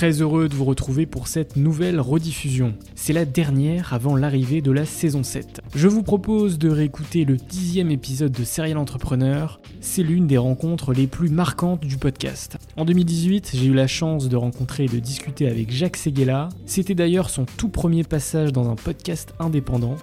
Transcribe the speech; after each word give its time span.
Très 0.00 0.22
heureux 0.22 0.48
de 0.48 0.54
vous 0.54 0.64
retrouver 0.64 1.04
pour 1.04 1.28
cette 1.28 1.56
nouvelle 1.56 2.00
rediffusion. 2.00 2.72
C'est 2.94 3.12
la 3.12 3.26
dernière 3.26 3.92
avant 3.92 4.16
l'arrivée 4.16 4.62
de 4.62 4.72
la 4.72 4.86
saison 4.86 5.22
7. 5.22 5.60
Je 5.74 5.88
vous 5.88 6.02
propose 6.02 6.58
de 6.58 6.70
réécouter 6.70 7.26
le 7.26 7.36
dixième 7.36 7.90
épisode 7.90 8.32
de 8.32 8.42
Serial 8.42 8.78
Entrepreneur. 8.78 9.60
C'est 9.82 10.02
l'une 10.02 10.26
des 10.26 10.38
rencontres 10.38 10.94
les 10.94 11.06
plus 11.06 11.28
marquantes 11.28 11.80
du 11.84 11.98
podcast. 11.98 12.56
En 12.78 12.86
2018, 12.86 13.50
j'ai 13.52 13.66
eu 13.66 13.74
la 13.74 13.86
chance 13.86 14.30
de 14.30 14.36
rencontrer 14.36 14.84
et 14.84 14.88
de 14.88 15.00
discuter 15.00 15.46
avec 15.46 15.70
Jacques 15.70 15.98
Seguela. 15.98 16.48
C'était 16.64 16.94
d'ailleurs 16.94 17.28
son 17.28 17.44
tout 17.44 17.68
premier 17.68 18.02
passage 18.02 18.54
dans 18.54 18.70
un 18.70 18.76
podcast 18.76 19.34
indépendant 19.38 19.96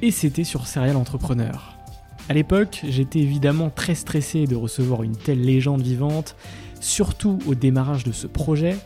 et 0.00 0.12
c'était 0.12 0.44
sur 0.44 0.68
Serial 0.68 0.94
Entrepreneur. 0.94 1.76
À 2.28 2.34
l'époque, 2.34 2.82
j'étais 2.88 3.18
évidemment 3.18 3.70
très 3.70 3.96
stressé 3.96 4.46
de 4.46 4.54
recevoir 4.54 5.02
une 5.02 5.16
telle 5.16 5.40
légende 5.40 5.82
vivante, 5.82 6.36
surtout 6.78 7.40
au 7.48 7.56
démarrage 7.56 8.04
de 8.04 8.12
ce 8.12 8.28
projet, 8.28 8.76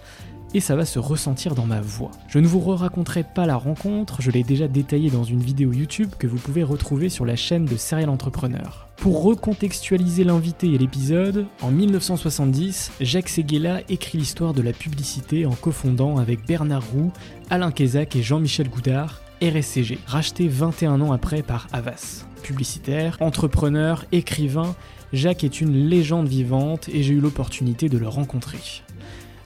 et 0.55 0.61
ça 0.61 0.77
va 0.77 0.85
se 0.87 0.99
ressentir 0.99 1.55
dans 1.55 1.67
ma 1.67 1.81
voix. 1.81 2.13
Je 2.29 2.39
ne 2.39 2.47
vous 2.47 2.61
raconterai 2.61 3.25
pas 3.25 3.45
la 3.45 3.57
rencontre, 3.57 4.23
je 4.23 4.31
l'ai 4.31 4.45
déjà 4.45 4.69
détaillé 4.69 5.11
dans 5.11 5.25
une 5.25 5.41
vidéo 5.41 5.73
YouTube 5.73 6.11
que 6.19 6.27
vous 6.27 6.39
pouvez 6.39 6.63
retrouver 6.63 7.09
sur 7.09 7.25
la 7.25 7.37
chaîne 7.37 7.67
de 7.67 7.77
Serial 7.77 8.09
Entrepreneur. 8.09 8.89
Pour 8.97 9.25
recontextualiser 9.25 10.25
l'invité 10.25 10.69
et 10.73 10.79
l'épisode, 10.79 11.47
en 11.61 11.71
1970, 11.71 12.93
Jacques 13.01 13.29
Seguela 13.29 13.81
écrit 13.89 14.19
l'histoire 14.19 14.55
de 14.55 14.63
la 14.63 14.73
publicité 14.73 15.45
en 15.45 15.55
cofondant 15.55 16.17
avec 16.17 16.47
Bernard 16.47 16.85
Roux, 16.93 17.13
Alain 17.51 17.73
Kézac 17.73 18.17
et 18.17 18.23
Jean-Michel 18.23 18.71
Goudard 18.71 19.21
RSCG, 19.43 19.99
racheté 20.07 20.49
21 20.49 21.01
ans 21.01 21.13
après 21.13 21.43
par 21.43 21.67
Havas. 21.73 22.25
Publicitaire, 22.43 23.17
entrepreneur, 23.21 24.05
écrivain, 24.13 24.75
Jacques 25.13 25.45
est 25.45 25.61
une 25.61 25.89
légende 25.89 26.29
vivante 26.29 26.89
et 26.89 27.03
j'ai 27.03 27.15
eu 27.15 27.21
l'opportunité 27.21 27.89
de 27.89 27.99
le 27.99 28.09
rencontrer. 28.09 28.59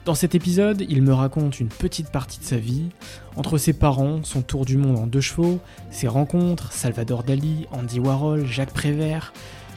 Dans 0.09 0.15
cet 0.15 0.33
épisode, 0.33 0.83
il 0.89 1.03
me 1.03 1.13
raconte 1.13 1.59
une 1.59 1.67
petite 1.67 2.09
partie 2.09 2.39
de 2.39 2.43
sa 2.43 2.57
vie, 2.57 2.85
entre 3.35 3.59
ses 3.59 3.73
parents, 3.73 4.21
son 4.23 4.41
tour 4.41 4.65
du 4.65 4.75
monde 4.75 4.97
en 4.97 5.05
deux 5.05 5.21
chevaux, 5.21 5.59
ses 5.91 6.07
rencontres, 6.07 6.73
Salvador 6.73 7.23
Dali, 7.23 7.67
Andy 7.69 7.99
Warhol, 7.99 8.43
Jacques 8.47 8.73
Prévert, 8.73 9.33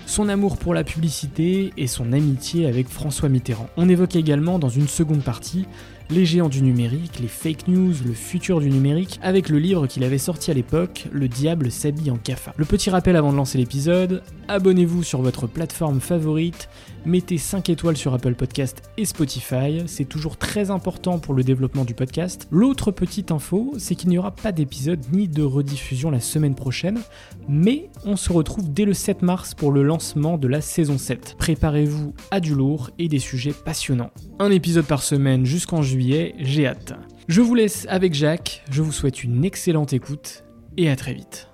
son 0.07 0.31
amour 0.31 0.57
pour 0.57 0.73
la 0.73 0.85
publicité 0.85 1.75
et 1.77 1.87
son 1.87 2.15
amitié 2.15 2.67
avec 2.67 2.89
François 2.89 3.29
Mitterrand. 3.29 3.69
On 3.77 3.91
évoque 3.91 4.17
également 4.17 4.59
dans 4.59 4.71
une 4.71 4.89
seconde 4.89 5.23
partie 5.23 5.67
les 6.11 6.25
géants 6.25 6.49
du 6.49 6.63
numérique, 6.63 7.21
les 7.21 7.29
fake 7.29 7.69
news, 7.69 7.95
le 8.05 8.13
futur 8.13 8.61
du 8.61 8.71
numérique, 8.71 9.19
avec 9.23 9.49
le 9.49 9.59
livre 9.59 9.87
qu'il 9.87 10.05
avait 10.05 10.19
sorti 10.19 10.51
à 10.51 10.55
l'époque, 10.55 11.07
Le 11.13 11.29
diable 11.29 11.71
s'habille 11.71 12.11
en 12.11 12.17
cafard. 12.17 12.55
Le 12.57 12.65
petit 12.65 12.91
rappel 12.91 13.17
avant 13.17 13.33
de 13.33 13.37
lancer 13.37 13.59
l'épisode, 13.59 14.23
abonnez-vous 14.49 15.03
sur 15.03 15.23
votre 15.23 15.47
plateforme 15.47 16.01
favorite, 16.01 16.69
mettez 17.05 17.39
5 17.39 17.71
étoiles 17.71 17.97
sur 17.97 18.15
Apple 18.15 18.35
Podcast 18.35 18.83
et 18.97 19.05
Spotify, 19.05 19.83
c'est 19.87 20.05
toujours 20.05 20.37
très 20.37 20.71
important 20.71 21.19
pour 21.19 21.35
le 21.35 21.45
développement 21.45 21.85
du 21.85 21.95
podcast. 21.95 22.49
L'autre 22.51 22.91
petite 22.91 23.31
info, 23.31 23.75
c'est 23.79 23.95
qu'il 23.95 24.11
n'y 24.11 24.19
aura 24.19 24.33
pas 24.33 24.53
d'épisode 24.53 25.01
ni 25.13 25.29
de 25.29 25.43
rediffusion 25.43 26.11
la 26.11 26.21
semaine 26.21 26.55
prochaine, 26.55 27.01
mais 27.49 27.91
on 28.05 28.17
se 28.17 28.33
retrouve 28.33 28.73
dès 28.73 28.85
le 28.85 28.95
7 28.95 29.23
mars 29.23 29.55
pour 29.55 29.73
le 29.73 29.83
lancement 29.83 30.39
de 30.39 30.49
la 30.49 30.61
saison 30.61 30.99
7. 30.99 31.37
Préparez-vous 31.39 32.15
à 32.31 32.41
du 32.41 32.55
lourd 32.55 32.91
et 32.99 33.09
des 33.09 33.19
sujets 33.19 33.53
passionnants. 33.53 34.11
Un 34.43 34.51
épisode 34.51 34.87
par 34.87 35.05
semaine 35.05 35.47
jusqu'en 35.47 35.83
juillet 35.83 36.35
j'ai 36.41 36.67
hâte. 36.67 36.95
Je 37.29 37.41
vous 37.41 37.55
laisse 37.55 37.87
avec 37.89 38.13
Jacques, 38.13 38.65
je 38.73 38.83
vous 38.83 38.91
souhaite 38.91 39.23
une 39.23 39.45
excellente 39.45 39.93
écoute 39.93 40.43
et 40.77 40.91
à 40.91 40.97
très 40.97 41.15
vite. 41.15 41.49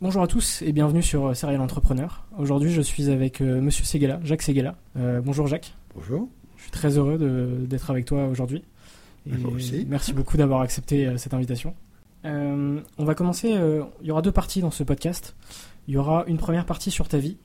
Bonjour 0.00 0.22
à 0.22 0.28
tous 0.28 0.62
et 0.62 0.70
bienvenue 0.70 1.02
sur 1.02 1.34
Serial 1.34 1.60
Entrepreneur. 1.60 2.28
Aujourd'hui 2.38 2.70
je 2.70 2.80
suis 2.80 3.10
avec 3.10 3.40
euh, 3.40 3.60
Monsieur 3.60 3.84
Seguela, 3.84 4.20
Jacques 4.22 4.42
Seguela. 4.42 4.76
Euh, 4.96 5.20
bonjour 5.20 5.48
Jacques. 5.48 5.74
Bonjour. 5.96 6.28
Je 6.56 6.62
suis 6.62 6.70
très 6.70 6.96
heureux 6.96 7.18
d'être 7.66 7.90
avec 7.90 8.04
toi 8.04 8.28
aujourd'hui. 8.28 8.62
Moi 9.26 9.50
aussi. 9.50 9.84
Merci 9.88 10.12
beaucoup 10.12 10.36
d'avoir 10.36 10.60
accepté 10.60 11.08
euh, 11.08 11.16
cette 11.16 11.34
invitation. 11.34 11.74
on 12.22 12.82
va 12.98 13.16
commencer, 13.16 13.48
il 14.00 14.06
y 14.06 14.12
aura 14.12 14.22
deux 14.22 14.30
parties 14.30 14.60
dans 14.60 14.70
ce 14.70 14.84
podcast. 14.84 15.34
Il 15.88 15.94
y 15.94 15.96
aura 15.96 16.24
une 16.28 16.36
première 16.36 16.66
partie 16.66 16.92
sur 16.92 17.08
ta 17.08 17.18
vie, 17.18 17.36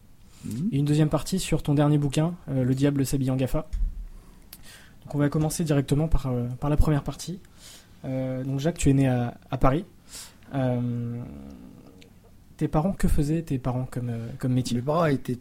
et 0.72 0.78
une 0.78 0.86
deuxième 0.86 1.10
partie 1.10 1.40
sur 1.40 1.64
ton 1.64 1.74
dernier 1.74 1.98
bouquin, 1.98 2.36
euh, 2.50 2.64
Le 2.64 2.76
diable 2.76 3.06
s'habille 3.06 3.32
en 3.32 3.36
GAFA. 3.36 3.68
Donc 5.04 5.16
on 5.16 5.18
va 5.18 5.30
commencer 5.30 5.64
directement 5.64 6.08
par, 6.08 6.28
euh, 6.28 6.48
par 6.60 6.70
la 6.70 6.78
première 6.78 7.04
partie. 7.04 7.40
Euh, 8.06 8.44
donc 8.44 8.60
Jacques, 8.60 8.78
tu 8.78 8.90
es 8.90 8.94
né 8.94 9.08
à, 9.08 9.58
Paris. 9.60 9.86
tes 12.58 12.68
parents, 12.68 12.94
que 12.94 13.08
faisaient 13.08 13.42
tes 13.42 13.58
parents 13.60 13.88
comme, 13.90 14.12
comme 14.40 14.54
métier? 14.54 14.78
Mes 14.78 14.84
parents 14.84 15.06
étaient 15.06 15.40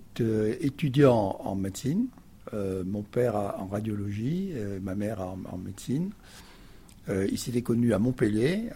étudiants 0.61 1.37
en 1.41 1.55
médecine. 1.55 2.06
mon 2.53 3.03
père 3.03 3.37
en 3.37 3.67
radiologie, 3.67 4.53
ma 4.82 4.94
mère 4.94 5.20
en, 5.20 5.58
médecine. 5.58 6.11
ils 7.08 7.38
s'étaient 7.38 7.62
connus 7.62 7.94
à 7.94 7.99
Montpellier, 7.99 8.69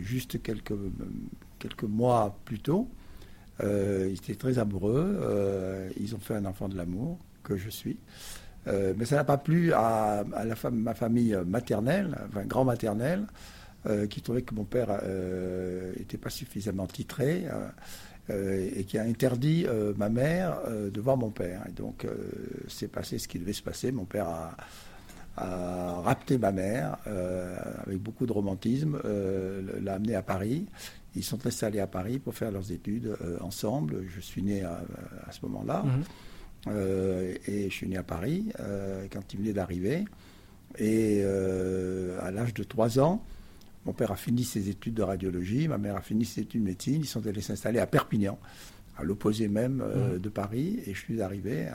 juste 0.00 0.42
quelques, 0.42 0.74
quelques 1.58 1.84
mois 1.84 2.36
plus 2.44 2.60
tôt. 2.60 2.88
Euh, 3.62 4.08
ils 4.10 4.14
étaient 4.14 4.34
très 4.34 4.58
amoureux. 4.58 5.18
Euh, 5.20 5.88
ils 5.98 6.14
ont 6.14 6.18
fait 6.18 6.34
un 6.34 6.44
enfant 6.44 6.68
de 6.68 6.76
l'amour, 6.76 7.18
que 7.42 7.56
je 7.56 7.68
suis. 7.68 7.98
Euh, 8.66 8.94
mais 8.96 9.04
ça 9.04 9.16
n'a 9.16 9.24
pas 9.24 9.36
plu 9.36 9.72
à, 9.72 10.24
ma 10.72 10.94
famille 10.94 11.36
maternelle, 11.46 12.16
enfin 12.28 12.44
grand-maternelle, 12.44 13.26
qui 14.08 14.22
trouvait 14.22 14.40
que 14.40 14.54
mon 14.54 14.64
père 14.64 14.88
n'était 15.98 16.16
pas 16.16 16.30
suffisamment 16.30 16.86
titré 16.86 17.44
et 18.30 18.84
qui 18.84 18.96
a 18.96 19.02
interdit 19.02 19.66
ma 19.98 20.08
mère 20.08 20.56
de 20.90 21.00
voir 21.02 21.18
mon 21.18 21.28
père. 21.28 21.66
Et 21.68 21.72
donc, 21.72 22.06
c'est 22.66 22.88
passé 22.88 23.18
ce 23.18 23.28
qui 23.28 23.38
devait 23.38 23.52
se 23.52 23.62
passer. 23.62 23.92
Mon 23.92 24.06
père 24.06 24.26
a, 24.26 24.56
a 25.36 26.00
rapté 26.00 26.38
ma 26.38 26.50
mère 26.50 26.96
avec 27.86 27.98
beaucoup 27.98 28.24
de 28.24 28.32
romantisme, 28.32 28.98
l'a 29.82 29.92
amenée 29.92 30.14
à 30.14 30.22
Paris. 30.22 30.64
Ils 31.16 31.24
sont 31.24 31.46
installés 31.46 31.80
à 31.80 31.86
Paris 31.86 32.18
pour 32.18 32.34
faire 32.34 32.50
leurs 32.50 32.72
études 32.72 33.16
ensemble. 33.40 34.04
Je 34.08 34.20
suis 34.20 34.42
né 34.42 34.62
à, 34.62 34.82
ce 35.30 35.40
moment-là. 35.46 35.84
Mhm. 35.84 36.74
et 37.46 37.70
je 37.70 37.74
suis 37.74 37.86
né 37.88 37.96
à 37.96 38.02
Paris 38.02 38.48
quand 39.12 39.32
il 39.32 39.38
venait 39.38 39.52
d'arriver. 39.52 40.04
Et 40.78 41.22
à 41.22 42.30
l'âge 42.30 42.52
de 42.54 42.64
3 42.64 42.98
ans, 42.98 43.24
mon 43.86 43.92
père 43.92 44.12
a 44.12 44.16
fini 44.16 44.44
ses 44.44 44.68
études 44.70 44.94
de 44.94 45.02
radiologie, 45.02 45.68
ma 45.68 45.78
mère 45.78 45.96
a 45.96 46.00
fini 46.00 46.24
ses 46.24 46.42
études 46.42 46.62
de 46.62 46.66
médecine. 46.66 47.00
Ils 47.00 47.06
sont 47.06 47.26
allés 47.26 47.42
s'installer 47.42 47.78
à 47.78 47.86
Perpignan, 47.86 48.38
à 48.96 49.04
l'opposé 49.04 49.48
même 49.48 49.82
euh, 49.82 50.16
mmh. 50.16 50.18
de 50.20 50.28
Paris. 50.28 50.80
Et 50.86 50.94
je 50.94 50.98
suis 50.98 51.20
arrivé 51.20 51.68
euh, 51.68 51.72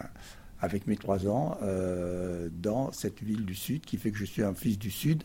avec 0.60 0.88
mes 0.88 0.98
trois 0.98 1.28
ans 1.28 1.58
euh, 1.62 2.50
dans 2.52 2.92
cette 2.92 3.22
ville 3.22 3.46
du 3.46 3.56
Sud, 3.56 3.82
qui 3.82 3.98
fait 3.98 4.12
que 4.12 4.18
je 4.18 4.26
suis 4.26 4.44
un 4.44 4.56
fils 4.56 4.80
du 4.80 4.90
Sud, 4.90 5.24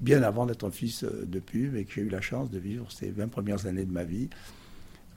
bien 0.00 0.22
avant 0.22 0.46
d'être 0.46 0.68
fils 0.70 1.04
de 1.04 1.38
pub, 1.38 1.76
et 1.76 1.84
que 1.84 1.92
j'ai 1.92 2.02
eu 2.02 2.08
la 2.08 2.20
chance 2.20 2.50
de 2.50 2.58
vivre 2.58 2.90
ces 2.90 3.10
20 3.10 3.28
premières 3.28 3.66
années 3.66 3.84
de 3.84 3.92
ma 3.92 4.04
vie. 4.04 4.28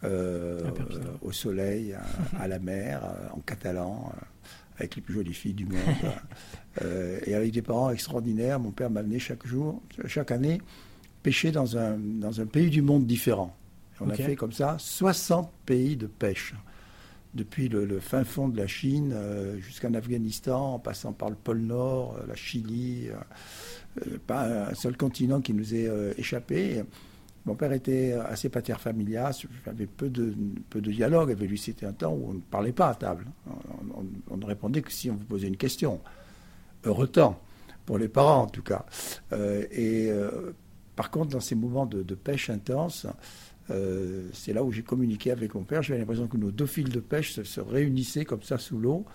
au 0.04 1.32
soleil, 1.32 1.96
à, 2.40 2.48
la 2.48 2.60
mer, 2.60 3.02
en 3.34 3.40
catalan, 3.40 4.12
avec 4.78 4.96
les 4.96 5.02
plus 5.02 5.16
jolies 5.16 5.34
filles 5.34 5.54
du 5.54 5.66
monde, 5.66 5.82
et 7.26 7.34
avec 7.34 7.52
des 7.52 7.62
parents 7.62 7.90
extraordinaires. 7.90 8.60
Mon 8.60 8.72
père 8.72 8.90
m'a 8.90 9.00
amené 9.00 9.20
chaque 9.20 9.46
jour, 9.46 9.82
chaque 10.06 10.32
année, 10.32 10.62
pêcher 11.24 11.52
dans 11.52 11.78
un, 11.78 11.98
dans 11.98 12.40
un 12.40 12.46
pays 12.46 12.70
du 12.70 12.82
monde 12.82 13.06
différent. 13.06 13.54
on 14.00 14.10
a 14.10 14.16
fait 14.16 14.36
comme 14.36 14.54
ça 14.54 14.78
60 14.80 15.52
pays 15.66 15.98
de 15.98 16.08
pêche, 16.08 16.54
depuis 17.34 17.68
le, 17.68 18.00
fin 18.00 18.24
fond 18.24 18.48
de 18.48 18.58
la 18.58 18.68
Chine 18.68 19.12
euh, 19.14 19.58
jusqu'en 19.60 19.94
Afghanistan, 19.94 20.76
en 20.76 20.80
passant 20.80 21.14
par 21.14 21.30
le 21.30 21.36
pôle 21.36 21.60
Nord, 21.60 22.18
euh, 22.18 22.28
la 22.28 22.36
Chili, 22.36 23.10
euh, 23.10 23.16
pas 24.26 24.70
un 24.70 24.74
seul 24.74 24.98
continent 24.98 25.42
qui 25.42 25.54
nous 25.54 25.74
ait 25.74 25.90
échappé. 26.18 26.84
Mon 27.46 27.56
père 27.56 27.72
était 27.72 28.14
assez 28.14 28.50
pater 28.50 28.76
familias, 28.78 29.46
avait 29.66 29.86
peu 29.88 30.10
de, 30.10 30.34
peu 30.70 30.82
de 30.82 30.92
dialogue 30.92 31.32
avec 31.32 31.50
lui. 31.50 31.58
C'était 31.58 31.86
un 31.86 31.94
temps 31.94 32.12
où 32.12 32.30
on 32.30 32.34
ne 32.34 32.42
parlait 32.42 32.74
pas 32.74 32.90
à 32.90 32.96
table. 32.96 33.26
On, 34.30 34.36
ne 34.36 34.46
répondait 34.46 34.82
que 34.82 34.92
si 34.92 35.10
on 35.10 35.16
vous 35.16 35.26
posait 35.26 35.48
une 35.48 35.58
question. 35.58 36.02
Heureux 36.84 37.08
temps, 37.08 37.42
pour 37.86 37.98
les 37.98 38.10
parents 38.10 38.44
en 38.44 38.48
tout 38.48 38.64
cas. 38.64 38.86
et 39.32 40.12
par 40.98 41.12
contre, 41.12 41.30
dans 41.30 41.40
ces 41.40 41.54
moments 41.54 41.86
de, 41.86 42.16
pêche 42.16 42.50
intense, 42.50 43.06
euh, 43.70 44.28
c'est 44.34 44.52
là 44.52 44.64
où 44.64 44.72
j'ai 44.72 44.82
communiqué 44.82 45.32
avec 45.32 45.54
mon 45.54 45.64
père. 45.64 45.84
J'avais 45.84 46.00
l'impression 46.00 46.28
que 46.28 46.38
nos 46.38 46.50
deux 46.50 46.66
fils 46.66 46.90
de 46.90 47.00
pêche 47.00 47.40
se, 47.40 47.62
réunissaient 47.62 48.26
comme 48.26 48.42
ça 48.42 48.58
sous 48.58 48.80
l'eau 48.80 49.06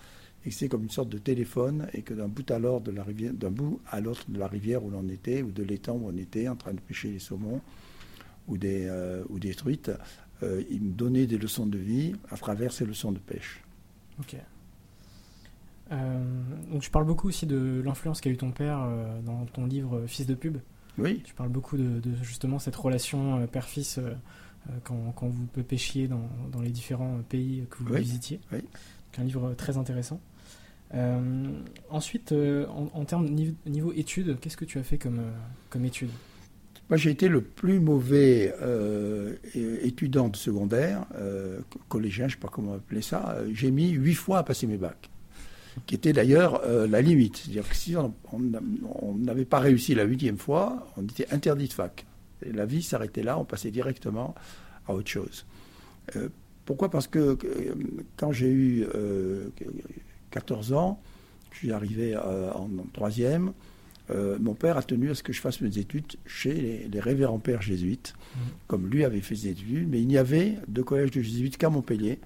et 0.45 0.49
que 0.49 0.55
c'est 0.55 0.67
comme 0.67 0.83
une 0.83 0.89
sorte 0.89 1.09
de 1.09 1.17
téléphone 1.17 1.87
et 1.93 2.01
que 2.01 2.13
d'un 2.13 2.27
bout 2.27 2.49
à 2.51 2.59
l'autre 2.59 2.83
de 2.85 2.91
la 2.91 3.03
rivière, 3.03 3.33
d'un 3.33 3.51
bout 3.51 3.79
à 3.89 3.99
l'autre 4.01 4.25
de 4.29 4.37
la 4.37 4.47
rivière 4.47 4.83
où 4.83 4.89
l'on 4.89 5.07
était 5.09 5.41
ou 5.41 5.51
de 5.51 5.63
l'étang 5.63 5.95
où 5.95 6.09
on 6.09 6.17
était 6.17 6.47
en 6.47 6.55
train 6.55 6.73
de 6.73 6.79
pêcher 6.79 7.11
les 7.11 7.19
saumons 7.19 7.61
ou 8.47 8.57
des, 8.57 8.87
euh, 8.87 9.23
ou 9.29 9.39
des 9.39 9.53
truites, 9.53 9.91
euh, 10.41 10.63
il 10.69 10.81
me 10.81 10.91
donnait 10.91 11.27
des 11.27 11.37
leçons 11.37 11.65
de 11.65 11.77
vie 11.77 12.13
à 12.29 12.37
travers 12.37 12.73
ces 12.73 12.85
leçons 12.85 13.11
de 13.11 13.19
pêche. 13.19 13.63
Ok. 14.19 14.35
donc 16.71 16.81
tu 16.81 16.89
parles 16.91 17.05
beaucoup 17.05 17.27
aussi 17.27 17.45
de 17.45 17.81
l'influence 17.83 18.21
qu'a 18.21 18.29
eu 18.29 18.37
ton 18.37 18.51
père 18.51 18.87
dans 19.25 19.45
ton 19.45 19.65
livre 19.65 20.05
Fils 20.07 20.27
de 20.27 20.35
pub. 20.35 20.57
Oui. 20.97 21.21
Tu 21.23 21.33
parles 21.33 21.49
beaucoup 21.49 21.77
de, 21.77 22.01
justement 22.21 22.59
cette 22.59 22.75
relation 22.75 23.39
euh, 23.39 23.47
père-fils 23.47 23.97
euh, 23.97 24.13
euh, 24.69 24.73
quand, 24.83 25.13
quand, 25.15 25.27
vous 25.27 25.45
pêchiez 25.63 26.07
dans, 26.07 26.29
dans, 26.51 26.61
les 26.61 26.69
différents 26.69 27.19
pays 27.27 27.65
que 27.69 27.83
vous 27.83 27.93
visitiez. 27.93 28.39
Oui. 28.51 28.59
C'est 29.11 29.21
un 29.21 29.25
livre 29.25 29.53
très 29.53 29.77
intéressant. 29.77 30.19
Ensuite, 31.89 32.33
en, 32.33 33.05
termes 33.05 33.27
de 33.33 33.53
niveau, 33.65 33.91
études, 33.93 34.37
qu'est-ce 34.39 34.57
que 34.57 34.65
tu 34.65 34.77
as 34.77 34.83
fait 34.83 34.97
comme, 34.97 35.21
comme 35.69 35.85
études 35.85 36.11
Moi, 36.89 36.97
j'ai 36.97 37.09
été 37.09 37.27
le 37.27 37.41
plus 37.41 37.79
mauvais 37.79 38.53
étudiant 39.55 40.29
de 40.29 40.35
secondaire, 40.35 41.05
collégien, 41.89 42.27
je 42.27 42.35
ne 42.35 42.39
sais 42.39 42.41
pas 42.41 42.51
comment 42.51 42.73
appeler 42.73 43.01
ça. 43.01 43.37
J'ai 43.53 43.71
mis 43.71 43.89
huit 43.89 44.15
fois 44.15 44.39
à 44.39 44.43
passer 44.43 44.67
mes 44.67 44.77
bacs 44.77 45.09
qui 45.85 45.95
était 45.95 46.13
d'ailleurs 46.13 46.61
euh, 46.65 46.87
la 46.87 47.01
limite. 47.01 47.37
C'est-à-dire 47.37 47.67
que 47.67 47.75
si 47.75 47.95
on 47.95 49.15
n'avait 49.15 49.45
pas 49.45 49.59
réussi 49.59 49.95
la 49.95 50.03
huitième 50.03 50.37
fois, 50.37 50.87
on 50.97 51.03
était 51.03 51.31
interdit 51.33 51.67
de 51.67 51.73
fac. 51.73 52.05
La 52.41 52.65
vie 52.65 52.83
s'arrêtait 52.83 53.23
là, 53.23 53.37
on 53.37 53.45
passait 53.45 53.71
directement 53.71 54.35
à 54.87 54.93
autre 54.93 55.09
chose. 55.09 55.45
Euh, 56.15 56.29
pourquoi? 56.65 56.89
Parce 56.89 57.07
que 57.07 57.37
quand 58.17 58.31
j'ai 58.31 58.49
eu 58.49 58.85
14 60.33 60.71
euh, 60.71 60.75
ans, 60.75 61.01
je 61.51 61.59
suis 61.59 61.71
arrivé 61.71 62.17
en, 62.17 62.67
troisième, 62.93 63.53
mon 64.09 64.55
père 64.55 64.77
a 64.77 64.83
tenu 64.83 65.11
à 65.11 65.15
ce 65.15 65.21
que 65.21 65.31
je 65.31 65.39
fasse 65.39 65.61
mes 65.61 65.77
études 65.77 66.05
chez 66.25 66.53
les, 66.53 66.87
les 66.87 66.99
révérends 66.99 67.39
pères 67.39 67.61
jésuites, 67.61 68.15
mmh. 68.15 68.39
comme 68.67 68.87
lui 68.89 69.05
avait 69.05 69.21
fait 69.21 69.35
ses 69.35 69.49
études, 69.49 69.87
mais 69.87 70.01
il 70.01 70.07
n'y 70.07 70.17
avait 70.17 70.57
de 70.67 70.81
collège 70.81 71.11
de 71.11 71.21
jésuites 71.21 71.57
qu'à 71.57 71.69
Montpellier. 71.69 72.19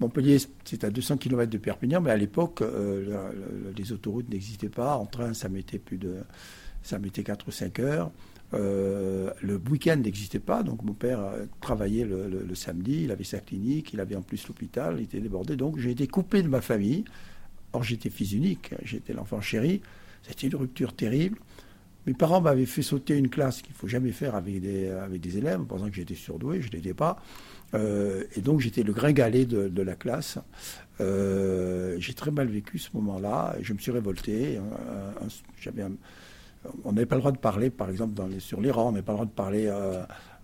Montpellier, 0.00 0.38
c'est 0.64 0.84
à 0.84 0.90
200 0.90 1.18
km 1.18 1.50
de 1.50 1.58
Perpignan, 1.58 2.00
mais 2.00 2.10
à 2.10 2.16
l'époque, 2.16 2.62
euh, 2.62 3.30
les 3.76 3.92
autoroutes 3.92 4.28
n'existaient 4.30 4.70
pas. 4.70 4.96
En 4.96 5.04
train, 5.04 5.34
ça 5.34 5.50
mettait 5.50 5.78
plus 5.78 5.98
de, 5.98 6.16
ça 6.82 6.98
mettait 6.98 7.22
4 7.22 7.48
ou 7.48 7.50
5 7.50 7.78
heures. 7.80 8.10
Euh, 8.54 9.30
le 9.42 9.60
week-end 9.70 9.96
n'existait 9.96 10.40
pas, 10.40 10.62
donc 10.62 10.82
mon 10.82 10.94
père 10.94 11.20
euh, 11.20 11.44
travaillait 11.60 12.04
le, 12.04 12.54
samedi, 12.54 13.04
il 13.04 13.12
avait 13.12 13.22
sa 13.24 13.38
clinique, 13.38 13.92
il 13.92 14.00
avait 14.00 14.16
en 14.16 14.22
plus 14.22 14.48
l'hôpital, 14.48 14.96
il 14.98 15.04
était 15.04 15.20
débordé, 15.20 15.54
donc 15.54 15.78
j'ai 15.78 15.90
été 15.90 16.08
coupé 16.08 16.42
de 16.42 16.48
ma 16.48 16.60
famille. 16.60 17.04
Or 17.72 17.82
j'étais 17.82 18.10
fils 18.10 18.32
unique, 18.32 18.74
j'étais 18.82 19.12
l'enfant 19.12 19.40
chéri, 19.40 19.80
c'était 20.22 20.48
une 20.48 20.56
rupture 20.56 20.92
terrible. 20.94 21.38
Mes 22.06 22.14
parents 22.14 22.40
m'avaient 22.40 22.66
fait 22.66 22.82
sauter 22.82 23.16
une 23.16 23.28
classe 23.28 23.60
qu'il 23.60 23.72
ne 23.72 23.76
faut 23.76 23.88
jamais 23.88 24.10
faire 24.10 24.34
avec 24.34 24.60
des, 24.60 25.38
élèves, 25.38 25.60
pensant 25.60 25.88
que 25.88 25.94
j'étais 25.94 26.14
surdoué, 26.14 26.62
je 26.62 26.68
ne 26.68 26.72
l'étais 26.72 26.94
pas. 26.94 27.18
Euh, 27.74 28.24
et 28.34 28.40
donc 28.40 28.60
j'étais 28.60 28.82
le 28.82 28.92
gringalet 28.92 29.44
de, 29.44 29.68
de 29.68 29.82
la 29.82 29.94
classe. 29.94 30.38
Euh, 31.00 31.96
j'ai 31.98 32.14
très 32.14 32.30
mal 32.30 32.48
vécu 32.48 32.78
ce 32.78 32.88
moment-là. 32.94 33.54
Je 33.60 33.72
me 33.74 33.78
suis 33.78 33.92
révolté. 33.92 34.58
Euh, 34.58 35.90
on 36.84 36.92
n'avait 36.92 37.06
pas 37.06 37.16
le 37.16 37.20
droit 37.20 37.32
de 37.32 37.38
parler, 37.38 37.70
par 37.70 37.90
exemple, 37.90 38.20
sur 38.38 38.60
les 38.60 38.70
rangs, 38.70 38.88
on 38.88 38.92
n'avait 38.92 39.04
pas 39.04 39.12
le 39.12 39.16
droit 39.16 39.26
de 39.26 39.30
parler 39.30 39.72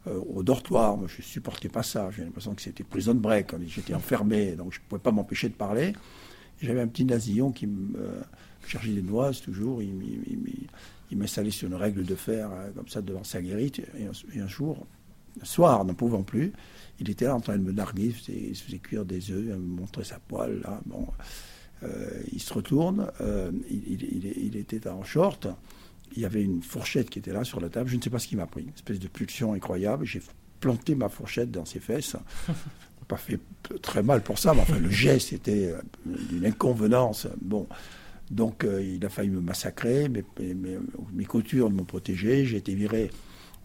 au 0.06 0.42
dortoir. 0.42 0.96
Moi, 0.96 1.08
je 1.08 1.18
ne 1.18 1.22
supportais 1.22 1.68
pas 1.68 1.82
ça. 1.82 2.10
J'ai 2.14 2.22
l'impression 2.22 2.54
que 2.54 2.62
c'était 2.62 2.84
prison 2.84 3.14
break. 3.14 3.52
J'étais 3.66 3.94
enfermé, 3.94 4.52
donc 4.52 4.72
je 4.72 4.78
ne 4.78 4.84
pouvais 4.88 5.00
pas 5.00 5.10
m'empêcher 5.10 5.48
de 5.48 5.54
parler. 5.54 5.94
J'avais 6.62 6.80
un 6.80 6.88
petit 6.88 7.04
nasillon 7.04 7.52
qui 7.52 7.66
me 7.66 7.98
cherchait 8.66 8.92
des 8.92 9.02
noises 9.02 9.40
toujours. 9.40 9.82
Il, 9.82 9.94
il, 11.10 11.18
m'installait 11.18 11.50
sur 11.50 11.68
une 11.68 11.74
règle 11.74 12.04
de 12.04 12.14
fer, 12.14 12.50
comme 12.74 12.88
ça, 12.88 13.00
devant 13.02 13.24
sa 13.24 13.40
guérite. 13.40 13.80
Et 14.34 14.40
un, 14.40 14.48
jour, 14.48 14.86
un 15.40 15.44
soir, 15.44 15.84
n'en 15.84 15.94
pouvant 15.94 16.22
plus, 16.22 16.52
il 16.98 17.10
était 17.10 17.26
là 17.26 17.34
en 17.34 17.40
train 17.40 17.56
de 17.56 17.62
me 17.62 17.72
narguer, 17.72 18.14
il 18.28 18.56
se 18.56 18.64
faisait 18.64 18.78
cuire 18.78 19.04
des 19.04 19.30
œufs, 19.30 19.44
il 19.46 19.54
me 19.54 19.80
montrait 19.80 20.04
sa 20.04 20.18
poêle, 20.18 20.60
là. 20.62 20.80
Bon, 20.86 21.06
euh, 21.82 22.22
il 22.32 22.40
se 22.40 22.52
retourne, 22.54 23.10
euh, 23.20 23.52
il, 23.68 24.56
était 24.56 24.88
en 24.88 25.04
short, 25.04 25.46
il 26.14 26.22
y 26.22 26.24
avait 26.24 26.42
une 26.42 26.62
fourchette 26.62 27.10
qui 27.10 27.18
était 27.18 27.32
là 27.32 27.44
sur 27.44 27.60
la 27.60 27.68
table, 27.68 27.90
je 27.90 27.96
ne 27.96 28.02
sais 28.02 28.08
pas 28.08 28.18
ce 28.18 28.28
qui 28.28 28.36
m'a 28.36 28.46
pris, 28.46 28.62
une 28.62 28.70
espèce 28.70 28.98
de 28.98 29.08
pulsion 29.08 29.52
incroyable, 29.52 30.06
j'ai 30.06 30.22
planté 30.60 30.94
ma 30.94 31.10
fourchette 31.10 31.50
dans 31.50 31.66
ses 31.66 31.80
fesses. 31.80 32.16
Pas 33.08 33.16
fait 33.16 33.38
très 33.82 34.02
mal 34.02 34.22
pour 34.22 34.38
ça, 34.38 34.52
mais 34.54 34.60
enfin 34.60 34.78
le 34.78 34.90
geste 34.90 35.32
était 35.32 35.72
euh, 35.72 35.80
d'une 36.04 36.44
inconvenance. 36.44 37.28
Bon, 37.40 37.66
donc 38.30 38.66
il 38.82 39.04
a 39.06 39.08
failli 39.08 39.30
me 39.30 39.40
massacrer, 39.40 40.08
mais 40.08 40.24
mes, 41.12 41.24
coutures 41.24 41.70
m'ont 41.70 41.84
protégé, 41.84 42.44
j'ai 42.44 42.56
été 42.56 42.74
viré 42.74 43.10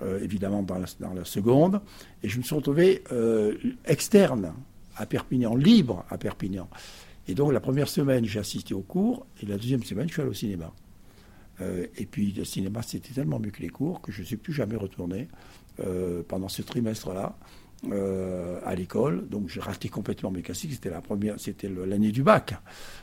euh, 0.03 0.19
évidemment 0.23 0.63
dans 0.63 0.79
la, 0.79 1.25
seconde, 1.25 1.79
et 2.23 2.29
je 2.29 2.39
me 2.39 2.43
suis 2.43 2.55
retrouvé 2.55 3.03
euh, 3.11 3.55
externe 3.85 4.51
à 4.95 5.05
Perpignan, 5.05 5.55
libre 5.55 6.05
à 6.09 6.17
Perpignan. 6.17 6.67
Et 7.27 7.35
donc 7.35 7.53
la 7.53 7.59
première 7.59 7.87
semaine, 7.87 8.25
j'ai 8.25 8.39
assisté 8.39 8.73
au 8.73 8.81
cours, 8.81 9.27
et 9.43 9.45
la 9.45 9.57
deuxième 9.57 9.83
semaine, 9.83 10.07
je 10.07 10.13
suis 10.13 10.21
allé 10.23 10.31
au 10.31 10.33
cinéma. 10.33 10.73
Euh, 11.61 11.85
et 11.97 12.07
puis 12.07 12.31
le 12.31 12.45
cinéma, 12.45 12.81
c'était 12.81 13.13
tellement 13.13 13.39
mieux 13.39 13.51
que 13.51 13.61
les 13.61 13.69
cours 13.69 14.01
que 14.01 14.11
je 14.11 14.21
ne 14.21 14.25
suis 14.25 14.37
plus 14.37 14.53
jamais 14.53 14.75
retourné 14.75 15.27
pendant 16.27 16.49
ce 16.49 16.61
trimestre-là. 16.61 17.35
À 17.83 18.75
l'école, 18.75 19.27
donc 19.27 19.49
j'ai 19.49 19.59
raté 19.59 19.89
complètement 19.89 20.29
mes 20.29 20.41
classiques. 20.41 20.73
C'était 20.73 20.89
la 20.89 21.01
première, 21.01 21.39
c'était 21.39 21.69
l'année 21.69 22.11
du 22.11 22.21
bac, 22.21 22.53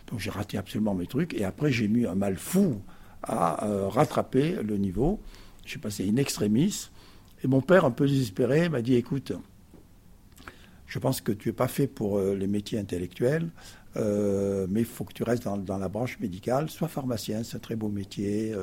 donc 0.06 0.20
j'ai 0.20 0.30
raté 0.30 0.56
absolument 0.56 0.94
mes 0.94 1.06
trucs. 1.06 1.34
Et 1.34 1.44
après, 1.44 1.72
j'ai 1.72 1.88
mis 1.88 2.06
un 2.06 2.14
mal 2.14 2.36
fou 2.36 2.80
à 3.22 3.66
rattraper 3.88 4.56
le 4.62 4.76
niveau. 4.76 5.20
J'ai 5.64 5.78
passé 5.78 6.08
in 6.08 6.16
extremis. 6.16 6.90
Et 7.44 7.46
mon 7.46 7.60
père, 7.60 7.84
un 7.84 7.90
peu 7.90 8.06
désespéré, 8.06 8.68
m'a 8.68 8.82
dit 8.82 8.94
écoute, 8.94 9.32
je 10.86 10.98
pense 10.98 11.20
que 11.20 11.32
tu 11.32 11.48
n'es 11.48 11.52
pas 11.52 11.68
fait 11.68 11.86
pour 11.86 12.18
euh, 12.18 12.34
les 12.34 12.46
métiers 12.46 12.78
intellectuels, 12.78 13.50
euh, 13.96 14.66
mais 14.70 14.80
il 14.80 14.86
faut 14.86 15.04
que 15.04 15.12
tu 15.12 15.22
restes 15.22 15.44
dans, 15.44 15.78
la 15.78 15.88
branche 15.88 16.18
médicale. 16.18 16.70
Sois 16.70 16.88
pharmacien, 16.88 17.44
c'est 17.44 17.56
un 17.56 17.60
très 17.60 17.76
beau 17.76 17.88
métier. 17.88 18.54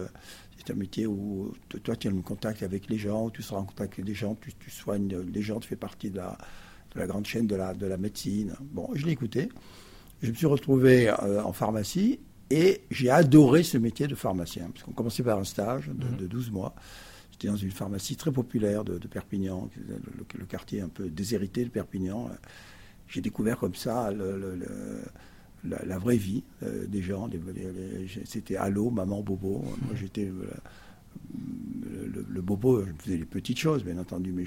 Euh, 0.55 0.61
c'est 0.65 0.71
un 0.71 0.75
métier 0.75 1.07
où 1.07 1.53
toi, 1.83 1.95
tu 1.95 2.07
es 2.07 2.11
en 2.11 2.21
contact 2.21 2.63
avec 2.63 2.89
les 2.89 2.97
gens, 2.97 3.29
tu 3.29 3.41
seras 3.41 3.59
en 3.59 3.65
contact 3.65 3.93
avec 3.93 4.07
les 4.07 4.13
gens, 4.13 4.35
tu, 4.35 4.51
soignes 4.69 5.15
les 5.33 5.41
gens, 5.41 5.59
tu 5.59 5.67
fais 5.67 5.75
partie 5.75 6.09
de 6.09 6.17
la, 6.17 6.37
de 6.93 6.99
la 6.99 7.07
grande 7.07 7.25
chaîne 7.25 7.47
de 7.47 7.55
la, 7.55 7.73
de 7.73 7.85
la 7.85 7.97
médecine. 7.97 8.55
Bon, 8.61 8.89
je 8.93 9.05
l'ai 9.05 9.11
écouté. 9.11 9.49
Je 10.21 10.29
me 10.31 10.35
suis 10.35 10.47
retrouvé 10.47 11.11
en 11.11 11.51
pharmacie 11.51 12.19
Et 12.49 12.81
j'ai 12.89 13.09
adoré 13.09 13.63
ce 13.63 13.77
métier 13.77 14.07
de 14.07 14.15
pharmacien, 14.15 14.69
parce 14.71 14.83
qu'on 14.83 14.93
commençait 14.93 15.23
par 15.23 15.37
un 15.37 15.43
stage 15.43 15.89
de, 15.89 16.25
12 16.25 16.47
mhm. 16.47 16.53
mois. 16.53 16.75
J'étais 17.31 17.47
dans 17.47 17.57
une 17.57 17.71
pharmacie 17.71 18.15
très 18.15 18.31
populaire 18.31 18.85
de, 18.85 18.97
Perpignan, 19.07 19.69
le, 20.37 20.45
quartier 20.45 20.81
un 20.81 20.87
peu 20.87 21.09
déshérité 21.09 21.65
de 21.65 21.69
Perpignan. 21.69 22.29
J'ai 23.07 23.21
découvert 23.21 23.57
comme 23.59 23.75
ça 23.75 24.09
la, 25.65 25.97
vraie 25.97 26.17
vie 26.17 26.43
euh, 26.63 26.85
des 26.87 27.01
gens. 27.01 27.29
C'était 28.25 28.57
allô, 28.57 28.89
maman, 28.89 29.21
bobo. 29.21 29.63
Moi, 29.85 29.95
j'étais 29.95 30.31
le, 32.27 32.41
bobo, 32.41 32.83
je 32.85 32.91
faisais 33.03 33.17
les 33.17 33.25
petites 33.25 33.59
choses, 33.59 33.83
bien 33.83 33.97
entendu, 33.97 34.31
mais 34.31 34.43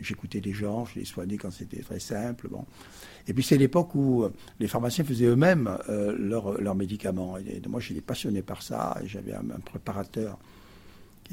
j'écoutais 0.00 0.40
les 0.40 0.52
gens, 0.52 0.84
je 0.84 0.98
les 0.98 1.04
soignais 1.04 1.36
quand 1.36 1.50
c'était 1.50 1.82
très 1.82 2.00
simple. 2.00 2.48
Bon. 2.48 2.64
Et 3.26 3.34
puis 3.34 3.42
c'est 3.42 3.58
l'époque 3.58 3.94
où 3.94 4.24
les 4.58 4.68
pharmaciens 4.68 5.04
faisaient 5.04 5.26
eux-mêmes 5.26 5.78
euh, 5.88 6.16
leurs 6.18 6.74
médicaments. 6.74 7.38
Et 7.38 7.60
moi, 7.68 7.80
j'étais 7.80 8.00
passionné 8.00 8.42
par 8.42 8.62
ça. 8.62 8.98
J'avais 9.04 9.34
un, 9.34 9.44
préparateur 9.64 10.38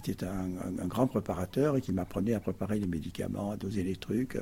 qui 0.01 0.11
était 0.11 0.25
un, 0.25 0.85
grand 0.87 1.07
préparateur 1.07 1.77
et 1.77 1.81
qui 1.81 1.91
m'apprenait 1.91 2.33
à 2.33 2.39
préparer 2.39 2.79
les 2.79 2.87
médicaments, 2.87 3.51
à 3.51 3.57
doser 3.57 3.83
les 3.83 3.95
trucs. 3.95 4.37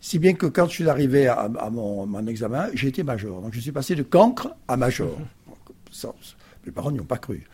Si 0.00 0.18
bien 0.18 0.34
que 0.34 0.46
quand 0.46 0.66
je 0.66 0.72
suis 0.72 0.88
arrivé 0.88 1.26
à, 1.26 1.48
mon, 1.70 2.06
mon, 2.06 2.26
examen, 2.26 2.68
j'ai 2.74 2.88
été 2.88 3.02
major. 3.02 3.40
Donc 3.40 3.52
je 3.54 3.60
suis 3.60 3.72
passé 3.72 3.94
de 3.94 4.02
cancre 4.02 4.54
à 4.68 4.76
major. 4.76 5.18
Mes 6.66 6.72
parents 6.72 6.90
n'y 6.90 7.00
ont 7.00 7.04
pas 7.04 7.18
cru. 7.18 7.46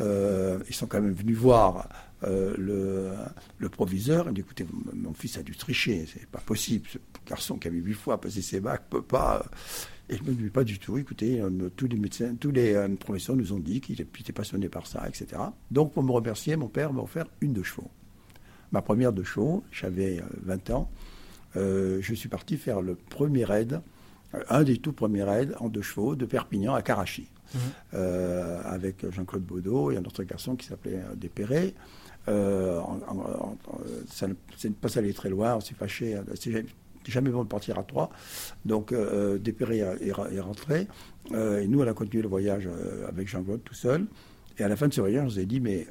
Euh, 0.00 0.58
ils 0.68 0.74
sont 0.74 0.86
quand 0.86 1.00
même 1.00 1.12
venus 1.12 1.36
voir 1.36 1.88
euh, 2.24 2.54
le, 2.56 3.12
le, 3.58 3.68
proviseur. 3.68 4.26
Il 4.28 4.34
dit 4.34 4.40
écoutez, 4.40 4.66
mon 4.94 5.12
fils 5.12 5.36
a 5.36 5.42
dû 5.42 5.54
tricher, 5.54 6.06
c'est 6.12 6.26
pas 6.26 6.40
possible. 6.40 6.88
Ce 6.90 6.98
garçon 7.28 7.56
qui 7.56 7.68
avait 7.68 7.78
huit 7.78 7.94
fois 7.94 8.20
passé 8.20 8.40
ses 8.42 8.60
bacs 8.60 8.88
peut 8.88 9.02
pas. 9.02 9.44
Et 10.08 10.16
je 10.16 10.22
me 10.22 10.32
dis 10.32 10.50
pas 10.50 10.64
du 10.64 10.78
tout. 10.78 10.98
Écoutez, 10.98 11.40
euh, 11.40 11.70
tous 11.76 11.86
les 11.86 11.96
médecins, 11.96 12.34
tous 12.34 12.50
les 12.50 12.74
professeurs 13.00 13.36
nous 13.36 13.52
ont 13.52 13.58
dit 13.58 13.80
qu'il 13.80 14.00
était 14.00 14.32
passionné 14.32 14.68
par 14.68 14.86
ça, 14.86 15.08
etc. 15.08 15.40
Donc, 15.70 15.92
pour 15.92 16.02
me 16.02 16.12
remercier, 16.12 16.56
mon 16.56 16.68
père 16.68 16.92
m'a 16.92 17.02
offert 17.02 17.26
une 17.40 17.52
de 17.52 17.62
chevaux. 17.62 17.90
Ma 18.72 18.82
première 18.82 19.12
de 19.12 19.22
chevaux, 19.22 19.64
j'avais 19.70 20.20
20 20.42 20.70
ans. 20.70 20.90
je 21.54 22.14
suis 22.14 22.28
parti 22.28 22.56
faire 22.56 22.82
le 22.82 22.96
premier 22.96 23.44
raid, 23.44 23.80
un 24.48 24.64
des 24.64 24.78
tout 24.78 24.92
premiers 24.92 25.22
raids 25.22 25.54
en 25.60 25.68
deux 25.68 25.82
chevaux 25.82 26.16
de 26.16 26.26
Perpignan 26.26 26.74
à 26.74 26.82
Karachi. 26.82 27.28
Euh, 27.94 28.60
avec 28.64 29.08
Jean-Claude 29.10 29.44
Baudot 29.44 29.92
et 29.92 29.96
un 29.96 30.04
autre 30.04 30.24
garçon 30.24 30.56
qui 30.56 30.66
s'appelait 30.66 30.96
euh, 30.96 31.14
Despéré. 31.14 31.74
Euh, 32.26 32.80
ça 34.08 34.26
n'est 34.26 34.70
pas 34.70 34.98
allé 34.98 35.12
très 35.12 35.28
loin, 35.28 35.56
on 35.56 35.60
s'est 35.60 35.74
fâché. 35.74 36.18
Jamais 37.06 37.30
bon 37.30 37.44
de 37.44 37.48
partir 37.48 37.78
à 37.78 37.82
trois. 37.82 38.10
Donc 38.64 38.92
euh, 38.92 39.38
Despéré 39.38 39.78
est, 39.78 40.40
rentré. 40.40 40.88
et 41.32 41.66
nous, 41.66 41.82
on 41.82 41.86
a 41.86 41.92
continué 41.94 42.22
le 42.22 42.28
voyage 42.28 42.68
avec 43.08 43.28
Jean-Claude 43.28 43.62
tout 43.64 43.74
seul. 43.74 44.06
Et 44.58 44.62
à 44.62 44.68
la 44.68 44.76
fin 44.76 44.88
de 44.88 44.94
ce 44.94 45.00
voyage, 45.00 45.24
on 45.26 45.30
s'est 45.30 45.46
dit, 45.46 45.60
mais 45.60 45.86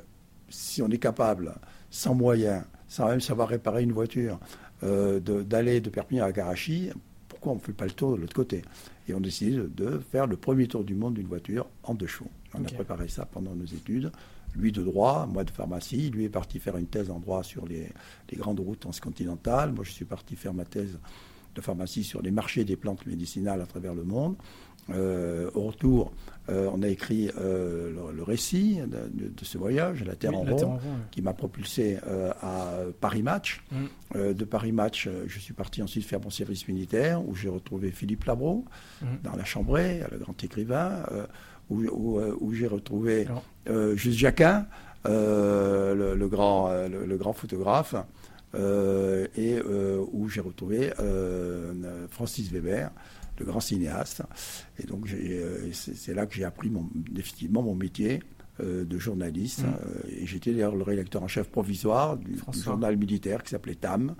si 0.49 0.81
on 0.81 0.89
est 0.89 0.97
capable, 0.97 1.53
sans 1.89 2.15
moyens, 2.15 2.63
sans 2.87 3.07
même 3.07 3.21
savoir 3.21 3.49
réparer 3.49 3.83
une 3.83 3.91
voiture, 3.91 4.39
d'aller 4.81 5.81
de, 5.81 5.89
Perpignan 5.89 6.25
à 6.25 6.31
Karachi, 6.31 6.89
pourquoi 7.27 7.53
on 7.53 7.55
ne 7.55 7.61
fait 7.61 7.73
pas 7.73 7.85
le 7.85 7.91
tour 7.91 8.15
de 8.15 8.21
l'autre 8.21 8.35
côté? 8.35 8.61
Et 9.07 9.13
on 9.13 9.19
décide 9.19 9.73
de 9.75 9.99
faire 10.11 10.27
le 10.27 10.37
premier 10.37 10.67
tour 10.67 10.83
du 10.83 10.95
monde 10.95 11.15
d'une 11.15 11.27
voiture 11.27 11.67
en 11.83 11.93
deux 11.93 12.07
chevaux. 12.07 12.29
On 12.53 12.63
a 12.63 12.69
préparé 12.69 13.07
ça 13.07 13.25
pendant 13.25 13.53
nos 13.53 13.65
études. 13.65 14.11
Lui 14.55 14.71
de 14.71 14.83
droit, 14.83 15.27
moi 15.31 15.43
de 15.43 15.51
pharmacie. 15.51 16.09
Lui 16.09 16.25
est 16.25 16.29
parti 16.29 16.59
faire 16.59 16.77
une 16.77 16.87
thèse 16.87 17.09
en 17.09 17.19
droit 17.19 17.43
sur 17.43 17.65
les, 17.65 17.89
grandes 18.33 18.59
routes 18.59 18.79
transcontinentales. 18.79 19.71
Moi, 19.71 19.83
je 19.83 19.91
suis 19.91 20.05
parti 20.05 20.35
faire 20.35 20.53
ma 20.53 20.65
thèse 20.65 20.99
de 21.55 21.61
pharmacie 21.61 22.03
sur 22.03 22.21
les 22.21 22.31
marchés 22.31 22.63
des 22.63 22.75
plantes 22.75 23.05
médicinales 23.05 23.61
à 23.61 23.65
travers 23.65 23.93
le 23.93 24.03
monde. 24.03 24.35
Euh, 24.89 25.49
au 25.53 25.61
retour, 25.63 26.11
euh, 26.49 26.69
on 26.73 26.81
a 26.83 26.87
écrit 26.87 27.29
euh, 27.39 28.11
le, 28.13 28.23
récit 28.23 28.79
de, 28.85 29.31
ce 29.41 29.57
voyage, 29.57 30.03
La 30.03 30.15
Terre 30.15 30.35
en 30.35 30.43
rond, 30.43 30.79
qui 31.11 31.21
m'a 31.21 31.33
propulsé 31.33 31.97
à 32.41 32.79
Paris 32.99 33.23
Match. 33.23 33.63
Mm. 33.71 34.33
de 34.33 34.45
Paris 34.45 34.71
Match, 34.71 35.09
je 35.27 35.39
suis 35.39 35.53
parti 35.53 35.81
ensuite 35.81 36.05
faire 36.05 36.19
mon 36.21 36.29
service 36.29 36.67
militaire, 36.67 37.25
où 37.25 37.35
j'ai 37.35 37.49
retrouvé 37.49 37.91
Philippe 37.91 38.25
Labro, 38.25 38.65
mm. 39.01 39.05
dans 39.23 39.35
la 39.35 39.45
Chambrée, 39.45 40.01
le 40.11 40.17
grand 40.17 40.41
écrivain, 40.43 41.03
où, 41.69 42.53
j'ai 42.53 42.67
retrouvé 42.67 43.27
Juste 43.95 44.17
Jacquin, 44.17 44.65
le, 45.05 46.27
grand, 46.27 46.69
le, 46.87 47.17
grand 47.17 47.33
photographe. 47.33 47.95
et 48.55 49.61
où 50.11 50.29
j'ai 50.29 50.41
retrouvé 50.41 50.91
Francis 52.09 52.51
Weber, 52.51 52.91
le 53.39 53.45
grand 53.45 53.59
cinéaste. 53.59 54.23
Et 54.79 54.85
donc 54.85 55.07
euh, 55.11 55.69
c'est 55.71 56.13
là 56.13 56.25
que 56.25 56.35
j'ai 56.35 56.43
appris 56.43 56.69
mon, 56.69 56.89
définitivement 56.93 57.61
mon 57.61 57.75
métier. 57.75 58.21
Euh, 58.61 58.85
de 58.85 58.99
journaliste. 58.99 59.63
Mm. 59.63 59.65
Euh, 59.65 60.09
et 60.21 60.27
j'étais 60.27 60.51
d'ailleurs 60.51 60.75
le 60.75 60.83
rédacteur 60.83 61.23
en 61.23 61.27
chef 61.27 61.49
provisoire 61.49 62.17
du, 62.17 62.39
journal 62.51 62.97
militaire 62.97 63.41
qui 63.41 63.49
s'appelait 63.49 63.73
TAM, 63.73 64.13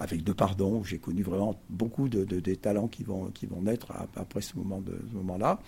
avec 0.00 0.24
deux 0.24 0.34
pardons. 0.34 0.82
J'ai 0.82 0.98
connu 0.98 1.22
vraiment 1.22 1.62
beaucoup 1.70 2.08
de, 2.08 2.24
des 2.24 2.56
talents 2.56 2.88
qui 2.88 3.04
vont, 3.04 3.26
qui 3.26 3.46
vont 3.46 3.62
naître 3.62 3.92
après 4.16 4.40
ce 4.40 4.56
moment-là. 4.56 4.92
moment 5.12 5.38
là 5.38 5.60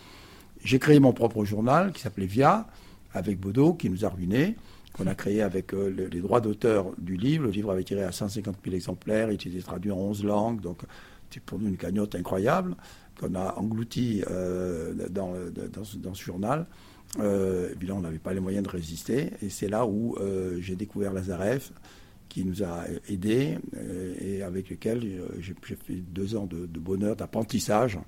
J'ai 0.64 0.78
créé 0.78 1.00
mon 1.00 1.12
propre 1.12 1.44
journal 1.44 1.92
qui 1.92 2.02
s'appelait 2.02 2.26
Via, 2.26 2.66
avec 3.12 3.38
Bodo, 3.38 3.74
qui 3.74 3.90
nous 3.90 4.04
a 4.04 4.08
ruinés 4.08 4.56
qu'on 4.94 5.06
a 5.06 5.14
créé 5.14 5.42
avec 5.42 5.72
les 5.72 6.20
droits 6.20 6.40
d'auteur 6.40 6.92
du 6.98 7.16
livre. 7.16 7.44
Le 7.44 7.50
livre 7.50 7.70
avait 7.70 7.84
tiré 7.84 8.02
à 8.02 8.10
150 8.10 8.56
000 8.64 8.74
exemplaires, 8.74 9.30
il 9.30 9.34
était 9.34 9.60
traduit 9.60 9.92
en 9.92 9.98
11 9.98 10.24
langues, 10.24 10.60
donc 10.60 10.78
c'est 11.30 11.42
pour 11.42 11.58
nous 11.58 11.68
une 11.68 11.76
cagnotte 11.76 12.14
incroyable 12.14 12.74
qu'on 13.18 13.34
a 13.34 13.54
englouti 13.56 14.22
euh, 14.30 14.94
dans, 15.10 15.34
dans, 15.72 16.14
ce 16.14 16.22
journal. 16.22 16.66
Euh, 17.18 17.72
évidemment, 17.74 17.98
on 17.98 18.02
n'avait 18.02 18.18
pas 18.18 18.32
les 18.32 18.40
moyens 18.40 18.64
de 18.64 18.70
résister. 18.70 19.30
Et 19.42 19.48
c'est 19.48 19.68
là 19.68 19.86
où 19.86 20.16
euh, 20.20 20.58
j'ai 20.60 20.76
découvert 20.76 21.12
Lazareff, 21.12 21.72
qui 22.28 22.44
nous 22.44 22.62
a 22.62 22.84
aidés 23.08 23.56
et 24.20 24.42
avec 24.42 24.68
lequel 24.68 25.02
j'ai 25.40 25.54
fait 25.62 25.94
deux 25.94 26.36
ans 26.36 26.46
de, 26.46 26.66
bonheur, 26.78 27.16
d'apprentissage 27.16 27.98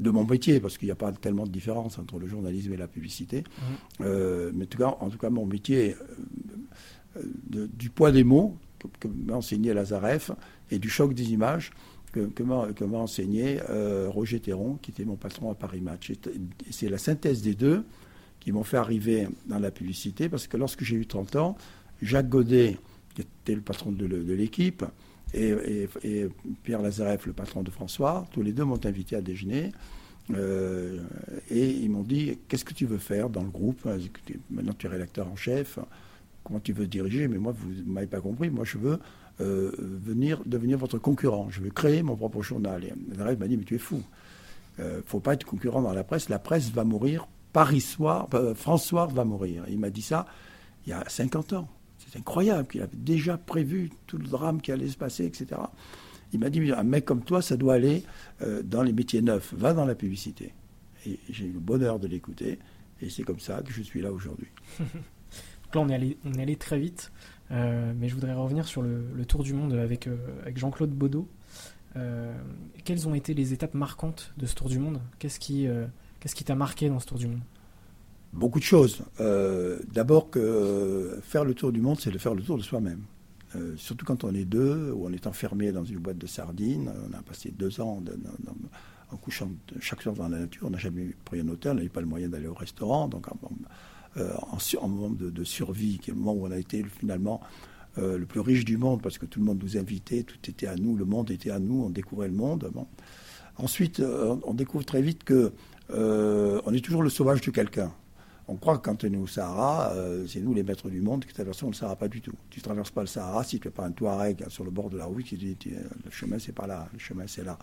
de 0.00 0.10
mon 0.10 0.24
métier, 0.24 0.60
parce 0.60 0.78
qu'il 0.78 0.86
n'y 0.86 0.92
a 0.92 0.96
pas 0.96 1.12
tellement 1.12 1.44
de 1.44 1.52
différence 1.52 1.98
entre 1.98 2.18
le 2.18 2.26
journalisme 2.26 2.72
et 2.72 2.76
la 2.76 2.88
publicité. 2.88 3.44
Mmh. 4.00 4.04
mais 4.54 4.64
en 4.64 4.66
tout, 4.66 4.78
cas, 4.78 4.96
en 5.00 5.08
tout 5.08 5.18
cas, 5.18 5.30
mon 5.30 5.46
métier, 5.46 5.94
du 7.44 7.90
poids 7.90 8.10
des 8.10 8.24
mots 8.24 8.56
que, 9.00 9.08
m'a 9.08 9.34
enseigné 9.34 9.72
Lazareff 9.72 10.30
et 10.70 10.78
du 10.78 10.88
choc 10.88 11.14
des 11.14 11.32
images, 11.32 11.70
que, 12.12 12.42
m'a 12.42 12.98
enseigné 12.98 13.60
euh, 13.70 14.08
Roger 14.08 14.40
Théron, 14.40 14.78
qui 14.80 14.92
était 14.92 15.04
mon 15.04 15.16
patron 15.16 15.50
à 15.50 15.54
Paris 15.54 15.80
Match. 15.80 16.12
C'est 16.70 16.88
la 16.88 16.98
synthèse 16.98 17.42
des 17.42 17.54
deux 17.54 17.84
qui 18.40 18.52
m'ont 18.52 18.62
fait 18.62 18.76
arriver 18.76 19.26
dans 19.46 19.58
la 19.58 19.70
publicité, 19.70 20.28
parce 20.28 20.46
que 20.46 20.56
lorsque 20.56 20.84
j'ai 20.84 20.96
eu 20.96 21.06
30 21.06 21.36
ans, 21.36 21.56
Jacques 22.02 22.28
Godet, 22.28 22.78
qui 23.14 23.22
était 23.22 23.54
le 23.54 23.62
patron 23.62 23.90
de, 23.90 24.06
l'équipe, 24.06 24.84
et, 25.34 26.28
Pierre 26.62 26.82
Lazareff, 26.82 27.26
le 27.26 27.32
patron 27.32 27.62
de 27.62 27.70
François, 27.70 28.26
tous 28.32 28.42
les 28.42 28.52
deux 28.52 28.64
m'ont 28.64 28.84
invité 28.84 29.16
à 29.16 29.20
déjeuner. 29.20 29.72
Euh, 30.34 31.00
et 31.50 31.68
ils 31.68 31.90
m'ont 31.90 32.02
dit 32.02 32.38
Qu'est-ce 32.48 32.64
que 32.64 32.72
tu 32.72 32.86
veux 32.86 32.98
faire 32.98 33.28
dans 33.28 33.42
le 33.42 33.50
groupe? 33.50 33.86
Maintenant, 34.50 34.72
tu 34.72 34.86
es 34.86 34.88
rédacteur 34.88 35.28
en 35.28 35.36
chef. 35.36 35.78
Comment 36.42 36.60
tu 36.60 36.72
veux 36.72 36.86
diriger? 36.86 37.28
Mais 37.28 37.38
moi, 37.38 37.54
vous 37.56 37.70
ne 37.70 37.92
m'avez 37.92 38.06
pas 38.06 38.20
compris. 38.20 38.50
Moi, 38.50 38.64
je 38.64 38.78
veux 38.78 38.98
euh, 39.40 39.72
venir, 39.78 40.40
devenir 40.46 40.78
votre 40.78 40.98
concurrent. 40.98 41.48
Je 41.50 41.60
veux 41.60 41.70
créer 41.70 42.02
mon 42.02 42.16
propre 42.16 42.42
journal. 42.42 42.84
Et 42.84 42.92
Nazareff 43.08 43.38
m'a 43.38 43.48
dit, 43.48 43.56
mais 43.56 43.64
tu 43.64 43.74
es 43.74 43.78
fou. 43.78 44.02
Il 44.78 44.84
euh, 44.84 44.96
ne 44.98 45.02
faut 45.02 45.20
pas 45.20 45.34
être 45.34 45.44
concurrent 45.44 45.82
dans 45.82 45.92
la 45.92 46.04
presse. 46.04 46.28
La 46.28 46.38
presse 46.38 46.70
va 46.70 46.84
mourir. 46.84 47.26
Paris 47.52 47.80
soir, 47.80 48.28
euh, 48.34 48.54
François 48.54 49.06
va 49.06 49.24
mourir. 49.24 49.64
Il 49.68 49.78
m'a 49.78 49.90
dit 49.90 50.02
ça 50.02 50.26
il 50.86 50.90
y 50.90 50.92
a 50.92 51.04
50 51.08 51.52
ans. 51.54 51.68
C'est 52.14 52.20
incroyable 52.20 52.68
qu'il 52.68 52.80
avait 52.80 52.96
déjà 52.96 53.36
prévu 53.36 53.90
tout 54.06 54.18
le 54.18 54.26
drame 54.26 54.60
qui 54.60 54.70
allait 54.70 54.86
se 54.86 54.96
passer, 54.96 55.24
etc. 55.24 55.60
Il 56.32 56.38
m'a 56.38 56.48
dit, 56.48 56.70
un 56.70 56.84
mec 56.84 57.04
comme 57.04 57.24
toi, 57.24 57.42
ça 57.42 57.56
doit 57.56 57.74
aller 57.74 58.04
dans 58.62 58.84
les 58.84 58.92
métiers 58.92 59.20
neufs. 59.20 59.52
Va 59.52 59.74
dans 59.74 59.84
la 59.84 59.96
publicité. 59.96 60.54
Et 61.06 61.18
j'ai 61.28 61.46
eu 61.46 61.52
le 61.52 61.58
bonheur 61.58 61.98
de 61.98 62.06
l'écouter. 62.06 62.60
Et 63.00 63.10
c'est 63.10 63.24
comme 63.24 63.40
ça 63.40 63.62
que 63.62 63.72
je 63.72 63.82
suis 63.82 64.00
là 64.00 64.12
aujourd'hui. 64.12 64.46
là, 65.74 65.80
on 65.80 65.88
est 65.88 65.94
allé, 66.40 66.56
très 66.56 66.78
vite. 66.78 67.10
Euh, 67.50 67.92
mais 67.96 68.08
je 68.08 68.14
voudrais 68.14 68.32
revenir 68.32 68.66
sur 68.66 68.80
le, 68.80 69.24
tour 69.26 69.42
du 69.42 69.52
monde 69.54 69.74
avec, 69.74 70.06
euh, 70.06 70.16
Jean-Claude 70.54 70.90
Baudot. 70.90 71.28
Euh, 71.96 72.32
quelles 72.84 73.08
ont 73.08 73.14
été 73.14 73.34
les 73.34 73.52
étapes 73.52 73.74
marquantes 73.74 74.32
de 74.36 74.46
ce 74.46 74.54
tour 74.54 74.68
du 74.68 74.78
monde? 74.78 75.00
Qu'est-ce 75.18 75.38
qui 75.40 75.66
t'a 76.44 76.54
marqué 76.54 76.88
dans 76.88 77.00
ce 77.00 77.06
tour 77.06 77.18
du 77.18 77.26
monde? 77.26 77.42
Beaucoup 78.34 78.58
de 78.58 78.64
choses. 78.64 79.02
D'abord 79.92 80.30
que 80.30 81.18
faire 81.22 81.44
le 81.44 81.54
tour 81.54 81.72
du 81.72 81.80
monde, 81.80 81.98
c'est 82.00 82.10
de 82.10 82.18
faire 82.18 82.34
le 82.34 82.42
tour 82.42 82.58
de 82.58 82.62
soi-même. 82.62 83.02
surtout 83.76 84.04
quand 84.04 84.24
on 84.24 84.34
est 84.34 84.44
deux, 84.44 84.92
ou 84.92 85.06
on 85.06 85.12
est 85.12 85.26
enfermé 85.26 85.72
dans 85.72 85.84
une 85.84 85.98
boîte 85.98 86.18
de 86.18 86.26
sardines. 86.26 86.90
On 87.08 87.16
a 87.16 87.22
passé 87.22 87.52
deux 87.56 87.80
ans 87.80 88.02
en 89.14 89.16
couchant 89.16 89.50
chaque 89.80 90.02
soir 90.02 90.14
dans 90.14 90.28
la 90.28 90.40
nature. 90.40 90.66
On 90.66 90.70
n'a 90.70 90.78
jamais 90.78 91.14
pris 91.24 91.40
un 91.40 91.48
hôtel, 91.48 91.72
on 91.72 91.74
n'avait 91.76 91.88
pas 91.88 92.00
le 92.00 92.06
moyen 92.06 92.28
d'aller 92.28 92.48
au 92.48 92.54
restaurant. 92.54 93.08
Donc 93.08 93.26
euh, 94.16 94.32
en, 94.80 94.88
moment 94.88 95.10
de, 95.10 95.44
survie, 95.44 95.98
qui 95.98 96.10
est 96.10 96.14
le 96.14 96.20
moment 96.20 96.34
où 96.34 96.46
on 96.46 96.50
a 96.50 96.58
été 96.58 96.84
finalement 96.84 97.40
euh, 97.98 98.18
le 98.18 98.26
plus 98.26 98.40
riche 98.40 98.64
du 98.64 98.76
monde, 98.76 99.02
parce 99.02 99.18
que 99.18 99.26
tout 99.26 99.40
le 99.40 99.46
monde 99.46 99.60
nous 99.62 99.76
invitait, 99.76 100.22
tout 100.22 100.38
était 100.48 100.66
à 100.66 100.76
nous, 100.76 100.96
le 100.96 101.04
monde 101.04 101.30
était 101.30 101.50
à 101.50 101.58
nous, 101.58 101.84
on 101.84 101.90
découvrait 101.90 102.28
le 102.28 102.34
monde. 102.34 102.70
Ensuite, 103.56 104.00
euh, 104.00 104.36
on 104.44 104.54
découvre 104.54 104.84
très 104.84 105.02
vite 105.02 105.24
que 105.24 105.52
on 105.90 106.72
est 106.72 106.84
toujours 106.84 107.02
le 107.02 107.10
sauvage 107.10 107.40
de 107.42 107.50
quelqu'un. 107.50 107.92
On 108.48 108.56
croit 108.56 108.78
que 108.78 108.82
quand 108.82 109.04
on 109.04 109.12
est 109.12 109.16
au 109.16 109.26
Sahara, 109.26 109.92
euh, 109.92 110.26
c'est 110.26 110.40
nous 110.40 110.52
les 110.52 110.62
maîtres 110.62 110.90
du 110.90 111.00
monde 111.00 111.24
qui 111.24 111.32
traversons 111.32 111.68
le 111.68 111.72
Sahara, 111.72 111.96
pas 111.96 112.08
du 112.08 112.20
tout. 112.20 112.34
Tu 112.50 112.60
ne 112.60 112.64
traverses 112.64 112.90
pas 112.90 113.00
le 113.00 113.06
Sahara 113.06 113.42
si 113.44 113.58
tu 113.58 113.68
n'es 113.68 113.72
pas 113.72 113.84
un 113.84 113.92
Touareg 113.92 114.48
sur 114.48 114.64
le 114.64 114.70
bord 114.70 114.90
de 114.90 114.98
la 114.98 115.06
route 115.06 115.24
qui 115.24 115.36
dit 115.36 115.56
le 116.04 116.10
chemin 116.10 116.38
c'est 116.38 116.52
pas 116.52 116.66
là, 116.66 116.88
le 116.92 116.98
chemin 116.98 117.24
c'est 117.26 117.44
là. 117.44 117.58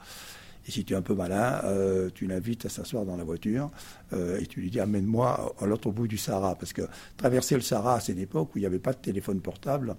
Et 0.68 0.72
si 0.72 0.86
tu 0.86 0.94
es 0.94 0.96
un 0.96 1.02
peu 1.02 1.16
malin, 1.16 1.62
euh, 1.64 2.10
tu 2.14 2.28
l'invites 2.28 2.66
à 2.66 2.70
s'asseoir 2.70 3.06
dans 3.06 3.16
la 3.16 3.24
voiture 3.24 3.72
euh, 4.14 4.40
et 4.40 4.46
tu 4.46 4.62
lui 4.62 4.70
dis 4.70 4.80
amène-moi 4.80 5.56
à 5.60 5.66
l'autre 5.66 5.92
bout 5.92 6.08
du 6.08 6.18
Sahara. 6.18 6.56
Parce 6.56 6.74
que 6.74 6.84
traverser 7.18 7.56
le 7.56 7.62
Sahara, 7.62 8.00
c'est 8.00 8.14
une 8.14 8.20
époque 8.20 8.56
où 8.56 8.58
il 8.58 8.62
n'y 8.62 8.68
avait 8.68 8.80
pas 8.80 8.94
de 8.94 9.00
téléphone 9.00 9.40
portable, 9.40 9.96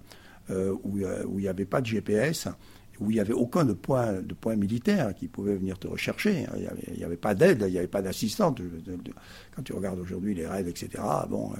où 0.50 0.98
il 0.98 1.36
n'y 1.36 1.48
avait 1.48 1.64
pas 1.64 1.80
de 1.80 1.86
GPS 1.86 2.48
où 3.02 3.10
il 3.10 3.14
n'y 3.14 3.20
avait 3.20 3.32
aucun 3.32 3.64
de 3.64 3.72
point, 3.72 4.12
de 4.14 4.34
point 4.34 4.56
militaire 4.56 5.14
qui 5.14 5.28
pouvait 5.28 5.56
venir 5.56 5.78
te 5.78 5.88
rechercher. 5.88 6.46
Il 6.56 6.96
n'y 6.96 7.04
avait, 7.04 7.16
pas 7.16 7.34
d'aide, 7.34 7.64
il 7.66 7.72
n'y 7.72 7.78
avait 7.78 7.86
pas 7.86 8.02
d'assistante. 8.02 8.60
Quand 9.54 9.62
tu 9.62 9.72
regardes 9.72 9.98
aujourd'hui 9.98 10.34
les 10.34 10.46
raids, 10.46 10.68
etc., 10.68 11.02
bon, 11.28 11.52
euh, 11.52 11.56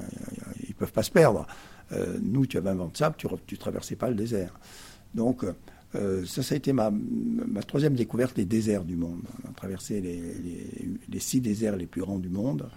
ils 0.63 0.71
ne 0.71 0.75
peuvent 0.75 0.93
pas 0.93 1.03
se 1.03 1.11
perdre. 1.11 1.47
Euh, 1.93 2.19
nous, 2.23 2.47
tu 2.47 2.57
avais 2.57 2.71
un 2.71 2.75
vent 2.75 2.89
de 2.89 2.97
sable, 2.97 3.17
tu 3.19 3.27
ne 3.27 3.57
traversais 3.57 3.97
pas 3.97 4.09
le 4.09 4.15
désert. 4.15 4.55
Donc, 5.15 5.45
euh, 5.95 6.25
ça, 6.25 6.43
ça 6.43 6.55
a 6.55 6.57
été 6.57 6.73
ma, 6.73 6.91
ma, 6.91 7.63
troisième 7.63 7.95
découverte 7.95 8.37
des 8.37 8.47
déserts 8.47 8.85
du 8.85 8.97
monde. 8.97 9.21
On 9.45 9.51
a 9.51 9.53
traversé 9.53 10.01
les, 10.01 10.23
les, 11.09 11.21
six 11.21 11.41
déserts 11.41 11.77
les 11.77 11.87
plus 11.87 12.01
grands 12.01 12.19
du 12.19 12.31
monde. 12.31 12.71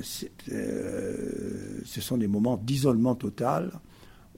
ce 0.00 0.30
sont 2.00 2.16
des 2.16 2.28
moments 2.28 2.56
d'isolement 2.56 3.14
total 3.14 3.70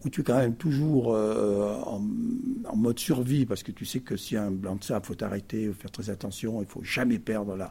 où 0.05 0.11
tu 0.11 0.21
es 0.21 0.25
quand 0.25 0.37
même 0.37 0.55
toujours 0.55 1.15
euh, 1.15 1.75
en, 1.87 2.77
mode 2.77 2.99
survie, 2.99 3.47
parce 3.47 3.63
que 3.63 3.73
tu 3.73 3.85
sais 3.85 4.01
que 4.01 4.15
a 4.37 4.43
un 4.43 4.51
blanc 4.51 4.77
de 4.77 4.85
sable, 4.85 5.01
il 5.05 5.07
faut 5.07 5.15
t'arrêter, 5.15 5.63
il 5.63 5.69
faut 5.73 5.81
faire 5.81 5.91
très 5.91 6.11
attention, 6.11 6.61
il 6.61 6.67
faut 6.67 6.83
jamais 6.83 7.19
perdre 7.19 7.57
la... 7.57 7.71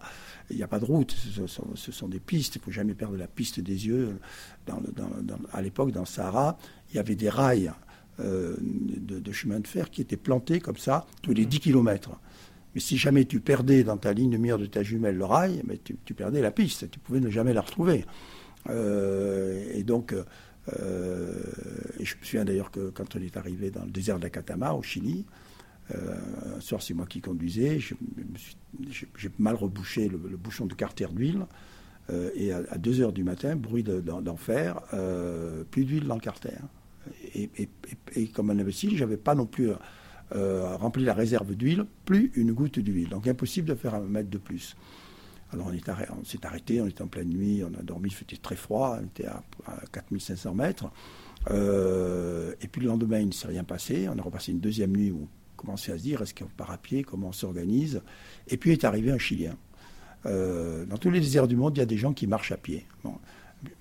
Il 0.49 0.57
n'y 0.57 0.63
a 0.63 0.67
pas 0.67 0.79
de 0.79 0.85
route, 0.85 1.11
ce 1.11 1.91
sont, 1.91 2.07
des 2.07 2.19
pistes, 2.19 2.55
il 2.55 2.61
faut 2.61 2.71
jamais 2.71 2.93
perdre 2.93 3.17
la 3.17 3.27
piste 3.27 3.59
des 3.59 3.87
yeux. 3.87 4.17
Dans 4.65 4.81
à 5.51 5.61
l'époque, 5.61 5.91
dans 5.91 6.01
le 6.01 6.05
Sahara, 6.05 6.57
il 6.89 6.95
y 6.95 6.99
avait 6.99 7.15
des 7.15 7.29
rails 7.29 7.71
euh, 8.19 8.55
de, 8.59 9.31
chemin 9.31 9.59
de 9.59 9.67
fer 9.67 9.89
qui 9.89 10.01
étaient 10.01 10.17
plantés 10.17 10.59
comme 10.59 10.77
ça 10.77 11.05
tous 11.21 11.33
les 11.33 11.45
10 11.45 11.59
km. 11.59 12.11
Mais 12.73 12.81
si 12.81 12.97
jamais 12.97 13.25
tu 13.25 13.39
perdais 13.39 13.83
dans 13.83 13.97
ta 13.97 14.13
ligne 14.13 14.31
de 14.31 14.37
mire 14.37 14.57
de 14.57 14.65
ta 14.65 14.83
jumelle 14.83 15.17
le 15.17 15.25
rail, 15.25 15.61
mais 15.65 15.79
tu, 15.83 16.13
perdais 16.13 16.41
la 16.41 16.51
piste, 16.51 16.89
tu 16.89 16.99
pouvais 16.99 17.19
ne 17.19 17.29
jamais 17.29 17.53
la 17.53 17.61
retrouver. 17.61 18.05
Euh, 18.69 19.63
et 19.73 19.83
donc, 19.83 20.15
et 20.69 22.05
je 22.05 22.15
me 22.15 22.23
souviens 22.23 22.45
d'ailleurs 22.45 22.71
que 22.71 22.89
quand 22.89 23.15
on 23.15 23.19
est 23.19 23.35
arrivé 23.37 23.69
dans 23.69 23.83
le 23.83 23.91
désert 23.91 24.19
d'Akatama, 24.19 24.73
au 24.73 24.81
Chili, 24.81 25.25
euh, 25.93 26.15
un 26.57 26.61
soir, 26.61 26.81
c'est 26.81 26.93
moi 26.93 27.05
qui 27.05 27.21
conduisais. 27.21 27.79
J'ai 27.79 29.31
mal 29.39 29.55
rebouché 29.55 30.07
le, 30.07 30.17
bouchon 30.17 30.65
de 30.65 30.73
carter 30.73 31.07
d'huile. 31.11 31.45
Euh, 32.09 32.29
et 32.35 32.51
à, 32.51 32.77
2 32.77 33.01
heures 33.01 33.13
du 33.13 33.23
matin, 33.23 33.55
bruit 33.55 33.83
d'enfer, 33.83 34.81
plus 35.71 35.85
d'huile 35.85 36.05
dans 36.05 36.15
le 36.15 36.21
carter. 36.21 36.51
Et, 37.35 37.49
et, 38.15 38.27
comme 38.27 38.49
un 38.49 38.59
imbécile, 38.59 38.95
je 38.95 39.03
n'avais 39.03 39.17
pas 39.17 39.35
non 39.35 39.45
plus 39.45 39.71
rempli 40.31 41.03
la 41.03 41.13
réserve 41.13 41.53
d'huile, 41.55 41.85
plus 42.05 42.31
une 42.35 42.53
goutte 42.53 42.79
d'huile. 42.79 43.09
Donc 43.09 43.27
impossible 43.27 43.67
de 43.69 43.75
faire 43.75 43.95
un 43.95 44.01
mètre 44.01 44.29
de 44.29 44.37
plus. 44.37 44.75
Alors 45.53 45.67
on 45.67 46.23
s'est 46.23 46.45
arrêté, 46.45 46.81
on 46.81 46.87
était 46.87 47.01
en 47.01 47.07
pleine 47.07 47.29
nuit, 47.29 47.63
on 47.63 47.79
a 47.79 47.83
dormi, 47.83 48.09
il 48.09 48.13
faisait 48.13 48.41
très 48.41 48.55
froid, 48.55 48.97
on 48.99 49.05
était 49.05 49.27
à, 49.27 49.43
4500 49.91 50.55
mètres. 50.55 50.91
Euh, 51.51 52.53
et 52.61 52.67
puis 52.67 52.81
le 52.81 52.87
lendemain, 52.87 53.19
il 53.19 53.27
ne 53.27 53.31
s'est 53.31 53.47
rien 53.47 53.63
passé. 53.63 54.07
On 54.09 54.17
a 54.17 54.21
repassé 54.21 54.51
une 54.51 54.59
deuxième 54.59 54.95
nuit 54.95 55.11
où 55.11 55.27
on 55.27 55.55
commençait 55.55 55.91
à 55.91 55.97
se 55.97 56.03
dire 56.03 56.21
est-ce 56.21 56.33
qu'on 56.33 56.45
part 56.45 56.71
à 56.71 56.77
pied, 56.77 57.03
comment 57.03 57.29
on 57.29 57.33
s'organise? 57.33 58.01
Et 58.47 58.57
puis 58.57 58.71
est 58.71 58.83
arrivé 58.83 59.11
un 59.11 59.17
Chilien. 59.17 59.55
Euh, 60.25 60.85
dans 60.85 60.97
tous 60.97 61.11
les 61.11 61.19
déserts 61.19 61.47
du 61.47 61.55
monde, 61.55 61.77
il 61.77 61.79
y 61.79 61.83
a 61.83 61.85
des 61.85 61.97
gens 61.97 62.13
qui 62.13 62.27
marchent 62.27 62.51
à 62.51 62.57
pied. 62.57 62.85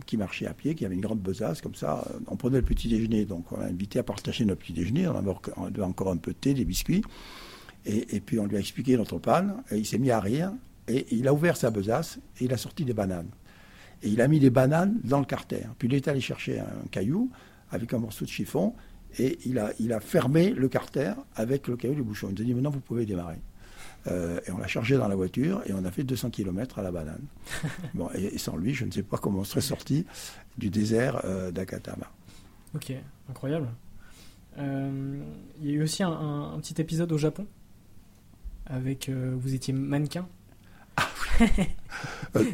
qui 0.06 0.16
marchaient 0.16 0.46
à 0.46 0.54
pied, 0.54 0.74
qui 0.74 0.84
avaient 0.84 0.94
une 0.94 1.00
grande 1.00 1.20
besace, 1.20 1.60
comme 1.60 1.74
ça. 1.74 2.04
On 2.28 2.36
prenait 2.36 2.58
le 2.58 2.64
petit 2.64 2.88
déjeuner, 2.88 3.24
donc 3.24 3.50
on 3.50 3.58
l'a 3.58 3.66
invité 3.66 3.98
à 3.98 4.02
partager 4.02 4.44
notre 4.44 4.60
petit 4.60 4.72
déjeuner. 4.72 5.08
On 5.08 5.16
avait 5.16 5.82
encore 5.82 6.10
un 6.10 6.16
peu 6.16 6.32
de 6.32 6.36
thé, 6.36 6.54
des 6.54 6.64
biscuits. 6.64 7.02
Et, 7.84 8.16
et 8.16 8.20
puis 8.20 8.38
on 8.38 8.46
lui 8.46 8.56
a 8.56 8.60
expliqué 8.60 8.96
notre 8.96 9.18
panne, 9.18 9.62
et 9.70 9.78
il 9.78 9.86
s'est 9.86 9.98
mis 9.98 10.10
à 10.10 10.20
rire. 10.20 10.52
Et 10.88 11.06
il 11.14 11.28
a 11.28 11.32
ouvert 11.32 11.56
sa 11.56 11.70
besace 11.70 12.18
et 12.40 12.44
il 12.44 12.52
a 12.52 12.56
sorti 12.56 12.84
des 12.84 12.92
bananes. 12.92 13.30
Et 14.02 14.08
il 14.08 14.20
a 14.20 14.28
mis 14.28 14.40
les 14.40 14.50
bananes 14.50 14.98
dans 15.04 15.20
le 15.20 15.24
carter. 15.24 15.62
Puis 15.78 15.88
il 15.88 15.94
est 15.94 16.08
allé 16.08 16.20
chercher 16.20 16.58
un 16.58 16.88
caillou 16.90 17.30
avec 17.70 17.94
un 17.94 17.98
morceau 17.98 18.24
de 18.24 18.30
chiffon 18.30 18.74
et 19.18 19.38
il 19.44 19.58
a, 19.58 19.72
il 19.78 19.92
a 19.92 20.00
fermé 20.00 20.50
le 20.50 20.68
carter 20.68 21.12
avec 21.36 21.68
le 21.68 21.76
caillou 21.76 21.94
du 21.94 22.02
bouchon. 22.02 22.28
Il 22.30 22.34
nous 22.34 22.42
a 22.42 22.44
dit 22.44 22.54
maintenant 22.54 22.70
vous 22.70 22.80
pouvez 22.80 23.06
démarrer. 23.06 23.38
Euh, 24.08 24.40
et 24.46 24.50
on 24.50 24.58
l'a 24.58 24.66
chargé 24.66 24.96
dans 24.96 25.06
la 25.06 25.14
voiture 25.14 25.62
et 25.66 25.72
on 25.72 25.84
a 25.84 25.90
fait 25.92 26.02
200 26.02 26.30
km 26.30 26.80
à 26.80 26.82
la 26.82 26.90
banane. 26.90 27.24
bon, 27.94 28.08
et, 28.14 28.36
sans 28.38 28.56
lui, 28.56 28.74
je 28.74 28.84
ne 28.84 28.90
sais 28.90 29.04
pas 29.04 29.18
comment 29.18 29.40
on 29.40 29.44
serait 29.44 29.60
sorti 29.60 30.04
du 30.58 30.70
désert 30.70 31.20
euh, 31.24 31.52
d'Akatama. 31.52 32.10
Ok, 32.74 32.92
incroyable. 33.30 33.68
Euh, 34.58 35.22
il 35.60 35.70
y 35.70 35.70
a 35.70 35.74
eu 35.74 35.82
aussi 35.82 36.02
un, 36.02 36.58
petit 36.60 36.80
épisode 36.80 37.12
au 37.12 37.18
Japon 37.18 37.46
avec 38.66 39.08
vous 39.10 39.54
étiez 39.54 39.72
mannequin 39.72 40.26
Euh, 40.26 40.41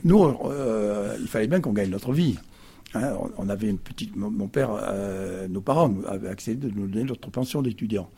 nous, 0.04 0.24
euh, 0.24 1.16
il 1.20 1.28
fallait 1.28 1.46
bien 1.46 1.60
qu'on 1.60 1.72
gagne 1.72 1.90
notre 1.90 2.12
vie. 2.12 2.36
Hein. 2.94 3.16
on 3.36 3.48
avait 3.48 3.68
une 3.68 3.78
petite. 3.78 4.16
Mon, 4.16 4.48
père, 4.48 4.70
euh, 4.72 5.46
nos 5.48 5.60
parents 5.60 5.94
avaient 6.06 6.28
accédé 6.28 6.68
de 6.68 6.74
nous 6.74 6.86
donner 6.86 7.04
notre 7.04 7.30
pension 7.30 7.62
d'étudiant. 7.62 8.08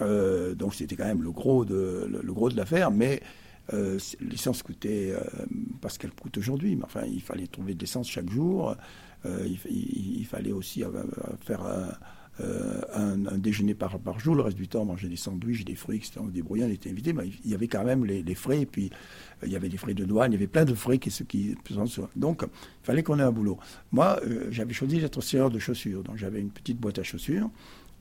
donc 0.00 0.74
c'était 0.74 0.96
quand 0.96 1.04
même 1.04 1.22
le 1.22 1.30
gros 1.30 1.64
de, 1.64 2.08
le, 2.22 2.32
gros 2.32 2.48
de 2.50 2.56
l'affaire, 2.56 2.90
mais 2.90 3.20
l'essence 3.72 4.62
coûtait, 4.62 5.12
parce 5.80 5.98
qu'elle 5.98 6.12
coûte 6.12 6.38
aujourd'hui, 6.38 6.76
mais 6.76 6.84
enfin, 6.84 7.02
il 7.06 7.20
fallait 7.20 7.46
trouver 7.46 7.74
de 7.74 7.80
l'essence 7.80 8.08
chaque 8.08 8.30
jour. 8.30 8.74
Il, 9.24 9.58
il, 9.68 10.24
fallait 10.24 10.52
aussi 10.52 10.84
faire 11.44 11.62
euh, 12.40 12.82
un, 12.92 13.38
déjeuner 13.38 13.74
par, 13.74 14.18
jour. 14.18 14.34
Le 14.34 14.42
reste 14.42 14.56
du 14.56 14.68
temps, 14.68 14.82
on 14.82 14.86
mangeait 14.86 15.08
des 15.08 15.16
sandwichs, 15.16 15.64
des 15.64 15.74
fruits, 15.74 15.96
etc. 15.96 16.20
On 16.20 16.26
se 16.26 16.32
débrouillait, 16.32 16.64
on 16.64 16.70
était 16.70 16.90
invité. 16.90 17.12
Mais 17.12 17.28
il 17.44 17.50
y 17.50 17.54
avait 17.54 17.68
quand 17.68 17.84
même 17.84 18.04
les, 18.04 18.34
frais. 18.34 18.62
Et 18.62 18.66
puis, 18.66 18.90
euh, 19.42 19.46
il 19.46 19.52
y 19.52 19.56
avait 19.56 19.68
des 19.70 19.78
frais 19.78 19.94
de 19.94 20.04
douane. 20.04 20.32
Il 20.32 20.34
y 20.34 20.38
avait 20.38 20.46
plein 20.46 20.64
de 20.64 20.74
frais 20.74 20.98
qui, 20.98 21.10
qui 21.26 21.56
Donc, 22.14 22.42
il 22.42 22.86
fallait 22.86 23.02
qu'on 23.02 23.18
ait 23.18 23.22
un 23.22 23.32
boulot. 23.32 23.58
Moi, 23.92 24.20
euh, 24.26 24.48
j'avais 24.50 24.74
choisi 24.74 25.00
d'être 25.00 25.20
serreur 25.22 25.50
de 25.50 25.58
chaussures. 25.58 26.02
Donc, 26.02 26.16
j'avais 26.16 26.40
une 26.40 26.50
petite 26.50 26.78
boîte 26.78 26.98
à 26.98 27.02
chaussures. 27.02 27.50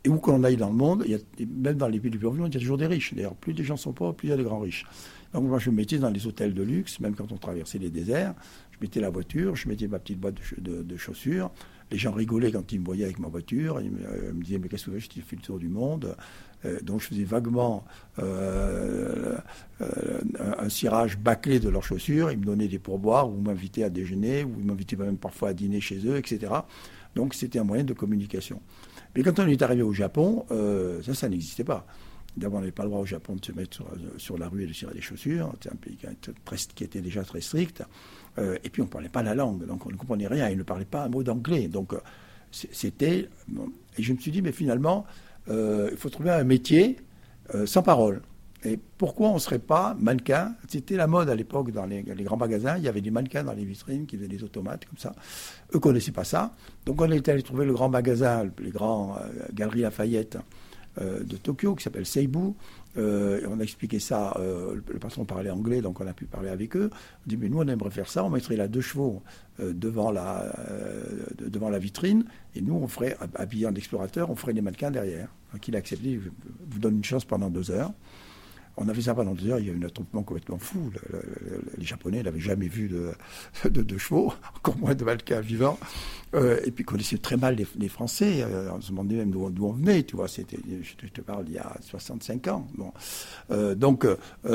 Et 0.04 0.10
où 0.10 0.18
qu'on 0.18 0.44
aille 0.44 0.58
dans 0.58 0.70
le 0.70 0.76
monde, 0.76 1.04
il 1.06 1.12
y 1.12 1.16
a, 1.16 1.20
même 1.48 1.78
dans 1.78 1.88
les 1.88 2.00
pays 2.00 2.12
du 2.12 2.20
plus 2.20 2.30
il 2.30 2.54
y 2.54 2.58
a 2.58 2.60
toujours 2.60 2.78
des 2.78 2.88
riches. 2.88 3.14
D'ailleurs, 3.14 3.36
plus 3.36 3.54
les 3.54 3.64
gens 3.64 3.78
sont 3.78 3.94
pauvres, 3.94 4.14
plus 4.14 4.28
il 4.28 4.32
y 4.32 4.34
a 4.34 4.38
des 4.38 4.44
grands 4.44 4.60
riches. 4.60 4.86
Donc 5.34 5.46
moi, 5.46 5.60
je 5.60 5.70
me 5.70 5.78
mettais 5.78 5.98
dans 5.98 6.12
les 6.12 6.28
hôtels 6.28 6.54
de 6.54 6.62
luxe, 6.62 7.00
même 7.00 7.16
quand 7.16 7.32
on 7.32 7.38
traversait 7.38 7.80
les 7.80 7.90
déserts. 7.90 8.36
Je 8.72 8.78
mettais 8.82 9.00
la 9.00 9.10
voiture, 9.10 9.56
je 9.56 9.68
mettais 9.68 9.88
ma 9.88 9.98
petite 9.98 10.20
boîte 10.20 10.36
de 10.60 10.98
chaussures. 10.98 11.50
Les 11.92 11.98
gens 11.98 12.12
rigolaient 12.12 12.52
quand 12.52 12.72
ils 12.72 12.80
me 12.80 12.86
voyaient 12.86 13.06
avec 13.06 13.20
ma 13.20 13.28
voiture. 13.28 13.80
Ils 13.80 13.92
me, 13.92 14.00
euh, 14.00 14.32
disaient 14.34 14.58
Mais 14.58 14.68
qu'est-ce 14.68 14.86
que 14.86 14.92
tu 14.92 15.00
fais 15.00 15.22
Je 15.22 15.26
fait 15.26 15.36
le 15.36 15.42
tour 15.42 15.60
du 15.60 15.70
monde. 15.70 16.16
Euh, 16.66 16.80
donc 16.82 17.02
je 17.02 17.08
faisais 17.08 17.24
vaguement 17.24 17.86
euh, 18.20 19.38
un 19.80 20.70
cirage 20.70 21.18
bâclé 21.18 21.60
de 21.60 21.70
leurs 21.70 21.84
chaussures. 21.84 22.32
Ils 22.32 22.40
me 22.40 22.46
donnaient 22.46 22.68
des 22.68 22.80
pourboires 22.80 23.30
ou 23.30 23.40
m'invitaient 23.40 23.84
à 23.84 23.90
déjeuner 23.90 24.44
ou 24.44 24.56
ils 24.60 24.66
m'invitaient 24.66 24.96
même 24.96 25.18
parfois 25.18 25.50
à 25.50 25.54
dîner 25.54 25.80
chez 25.80 26.06
eux, 26.08 26.18
etc. 26.18 26.52
Donc 27.16 27.34
c'était 27.34 27.60
un 27.60 27.64
moyen 27.64 27.84
de 27.84 27.94
communication. 27.94 28.62
Mais 29.16 29.24
quand 29.24 29.40
on 29.40 29.48
est 29.48 29.62
arrivé 29.62 29.84
au 29.84 29.94
Japon, 29.94 30.46
ça, 31.04 31.14
ça 31.14 31.30
n'existait 31.30 31.64
pas. 31.64 31.86
D'abord, 32.38 32.58
on 32.58 32.62
n'avait 32.62 32.74
pas 32.74 32.84
le 32.84 32.90
droit 32.90 33.02
au 33.02 33.06
Japon 33.06 33.36
de 33.36 33.46
se 33.46 33.54
mettre 33.54 33.82
sur, 34.18 34.38
la 34.38 34.50
rue 34.50 34.64
et 34.64 34.68
de 34.68 34.74
tirer 34.74 34.94
des 34.94 35.02
chaussures. 35.02 35.52
C'était 35.54 35.72
un 35.72 35.78
pays 35.78 35.98
qui 36.76 36.84
était 36.84 37.02
déjà 37.02 37.24
très 37.24 37.40
strict. 37.40 37.84
Euh, 38.38 38.58
et 38.64 38.70
puis 38.70 38.82
on 38.82 38.86
ne 38.86 38.90
parlait 38.90 39.10
pas 39.10 39.24
la 39.24 39.36
langue, 39.36 39.66
donc 39.66 39.86
on 39.86 39.90
ne 39.90 39.96
comprenait 39.96 40.28
rien. 40.28 40.50
Il 40.50 40.58
ne 40.58 40.64
parlait 40.64 40.86
pas 40.86 41.06
un 41.06 41.10
mot 41.10 41.24
d'anglais. 41.24 41.68
Donc 41.68 41.94
euh, 41.94 42.00
c'était. 42.52 43.30
et 43.98 44.04
je 44.04 44.14
me 44.14 44.18
suis 44.18 44.32
dit, 44.32 44.42
mais 44.42 44.52
finalement, 44.52 45.06
euh, 45.50 45.90
il 45.92 45.98
faut 45.98 46.10
trouver 46.10 46.32
un 46.32 46.44
métier 46.44 46.98
sans 47.66 47.84
parole. 47.84 48.24
Et 48.64 48.80
pourquoi 48.98 49.30
on 49.30 49.36
ne 49.36 49.40
serait 49.40 49.60
pas 49.60 49.96
mannequin? 50.00 50.56
C'était 50.68 50.96
la 50.96 51.06
mode 51.06 51.30
à 51.30 51.36
l'époque 51.36 51.70
dans 51.70 51.86
les, 51.86 52.02
grands 52.02 52.38
magasins. 52.38 52.78
Il 52.78 52.84
y 52.84 52.88
avait 52.88 53.02
des 53.02 53.12
mannequins 53.12 53.44
dans 53.44 53.54
les 53.54 53.64
vitrines 53.64 54.08
qui 54.08 54.18
faisaient 54.18 54.28
des 54.28 54.44
automates 54.44 54.86
comme 54.86 54.98
ça. 54.98 55.12
Eux 55.72 55.76
ne 55.76 55.80
connaissaient 55.80 56.12
pas 56.12 56.24
ça. 56.24 56.56
Donc 56.88 57.00
on 57.00 57.12
était 57.12 57.34
allé 57.34 57.44
trouver 57.44 57.66
le 57.66 57.74
grand 57.74 57.90
magasin, 57.90 58.50
les 58.58 58.72
grands 58.72 59.18
Galeries 59.54 59.82
Lafayette 59.82 60.40
de 61.00 61.38
Tokyo 61.38 61.76
qui 61.76 61.84
s'appelle 61.84 62.08
Seibu. 62.08 62.56
Euh, 62.98 63.42
on 63.50 63.60
a 63.60 63.64
expliqué 63.64 64.00
ça, 64.00 64.34
euh, 64.40 64.76
le 64.88 65.00
patron 65.00 65.26
parlait 65.26 65.50
anglais, 65.50 65.82
donc 65.82 66.00
on 66.00 66.08
a 66.08 66.14
pu 66.14 66.26
parler 66.26 66.50
avec 66.50 66.76
eux. 66.76 66.90
On 66.94 67.28
dit, 67.30 67.38
mais 67.38 67.50
nous, 67.50 67.60
on 67.60 67.68
aimerait 67.68 67.92
faire 67.92 68.10
ça, 68.10 68.24
on 68.24 68.30
mettrait 68.30 68.56
là 68.56 68.68
deux 68.68 68.82
chevaux 68.82 69.22
euh, 69.60 69.74
devant, 69.74 70.12
la, 70.12 70.54
devant 71.40 71.70
la 71.70 71.80
vitrine, 71.80 72.26
et 72.56 72.62
nous, 72.62 72.76
on 72.76 72.88
ferait, 72.88 73.18
habillé 73.36 73.68
en 73.68 73.76
explorateur, 73.76 74.30
on 74.30 74.36
ferait 74.36 74.54
des 74.54 74.62
mannequins 74.62 74.92
derrière. 74.92 75.30
Donc 75.54 75.68
il 75.68 75.76
a 75.76 75.80
accepté, 75.80 76.20
je 76.24 76.30
vous 76.70 76.80
donne 76.80 76.98
une 76.98 77.04
chance 77.04 77.26
pendant 77.26 77.50
deux 77.50 77.72
heures. 77.72 77.92
On 78.78 78.90
avait 78.90 79.02
ça 79.02 79.16
pendant 79.16 79.34
deux 79.34 79.50
heures, 79.50 79.60
il 79.60 79.68
y 79.68 79.70
a 79.70 79.74
eu 79.74 79.78
un 79.78 79.86
attroupement 79.86 80.24
complètement 80.24 80.58
fou. 80.58 80.92
les 81.78 81.86
Japonais 81.86 82.24
n'avaient 82.24 82.40
jamais 82.40 82.68
vu 82.68 82.90
de, 82.90 83.98
chevaux, 83.98 84.34
encore 84.58 84.78
moins 84.78 84.96
de 84.96 85.04
Valka 85.04 85.42
vivant. 85.42 85.78
Euh, 86.36 86.60
et 86.66 86.72
puis 86.72 86.84
connaissaient 86.84 87.18
très 87.18 87.38
mal 87.38 87.56
les, 87.56 87.88
Français. 87.88 88.42
Euh, 88.42 88.70
on 88.76 88.82
se 88.82 88.90
demandait 88.90 89.16
même 89.16 89.32
d'où 89.32 89.66
on 89.66 89.72
venait, 89.72 90.04
tu 90.04 90.18
vois. 90.18 90.28
Je 90.28 91.08
te 91.08 91.22
parle, 91.22 91.46
il 91.48 91.54
y 91.54 91.58
a 91.58 91.78
65 91.82 92.48
ans. 92.48 92.68
Euh, 93.52 93.76
donc, 93.76 94.06
ça 94.44 94.50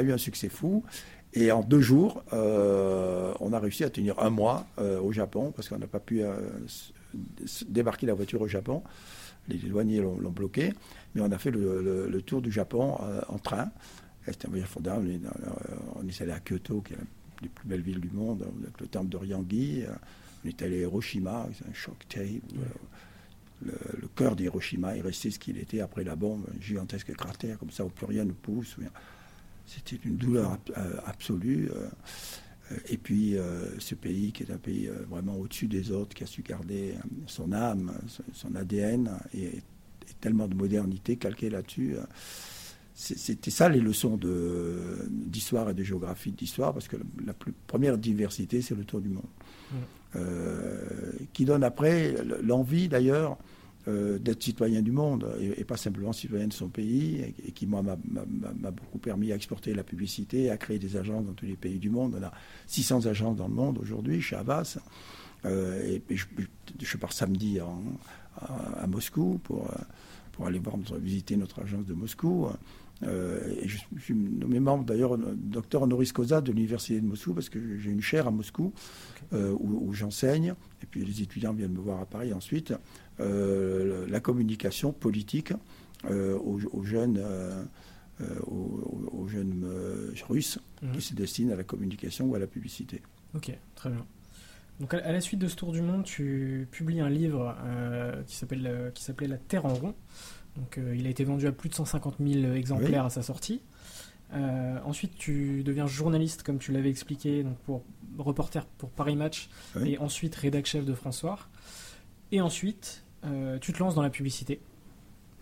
a 0.00 0.02
eu 0.02 0.12
un 0.12 0.18
succès 0.18 0.48
fou. 0.48 0.84
Et 1.32 1.50
en 1.50 1.62
deux 1.62 1.80
jours, 1.80 2.22
on 2.32 3.52
a 3.52 3.58
réussi 3.58 3.82
à 3.82 3.90
tenir 3.90 4.20
un 4.20 4.30
mois 4.30 4.66
au 5.02 5.10
Japon, 5.12 5.52
parce 5.54 5.68
qu'on 5.68 5.78
n'a 5.78 5.88
pas 5.88 5.98
pu 5.98 6.22
débarquer 7.68 8.06
la 8.06 8.14
voiture 8.14 8.40
au 8.40 8.48
Japon. 8.48 8.82
Les 9.48 9.58
douaniers 9.58 10.00
l'ont 10.00 10.30
bloqué. 10.30 10.72
Mais 11.14 11.20
on 11.20 11.30
a 11.30 11.38
fait 11.38 11.50
le, 11.50 12.22
tour 12.24 12.42
du 12.42 12.50
Japon 12.50 12.96
euh, 13.02 13.20
en 13.28 13.38
train. 13.38 13.70
C'était 14.26 14.46
un 14.46 14.50
voyage 14.50 14.68
formidable. 14.68 15.20
On 15.96 16.06
est 16.08 16.22
allé 16.22 16.32
à 16.32 16.40
Kyoto, 16.40 16.80
qui 16.80 16.94
est 16.94 16.96
la 17.42 17.48
plus 17.48 17.68
belles 17.68 17.82
villes 17.82 18.00
du 18.00 18.10
monde, 18.10 18.46
avec 18.62 18.80
le 18.80 18.86
temple 18.86 19.10
de 19.10 19.16
Ryangi. 19.18 19.84
On 20.44 20.48
est 20.48 20.62
allé 20.62 20.78
à 20.78 20.80
Hiroshima, 20.82 21.46
c'est 21.56 21.68
un 21.68 21.74
choc 21.74 21.96
terrible. 22.08 22.46
Le, 23.64 24.08
cœur 24.16 24.34
d'Hiroshima 24.36 24.96
est 24.96 25.00
resté 25.02 25.30
ce 25.30 25.38
qu'il 25.38 25.58
était 25.58 25.80
après 25.80 26.04
la 26.04 26.16
bombe, 26.16 26.44
un 26.54 26.60
gigantesque 26.60 27.14
cratère, 27.14 27.58
comme 27.58 27.70
ça, 27.70 27.84
où 27.84 27.88
plus 27.88 28.06
rien 28.06 28.24
ne 28.24 28.32
pousse. 28.32 28.76
C'était 29.66 29.96
une 30.04 30.16
douleur 30.16 30.58
euh, 30.76 30.96
absolue. 31.06 31.70
Euh, 32.72 32.76
et 32.88 32.96
puis, 32.96 33.36
ce 33.78 33.94
pays 33.94 34.32
qui 34.32 34.42
est 34.42 34.50
un 34.50 34.58
pays 34.58 34.90
vraiment 35.08 35.36
au-dessus 35.36 35.66
des 35.66 35.90
autres, 35.90 36.14
qui 36.14 36.24
a 36.24 36.26
su 36.26 36.42
garder 36.42 36.94
son 37.26 37.52
âme, 37.52 37.92
son 38.32 38.54
ADN, 38.54 39.10
et 39.34 39.62
tellement 40.20 40.48
de 40.48 40.54
modernité 40.54 41.16
calquée 41.16 41.50
là-dessus. 41.50 41.96
C'était 42.94 43.50
ça 43.50 43.68
les 43.68 43.80
leçons 43.80 44.18
d'histoire 45.10 45.70
et 45.70 45.74
de 45.74 45.82
géographie 45.82 46.30
d'histoire, 46.30 46.72
parce 46.72 46.88
que 46.88 46.96
la, 47.24 47.34
plus, 47.34 47.52
première 47.66 47.98
diversité, 47.98 48.62
c'est 48.62 48.74
le 48.74 48.84
tour 48.84 49.00
du 49.00 49.08
monde. 49.08 49.24
Euh, 50.16 50.78
qui 51.32 51.44
donne 51.44 51.64
après 51.64 52.14
l'envie 52.40 52.88
d'ailleurs 52.88 53.36
euh, 53.86 54.18
d'être 54.18 54.42
citoyen 54.42 54.82
du 54.82 54.92
monde 54.92 55.28
et, 55.40 55.64
pas 55.64 55.76
simplement 55.76 56.12
citoyen 56.12 56.48
de 56.48 56.52
son 56.52 56.68
pays, 56.68 57.34
et, 57.46 57.52
qui, 57.52 57.66
moi, 57.66 57.82
m'a 57.82 58.70
beaucoup 58.70 58.98
permis 58.98 59.32
à 59.32 59.34
exporter 59.34 59.74
la 59.74 59.84
publicité, 59.84 60.50
à 60.50 60.56
créer 60.56 60.78
des 60.78 60.96
agences 60.96 61.26
dans 61.26 61.34
tous 61.34 61.46
les 61.46 61.56
pays 61.56 61.78
du 61.78 61.90
monde. 61.90 62.16
On 62.18 62.22
a 62.22 62.32
600 62.66 63.06
agences 63.06 63.36
dans 63.36 63.48
le 63.48 63.54
monde 63.54 63.78
aujourd'hui, 63.78 64.20
chez 64.20 64.36
Havas. 64.36 64.78
Euh, 65.44 65.98
et, 66.08 66.16
je, 66.16 66.26
je, 66.80 66.96
pars 66.96 67.12
samedi 67.12 67.58
à, 67.60 68.86
Moscou 68.86 69.38
pour 69.42 69.70
pour 70.32 70.46
aller 70.46 70.58
voir, 70.58 70.76
visiter 70.98 71.36
notre 71.36 71.62
agence 71.62 71.86
de 71.86 71.94
Moscou. 71.94 72.48
Euh, 73.02 73.54
et 73.60 73.68
je, 73.68 73.78
suis 73.98 74.14
nommé 74.14 74.60
membre 74.60 74.84
d'ailleurs, 74.84 75.18
docteur 75.18 75.82
honoris 75.82 76.12
causa 76.12 76.40
de 76.40 76.52
l'université 76.52 77.00
de 77.00 77.06
Moscou, 77.06 77.34
parce 77.34 77.48
que 77.48 77.78
j'ai 77.78 77.90
une 77.90 78.00
chaire 78.00 78.28
à 78.28 78.30
Moscou 78.30 78.72
euh, 79.32 79.54
où, 79.58 79.92
j'enseigne. 79.92 80.54
Et 80.82 80.86
puis 80.86 81.04
les 81.04 81.22
étudiants 81.22 81.52
viennent 81.52 81.72
me 81.72 81.80
voir 81.80 82.00
à 82.00 82.06
Paris 82.06 82.32
ensuite. 82.32 82.72
Euh, 83.20 84.06
la 84.08 84.20
communication 84.20 84.92
politique 84.92 85.52
aux, 86.08 86.82
jeunes. 86.84 87.20
aux, 88.46 89.26
jeunes 89.28 89.64
russes 90.28 90.58
qui 90.80 90.86
mhm. 90.86 91.00
se 91.00 91.14
destinent 91.14 91.52
à 91.52 91.56
la 91.56 91.64
communication 91.64 92.26
ou 92.26 92.34
à 92.34 92.38
la 92.38 92.46
publicité. 92.46 93.00
Ok, 93.34 93.56
très 93.74 93.90
bien. 93.90 94.04
Donc 94.80 94.92
à 94.92 95.12
la 95.12 95.20
suite 95.20 95.38
de 95.38 95.46
ce 95.46 95.54
tour 95.54 95.72
du 95.72 95.82
monde, 95.82 96.04
tu 96.04 96.66
publies 96.72 97.00
un 97.00 97.08
livre 97.08 97.56
euh, 97.64 98.22
qui 98.24 98.34
s'appelle 98.34 98.66
euh, 98.66 98.90
qui 98.90 99.04
s'appelait 99.04 99.28
La 99.28 99.36
Terre 99.36 99.66
en 99.66 99.74
rond. 99.74 99.94
Donc 100.56 100.78
euh, 100.78 100.96
il 100.96 101.06
a 101.06 101.10
été 101.10 101.24
vendu 101.24 101.46
à 101.46 101.52
plus 101.52 101.68
de 101.68 101.74
150 101.74 102.16
000 102.20 102.54
exemplaires 102.54 103.04
à 103.04 103.10
sa 103.10 103.22
sortie. 103.22 103.60
ensuite, 104.32 105.16
tu 105.16 105.62
deviens 105.62 105.86
journaliste, 105.86 106.42
comme 106.42 106.58
tu 106.58 106.72
l'avais 106.72 106.90
expliqué, 106.90 107.44
donc 107.44 107.56
pour 107.58 107.82
reporter 108.18 108.66
pour 108.78 108.90
Paris 108.90 109.16
Match, 109.16 109.48
et 109.84 109.98
ensuite 109.98 110.34
rédac 110.34 110.66
chef 110.66 110.84
de 110.84 110.94
François. 110.94 111.38
Et 112.32 112.40
ensuite, 112.40 113.03
tu 113.60 113.72
te 113.72 113.78
lances 113.78 113.94
dans 113.94 114.02
la 114.02 114.10
publicité. 114.10 114.60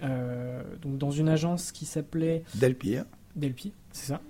donc 0.01 0.99
dans 0.99 1.11
une 1.11 1.29
agence 1.29 1.73
qui 1.73 1.85
s'appelait 1.85 2.45
Delpire. 2.55 3.05
Delpire, 3.37 3.73
c'est 3.93 4.07
ça. 4.13 4.21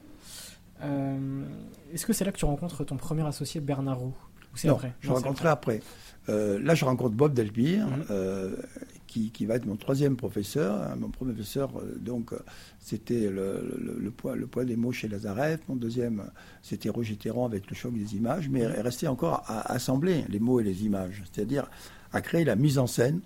Est-ce 1.92 2.06
que 2.06 2.12
c'est 2.12 2.24
là 2.24 2.32
que 2.32 2.38
tu 2.38 2.44
rencontres 2.44 2.84
ton 2.84 2.96
premier 2.96 3.26
associé 3.26 3.60
Bernard 3.60 3.98
Roux? 3.98 4.14
Non, 4.64 4.78
Je 5.00 5.10
rencontrerai 5.10 5.48
après. 5.48 5.80
Euh, 6.28 6.60
là, 6.60 6.74
je 6.74 6.84
rencontre 6.84 7.14
Bob 7.14 7.34
Delpire, 7.34 7.86
mhm. 7.86 8.04
euh, 8.10 8.56
qui, 9.06 9.30
qui, 9.30 9.44
va 9.46 9.56
être 9.56 9.66
mon 9.66 9.76
troisième 9.76 10.16
professeur. 10.16 10.80
Hein, 10.80 10.96
mon 10.96 11.08
premier 11.08 11.32
professeur, 11.32 11.70
euh, 11.78 11.98
donc, 12.00 12.32
c'était 12.78 13.28
le, 13.28 13.96
le, 13.98 14.10
poids, 14.10 14.36
le 14.36 14.46
poids 14.46 14.64
des 14.64 14.76
mots 14.76 14.92
chez 14.92 15.08
Lazareff. 15.08 15.60
Mon 15.68 15.76
deuxième, 15.76 16.30
c'était 16.62 16.90
Roger 16.90 17.16
Théron 17.16 17.44
avec 17.44 17.68
le 17.68 17.74
choc 17.74 17.94
des 17.94 18.14
images, 18.14 18.48
mais 18.48 18.66
mhm. 18.66 18.80
restait 18.80 19.08
encore 19.08 19.42
à 19.46 19.72
assembler 19.72 20.24
les 20.28 20.38
mots 20.38 20.60
et 20.60 20.64
les 20.64 20.84
images, 20.84 21.22
c'est-à-dire 21.32 21.68
à 22.12 22.20
créer 22.20 22.44
la 22.44 22.56
mise 22.56 22.78
en 22.78 22.86
scène 22.86 23.20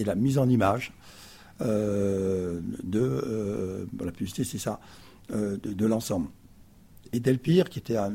et 0.00 0.04
la 0.04 0.14
mise 0.14 0.38
en 0.38 0.48
image 0.48 0.92
de 1.60 2.62
la 4.02 4.12
publicité, 4.12 4.44
c'est 4.44 4.58
ça, 4.58 4.80
de, 5.30 5.86
l'ensemble. 5.86 6.28
Et 7.12 7.20
Delpire, 7.20 7.68
qui 7.68 7.78
était 7.78 7.96
un 7.96 8.14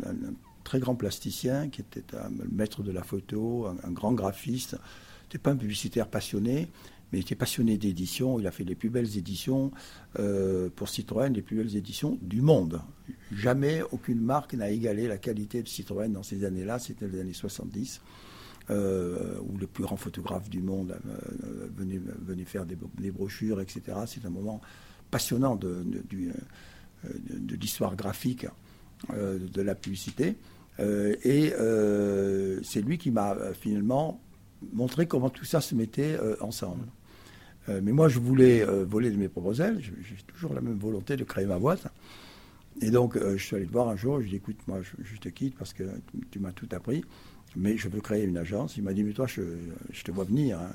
très 0.66 0.80
grand 0.80 0.96
plasticien, 0.96 1.70
qui 1.70 1.80
était 1.80 2.18
un 2.18 2.30
maître 2.52 2.84
de 2.84 2.92
la 2.92 3.04
photo, 3.04 3.68
un, 3.68 3.92
grand 3.92 4.12
graphiste. 4.12 4.76
n'était 5.24 5.38
pas 5.38 5.52
un 5.52 5.56
publicitaire 5.56 6.10
passionné, 6.10 6.68
mais 7.12 7.20
il 7.20 7.22
était 7.22 7.36
passionné 7.36 7.78
d'édition. 7.78 8.40
Il 8.40 8.48
a 8.48 8.52
fait 8.52 8.66
les 8.66 8.76
plus 8.76 8.90
belles 8.90 9.18
éditions 9.18 9.72
euh, 10.20 10.70
pour 10.76 10.90
Citroën, 10.90 11.32
les 11.32 11.44
plus 11.44 11.56
belles 11.56 11.78
éditions 11.78 12.18
du 12.22 12.42
monde. 12.42 12.82
Jamais 13.32 13.82
aucune 13.92 14.20
marque 14.20 14.56
n'a 14.56 14.70
égalé 14.70 15.08
la 15.08 15.18
qualité 15.18 15.62
de 15.62 15.68
Citroën 15.70 16.12
dans 16.12 16.24
ces 16.24 16.44
années-là. 16.44 16.80
C'était 16.80 17.08
les 17.08 17.22
années 17.22 17.34
70. 17.34 18.02
Euh, 18.72 19.38
où 19.48 19.60
les 19.60 19.68
plus 19.68 19.84
grands 19.84 19.96
photographes 19.96 20.50
du 20.50 20.60
monde 20.60 20.98
euh, 21.08 21.68
venaient, 21.78 22.46
faire 22.46 22.66
des, 22.66 23.12
brochures, 23.12 23.62
etc. 23.62 23.82
C'est 24.08 24.26
un 24.26 24.32
moment 24.32 24.60
passionnant 25.12 25.56
de, 25.56 25.86
de 26.10 27.56
l'histoire 27.56 27.96
graphique 27.96 28.48
de 29.14 29.62
la 29.62 29.76
publicité. 29.76 30.36
Euh, 30.80 31.16
et 31.24 31.54
euh, 31.54 32.60
c'est 32.64 32.82
lui 32.82 32.98
qui 32.98 33.12
m'a 33.12 33.34
euh, 33.34 33.54
finalement 33.54 34.20
montré 34.74 35.08
comment 35.08 35.30
tout 35.30 35.46
ça 35.46 35.62
se 35.62 35.76
mettait 35.76 36.18
ensemble. 36.42 36.86
mais 37.68 37.92
moi, 37.92 38.08
je 38.08 38.20
voulais 38.20 38.66
voler 38.84 39.12
de 39.12 39.18
mes 39.18 39.28
propres 39.28 39.62
ailes. 39.62 39.80
J'ai 39.82 40.16
toujours 40.28 40.54
la 40.54 40.62
même 40.62 40.78
volonté 40.78 41.18
de 41.18 41.24
créer 41.24 41.46
ma 41.46 41.60
boîte. 41.60 41.88
Et 42.82 42.90
donc, 42.90 43.18
je 43.18 43.38
suis 43.38 43.56
allé 43.56 43.66
le 43.66 43.72
voir 43.72 43.90
un 43.90 43.96
jour. 43.96 44.18
Je 44.18 44.22
lui 44.22 44.28
ai 44.28 44.32
dit 44.32 44.36
écoute, 44.38 44.58
moi, 44.68 44.80
je, 44.82 45.18
te 45.18 45.30
quitte 45.30 45.56
parce 45.56 45.74
que 45.74 45.84
tu, 46.32 46.40
m'as 46.40 46.52
tout 46.52 46.70
appris. 46.72 47.04
Mais 47.56 47.78
je 47.78 47.88
veux 47.88 48.02
créer 48.02 48.24
une 48.24 48.38
agence. 48.38 48.78
Il 48.78 48.84
m'a 48.84 48.94
dit 48.94 49.04
mais 49.04 49.14
toi, 49.14 49.28
je, 49.28 49.42
te 50.04 50.12
vois 50.12 50.26
venir. 50.26 50.60
Hein. 50.60 50.72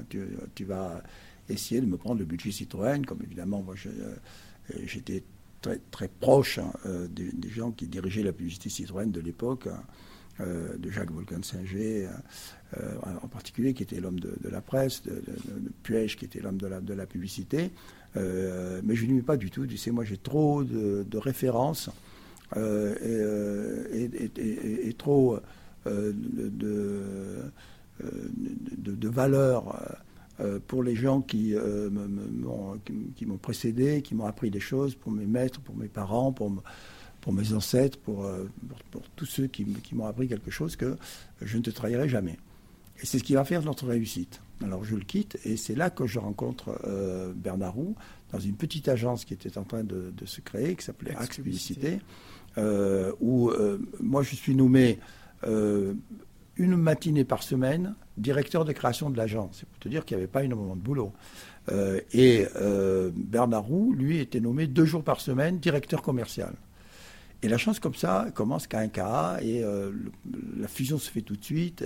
Tu, 0.54 0.64
vas 0.64 1.02
essayer 1.48 1.80
de 1.80 1.86
me 1.86 1.96
prendre 1.96 2.18
le 2.18 2.24
budget 2.24 2.50
Citroën. 2.50 3.04
Comme 3.04 3.20
évidemment, 3.22 3.62
moi, 3.62 3.74
j'étais 4.84 5.22
très, 5.60 5.80
très 5.90 6.08
proche 6.08 6.58
hein, 6.58 6.72
euh, 6.86 7.06
des, 7.08 7.48
gens 7.48 7.70
qui 7.72 7.86
dirigeaient 7.86 8.22
la 8.22 8.32
publicité 8.32 8.70
Citroën 8.70 9.10
de 9.10 9.20
l'époque, 9.20 9.66
hein, 9.66 9.82
euh, 10.40 10.76
de 10.76 10.90
Jacques 10.90 11.10
Volcan-Singer 11.10 12.08
euh, 12.78 12.94
en 13.22 13.28
particulier, 13.28 13.74
qui 13.74 13.82
était 13.82 14.00
l'homme 14.00 14.20
de, 14.20 14.48
la 14.48 14.60
presse, 14.60 15.02
de, 15.02 15.22
de, 15.22 16.06
qui 16.06 16.24
était 16.24 16.40
l'homme 16.40 16.58
de 16.58 16.66
la, 16.66 16.80
de 16.80 16.94
la 16.94 17.06
publicité. 17.06 17.70
mais 18.14 18.94
je 18.94 19.06
n'y 19.06 19.20
pas 19.22 19.36
du 19.36 19.50
tout. 19.50 19.66
Tu 19.66 19.76
sais, 19.76 19.90
moi 19.90 20.04
j'ai 20.04 20.16
trop 20.16 20.64
de, 20.64 21.18
références 21.18 21.90
et, 22.56 22.62
trop 24.96 25.38
de, 25.86 27.52
de, 28.76 29.08
valeurs 29.08 29.74
euh, 30.40 30.58
pour 30.66 30.82
les 30.82 30.94
gens 30.94 31.20
qui 31.20 31.54
euh, 31.54 31.90
m'ont 31.90 33.36
précédé, 33.36 34.00
qui 34.00 34.14
m'ont 34.14 34.26
appris 34.26 34.50
des 34.50 34.60
choses, 34.60 34.94
pour 34.94 35.12
mes 35.12 35.26
maîtres, 35.26 35.60
pour 35.60 35.76
mes 35.76 35.88
parents, 35.88 36.32
pour, 36.32 36.50
pour 37.20 37.32
mes 37.32 37.52
ancêtres, 37.52 37.98
pour, 37.98 38.24
euh, 38.24 38.48
pour, 38.90 39.02
tous 39.16 39.26
ceux 39.26 39.48
qui, 39.48 39.64
qui 39.64 39.94
m'ont 39.94 40.06
appris 40.06 40.28
quelque 40.28 40.50
chose 40.50 40.76
que 40.76 40.96
je 41.42 41.56
ne 41.58 41.62
te 41.62 41.70
trahirai 41.70 42.08
jamais. 42.08 42.38
Et 43.02 43.06
c'est 43.06 43.18
ce 43.18 43.24
qui 43.24 43.34
va 43.34 43.44
faire 43.44 43.62
notre 43.62 43.86
réussite. 43.86 44.40
Alors 44.62 44.84
je 44.84 44.94
le 44.94 45.02
quitte 45.02 45.38
et 45.44 45.56
c'est 45.56 45.74
là 45.74 45.90
que 45.90 46.06
je 46.06 46.18
rencontre 46.18 46.78
Bernard 47.34 47.72
Roux 47.72 47.96
dans 48.30 48.38
une 48.38 48.56
petite 48.56 48.88
agence 48.88 49.24
qui 49.24 49.32
était 49.32 49.56
en 49.56 49.64
train 49.64 49.84
de, 49.84 50.12
de 50.14 50.26
se 50.26 50.42
créer, 50.42 50.76
qui 50.76 50.84
s'appelait 50.84 51.16
Axe 51.16 51.36
Publicité, 51.36 51.98
où 52.58 53.50
moi 54.00 54.22
je 54.22 54.34
suis 54.34 54.54
nommé 54.54 54.98
une 55.46 56.76
matinée 56.76 57.24
par 57.24 57.42
semaine 57.42 57.94
directeur 58.18 58.64
de 58.64 58.72
création 58.72 59.10
de 59.10 59.16
l'agence. 59.16 59.58
C'est 59.60 59.68
pour 59.68 59.78
te 59.78 59.88
dire 59.88 60.04
qu'il 60.04 60.16
n'y 60.16 60.22
avait 60.22 60.30
pas 60.30 60.44
énormément 60.44 60.76
de 60.76 60.80
boulot. 60.80 61.12
Euh, 61.70 62.00
et 62.12 62.46
euh, 62.56 63.10
Bernard 63.14 63.64
Roux, 63.64 63.92
lui, 63.92 64.18
était 64.18 64.40
nommé 64.40 64.66
deux 64.66 64.84
jours 64.84 65.02
par 65.02 65.20
semaine 65.20 65.58
directeur 65.58 66.02
commercial. 66.02 66.54
Et 67.42 67.48
la 67.48 67.56
chance 67.56 67.80
comme 67.80 67.94
ça 67.94 68.26
commence 68.34 68.66
qu'à 68.66 68.80
un 68.80 68.88
cas, 68.88 69.38
et 69.40 69.64
euh, 69.64 69.92
la 70.58 70.68
fusion 70.68 70.98
se 70.98 71.10
fait 71.10 71.22
tout 71.22 71.36
de 71.36 71.44
suite. 71.44 71.84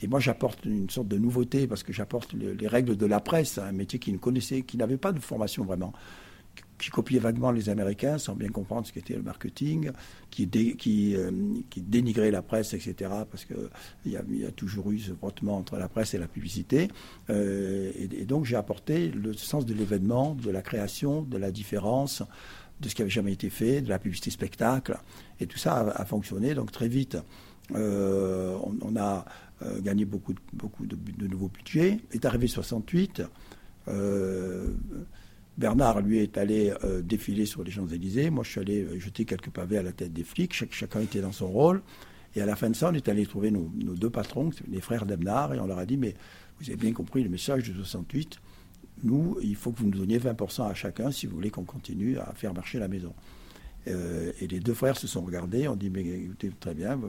Et 0.00 0.06
moi, 0.06 0.20
j'apporte 0.20 0.64
une 0.64 0.90
sorte 0.90 1.08
de 1.08 1.18
nouveauté 1.18 1.66
parce 1.66 1.82
que 1.82 1.92
j'apporte 1.92 2.32
les, 2.32 2.68
règles 2.68 2.96
de 2.96 3.06
la 3.06 3.20
presse, 3.20 3.58
un 3.58 3.72
métier 3.72 3.98
qui 3.98 4.12
ne 4.12 4.18
connaissait, 4.18 4.62
qui 4.62 4.76
n'avait 4.76 4.96
pas 4.96 5.12
de 5.12 5.20
formation 5.20 5.64
vraiment. 5.64 5.92
Qui 6.78 6.90
copiait 6.90 7.18
vaguement 7.18 7.50
les 7.50 7.68
Américains 7.68 8.18
sans 8.18 8.34
bien 8.34 8.48
comprendre 8.48 8.86
ce 8.86 8.92
qu'était 8.92 9.14
le 9.14 9.22
marketing, 9.22 9.90
qui, 10.30 11.14
euh, 11.16 11.30
dénigrait 11.76 12.30
la 12.30 12.42
presse, 12.42 12.74
etc. 12.74 13.10
Parce 13.30 13.44
qu'il 13.44 14.12
y, 14.12 14.16
a, 14.16 14.50
toujours 14.50 14.90
eu 14.90 14.98
ce 14.98 15.12
frottement 15.12 15.56
entre 15.56 15.76
la 15.76 15.88
presse 15.88 16.14
et 16.14 16.18
la 16.18 16.28
publicité. 16.28 16.88
Euh, 17.30 17.90
et, 17.96 18.24
donc 18.24 18.44
j'ai 18.44 18.56
apporté 18.56 19.08
le 19.08 19.32
sens 19.32 19.64
de 19.64 19.74
l'événement, 19.74 20.34
de 20.34 20.50
la 20.50 20.62
création, 20.62 21.22
de 21.22 21.38
la 21.38 21.50
différence, 21.50 22.22
de 22.80 22.88
ce 22.88 22.94
qui 22.94 23.02
avait 23.02 23.10
jamais 23.10 23.32
été 23.32 23.48
fait, 23.48 23.80
de 23.80 23.88
la 23.88 23.98
publicité 23.98 24.30
spectacle. 24.30 24.98
Et 25.40 25.46
tout 25.46 25.58
ça 25.58 25.78
a, 25.78 26.04
fonctionné. 26.04 26.54
Donc 26.54 26.72
très 26.72 26.88
vite, 26.88 27.16
euh, 27.74 28.56
on, 28.82 28.96
a 28.96 29.24
gagné 29.80 30.04
beaucoup, 30.04 30.34
beaucoup 30.52 30.84
de, 30.84 30.96
de, 30.96 31.26
nouveaux 31.26 31.48
budgets. 31.48 31.98
Est 32.12 32.26
arrivé 32.26 32.46
68. 32.46 33.22
Bernard, 35.58 36.02
lui, 36.02 36.18
est 36.18 36.36
allé 36.36 36.72
euh, 36.84 37.00
défiler 37.00 37.46
sur 37.46 37.64
les 37.64 37.70
Champs-Élysées. 37.70 38.28
Moi, 38.30 38.44
je 38.44 38.50
suis 38.50 38.60
allé 38.60 38.82
euh, 38.82 38.98
jeter 38.98 39.24
quelques 39.24 39.50
pavés 39.50 39.78
à 39.78 39.82
la 39.82 39.92
tête 39.92 40.12
des 40.12 40.24
flics. 40.24 40.52
chacun 40.70 41.00
était 41.00 41.20
dans 41.20 41.32
son 41.32 41.48
rôle. 41.48 41.82
Et 42.34 42.42
à 42.42 42.46
la 42.46 42.56
fin 42.56 42.68
de 42.68 42.76
ça, 42.76 42.90
on 42.90 42.94
est 42.94 43.08
allé 43.08 43.24
trouver 43.24 43.50
nos, 43.50 43.70
deux 43.94 44.10
patrons, 44.10 44.50
les 44.70 44.82
frères 44.82 45.06
Bernard, 45.06 45.54
et 45.54 45.60
on 45.60 45.66
leur 45.66 45.78
a 45.78 45.86
dit, 45.86 45.96
mais 45.96 46.14
vous 46.60 46.66
avez 46.66 46.76
bien 46.76 46.92
compris 46.92 47.22
le 47.22 47.30
message 47.30 47.70
de 47.70 47.74
68. 47.74 48.38
Nous, 49.04 49.38
il 49.42 49.56
faut 49.56 49.72
que 49.72 49.78
vous 49.78 49.86
nous 49.86 49.98
donniez 49.98 50.18
20% 50.18 50.68
à 50.68 50.74
chacun 50.74 51.10
si 51.10 51.26
vous 51.26 51.34
voulez 51.34 51.50
qu'on 51.50 51.64
continue 51.64 52.18
à 52.18 52.32
faire 52.34 52.52
marcher 52.52 52.78
la 52.78 52.88
maison. 52.88 53.14
Euh, 53.88 54.32
et 54.40 54.46
les 54.48 54.60
deux 54.60 54.74
frères 54.74 54.98
se 54.98 55.06
sont 55.06 55.22
regardés, 55.22 55.68
ont 55.68 55.76
dit, 55.76 55.88
mais 55.88 56.02
écoutez, 56.02 56.50
très 56.60 56.74
bien, 56.74 57.00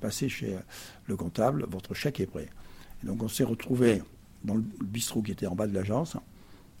passez 0.00 0.28
chez 0.28 0.58
le 1.06 1.16
comptable, 1.16 1.64
votre 1.70 1.94
chèque 1.94 2.20
est 2.20 2.26
prêt. 2.26 2.48
Et 3.02 3.06
donc 3.06 3.22
on 3.22 3.28
s'est 3.28 3.44
retrouvés 3.44 4.02
dans 4.44 4.54
le 4.54 4.64
bistrot 4.84 5.22
qui 5.22 5.32
était 5.32 5.46
en 5.46 5.54
bas 5.54 5.66
de 5.66 5.74
l'agence. 5.74 6.18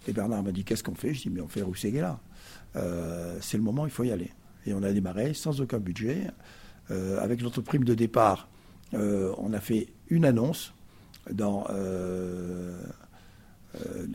Et 0.08 0.12
Bernard 0.12 0.42
m'a 0.42 0.52
dit 0.52 0.64
Qu'est-ce 0.64 0.82
qu'on 0.82 0.94
fait? 0.94 1.14
Je 1.14 1.22
dis 1.22 1.30
Mais 1.30 1.40
on 1.40 1.48
fait 1.48 1.62
Rousséguet 1.62 2.02
Euh, 2.76 3.36
c'est 3.40 3.56
le 3.58 3.62
moment, 3.62 3.86
il 3.86 3.92
faut 3.92 4.04
y 4.04 4.10
aller. 4.10 4.30
Et 4.66 4.74
on 4.74 4.82
a 4.82 4.92
démarré 4.92 5.34
sans 5.34 5.60
aucun 5.60 5.78
budget. 5.78 6.30
Euh, 6.90 7.20
avec 7.20 7.42
notre 7.42 7.60
prime 7.60 7.84
de 7.84 7.94
départ, 7.94 8.48
euh, 8.94 9.34
on 9.36 9.52
a 9.52 9.60
fait 9.60 9.88
une 10.08 10.24
annonce 10.24 10.72
dans, 11.30 11.66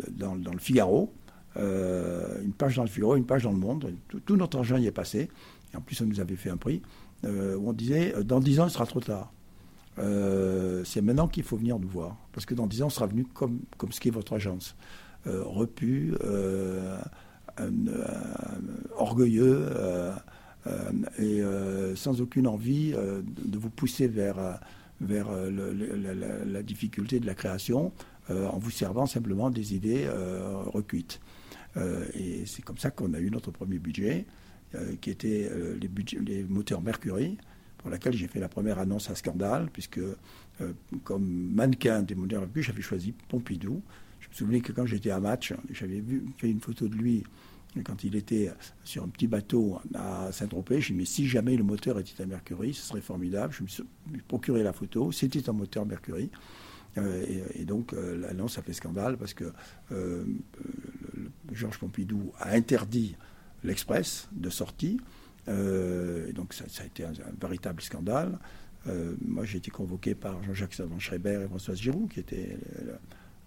dans, 0.10 0.34
le 0.52 0.60
Figaro, 0.60 1.14
une 1.56 2.54
page 2.58 2.76
dans 2.78 2.84
le 2.84 2.90
Figaro, 2.90 3.16
une 3.16 3.28
page 3.28 3.44
dans 3.44 3.52
le 3.52 3.60
Monde. 3.60 3.94
Tout, 4.26 4.36
notre 4.36 4.58
argent 4.58 4.78
y 4.78 4.88
est 4.88 4.92
passé. 4.92 5.30
Et 5.74 5.78
en 5.78 5.82
plus, 5.82 6.02
on 6.02 6.06
nous 6.06 6.20
avait 6.20 6.36
fait 6.36 6.50
un 6.50 6.58
prix 6.58 6.82
où 7.24 7.70
on 7.70 7.74
disait 7.74 8.16
Dans 8.24 8.40
dix 8.40 8.60
ans, 8.60 8.66
il 8.66 8.72
sera 8.72 8.88
trop 8.88 9.00
tard. 9.00 9.32
C'est 9.98 11.02
maintenant 11.02 11.28
qu'il 11.28 11.44
faut 11.44 11.58
venir 11.58 11.80
nous 11.80 11.90
voir. 11.90 12.18
Parce 12.32 12.46
que 12.46 12.54
dans 12.54 12.68
dix 12.68 12.82
ans, 12.82 12.88
on 12.88 12.90
sera 12.90 13.08
venu 13.08 13.26
comme, 13.26 13.60
comme 13.78 13.92
ce 13.92 14.00
qu'est 14.00 14.10
votre 14.10 14.34
agence. 14.34 14.76
Euh, 15.26 15.42
repu, 15.46 16.14
euh, 16.26 16.98
euh, 17.62 17.70
orgueilleux 18.98 19.70
et 21.18 21.42
sans 21.96 22.20
aucune 22.20 22.48
envie 22.48 22.92
de 22.92 23.58
vous 23.58 23.70
pousser 23.70 24.08
vers, 24.08 24.60
vers 25.00 25.30
la, 25.32 26.64
difficulté 26.64 27.20
de 27.20 27.26
la 27.26 27.36
création 27.36 27.94
en 28.30 28.58
vous 28.58 28.72
servant 28.72 29.06
simplement 29.06 29.50
des 29.50 29.76
idées 29.76 30.08
recuites. 30.66 31.22
et 32.16 32.46
c'est 32.46 32.64
comme 32.64 32.78
ça 32.78 32.92
qu'on 32.92 33.14
a 33.14 33.20
eu 33.20 33.30
notre 33.30 33.52
premier 33.52 33.78
budget, 33.78 34.26
qui 35.02 35.10
était 35.10 35.50
les, 35.80 35.90
les, 36.20 36.44
moteurs 36.44 36.82
Mercury, 36.82 37.38
pour 37.84 37.92
laquelle 37.92 38.14
j'ai 38.14 38.28
fait 38.28 38.40
la 38.40 38.50
première 38.50 38.80
annonce 38.80 39.12
à 39.12 39.16
scandale, 39.16 39.70
puisque 39.72 40.00
comme 41.04 41.26
mannequin 41.54 42.02
des 42.02 42.16
moteurs 42.16 42.42
Mercury, 42.44 42.64
j'avais 42.64 42.82
choisi 42.82 43.14
Pompidou, 43.28 43.84
me 44.34 44.36
souviens 44.36 44.62
que 44.62 44.72
quand 44.72 44.86
j'étais 44.86 45.12
à 45.12 45.20
match, 45.20 45.54
j'avais 45.70 46.04
fait 46.38 46.50
une 46.50 46.60
photo 46.60 46.88
de 46.88 46.96
lui 46.96 47.24
quand 47.84 48.04
il 48.04 48.16
était 48.16 48.52
sur 48.84 49.04
un 49.04 49.08
petit 49.08 49.28
bateau 49.28 49.80
à 49.96 50.32
Saint-Tropez. 50.32 50.82
J'ai 50.82 50.94
dit, 50.94 51.00
mais 51.00 51.06
si 51.06 51.28
jamais 51.28 51.56
le 51.56 51.64
moteur 51.64 52.00
était 52.00 52.22
à 52.22 52.26
Mercury, 52.26 52.74
ce 52.74 52.84
serait 52.84 53.02
formidable. 53.02 53.54
Je 53.54 53.64
me 53.64 53.68
suis 53.68 53.84
procuré 54.28 54.64
la 54.64 54.74
photo. 54.74 55.12
C'était 55.12 55.50
un 55.50 55.54
moteur 55.54 55.86
Mercury. 55.86 56.30
Euh, 56.98 57.26
et, 57.56 57.66
donc, 57.66 57.94
euh, 57.94 58.20
l'annonce 58.20 58.60
a 58.60 58.62
fait 58.62 58.74
scandale 58.74 59.18
parce 59.18 59.34
que 59.34 59.52
euh, 59.92 60.24
Georges 61.52 61.80
Pompidou 61.80 62.32
a 62.38 62.52
interdit 62.52 63.16
l'Express 63.64 64.28
de 64.32 64.50
sortie. 64.50 65.00
Et 65.48 66.34
donc, 66.34 66.54
ça, 66.54 66.66
a 66.82 66.86
été 66.86 67.04
un, 67.04 67.12
véritable 67.40 67.82
scandale. 67.82 68.38
moi, 69.22 69.46
j'ai 69.46 69.58
été 69.58 69.72
convoqué 69.72 70.16
par 70.16 70.42
Jean-Jacques 70.44 70.74
Savant-Schreiber 70.74 71.42
et 71.44 71.48
Françoise 71.48 71.80
Giroud, 71.80 72.10
qui 72.10 72.20
étaient 72.20 72.58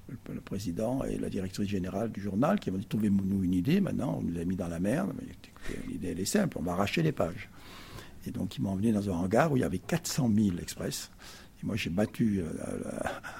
le, 0.09 0.41
président 0.41 1.03
et 1.05 1.19
la 1.19 1.29
directrice 1.29 1.69
générale 1.69 2.11
du 2.11 2.21
journal 2.21 2.61
qui 2.61 2.71
m'ont 2.71 2.79
dit 2.79 2.87
trouvez-nous 2.87 3.43
une 3.43 3.55
idée 3.55 3.81
maintenant, 3.81 4.19
on 4.19 4.23
nous 4.23 4.39
a 4.39 4.45
mis 4.45 4.57
dans 4.57 4.69
la 4.69 4.79
merde. 4.79 5.13
L'idée 5.89 6.09
elle 6.09 6.21
est 6.21 6.25
simple, 6.25 6.59
on 6.59 6.63
va 6.63 6.73
arracher 6.73 7.03
les 7.03 7.13
pages. 7.13 7.49
Et 8.27 8.31
donc 8.31 8.57
ils 8.57 8.63
m'ont 8.63 8.71
emmené 8.71 8.93
dans 8.93 9.09
un 9.09 9.15
hangar 9.15 9.53
où 9.53 9.57
il 9.57 9.61
y 9.61 9.65
avait 9.65 9.79
400 9.79 10.31
000 10.35 10.59
express. 10.59 11.11
Et 11.63 11.67
moi 11.67 11.77
j'ai 11.77 11.91
battu 11.91 12.41
euh, 12.41 12.45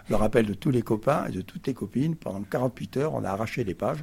le 0.09 0.17
rappel 0.17 0.47
de 0.47 0.55
tous 0.55 0.71
les 0.71 0.83
copains 0.83 1.27
et 1.27 1.33
de 1.33 1.41
toutes 1.41 1.67
les 1.67 1.75
copines. 1.75 2.17
Pendant 2.17 2.43
48 2.43 2.97
heures, 2.99 3.15
on 3.15 3.25
a 3.25 3.31
arraché 3.31 3.65
les 3.65 3.75
pages. 3.75 4.03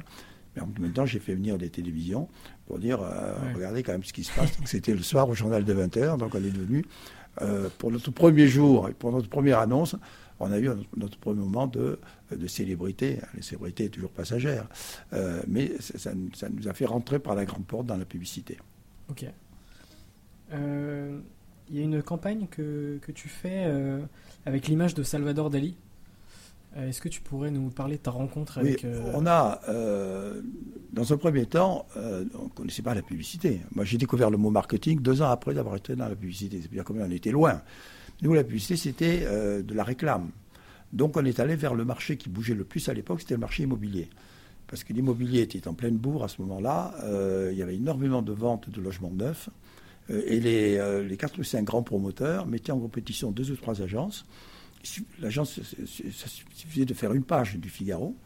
Mais 0.54 0.62
en 0.62 0.68
même 0.78 0.92
temps, 0.92 1.04
j'ai 1.04 1.18
fait 1.18 1.34
venir 1.34 1.58
des 1.58 1.68
télévisions 1.68 2.28
pour 2.66 2.78
dire 2.78 3.00
euh, 3.02 3.32
regardez 3.54 3.82
quand 3.82 3.92
même 3.92 4.04
ce 4.04 4.12
qui 4.12 4.24
se 4.24 4.32
passe. 4.32 4.52
C'était 4.64 4.94
le 4.94 5.02
soir 5.02 5.28
au 5.28 5.34
journal 5.34 5.64
de 5.64 5.74
20h, 5.74 6.18
donc 6.18 6.34
on 6.34 6.38
est 6.38 6.50
devenu, 6.50 6.84
euh, 7.42 7.68
pour 7.78 7.90
notre 7.90 8.10
premier 8.10 8.46
jour 8.46 8.88
et 8.88 8.92
pour 8.92 9.12
notre 9.12 9.28
première 9.28 9.58
annonce, 9.58 9.96
on 10.40 10.52
a 10.52 10.58
eu 10.58 10.68
notre 10.96 11.18
premier 11.18 11.40
moment 11.40 11.66
de, 11.66 11.98
de 12.30 12.46
célébrité. 12.46 13.18
Les 13.34 13.42
célébrités 13.42 13.88
toujours 13.88 14.10
passagères. 14.10 14.66
Euh, 15.12 15.42
mais 15.48 15.72
ça, 15.80 16.12
nous 16.14 16.68
a 16.68 16.72
fait 16.74 16.86
rentrer 16.86 17.18
par 17.18 17.34
la 17.34 17.44
grande 17.44 17.66
porte 17.66 17.86
dans 17.86 17.96
la 17.96 18.04
publicité. 18.04 18.58
Ok. 19.10 19.26
Euh, 20.52 21.18
il 21.70 21.76
y 21.76 21.80
a 21.80 21.82
une 21.82 22.02
campagne 22.02 22.46
que, 22.50 22.98
que 23.00 23.12
tu 23.12 23.28
fais 23.28 23.66
avec 24.44 24.68
l'image 24.68 24.94
de 24.94 25.02
Salvador 25.02 25.48
Dali? 25.48 25.76
Est-ce 26.76 27.00
que 27.00 27.08
tu 27.08 27.20
pourrais 27.20 27.50
nous 27.50 27.70
parler 27.70 27.96
de 27.96 28.02
ta 28.02 28.10
rencontre 28.10 28.58
avec... 28.58 28.84
Oui, 28.84 28.90
on 29.14 29.26
a, 29.26 29.60
dans 30.92 31.12
un 31.12 31.16
premier 31.16 31.46
temps, 31.46 31.86
on 31.96 32.44
ne 32.44 32.48
connaissait 32.54 32.82
pas 32.82 32.94
la 32.94 33.02
publicité. 33.02 33.60
Moi, 33.74 33.84
j'ai 33.84 33.98
découvert 33.98 34.30
le 34.30 34.38
mot 34.38 34.50
marketing 34.50 35.00
deux 35.00 35.22
ans 35.22 35.30
après 35.30 35.54
d'avoir 35.54 35.76
été 35.76 35.94
dans 35.94 36.08
la 36.08 36.16
publicité. 36.16 36.58
C'est 36.60 36.70
bien 36.70 36.82
combien 36.82 37.06
on 37.06 37.10
était 37.10 37.30
loin. 37.30 37.62
Nous, 38.22 38.32
la 38.32 38.44
publicité, 38.44 38.76
c'était 38.76 39.22
euh, 39.24 39.62
de 39.62 39.74
la 39.74 39.84
réclame. 39.84 40.30
Donc 40.92 41.16
on 41.16 41.24
est 41.24 41.40
allé 41.40 41.56
vers 41.56 41.74
le 41.74 41.84
marché 41.84 42.16
qui 42.16 42.28
bougeait 42.28 42.54
le 42.54 42.64
plus 42.64 42.88
à 42.88 42.94
l'époque, 42.94 43.20
c'était 43.20 43.34
le 43.34 43.40
marché 43.40 43.64
immobilier. 43.64 44.08
Parce 44.68 44.84
que 44.84 44.92
l'immobilier 44.92 45.40
était 45.40 45.66
en 45.66 45.74
pleine 45.74 45.96
bourre 45.96 46.24
à 46.24 46.28
ce 46.28 46.40
moment-là. 46.42 46.94
Euh, 47.02 47.50
il 47.52 47.58
y 47.58 47.62
avait 47.62 47.74
énormément 47.74 48.22
de 48.22 48.32
ventes 48.32 48.70
de 48.70 48.80
logements 48.80 49.10
neufs. 49.10 49.50
Euh, 50.10 50.22
et 50.26 50.40
les, 50.40 51.02
les 51.06 51.16
4 51.16 51.38
ou 51.38 51.44
5 51.44 51.64
grands 51.64 51.82
promoteurs 51.82 52.46
mettaient 52.46 52.72
en 52.72 52.78
compétition 52.78 53.30
deux 53.30 53.50
ou 53.50 53.56
trois 53.56 53.82
agences. 53.82 54.24
L'agence, 55.20 55.60
ça 55.62 56.28
suffisait 56.28 56.84
de 56.84 56.94
faire 56.94 57.12
une 57.12 57.24
page 57.24 57.56
du 57.56 57.68
Figaro 57.68 58.16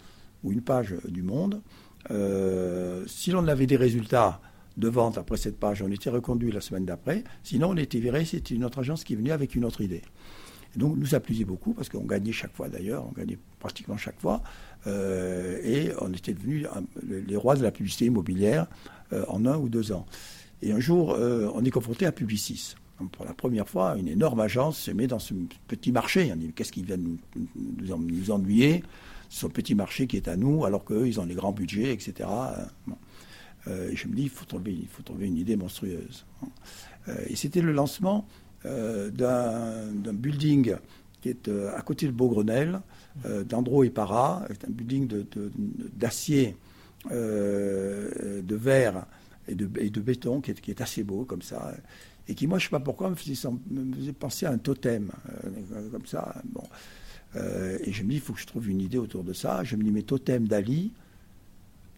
ou 0.44 0.53
une 0.53 0.62
page 0.62 0.94
du 1.07 1.23
Monde. 1.23 1.61
si 3.07 3.31
l'on 3.31 3.47
avait 3.49 3.66
des 3.66 3.77
résultats 3.77 4.40
de 4.79 4.88
vente 4.88 5.18
après 5.18 5.37
cette 5.37 5.59
page. 5.59 5.83
On 5.83 5.90
était 5.90 6.09
reconduit 6.09 6.53
la 6.53 6.61
semaine 6.61 6.87
d'après. 6.87 7.25
Sinon, 7.42 7.71
on 7.71 7.77
était 7.77 7.99
viré. 7.99 8.25
C'était 8.25 8.55
une 8.55 8.64
autre 8.64 8.79
agence 8.79 9.05
qui 9.05 9.16
venait 9.16 9.33
avec 9.33 9.55
une 9.55 9.64
autre 9.64 9.81
idée. 9.81 10.03
donc, 10.77 10.97
nous 10.97 11.14
a 11.14 11.21
beaucoup 11.44 11.75
parce 11.75 11.88
qu'on 11.88 12.05
gagnait 12.05 12.33
chaque 12.33 12.55
fois 12.55 12.68
d'ailleurs. 12.68 13.05
On 13.07 13.12
gagnait 13.12 13.38
pratiquement 13.59 13.97
chaque 13.97 14.21
fois. 14.21 14.42
Euh, 14.87 15.59
et 15.64 15.92
on 16.01 16.12
était 16.12 16.33
devenus 16.33 16.66
les 17.03 17.37
rois 17.37 17.57
de 17.57 17.62
la 17.62 17.73
publicité 17.73 18.07
immobilière 18.07 18.66
euh, 19.12 19.25
en 19.29 19.44
un 19.44 19.57
ou 19.57 19.68
deux 19.68 19.92
ans. 19.92 20.07
Et 20.62 20.73
un 20.73 20.81
jour, 20.81 21.12
euh, 21.12 21.51
on 21.55 21.64
est 21.64 21.71
confronté 21.71 22.07
à 22.07 22.12
Publicis. 22.12 22.77
Pour 23.13 23.25
la 23.25 23.35
première 23.35 23.69
fois, 23.69 23.97
une 23.97 24.09
énorme 24.09 24.41
agence 24.41 24.79
se 24.79 24.91
met 24.91 25.07
dans 25.07 25.19
ce 25.19 25.35
petit 25.69 25.93
marché. 25.93 26.31
On 26.33 26.37
dit 26.37 26.53
qu'est-ce 26.53 26.73
qui 26.73 26.83
vient 26.83 26.97
nous, 26.97 27.19
nous, 27.37 28.31
ennuyer 28.31 28.83
Ce 29.29 29.47
petit 29.47 29.75
marché 29.75 30.07
qui 30.07 30.17
est 30.17 30.29
à 30.29 30.37
nous, 30.37 30.65
alors 30.65 30.85
qu'eux, 30.85 31.07
ils 31.07 31.21
ont 31.21 31.25
les 31.25 31.35
grands 31.35 31.53
budgets, 31.53 31.93
etc. 31.93 32.29
Euh, 33.69 33.91
je 33.95 34.09
me 34.09 34.15
dis, 34.15 34.23
il 34.25 34.31
faut 34.31 34.45
trouver, 34.45 34.73
il 34.73 34.89
faut 34.89 35.03
trouver 35.03 35.27
une 35.27 35.37
idée 35.37 35.57
monstrueuse. 35.57 36.25
Euh, 37.09 37.15
et 37.27 37.37
c'était 37.37 37.61
le 37.61 37.73
lancement 37.73 38.27
euh, 38.67 39.11
d'un 39.11 40.13
building 40.13 40.77
qui 41.21 41.29
est 41.31 41.49
à 41.49 41.81
côté 41.83 42.07
de 42.07 42.13
Beaugrenelle, 42.13 42.81
d'Andro 43.49 43.83
et 43.83 43.91
Para, 43.91 44.45
un 44.49 44.71
building 44.71 45.09
d'acier, 45.97 46.57
de, 47.11 48.41
de, 48.41 48.55
verre 48.55 49.05
et 49.49 49.57
de, 49.57 49.69
et 49.81 49.91
de 49.91 50.01
béton 50.01 50.41
qui 50.41 50.53
est, 50.53 50.61
qui 50.61 50.71
est, 50.71 50.81
assez 50.81 51.03
beau 51.03 51.25
comme 51.25 51.43
ça 51.43 51.75
et 52.29 52.35
qui, 52.35 52.47
moi, 52.47 52.59
je 52.59 52.64
ne 52.64 52.69
sais 52.69 52.71
pas 52.71 52.81
pourquoi, 52.81 53.11
me 53.11 53.14
faisait, 53.14 54.12
penser 54.12 54.47
à 54.47 54.51
un 54.51 54.59
totem, 54.59 55.11
comme 55.91 56.07
ça. 56.07 56.43
Bon. 56.45 56.62
et 57.35 57.91
je 57.91 58.03
me 58.03 58.11
dis, 58.11 58.17
il 58.17 58.21
faut 58.21 58.35
que 58.35 58.41
je 58.41 58.47
trouve 58.47 58.69
une 58.69 58.81
idée 58.81 58.99
autour 58.99 59.25
de 59.25 59.33
ça. 59.33 59.64
Je 59.64 59.77
me 59.77 59.83
dis, 59.83 59.91
mais 59.91 60.03
totem 60.03 60.47
d'Ali, 60.47 60.93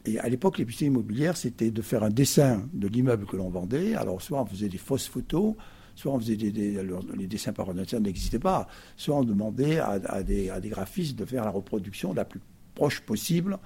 et 0.06 0.18
à 0.18 0.28
l'époque, 0.28 0.58
les 0.58 0.64
publicités 0.64 0.86
immobilières, 0.86 1.36
c'était 1.36 1.70
de 1.70 1.82
faire 1.82 2.02
un 2.02 2.10
dessin 2.10 2.66
de 2.72 2.88
l'immeuble 2.88 3.26
que 3.26 3.36
l'on 3.36 3.50
vendait. 3.50 3.94
Alors, 3.94 4.22
soit 4.22 4.40
on 4.40 4.46
faisait 4.46 4.68
des 4.68 4.78
fausses 4.78 5.06
photos, 5.06 5.54
soit 5.94 6.12
on 6.12 6.18
faisait 6.18 6.36
des, 6.36 6.50
les 6.50 7.26
dessins 7.26 7.52
par 7.52 7.68
ordinateur 7.68 8.00
n'existaient 8.00 8.38
pas, 8.38 8.66
soit 8.96 9.16
on 9.16 9.24
demandait 9.24 9.78
à, 9.78 10.22
des, 10.22 10.48
à, 10.48 10.60
des, 10.60 10.68
graphistes 10.70 11.18
de 11.18 11.24
faire 11.26 11.44
la 11.44 11.50
reproduction 11.50 12.14
la 12.14 12.24
plus 12.24 12.40
proche 12.74 13.00
possible 13.00 13.58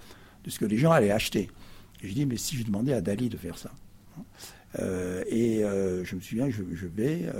de 0.42 0.50
ce 0.50 0.58
que 0.58 0.64
les 0.64 0.78
gens 0.78 0.90
allaient 0.90 1.12
acheter. 1.12 1.50
Et 2.02 2.08
je 2.08 2.14
dis, 2.14 2.26
mais 2.26 2.36
si 2.36 2.56
je 2.56 2.64
demandais 2.64 2.92
à 2.92 3.00
Dali 3.00 3.28
de 3.28 3.36
faire 3.36 3.56
ça 3.56 3.70
Et 4.78 5.60
je 5.62 6.14
me 6.14 6.20
souviens, 6.20 6.50
je, 6.50 6.62
je 6.72 6.86
vais, 6.86 7.30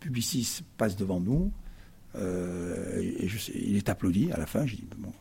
Publicis 0.00 0.62
passe 0.76 0.96
devant 0.96 1.20
nous, 1.20 1.52
et 2.16 3.26
il 3.54 3.76
est 3.76 3.88
applaudi 3.88 4.32
à 4.32 4.36
la 4.36 4.46
fin. 4.46 4.66
Je 4.66 4.76
dis, 4.76 4.86
bon, 4.98 5.12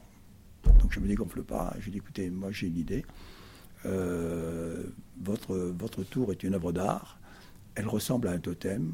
donc 0.80 0.92
je 0.92 1.00
ne 1.00 1.06
me 1.06 1.10
dégonfle 1.10 1.44
pas. 1.44 1.76
Je 1.80 1.90
dis, 1.90 1.98
écoutez, 1.98 2.30
moi 2.30 2.52
j'ai 2.52 2.68
une 2.68 2.78
idée. 2.78 3.06
votre, 3.84 5.56
votre 5.56 6.04
tour 6.04 6.32
est 6.32 6.44
une 6.44 6.56
œuvre 6.56 6.72
d'art. 6.72 7.20
Elle 7.76 7.88
ressemble 7.88 8.28
à 8.28 8.32
un 8.32 8.40
totem. 8.40 8.94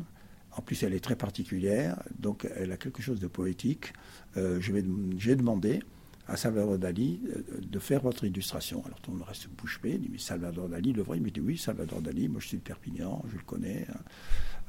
En 0.58 0.62
plus, 0.62 0.82
elle 0.82 0.94
est 0.96 1.04
très 1.04 1.16
particulière, 1.16 2.02
donc 2.18 2.48
elle 2.56 2.72
a 2.72 2.78
quelque 2.78 3.02
chose 3.02 3.20
de 3.20 3.28
poétique. 3.28 3.94
Euh, 4.38 4.60
j'ai 4.60 5.36
demandé 5.36 5.84
à 6.28 6.38
Salvador 6.38 6.78
Dali 6.78 7.22
euh, 7.30 7.62
de 7.62 7.80
faire 7.80 8.02
votre 8.02 8.24
illustration. 8.24 8.84
Alors 8.86 9.00
tout 9.00 9.12
le 9.12 9.18
monde 9.18 9.28
reste 9.28 9.48
bouche 9.50 9.80
bée, 9.82 9.92
il 9.92 10.02
dit 10.02 10.10
mais 10.12 10.18
Salvador 10.18 10.70
Dali 10.70 10.94
le 10.94 11.02
vrai 11.02 11.18
Il 11.18 11.24
me 11.24 11.30
dit 11.30 11.40
oui, 11.40 11.58
Salvador 11.58 12.02
Dali, 12.02 12.28
moi 12.28 12.40
je 12.42 12.48
suis 12.48 12.58
de 12.58 12.64
Perpignan, 12.64 13.24
je 13.32 13.38
le 13.38 13.44
connais. 13.44 13.86
Hein. 13.90 14.00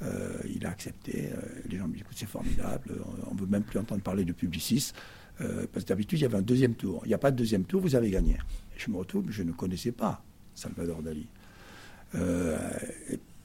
Euh, 0.02 0.38
il 0.54 0.64
a 0.64 0.70
accepté. 0.70 1.30
les 1.68 1.76
gens 1.76 1.88
me 1.88 1.94
disent 1.94 2.04
c'est 2.14 2.28
formidable, 2.28 2.94
on 3.30 3.34
ne 3.34 3.40
veut 3.40 3.46
même 3.46 3.64
plus 3.64 3.78
entendre 3.78 4.02
parler 4.02 4.24
de 4.24 4.32
Publicis. 4.32 4.92
parce 5.38 5.84
que 5.84 5.88
d'habitude, 5.88 6.20
il 6.20 6.22
y 6.22 6.26
avait 6.26 6.38
un 6.38 6.42
deuxième 6.42 6.74
tour. 6.74 7.02
Il 7.04 7.08
n'y 7.08 7.14
a 7.14 7.18
pas 7.18 7.32
de 7.32 7.36
deuxième 7.36 7.64
tour, 7.64 7.80
vous 7.80 7.96
avez 7.96 8.10
gagné. 8.10 8.36
je 8.76 8.90
me 8.90 8.96
retrouve, 8.96 9.24
je 9.30 9.42
ne 9.42 9.52
connaissais 9.52 9.92
pas 9.92 10.22
Salvador 10.54 11.02
Dali. 11.02 11.26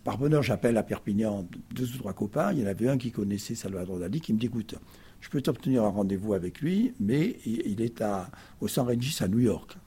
Par 0.04 0.18
bonheur, 0.18 0.44
j'appelle 0.44 0.78
à 0.78 0.84
Perpignan 0.84 1.48
deux 1.74 1.96
ou 1.96 1.98
trois 1.98 2.14
copains. 2.14 2.52
Il 2.52 2.60
y 2.60 2.64
en 2.64 2.68
avait 2.68 2.90
un 2.90 2.98
qui 2.98 3.12
connaissait 3.12 3.56
Salvador 3.56 4.00
Dali 4.00 4.20
qui 4.20 4.34
me 4.34 4.40
dit 4.40 4.48
écoute, 4.48 4.76
je 5.22 5.30
peux 5.30 5.42
t'obtenir 5.42 5.86
un 5.86 5.90
rendez-vous 5.90 6.34
avec 6.34 6.60
lui, 6.60 6.94
mais 7.00 7.38
il 7.46 7.80
est 7.82 8.02
à, 8.02 8.30
au 8.60 8.68
San 8.68 8.86
Regis 8.86 9.24
à 9.24 9.30
New 9.30 9.40
York. 9.40 9.78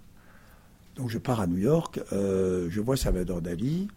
Donc 0.96 1.10
je 1.10 1.18
pars 1.18 1.40
à 1.40 1.46
New 1.46 1.58
York, 1.58 2.00
euh, 2.12 2.68
je 2.70 2.80
vois 2.80 2.96
Salvador 2.96 3.42
Dali. 3.42 3.88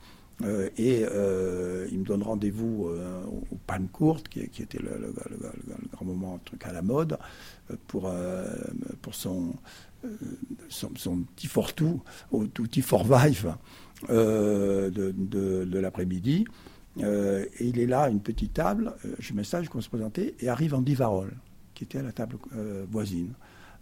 Euh, 0.41 0.69
et 0.77 1.03
euh, 1.03 1.86
il 1.91 1.99
me 1.99 2.05
donne 2.05 2.23
rendez-vous 2.23 2.89
au 3.51 3.55
Pan 3.67 3.86
Court, 3.91 4.21
qui, 4.23 4.41
était 4.41 4.79
le, 4.79 5.13
grand 5.91 6.05
moment 6.05 6.39
truc 6.43 6.65
à 6.65 6.73
la 6.73 6.82
mode, 6.82 7.17
pour, 7.88 8.12
pour 9.01 9.15
son, 9.15 9.53
son, 10.69 10.89
petit 11.36 11.47
fortou, 11.47 12.01
tout 12.53 12.63
petit 12.63 12.82
forvive 12.82 13.55
euh, 14.09 14.89
de, 14.89 15.79
l'après-midi. 15.79 16.45
Euh, 16.99 17.45
et 17.59 17.65
il 17.65 17.79
est 17.79 17.85
là, 17.85 18.03
à 18.03 18.09
une 18.09 18.21
petite 18.21 18.53
table, 18.53 18.93
euh, 19.05 19.13
je 19.19 19.33
m'installe, 19.33 19.65
je 19.65 19.69
commence 19.69 19.85
à 19.85 19.88
se 19.88 19.89
présenter, 19.89 20.35
et 20.39 20.47
arrive 20.47 20.73
Andy 20.73 20.95
Varol, 20.95 21.33
qui 21.73 21.83
était 21.83 21.99
à 21.99 22.03
la 22.03 22.12
table 22.12 22.38
voisine, 22.89 23.33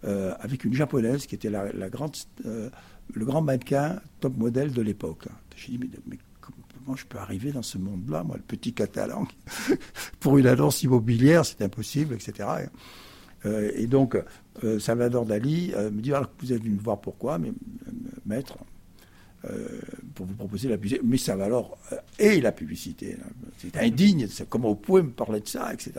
avec 0.04 0.64
une 0.66 0.74
japonaise 0.74 1.26
qui 1.26 1.36
était 1.36 1.50
la, 1.50 1.90
grande, 1.90 2.16
le 2.44 3.26
grand 3.26 3.42
mannequin 3.42 4.00
top 4.20 4.38
modèle 4.38 4.72
de 4.72 4.82
l'époque. 4.82 5.28
Je 5.56 5.72
dis, 5.72 5.80
mais, 5.80 6.18
comment 6.86 6.96
je 6.96 7.06
peux 7.06 7.18
arriver 7.18 7.52
dans 7.52 7.64
ce 7.64 7.78
monde-là, 7.78 8.24
moi, 8.24 8.38
le 8.38 8.44
petit 8.44 8.74
catalan, 8.74 9.28
pour 10.20 10.38
une 10.38 10.48
annonce 10.48 10.84
immobilière, 10.84 11.46
c'est 11.46 11.62
impossible, 11.64 12.16
etc. 12.16 12.50
et 13.46 13.88
donc, 13.88 14.18
Salvador 14.80 15.26
Dali 15.26 15.74
me 15.76 16.02
dit, 16.02 16.14
alors, 16.14 16.30
vous 16.40 16.54
êtes 16.54 16.62
venu 16.62 16.76
me 16.76 16.82
voir 16.82 17.02
pourquoi, 17.02 17.40
mais 17.40 17.52
maître, 18.26 18.58
euh, 18.58 18.77
pour 20.16 20.26
vous 20.26 20.34
proposer 20.34 20.68
la 20.68 20.78
publicité. 20.78 21.02
Mais 21.06 21.18
ça 21.18 21.36
va 21.36 21.46
alors. 21.46 21.78
Euh, 21.92 21.98
et 22.18 22.42
la 22.42 22.52
publicité. 22.52 23.18
C'est 23.60 23.78
indigne. 23.78 24.28
Comment 24.50 24.70
vous 24.70 24.76
pouvez 24.76 25.04
me 25.04 25.12
parler 25.12 25.40
de 25.42 25.48
ça, 25.48 25.74
etc. 25.74 25.94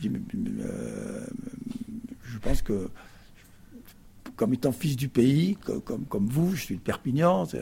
Je, 0.00 0.08
euh, 0.08 1.26
je 2.24 2.38
pense 2.38 2.62
que, 2.62 2.88
comme 4.36 4.54
étant 4.54 4.72
fils 4.72 4.96
du 4.96 5.08
pays, 5.08 5.58
comme, 5.84 6.26
vous, 6.28 6.54
je 6.54 6.62
suis 6.62 6.76
de 6.76 6.80
Perpignan. 6.80 7.44
vous 7.44 7.58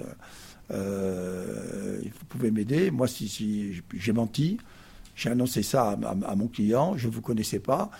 pouvez 2.29 2.51
m'aider. 2.51 2.90
Moi, 2.92 3.09
si 3.09 3.83
j'ai 3.94 4.12
menti, 4.12 4.59
j'ai 5.16 5.31
annoncé 5.31 5.62
ça 5.62 5.99
à, 6.25 6.37
mon 6.37 6.46
client, 6.46 6.96
je 6.96 7.09
ne 7.09 7.12
vous 7.12 7.22
connaissais 7.22 7.61
pas. 7.61 7.90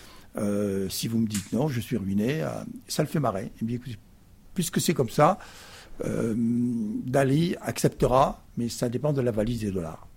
si 0.89 1.09
vous 1.09 1.19
me 1.19 1.27
dites 1.27 1.53
non, 1.53 1.69
je 1.69 1.81
suis 1.81 1.97
ruiné. 1.97 2.47
ça 2.87 3.03
le 3.03 3.09
fait 3.09 3.21
marrer. 3.21 3.51
Il 3.61 3.67
me 3.67 3.77
dit, 3.77 3.97
puisque 4.55 4.81
c'est 4.81 4.95
comme 4.95 5.11
ça, 5.11 5.39
euh, 6.05 6.35
Dali 6.37 7.57
acceptera, 7.61 8.45
mais 8.57 8.69
ça 8.69 8.89
dépend 8.89 9.13
de 9.13 9.21
la 9.21 9.31
valise 9.31 9.61
des 9.61 9.71
dollars. 9.71 10.09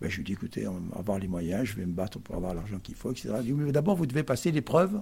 Ben, 0.00 0.10
je 0.10 0.18
lui 0.18 0.24
dis, 0.24 0.32
écoutez, 0.32 0.66
on 0.66 0.78
va 0.78 0.98
avoir 0.98 1.18
les 1.18 1.28
moyens, 1.28 1.64
je 1.64 1.76
vais 1.76 1.86
me 1.86 1.92
battre 1.92 2.18
pour 2.18 2.34
avoir 2.34 2.54
l'argent 2.54 2.78
qu'il 2.78 2.94
faut, 2.94 3.12
etc. 3.12 3.30
mais 3.46 3.72
d'abord, 3.72 3.96
vous 3.96 4.06
devez 4.06 4.22
passer 4.22 4.50
l'épreuve, 4.50 5.00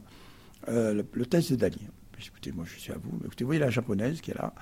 euh, 0.69 1.03
le, 1.13 1.27
test 1.27 1.51
de 1.51 1.57
Dali. 1.57 1.81
Ben, 2.13 2.19
écoutez, 2.25 2.53
moi, 2.53 2.65
je 2.67 2.79
suis 2.79 2.93
à 2.93 2.97
vous. 2.97 3.19
écoutez, 3.25 3.45
vous 3.45 3.49
voyez 3.49 3.61
la 3.61 3.71
japonaise 3.71 4.21
qui 4.21 4.31
est 4.31 4.35
là. 4.35 4.55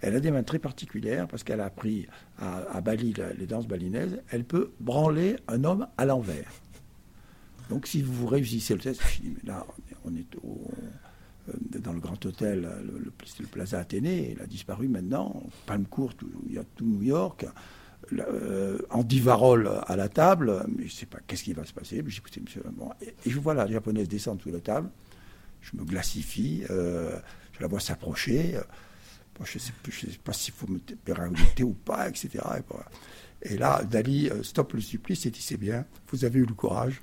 Elle 0.00 0.14
a 0.14 0.20
des 0.20 0.30
mains 0.30 0.42
très 0.42 0.58
particulières 0.58 1.26
parce 1.26 1.42
qu'elle 1.42 1.60
a 1.60 1.66
appris 1.66 2.06
à, 2.38 2.80
Bali 2.82 3.14
les 3.38 3.46
danses 3.46 3.66
balinaises. 3.66 4.20
Elle 4.30 4.44
peut 4.44 4.72
branler 4.78 5.36
un 5.48 5.64
homme 5.64 5.86
à 5.96 6.04
l'envers. 6.04 6.50
Donc, 7.70 7.86
si 7.86 8.02
vous 8.02 8.26
réussissez 8.26 8.74
le 8.74 8.80
test, 8.80 9.00
je 9.08 9.22
dis, 9.22 9.30
mais 9.30 9.48
là, 9.48 9.66
on 10.04 10.14
est 10.14 10.36
au, 10.42 10.70
dans 11.80 11.92
le 11.92 12.00
grand 12.00 12.24
hôtel, 12.24 12.68
le, 12.84 12.98
le, 12.98 13.46
Plaza 13.46 13.78
Athénée, 13.78 14.32
il 14.36 14.42
a 14.42 14.46
disparu 14.46 14.88
maintenant, 14.88 15.42
Palm 15.66 15.86
Court, 15.86 16.12
il 16.46 16.54
y 16.54 16.58
a 16.58 16.64
tout 16.64 16.84
New 16.84 17.02
York. 17.02 17.46
Euh, 18.12 18.78
Andy 18.90 19.20
Varol 19.20 19.68
à 19.86 19.96
la 19.96 20.08
table, 20.08 20.64
mais 20.68 20.84
je 20.86 20.92
ne 20.92 20.96
sais 20.96 21.06
pas 21.06 21.18
qu'est-ce 21.26 21.42
qui 21.42 21.52
va 21.52 21.64
se 21.64 21.72
passer. 21.72 22.04
J'ai 22.06 22.18
écouté 22.18 22.40
monsieur. 22.40 22.62
et, 23.02 23.30
je 23.30 23.38
vois 23.40 23.54
la 23.54 23.66
japonaise 23.66 24.08
descendre 24.08 24.40
sous 24.42 24.52
la 24.52 24.60
table, 24.60 24.90
je 25.60 25.76
me 25.76 25.84
glassifie, 25.84 26.62
euh, 26.70 27.18
je 27.52 27.60
la 27.60 27.66
vois 27.66 27.80
s'approcher. 27.80 28.58
je 29.42 29.42
ne 29.42 29.46
sais, 29.46 29.72
sais, 29.90 30.18
pas 30.22 30.32
s'il 30.32 30.54
faut 30.54 30.68
me 30.68 30.78
pérenniser 30.78 31.64
ou 31.64 31.72
pas, 31.72 32.08
etc. 32.08 32.44
Et, 33.42 33.56
là, 33.56 33.82
Dali 33.82 34.30
stoppe 34.42 34.74
le 34.74 34.80
supplice 34.80 35.26
et 35.26 35.30
dit 35.30 35.42
C'est 35.42 35.56
bien, 35.56 35.84
vous 36.10 36.24
avez 36.24 36.38
eu 36.38 36.46
le 36.46 36.54
courage. 36.54 37.00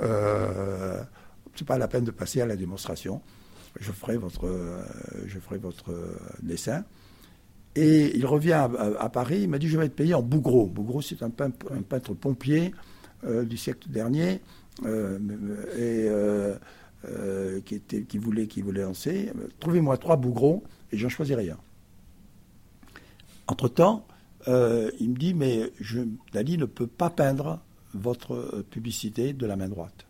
Euh, 0.00 1.02
c'est 1.56 1.66
pas 1.66 1.78
la 1.78 1.88
peine 1.88 2.04
de 2.04 2.10
passer 2.10 2.40
à 2.40 2.46
la 2.46 2.56
démonstration 2.56 3.22
je 3.80 3.92
ferai 3.92 4.16
votre, 4.16 4.46
euh, 4.46 4.82
euh, 5.88 6.16
dessin. 6.42 6.84
Et 7.76 8.16
il 8.16 8.24
revient 8.24 8.52
à, 8.52 9.08
Paris, 9.08 9.40
il 9.42 9.48
m'a 9.48 9.58
dit 9.58 9.68
je 9.68 9.76
vais 9.76 9.86
être 9.86 9.96
payé 9.96 10.14
en 10.14 10.22
Bougreau. 10.22 10.66
Bougreau, 10.66 11.02
c'est 11.02 11.20
un, 11.24 11.30
peintre, 11.30 12.14
pompier 12.14 12.72
euh, 13.24 13.44
du 13.44 13.56
siècle 13.56 13.88
dernier 13.88 14.40
et 15.76 16.08
qui, 17.64 18.18
voulait, 18.18 18.46
qui 18.46 18.62
voulait 18.62 18.82
lancer. 18.82 19.32
Trouvez-moi 19.58 19.98
trois 19.98 20.16
Bougreaux 20.16 20.62
et 20.92 20.98
j'en 20.98 21.08
choisis 21.08 21.34
rien. 21.34 21.58
Entre-temps, 23.48 24.06
il 24.46 25.10
me 25.10 25.16
dit 25.16 25.34
mais 25.34 25.72
Dali 26.32 26.58
ne 26.58 26.66
peut 26.66 26.86
pas 26.86 27.10
peindre 27.10 27.60
votre 27.92 28.64
publicité 28.70 29.32
de 29.32 29.46
la 29.46 29.56
main 29.56 29.68
droite. 29.68 30.06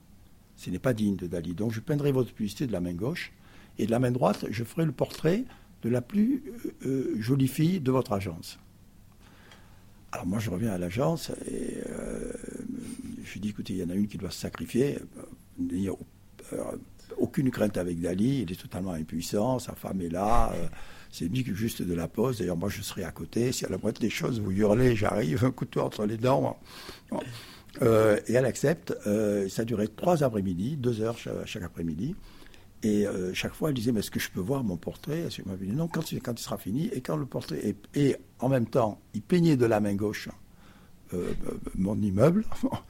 Ce 0.56 0.68
n'est 0.68 0.78
pas 0.78 0.92
digne 0.92 1.16
de 1.16 1.26
Dali. 1.26 1.54
Donc 1.54 1.72
je 1.72 1.80
peindrai 1.80 2.12
votre 2.12 2.34
publicité 2.34 2.66
de 2.66 2.72
la 2.72 2.80
main 2.80 2.92
gauche 2.92 3.32
et 3.78 3.86
de 3.86 3.90
la 3.90 3.98
main 3.98 4.10
droite, 4.10 4.46
je 4.50 4.64
ferai 4.64 4.84
le 4.84 4.92
portrait 4.92 5.44
de 5.82 5.90
la 5.90 6.00
plus 6.00 6.42
euh, 6.46 6.88
euh, 6.88 7.16
jolie 7.20 7.48
fille 7.48 7.80
de 7.80 7.90
votre 7.90 8.12
agence. 8.12 8.58
Alors 10.12 10.26
moi, 10.26 10.38
je 10.38 10.50
reviens 10.50 10.70
à 10.70 10.78
l'agence 10.78 11.30
et 11.46 11.78
euh, 11.88 12.32
je 13.24 13.38
dis, 13.38 13.48
écoutez, 13.48 13.74
il 13.74 13.80
y 13.80 13.84
en 13.84 13.90
a 13.90 13.94
une 13.94 14.06
qui 14.06 14.16
doit 14.16 14.30
se 14.30 14.40
sacrifier. 14.40 14.98
Il 15.58 15.80
n'y 15.80 15.88
a 15.88 15.92
aucune 17.18 17.50
crainte 17.50 17.76
avec 17.76 18.00
Dali, 18.00 18.42
il 18.42 18.52
est 18.52 18.60
totalement 18.60 18.92
impuissant, 18.92 19.58
sa 19.58 19.72
femme 19.72 20.00
est 20.00 20.08
là, 20.08 20.52
c'est 21.10 21.26
lui 21.26 21.44
juste 21.54 21.82
de 21.82 21.94
la 21.94 22.06
pose. 22.06 22.38
D'ailleurs, 22.38 22.56
moi, 22.56 22.68
je 22.68 22.80
serai 22.80 23.02
à 23.02 23.10
côté. 23.10 23.50
Si 23.50 23.64
à 23.64 23.68
la 23.68 23.78
moitié 23.78 24.06
des 24.06 24.10
choses, 24.10 24.40
vous 24.40 24.52
hurlez, 24.52 24.94
j'arrive, 24.94 25.44
un 25.44 25.50
couteau 25.50 25.80
entre 25.80 26.06
les 26.06 26.16
dents. 26.16 26.58
et 27.82 27.84
elle 28.32 28.46
accepte. 28.46 28.94
ça 29.48 29.62
a 29.62 29.64
duré 29.64 29.88
trois 29.88 30.22
après-midi, 30.22 30.76
deux 30.76 31.00
heures 31.00 31.18
chaque 31.18 31.62
après-midi. 31.64 32.14
Et 32.84 33.06
euh, 33.06 33.32
chaque 33.32 33.54
fois, 33.54 33.70
elle 33.70 33.74
disait, 33.74 33.92
mais 33.92 34.00
est-ce 34.00 34.10
que 34.10 34.20
je 34.20 34.30
peux 34.30 34.40
voir 34.40 34.62
mon 34.62 34.76
portrait? 34.76 35.26
M'avait 35.46 35.66
dit, 35.66 35.72
non, 35.72 35.88
quand, 35.88 36.04
quand 36.22 36.38
il 36.38 36.42
sera 36.42 36.58
fini. 36.58 36.90
Et 36.92 37.00
quand 37.00 37.16
le 37.16 37.24
portrait... 37.24 37.66
Est, 37.66 37.76
et 37.94 38.16
en 38.40 38.50
même 38.50 38.66
temps, 38.66 39.00
il 39.14 39.22
peignait 39.22 39.56
de 39.56 39.64
la 39.64 39.80
main 39.80 39.94
gauche 39.94 40.28
euh, 41.14 41.32
euh, 41.46 41.52
mon 41.76 41.96
immeuble. 41.96 42.44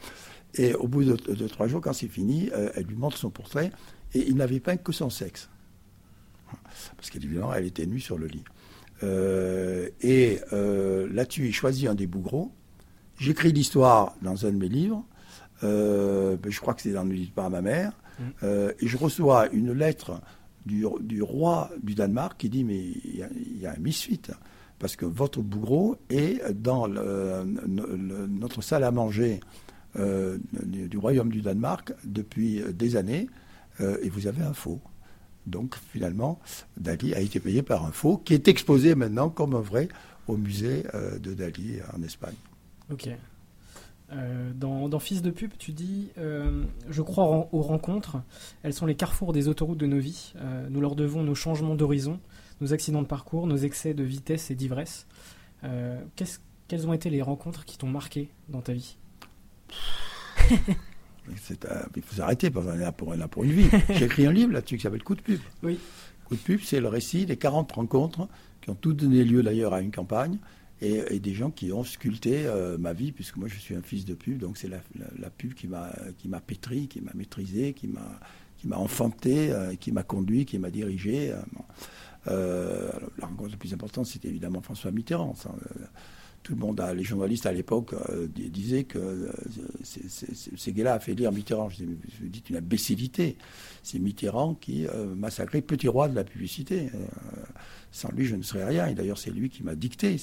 et 0.54 0.74
au 0.74 0.88
bout 0.88 1.04
de, 1.04 1.46
trois 1.46 1.68
jours, 1.68 1.80
quand 1.80 1.92
c'est 1.92 2.08
fini, 2.08 2.50
elle 2.74 2.86
lui 2.86 2.96
montre 2.96 3.16
son 3.16 3.30
portrait. 3.30 3.70
Et 4.14 4.26
il 4.28 4.34
n'avait 4.34 4.58
peint 4.58 4.76
que 4.76 4.90
son 4.90 5.10
sexe. 5.10 5.48
Parce 6.96 7.10
qu'évidemment, 7.10 7.54
elle 7.54 7.64
était 7.64 7.86
nue 7.86 8.00
sur 8.00 8.18
le 8.18 8.26
lit. 8.26 8.44
et 10.02 10.40
là-dessus, 10.50 11.46
il 11.46 11.54
choisit 11.54 11.88
un 11.88 11.94
des 11.94 12.08
bougreaux. 12.08 12.50
J'écris 13.16 13.52
l'histoire 13.52 14.16
dans 14.22 14.44
un 14.44 14.50
de 14.50 14.56
mes 14.56 14.68
livres. 14.68 15.04
Ben, 15.62 16.38
je 16.48 16.60
crois 16.60 16.74
que 16.74 16.82
c'est 16.82 16.92
dans 16.92 17.04
le 17.04 17.12
livre 17.12 17.32
par 17.32 17.48
ma 17.48 17.62
mère. 17.62 17.92
Euh, 18.42 18.72
et 18.80 18.86
je 18.86 18.96
reçois 18.96 19.48
une 19.50 19.72
lettre 19.72 20.20
du, 20.66 20.84
roi 21.22 21.70
du 21.82 21.94
Danemark 21.94 22.38
qui 22.38 22.48
dit 22.48 22.64
Mais 22.64 22.78
il 22.78 23.58
y, 23.58 23.66
a 23.66 23.72
un 23.72 23.80
misfit, 23.80 24.22
parce 24.78 24.96
que 24.96 25.04
votre 25.04 25.40
bougreau 25.42 25.96
est 26.10 26.52
dans 26.52 26.88
notre 26.88 28.62
salle 28.62 28.84
à 28.84 28.90
manger 28.90 29.40
euh, 29.96 30.38
du, 30.64 30.96
royaume 30.98 31.30
du 31.30 31.42
Danemark 31.42 31.92
depuis 32.04 32.62
des 32.72 32.96
années, 32.96 33.28
euh, 33.80 33.96
et 34.02 34.08
vous 34.08 34.26
avez 34.26 34.42
un 34.42 34.54
faux. 34.54 34.80
Donc 35.46 35.76
finalement, 35.92 36.40
Dali 36.78 37.14
a 37.14 37.20
été 37.20 37.38
payé 37.38 37.62
par 37.62 37.84
un 37.84 37.92
faux 37.92 38.16
qui 38.16 38.32
est 38.32 38.48
exposé 38.48 38.94
maintenant 38.94 39.28
comme 39.28 39.54
un 39.54 39.60
vrai 39.60 39.88
au 40.26 40.38
musée 40.38 40.84
de 41.20 41.34
Dali 41.34 41.80
en 41.94 42.02
Espagne. 42.02 42.34
Ok. 42.90 43.10
Euh, 44.14 44.52
dans, 44.54 44.98
Fils 44.98 45.22
de 45.22 45.30
pub, 45.30 45.52
tu 45.58 45.72
dis 45.72 46.10
Je 46.16 47.02
crois 47.02 47.48
aux 47.52 47.62
rencontres. 47.62 48.18
Elles 48.62 48.74
sont 48.74 48.86
les 48.86 48.94
carrefours 48.94 49.32
des 49.32 49.48
autoroutes 49.48 49.78
de 49.78 49.86
nos 49.86 49.98
vies. 49.98 50.34
nous 50.70 50.80
leur 50.80 50.94
devons 50.94 51.22
nos 51.22 51.34
changements 51.34 51.74
d'horizon, 51.74 52.20
nos 52.60 52.72
accidents 52.72 53.02
de 53.02 53.06
parcours, 53.06 53.46
nos 53.46 53.56
excès 53.56 53.94
de 53.94 54.04
vitesse 54.04 54.50
et 54.50 54.54
d'ivresse. 54.54 55.06
quelles 56.16 56.86
ont 56.86 56.92
été 56.92 57.10
les 57.10 57.22
rencontres 57.22 57.64
qui 57.64 57.76
t'ont 57.76 57.88
marqué 57.88 58.28
dans 58.48 58.60
ta 58.60 58.72
vie? 58.72 58.96
Il 61.30 62.02
faut 62.02 62.16
s'arrêter, 62.16 62.50
parce 62.50 62.66
qu'on 62.66 62.74
est 62.74 62.78
là 62.78 62.92
pour, 62.92 63.14
pour 63.30 63.44
une 63.44 63.52
vie. 63.52 63.68
J'ai 63.90 64.04
écrit 64.04 64.26
un 64.26 64.32
livre 64.32 64.52
là-dessus 64.52 64.76
qui 64.76 64.82
s'appelle 64.82 65.02
Coup 65.02 65.14
de 65.14 65.22
pub. 65.22 65.40
Oui. 65.62 65.78
Coup 66.26 66.36
de 66.36 66.40
pub, 66.40 66.60
c'est 66.62 66.80
le 66.80 66.88
récit 66.88 67.26
des 67.26 67.36
40 67.36 67.70
rencontres 67.72 68.28
qui 68.60 68.70
ont 68.70 68.74
toutes 68.74 68.96
donné 68.96 69.24
lieu 69.24 69.42
d'ailleurs 69.42 69.74
à 69.74 69.80
une 69.80 69.90
campagne 69.90 70.38
et, 70.80 71.20
des 71.20 71.34
gens 71.34 71.50
qui 71.50 71.72
ont 71.72 71.84
sculpté 71.84 72.46
euh, 72.46 72.76
ma 72.78 72.92
vie, 72.92 73.12
puisque 73.12 73.36
moi 73.36 73.48
je 73.48 73.56
suis 73.56 73.74
un 73.74 73.82
fils 73.82 74.04
de 74.04 74.14
pub, 74.14 74.38
donc 74.38 74.58
c'est 74.58 74.68
la, 74.68 75.30
pub 75.30 75.54
qui 75.54 75.66
m'a 75.68 75.92
qui 76.18 76.28
pétri, 76.46 76.88
qui 76.88 77.00
m'a 77.00 77.12
maîtrisé, 77.14 77.72
qui 77.72 77.86
m'a 77.86 78.20
qui 78.58 78.68
m'a 78.68 78.76
enfanté, 78.76 79.50
euh, 79.50 79.74
qui 79.74 79.92
m'a 79.92 80.02
conduit, 80.02 80.46
qui 80.46 80.58
m'a 80.58 80.70
dirigé. 80.70 81.34
Euh, 82.28 82.90
la 83.18 83.26
rencontre 83.26 83.50
la 83.50 83.56
plus 83.56 83.74
importante, 83.74 84.06
c'était 84.06 84.28
évidemment 84.28 84.62
François 84.62 84.90
Mitterrand 84.90 85.34
tout 86.44 86.54
le 86.54 86.60
monde, 86.60 86.80
les 86.94 87.02
journalistes 87.02 87.46
à 87.46 87.52
l'époque 87.52 87.94
euh, 88.10 88.28
disaient 88.28 88.84
que 88.84 88.98
euh, 88.98 89.32
gars-là 90.68 90.94
a 90.94 90.98
fait 91.00 91.14
lire 91.14 91.32
Mitterrand. 91.32 91.70
Je 91.70 91.84
dis, 92.26 92.42
une 92.50 92.56
imbécilité. 92.56 93.38
C'est 93.82 93.98
Mitterrand 93.98 94.54
qui 94.54 94.86
euh, 94.86 95.14
massacrait 95.14 95.62
Petit 95.62 95.88
Roi 95.88 96.08
de 96.08 96.14
la 96.14 96.22
publicité. 96.22 96.90
sans 97.90 98.12
lui, 98.12 98.26
je 98.26 98.36
ne 98.36 98.42
serais 98.42 98.66
rien. 98.66 98.88
Et 98.88 98.94
d'ailleurs, 98.94 99.16
c'est 99.16 99.30
lui 99.30 99.48
qui 99.48 99.62
m'a 99.62 99.74
dicté. 99.74 100.18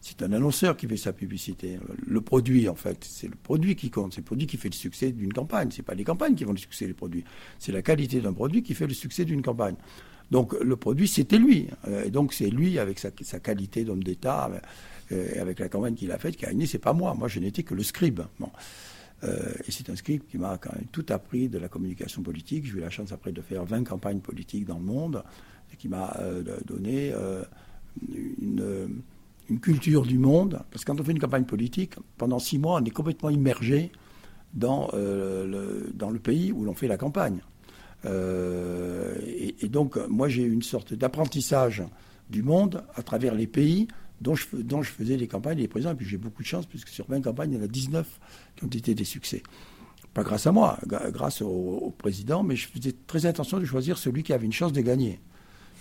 C'est 0.00 0.22
un 0.22 0.32
annonceur 0.32 0.74
qui 0.74 0.88
fait 0.88 0.96
sa 0.96 1.12
publicité. 1.12 1.78
Le 2.06 2.20
produit, 2.22 2.66
en 2.70 2.74
fait, 2.74 3.04
c'est 3.04 3.28
le 3.28 3.36
produit 3.36 3.76
qui 3.76 3.90
compte. 3.90 4.14
C'est 4.14 4.22
le 4.22 4.24
produit 4.26 4.46
qui 4.46 4.56
fait 4.56 4.70
le 4.70 4.74
succès 4.74 5.12
d'une 5.12 5.34
campagne. 5.34 5.68
C'est 5.70 5.82
pas 5.82 5.94
les 5.94 6.04
campagnes 6.04 6.34
qui 6.34 6.44
font 6.44 6.52
le 6.52 6.58
succès 6.58 6.86
des 6.86 6.94
produits. 6.94 7.24
C'est 7.58 7.72
la 7.72 7.82
qualité 7.82 8.22
d'un 8.22 8.32
produit 8.32 8.62
qui 8.62 8.72
fait 8.72 8.86
le 8.86 8.94
succès 8.94 9.26
d'une 9.26 9.42
campagne. 9.42 9.76
Donc 10.30 10.54
le 10.58 10.76
produit, 10.76 11.06
c'était 11.06 11.38
lui. 11.38 11.68
Et 12.04 12.10
donc 12.10 12.32
c'est 12.32 12.48
lui, 12.48 12.78
avec 12.78 12.98
sa 12.98 13.38
qualité 13.38 13.84
d'homme 13.84 14.02
d'État, 14.02 14.50
euh, 15.12 15.40
avec 15.40 15.60
la 15.60 15.68
campagne 15.68 15.94
qu'il 15.94 16.10
a 16.10 16.18
faite, 16.18 16.36
qui 16.36 16.46
a 16.46 16.48
gagné, 16.48 16.66
c'est 16.66 16.80
pas 16.80 16.92
moi. 16.92 17.14
Moi, 17.14 17.28
je 17.28 17.38
n'étais 17.38 17.62
que 17.62 17.74
le 17.74 17.84
scribe. 17.84 18.22
Euh, 19.22 19.52
et 19.66 19.70
c'est 19.70 19.88
un 19.88 19.94
scribe 19.94 20.22
qui 20.28 20.36
m'a 20.36 20.58
quand 20.58 20.74
même 20.74 20.86
tout 20.90 21.06
appris 21.10 21.48
de 21.48 21.58
la 21.58 21.68
communication 21.68 22.22
politique. 22.22 22.66
J'ai 22.66 22.78
eu 22.78 22.80
la 22.80 22.90
chance 22.90 23.12
après 23.12 23.30
de 23.30 23.40
faire 23.40 23.64
20 23.64 23.84
campagnes 23.84 24.18
politiques 24.18 24.64
dans 24.64 24.78
le 24.78 24.84
monde, 24.84 25.22
et 25.72 25.76
qui 25.76 25.88
m'a 25.88 26.16
euh, 26.18 26.42
donné 26.64 27.12
une, 28.10 29.02
une, 29.48 29.60
culture 29.60 30.02
du 30.02 30.18
monde. 30.18 30.60
Parce 30.72 30.84
que 30.84 30.90
quand 30.90 31.00
on 31.00 31.04
fait 31.04 31.12
une 31.12 31.20
campagne 31.20 31.44
politique, 31.44 31.94
pendant 32.18 32.40
six 32.40 32.58
mois, 32.58 32.80
on 32.80 32.84
est 32.84 32.90
complètement 32.90 33.30
immergé 33.30 33.92
dans, 34.54 34.90
le, 34.92 35.90
dans 35.94 36.10
le 36.10 36.18
pays 36.18 36.50
où 36.50 36.64
l'on 36.64 36.74
fait 36.74 36.88
la 36.88 36.96
campagne. 36.96 37.42
Et, 38.04 39.54
et, 39.60 39.68
donc, 39.68 39.96
moi, 40.08 40.28
j'ai 40.28 40.42
eu 40.42 40.52
une 40.52 40.62
sorte 40.62 40.94
d'apprentissage 40.94 41.84
du 42.28 42.42
monde 42.42 42.82
à 42.94 43.02
travers 43.02 43.34
les 43.34 43.46
pays 43.46 43.86
dont 44.20 44.34
je, 44.34 44.90
faisais 44.90 45.16
les 45.16 45.28
campagnes, 45.28 45.58
les 45.58 45.68
présidents. 45.68 45.92
Et 45.92 45.96
puis 45.96 46.06
j'ai 46.06 46.16
beaucoup 46.16 46.42
de 46.42 46.46
chance, 46.46 46.66
puisque 46.66 46.88
sur 46.88 47.06
20 47.08 47.22
campagnes, 47.22 47.52
il 47.52 47.58
y 47.58 47.60
en 47.60 47.64
a 47.64 47.68
19 47.68 48.06
qui 48.56 48.64
ont 48.64 48.68
été 48.68 48.94
des 48.94 49.04
succès. 49.04 49.42
Pas 50.14 50.22
grâce 50.22 50.46
à 50.46 50.52
moi, 50.52 50.78
grâce 50.86 51.42
au, 51.42 51.94
président, 51.98 52.42
mais 52.42 52.56
je 52.56 52.68
faisais 52.68 52.94
très 53.06 53.26
attention 53.26 53.58
de 53.58 53.64
choisir 53.64 53.98
celui 53.98 54.22
qui 54.22 54.32
avait 54.32 54.46
une 54.46 54.52
chance 54.52 54.72
de 54.72 54.80
gagner. 54.80 55.20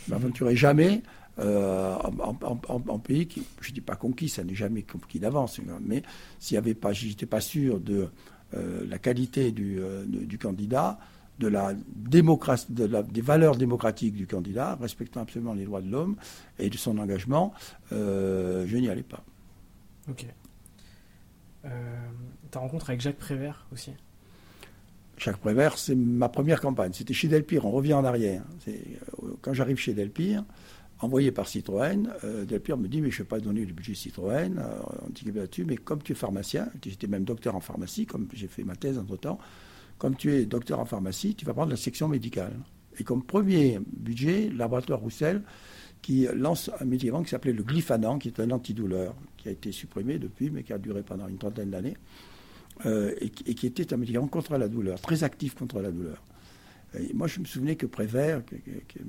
Je 0.06 0.14
ne 0.14 0.18
m'aventurais 0.18 0.56
jamais 0.56 1.04
euh, 1.40 1.96
en, 1.96 3.00
pays 3.00 3.28
qui, 3.28 3.44
je 3.62 3.70
ne 3.70 3.76
dis 3.76 3.82
pas 3.82 3.96
conquis, 3.96 4.30
ça 4.30 4.44
n'est 4.44 4.56
jamais 4.56 4.84
conquis 4.84 5.20
d'avance, 5.20 5.60
mais 5.82 6.04
s'il 6.40 6.56
n'y 6.56 6.60
avait 6.60 6.74
pas, 6.74 6.94
j'étais 6.94 7.26
pas 7.26 7.42
sûr 7.42 7.80
de 7.80 8.10
euh, 8.54 8.86
la 8.88 9.00
qualité 9.00 9.52
du, 9.52 9.80
euh, 9.80 10.06
du 10.06 10.38
candidat, 10.38 11.00
de 11.40 11.48
la 11.48 11.74
démocratie, 11.88 12.68
de 12.70 12.86
la, 12.86 13.04
des 13.04 13.22
valeurs 13.22 13.58
démocratiques 13.58 14.16
du 14.16 14.28
candidat, 14.28 14.78
respectant 14.80 15.22
absolument 15.22 15.54
les 15.54 15.66
droits 15.66 15.82
de 15.82 15.90
l'homme 15.90 16.16
et 16.60 16.70
de 16.70 16.78
son 16.78 16.98
engagement, 16.98 17.54
euh, 17.92 18.66
je 18.68 18.78
n'y 18.78 18.90
allais 18.90 19.04
pas. 19.04 19.24
Ok. 20.10 20.26
Euh, 21.66 21.70
ta 22.52 22.60
rencontre 22.60 22.90
avec 22.90 23.02
Jacques 23.02 23.18
Prévert 23.18 23.66
aussi? 23.74 23.92
Jacques 25.18 25.38
Prévert, 25.38 25.78
c'est 25.78 25.96
ma 25.96 26.30
première 26.30 26.62
campagne. 26.62 26.94
C'était 26.94 27.14
chez 27.14 27.28
Delpire, 27.28 27.66
on 27.66 27.72
revient 27.72 27.94
en 27.94 28.06
arrière. 28.06 28.44
Euh, 28.68 28.74
quand 29.42 29.54
j'arrive 29.54 29.78
chez 29.78 29.94
Delpire, 29.94 30.44
envoyé 31.00 31.32
par 31.32 31.48
Citroën, 31.48 32.08
Delpire 32.48 32.78
me 32.78 32.88
dit 32.88 33.02
Mais 33.02 33.12
je 33.12 33.16
ne 33.16 33.24
vais 33.24 33.28
pas 33.28 33.40
donner 33.40 33.66
le 33.66 33.74
budget 33.74 33.96
Citroën, 33.96 34.54
on 35.02 35.10
dit 35.10 35.30
là-dessus, 35.32 35.66
mais 35.66 35.76
comme 35.76 36.02
tu 36.02 36.14
es 36.14 36.16
pharmacien, 36.16 36.70
j'étais 36.86 37.08
même 37.08 37.26
docteur 37.26 37.56
en 37.56 37.60
pharmacie, 37.60 38.06
comme 38.06 38.28
j'ai 38.34 38.48
fait 38.48 38.64
ma 38.64 38.76
thèse 38.78 38.98
entre 38.98 39.18
temps, 39.18 39.40
comme 39.98 40.16
tu 40.16 40.34
es 40.34 40.46
docteur 40.46 40.80
en 40.80 40.86
pharmacie, 40.86 41.36
tu 41.36 41.46
vas 41.46 41.54
prendre 41.54 41.72
la 41.72 41.78
section 41.78 42.08
médicale. 42.08 42.54
Et 42.98 43.04
comme 43.04 43.24
premier 43.24 43.80
budget, 43.86 44.50
laboratoire 44.50 45.00
Roussel, 45.00 45.42
qui 46.02 46.28
lance 46.34 46.70
un 46.80 46.86
médicament 46.86 47.24
qui 47.24 47.30
s'appelait 47.30 47.54
le 47.54 47.64
glyphanan, 47.64 48.20
qui 48.20 48.28
est 48.28 48.40
un 48.40 48.52
antidouleur, 48.52 49.16
qui 49.38 49.50
a 49.50 49.52
été 49.52 49.72
supprimé 49.72 50.20
depuis, 50.20 50.50
mais 50.50 50.64
qui 50.64 50.74
a 50.74 50.78
duré 50.78 51.02
pendant 51.02 51.28
une 51.28 51.38
trentaine 51.38 51.72
d'années, 51.72 51.98
euh, 52.86 53.14
et, 53.22 53.30
qui 53.30 53.66
était 53.66 53.94
un 53.94 53.98
médicament 53.98 54.28
contre 54.28 54.58
la 54.58 54.68
douleur, 54.68 55.00
très 55.02 55.24
actif 55.24 55.56
contre 55.56 55.82
la 55.82 55.92
douleur. 55.92 56.24
Moi, 57.14 57.28
je 57.28 57.40
me 57.40 57.46
souvenais 57.46 57.76
que 57.76 57.86
Prévert, 57.86 58.42
est 58.52 59.02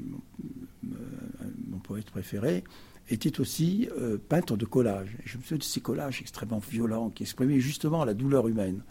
mon, 0.83 1.79
poète 1.79 2.11
préféré, 2.11 2.65
était 3.11 3.41
aussi 3.41 3.89
euh, 3.99 4.19
peintre 4.19 4.57
de 4.57 4.65
collage. 4.65 5.17
Et 5.23 5.29
je 5.29 5.37
me 5.37 5.43
souviens 5.43 5.59
de 5.59 5.63
ces 5.63 5.81
collages 5.81 6.21
extrêmement 6.21 6.59
violents 6.59 7.11
qui 7.11 7.23
exprimaient 7.23 7.61
justement 7.61 8.05
la 8.05 8.15
douleur 8.15 8.49
humaine. 8.49 8.83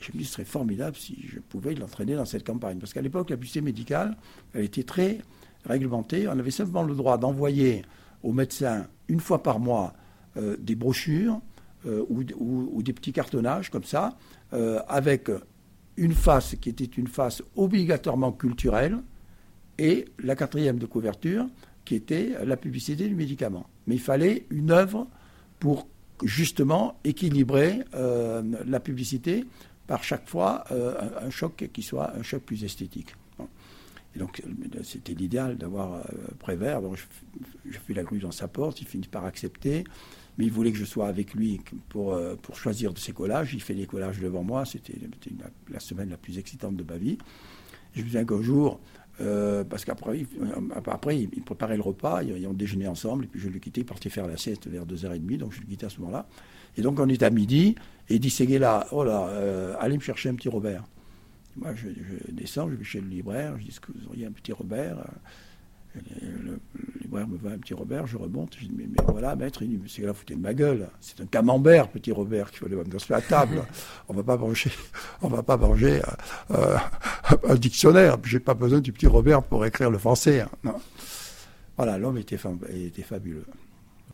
Je 0.00 0.12
me 0.12 0.18
dis, 0.18 0.24
ce 0.24 0.34
serait 0.34 0.44
formidable 0.44 0.96
si 0.96 1.26
je 1.26 1.40
pouvais 1.40 1.74
l'entraîner 1.74 2.14
dans 2.14 2.24
cette 2.24 2.46
campagne. 2.46 2.78
Parce 2.78 2.92
qu'à 2.92 3.02
l'époque, 3.02 3.30
la 3.30 3.36
publicité 3.36 3.60
médicale, 3.60 4.16
elle 4.54 4.64
était 4.64 4.84
très 4.84 5.18
réglementée. 5.64 6.28
On 6.28 6.38
avait 6.38 6.50
simplement 6.50 6.82
le 6.82 6.94
droit 6.94 7.18
d'envoyer 7.18 7.82
aux 8.22 8.32
médecins, 8.32 8.86
une 9.08 9.20
fois 9.20 9.42
par 9.42 9.58
mois, 9.58 9.94
euh, 10.36 10.56
des 10.58 10.74
brochures 10.74 11.40
euh, 11.86 12.04
ou, 12.08 12.82
des 12.82 12.92
petits 12.92 13.12
cartonnages 13.12 13.70
comme 13.70 13.84
ça, 13.84 14.16
euh, 14.52 14.80
avec 14.88 15.30
une 15.96 16.12
face 16.12 16.54
qui 16.60 16.68
était 16.68 16.84
une 16.84 17.06
face 17.06 17.42
obligatoirement 17.56 18.32
culturelle 18.32 18.98
et 19.78 20.06
la 20.22 20.36
quatrième 20.36 20.78
de 20.78 20.86
couverture 20.86 21.46
qui 21.84 21.94
était 21.94 22.34
la 22.44 22.56
publicité 22.56 23.08
du 23.08 23.14
médicament. 23.14 23.66
Mais 23.86 23.94
il 23.94 24.00
fallait 24.00 24.46
une 24.50 24.70
œuvre 24.70 25.08
pour 25.58 25.88
justement 26.22 26.98
équilibrer 27.04 27.84
la 27.92 28.80
publicité 28.80 29.44
par 29.88 30.04
chaque 30.04 30.28
fois 30.28 30.64
euh, 30.70 30.94
un, 31.20 31.30
choc 31.30 31.68
qui 31.72 31.82
soit 31.82 32.14
un 32.14 32.22
choc 32.22 32.42
plus 32.42 32.62
esthétique. 32.62 33.16
Et 34.14 34.18
donc 34.18 34.42
c'était 34.84 35.14
l'idéal 35.14 35.56
d'avoir 35.56 35.94
euh, 35.94 36.02
Prévert. 36.38 36.80
Donc 36.82 36.96
je, 37.66 37.78
fais 37.78 37.94
la 37.94 38.04
grue 38.04 38.18
dans 38.18 38.30
sa 38.30 38.48
porte, 38.48 38.80
il 38.80 38.86
finit 38.86 39.08
par 39.08 39.24
accepter, 39.24 39.84
mais 40.36 40.44
il 40.44 40.52
voulait 40.52 40.72
que 40.72 40.78
je 40.78 40.84
sois 40.84 41.08
avec 41.08 41.34
lui 41.34 41.60
pour, 41.88 42.12
euh, 42.12 42.36
pour 42.36 42.56
choisir 42.56 42.92
de 42.92 42.98
ses 42.98 43.12
collages. 43.12 43.54
Il 43.54 43.62
fait 43.62 43.74
des 43.74 43.86
collages 43.86 44.20
devant 44.20 44.44
moi, 44.44 44.64
c'était 44.66 44.94
la, 45.70 45.80
semaine 45.80 46.10
la 46.10 46.18
plus 46.18 46.38
excitante 46.38 46.76
de 46.76 46.84
ma 46.84 46.98
vie. 46.98 47.18
Je 47.94 48.02
me 48.02 48.06
souviens 48.06 48.24
qu'un 48.24 48.42
jour, 48.42 48.80
parce 49.18 49.84
qu'après 49.84 50.26
après, 50.74 51.18
il 51.20 51.42
préparait 51.42 51.76
le 51.76 51.82
repas, 51.82 52.22
ils, 52.22 52.46
ont 52.46 52.52
déjeuné 52.52 52.86
ensemble, 52.86 53.24
et 53.24 53.26
puis 53.26 53.40
je 53.40 53.48
le 53.48 53.58
quittais, 53.58 53.80
il 53.80 53.86
partait 53.86 54.10
faire 54.10 54.26
la 54.26 54.36
sieste 54.36 54.68
vers 54.68 54.86
2h30, 54.86 55.38
donc 55.38 55.52
je 55.52 55.60
le 55.60 55.66
quittais 55.66 55.86
à 55.86 55.88
ce 55.88 56.00
moment-là. 56.00 56.28
Et 56.76 56.82
donc 56.82 57.00
on 57.00 57.08
est 57.08 57.22
à 57.22 57.30
midi, 57.30 57.74
et 58.10 58.18
dit 58.18 58.30
Seguela, 58.30 58.86
oh 58.92 59.04
là, 59.04 59.28
euh, 59.28 59.74
allez 59.80 59.96
me 59.96 60.02
chercher 60.02 60.28
un 60.28 60.34
petit 60.34 60.48
Robert. 60.48 60.84
Moi 61.56 61.74
je, 61.74 61.88
descends, 62.32 62.70
je 62.70 62.76
vais 62.76 62.84
chez 62.84 63.00
le 63.00 63.08
libraire, 63.08 63.54
je 63.58 63.64
dis 63.64 63.78
que 63.80 63.92
vous 63.92 64.06
auriez 64.08 64.26
un 64.26 64.32
petit 64.32 64.52
Robert? 64.52 64.96
Le, 65.94 66.60
libraire 67.00 67.26
me 67.26 67.36
va 67.36 67.50
un 67.50 67.58
petit 67.58 67.74
Robert, 67.74 68.06
je 68.06 68.16
remonte, 68.16 68.54
je 68.60 68.66
dis 68.66 68.72
Mais, 68.76 68.86
voilà, 69.08 69.34
maître, 69.34 69.62
il 69.62 69.80
dit 69.80 69.88
Seguela, 69.88 70.14
foutez 70.14 70.34
de 70.34 70.40
ma 70.40 70.54
gueule, 70.54 70.88
c'est 71.00 71.20
un 71.20 71.26
camembert, 71.26 71.88
petit 71.88 72.12
Robert, 72.12 72.50
qu'il 72.50 72.60
faut 72.60 72.66
aller 72.66 72.98
sur 72.98 73.14
la 73.14 73.22
table. 73.22 73.64
on 74.08 74.14
va 74.14 74.22
pas 74.22 74.38
on 75.22 75.28
va 75.28 75.42
pas 75.42 75.56
manger 75.56 76.00
euh, 76.52 76.76
un 77.48 77.54
dictionnaire, 77.56 78.16
j'ai 78.24 78.40
pas 78.40 78.54
besoin 78.54 78.80
du 78.80 78.92
petit 78.92 79.06
Robert 79.06 79.42
pour 79.42 79.66
écrire 79.66 79.90
le 79.90 79.98
français. 79.98 80.42
Hein. 80.42 80.74
Voilà, 81.76 81.98
l'homme 81.98 82.18
était 82.18 82.36
fabuleux. 82.36 83.44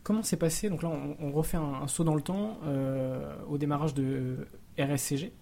Comment 0.05 0.23
s'est 0.23 0.37
passé 0.37 0.69
Donc 0.69 0.83
là, 0.83 0.91
on, 1.19 1.33
refait 1.33 1.57
un, 1.57 1.89
saut 1.89 2.05
dans 2.05 2.15
le 2.15 2.21
temps 2.21 2.59
euh, 2.67 3.35
au 3.49 3.57
démarrage 3.57 3.95
de 3.95 4.47
RSCG. 4.79 5.33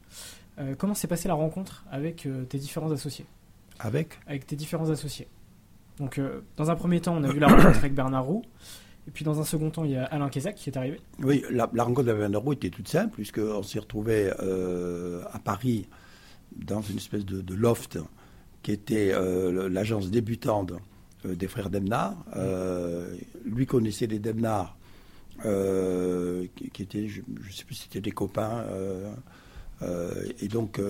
Euh, 0.58 0.76
comment 0.78 0.94
s'est 0.94 1.08
passée 1.08 1.26
la 1.26 1.34
rencontre 1.34 1.84
avec 1.90 2.26
euh, 2.26 2.44
tes 2.44 2.58
différents 2.58 2.92
associés? 2.92 3.26
Avec? 3.80 4.20
Avec 4.28 4.46
tes 4.46 4.54
différents 4.54 4.88
associés. 4.88 5.26
Donc, 5.98 6.20
dans 6.56 6.70
un 6.70 6.76
premier 6.76 7.00
temps, 7.00 7.16
on 7.16 7.24
a 7.24 7.28
vu 7.32 7.40
la 7.40 7.48
rencontre 7.48 7.78
avec 7.78 7.92
Bernard 7.92 8.24
Roux. 8.24 8.42
Et 9.08 9.10
puis, 9.10 9.24
dans 9.24 9.40
un 9.40 9.44
second 9.44 9.70
temps, 9.70 9.82
il 9.82 9.90
y 9.90 9.96
a 9.96 10.04
Alain 10.04 10.28
Kézac 10.28 10.54
qui 10.54 10.70
est 10.70 10.76
arrivé. 10.76 11.00
Oui, 11.18 11.42
la, 11.50 11.66
rencontre 11.66 12.08
avec 12.08 12.20
Bernard 12.20 12.42
Roux 12.42 12.52
était 12.52 12.70
toute 12.70 12.86
simple, 12.86 13.14
puisqu'on 13.16 13.64
s'est 13.64 13.80
retrouvé 13.80 14.30
à 14.30 15.38
Paris 15.40 15.88
dans 16.54 16.82
une 16.82 16.98
espèce 16.98 17.24
de, 17.26 17.54
loft 17.54 17.98
qui 18.62 18.70
était 18.70 19.12
l'agence 19.68 20.08
débutante 20.08 20.72
des 21.24 21.48
frères 21.48 21.70
Demnard. 21.70 22.16
lui 23.44 23.66
connaissait 23.66 24.06
les 24.06 24.18
Demnard, 24.18 24.76
qui, 25.42 26.82
étaient, 26.82 27.08
je 27.08 27.20
ne 27.20 27.52
sais 27.52 27.64
plus 27.64 27.74
si 27.74 27.82
c'était 27.84 28.00
des 28.00 28.12
copains. 28.12 28.64
et 30.40 30.48
donc, 30.48 30.80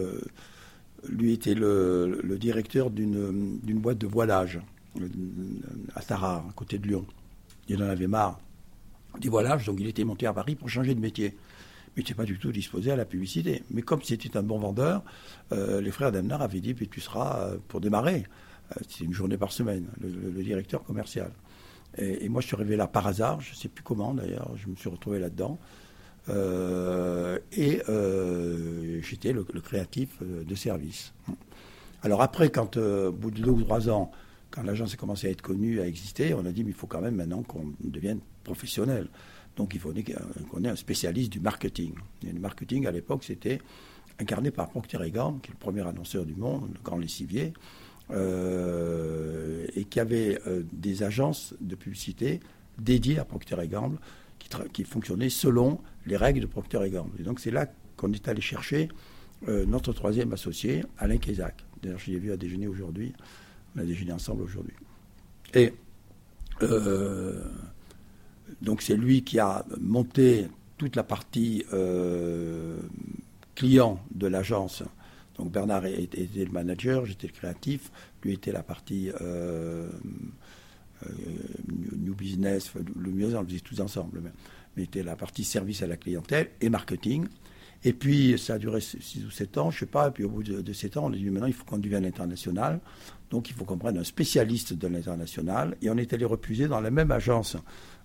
lui 1.09 1.33
était 1.33 1.55
le, 1.55 2.37
directeur 2.39 2.91
d'une 2.91 3.79
boîte 3.81 3.99
de 3.99 4.07
voilage 4.07 4.61
à 5.95 6.03
Tarare, 6.03 6.47
à 6.49 6.53
côté 6.55 6.79
de 6.79 6.87
Lyon. 6.87 7.07
Il 7.69 7.83
en 7.83 7.89
avait 7.89 8.07
marre 8.07 8.41
des 9.19 9.29
voilages, 9.29 9.67
donc 9.67 9.79
il 9.81 9.87
était 9.87 10.05
monté 10.05 10.27
à 10.27 10.33
Paris 10.33 10.55
pour 10.55 10.69
changer 10.69 10.95
de 10.95 11.01
métier. 11.01 11.37
Mais 11.95 12.03
il 12.03 12.05
n'était 12.05 12.15
pas 12.15 12.25
du 12.25 12.39
tout 12.39 12.53
disposé 12.53 12.91
à 12.91 12.97
la 12.97 13.05
publicité. 13.05 13.63
Mais 13.71 13.83
comme 13.83 14.03
c'était 14.03 14.37
un 14.37 14.43
bon 14.43 14.59
vendeur, 14.59 15.03
euh, 15.53 15.81
les 15.81 15.91
frères 15.91 16.11
Demnar 16.11 16.41
avaient 16.41 16.61
dit 16.61 16.75
tu 16.75 17.01
seras 17.01 17.49
euh, 17.49 17.59
pour 17.69 17.81
démarrer. 17.81 18.25
Euh, 18.77 18.81
c'est 18.89 19.05
une 19.05 19.13
journée 19.13 19.37
par 19.37 19.53
semaine, 19.53 19.87
le, 20.01 20.43
directeur 20.43 20.83
commercial. 20.85 21.31
Et, 21.99 22.29
moi, 22.29 22.41
je 22.41 22.47
suis 22.47 22.57
arrivé 22.57 22.77
là 22.77 22.87
par 22.87 23.07
hasard, 23.07 23.41
je 23.41 23.51
ne 23.51 23.57
sais 23.57 23.69
plus 23.69 23.85
comment 23.85 24.15
d'ailleurs, 24.15 24.51
je 24.57 24.69
me 24.69 24.77
suis 24.77 24.89
retrouvé 24.89 25.19
là-dedans. 25.19 25.59
et 26.29 27.83
j'étais 29.03 29.33
le, 29.33 29.45
créatif 29.45 30.23
de 30.23 30.55
service. 30.55 31.13
Alors 32.03 32.23
après, 32.23 32.51
quand 32.51 32.79
au 32.79 33.13
bout 33.13 33.31
de 33.31 33.43
deux 33.43 33.51
ou 33.51 33.63
trois 33.63 33.91
ans, 33.91 34.11
quand 34.53 34.63
l'agence 34.63 34.95
a 34.95 34.97
commencé 34.97 35.27
à 35.27 35.31
être 35.31 35.43
connue, 35.43 35.81
à 35.81 35.87
exister, 35.87 36.35
on 36.35 36.45
a 36.47 36.53
dit 36.53 36.63
mais 36.63 36.71
il 36.71 36.77
faut 36.77 36.87
quand 36.87 37.01
même 37.01 37.17
maintenant 37.17 37.43
qu'on 37.43 37.73
devienne 37.81 38.21
professionnel. 38.45 39.09
Donc 39.57 39.75
il 39.75 39.81
faut 39.81 39.93
qu'on 40.51 40.65
ait 40.65 40.69
un 40.69 40.77
spécialiste 40.77 41.33
du 41.33 41.41
marketing. 41.41 41.95
Et 42.27 42.33
le 42.33 42.39
marketing 42.39 42.87
à 42.87 42.91
l'époque 42.91 43.25
c'était 43.25 43.61
incarné 44.21 44.51
par 44.51 44.69
Procter 44.69 44.99
Gamble, 45.11 45.41
qui 45.41 45.51
est 45.51 45.55
le 45.55 45.59
premier 45.59 45.87
annonceur 45.87 46.25
du 46.25 46.35
monde, 46.35 46.71
le 46.73 46.81
grand 46.83 46.99
lessivier, 46.99 47.53
euh, 48.13 49.67
et 49.75 49.85
qui 49.85 50.01
avait 50.01 50.39
euh, 50.47 50.63
des 50.73 51.03
agences 51.03 51.55
de 51.61 51.75
publicité 51.75 52.41
dédiées 52.79 53.19
à 53.19 53.25
Procter 53.25 53.57
Gamble, 53.69 53.97
qui, 54.73 54.85
fonctionnaient 54.85 55.31
selon 55.31 55.81
les 56.05 56.17
règles 56.17 56.41
de 56.41 56.47
Procter 56.47 56.91
Gamble. 56.91 57.19
Et 57.21 57.23
donc 57.23 57.41
c'est 57.41 57.51
là 57.51 57.67
qu'on 57.97 58.13
est 58.13 58.29
allé 58.29 58.43
chercher 58.43 58.89
euh, 59.49 59.65
notre 59.65 59.93
troisième 59.95 60.33
associé, 60.33 60.85
Alain 60.99 61.17
Kézac. 61.17 61.65
D'ailleurs, 61.83 61.99
je 62.01 62.11
l'ai 62.11 62.19
vu 62.19 62.33
à 62.33 62.37
déjeuner 62.37 62.67
aujourd'hui. 62.67 63.15
On 63.77 63.81
a 63.81 63.85
déjeuné 63.85 64.13
ensemble 64.13 64.43
aujourd'hui. 64.43 64.75
Et 65.55 65.73
donc 68.61 68.83
c'est 68.83 68.97
lui 68.97 69.25
qui 69.25 69.39
a 69.39 69.65
monté 69.81 70.47
toute 70.77 70.97
la 70.97 71.03
partie 71.03 71.65
client 73.55 74.01
de 74.15 74.27
l'agence. 74.27 74.85
Donc 75.37 75.51
Bernard 75.51 75.87
était, 75.87 76.29
le 76.35 76.53
manager, 76.53 77.07
j'étais 77.07 77.27
le 77.27 77.33
créatif, 77.33 77.91
lui 78.23 78.35
était 78.35 78.53
la 78.53 78.63
partie 78.63 79.11
euh, 79.21 79.89
new 81.99 82.15
business, 82.15 82.73
le 82.75 83.11
mieux 83.11 83.35
on 83.37 83.41
le 83.41 83.49
faisait 83.49 83.61
tous 83.61 83.81
ensemble, 83.81 84.21
mais, 84.23 84.31
mais 84.77 84.83
était 84.85 85.03
la 85.03 85.17
partie 85.17 85.45
service 85.45 85.83
à 85.83 85.87
la 85.87 85.97
clientèle 85.97 86.51
et 86.61 86.69
marketing. 86.69 87.27
Et 87.85 87.93
puis, 87.93 88.39
ça 88.39 88.55
a 88.55 88.59
duré 88.59 88.81
6 88.81 89.25
ou 89.27 89.31
7 89.31 89.59
ans, 89.59 89.71
je 89.71 89.81
sais 89.81 89.87
pas. 89.87 90.09
Et 90.09 90.11
puis, 90.13 90.25
au 90.25 90.29
bout 90.29 90.43
de, 90.43 90.73
7 90.73 90.97
ans, 90.97 91.07
on 91.07 91.13
a 91.13 91.17
dit 91.17 91.29
maintenant, 91.31 91.49
il 91.49 91.53
faut 91.53 91.65
qu'on 91.65 91.79
devienne 91.79 92.05
international. 92.05 92.81
Donc, 93.31 93.51
il 93.51 93.55
faut 93.55 93.65
qu'on 93.65 93.79
prenne 93.79 93.99
un 93.99 94.05
spécialiste 94.05 94.75
de 94.75 94.87
l'international. 94.87 95.77
Et 95.83 95.91
on 95.91 95.97
est 95.97 96.13
allé 96.13 96.25
refuser 96.25 96.69
dans 96.69 96.81
la 96.81 96.91
même 96.91 97.11
agence 97.11 97.57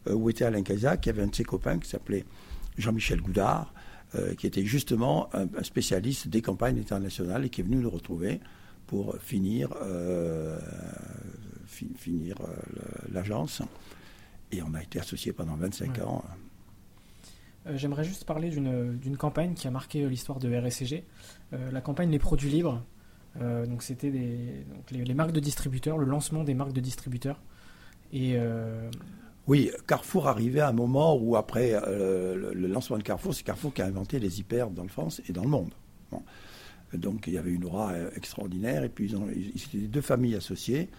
euh, 0.08 0.14
où 0.14 0.30
était 0.30 0.46
Alain 0.46 0.64
Casac, 0.64 1.02
qui 1.02 1.10
avait 1.10 1.22
un 1.22 1.28
de 1.28 1.36
ses 1.36 1.44
copains 1.44 1.78
qui 1.78 1.90
s'appelait 1.90 2.26
Jean-Michel 2.78 3.22
Goudard, 3.22 3.72
euh, 4.16 4.36
qui 4.36 4.48
était 4.48 4.66
justement 4.66 5.30
un, 5.34 5.48
spécialiste 5.64 6.28
des 6.28 6.42
campagnes 6.42 6.80
internationales 6.80 7.46
et 7.46 7.50
qui 7.50 7.62
est 7.62 7.64
venu 7.64 7.78
nous 7.78 7.90
retrouver 7.90 8.40
pour 8.86 9.18
finir, 9.20 9.70
euh, 9.82 10.58
finir 11.68 12.38
l'agence. 13.12 13.62
Et 14.52 14.62
on 14.62 14.74
a 14.74 14.82
été 14.82 15.00
associés 15.00 15.34
pendant 15.34 15.56
25 15.56 16.00
ans. 16.00 16.24
Euh, 17.68 17.78
j'aimerais 17.78 18.04
juste 18.04 18.26
parler 18.26 18.50
d'une 18.50 19.18
campagne 19.18 19.54
qui 19.54 19.68
a 19.68 19.72
marqué 19.72 20.08
l'histoire 20.08 20.40
de 20.40 20.54
RSCG, 20.54 21.04
euh, 21.54 21.72
la 21.72 21.82
campagne 21.82 22.10
Les 22.10 22.20
produits 22.20 22.50
libres. 22.50 22.84
Euh, 23.40 23.66
donc 23.66 23.84
c'était 23.84 24.10
les, 24.10 24.66
les, 24.92 25.14
marques 25.14 25.32
de 25.32 25.40
distributeurs, 25.40 25.98
le 25.98 26.06
lancement 26.06 26.44
des 26.44 26.54
marques 26.54 26.74
de 26.74 26.82
distributeurs. 26.82 27.40
Et 28.14 28.38
oui, 29.48 29.72
Carrefour 29.88 30.28
arrivait 30.28 30.60
à 30.60 30.70
un 30.70 30.74
moment 30.74 31.16
où 31.16 31.36
après 31.36 31.72
le, 31.72 32.68
lancement 32.68 32.98
de 32.98 33.04
Carrefour, 33.04 33.34
c'est 33.34 33.44
Carrefour 33.44 33.74
qui 33.74 33.82
a 33.82 33.86
inventé 33.86 34.20
les 34.20 34.40
hyper 34.40 34.70
dans 34.70 34.84
le 34.84 34.90
France 34.90 35.22
et 35.28 35.34
dans 35.34 35.44
le 35.44 35.50
monde. 35.50 35.74
Donc 36.94 37.28
il 37.28 37.34
y 37.34 37.38
avait 37.38 37.52
une 37.52 37.66
aura 37.66 37.94
extraordinaire 38.16 38.84
et 38.84 38.90
puis 38.90 39.12
ils, 39.12 39.90
deux 39.90 40.02
familles 40.02 40.36
associées 40.36 40.90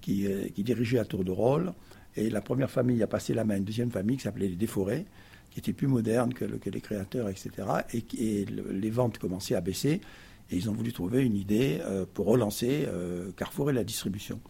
qui, 0.00 0.26
qui, 0.54 0.62
dirigeaient 0.62 0.98
à 0.98 1.04
tour 1.04 1.24
de 1.24 1.30
rôle. 1.30 1.72
Et 2.16 2.30
la 2.30 2.40
première 2.40 2.70
famille 2.70 3.02
a 3.02 3.06
passé 3.06 3.34
la 3.34 3.44
main 3.44 3.54
à 3.54 3.56
une 3.58 3.64
deuxième 3.64 3.90
famille 3.90 4.16
qui 4.16 4.22
s'appelait 4.22 4.48
les 4.48 4.56
Déforés 4.56 5.06
qui 5.50 5.58
était 5.60 5.72
plus 5.72 5.86
moderne 5.86 6.32
que, 6.34 6.44
les 6.44 6.80
créateurs, 6.80 7.28
etc. 7.28 7.50
Et, 7.92 8.44
les 8.46 8.90
ventes 8.90 9.18
commençaient 9.18 9.54
à 9.54 9.60
baisser. 9.60 10.00
Et 10.50 10.56
ils 10.56 10.70
ont 10.70 10.72
voulu 10.72 10.92
trouver 10.92 11.24
une 11.24 11.36
idée 11.36 11.78
euh, 11.82 12.06
pour 12.12 12.26
relancer 12.26 12.84
euh, 12.86 13.30
Carrefour 13.36 13.70
et 13.70 13.72
la 13.74 13.84
distribution. 13.84 14.40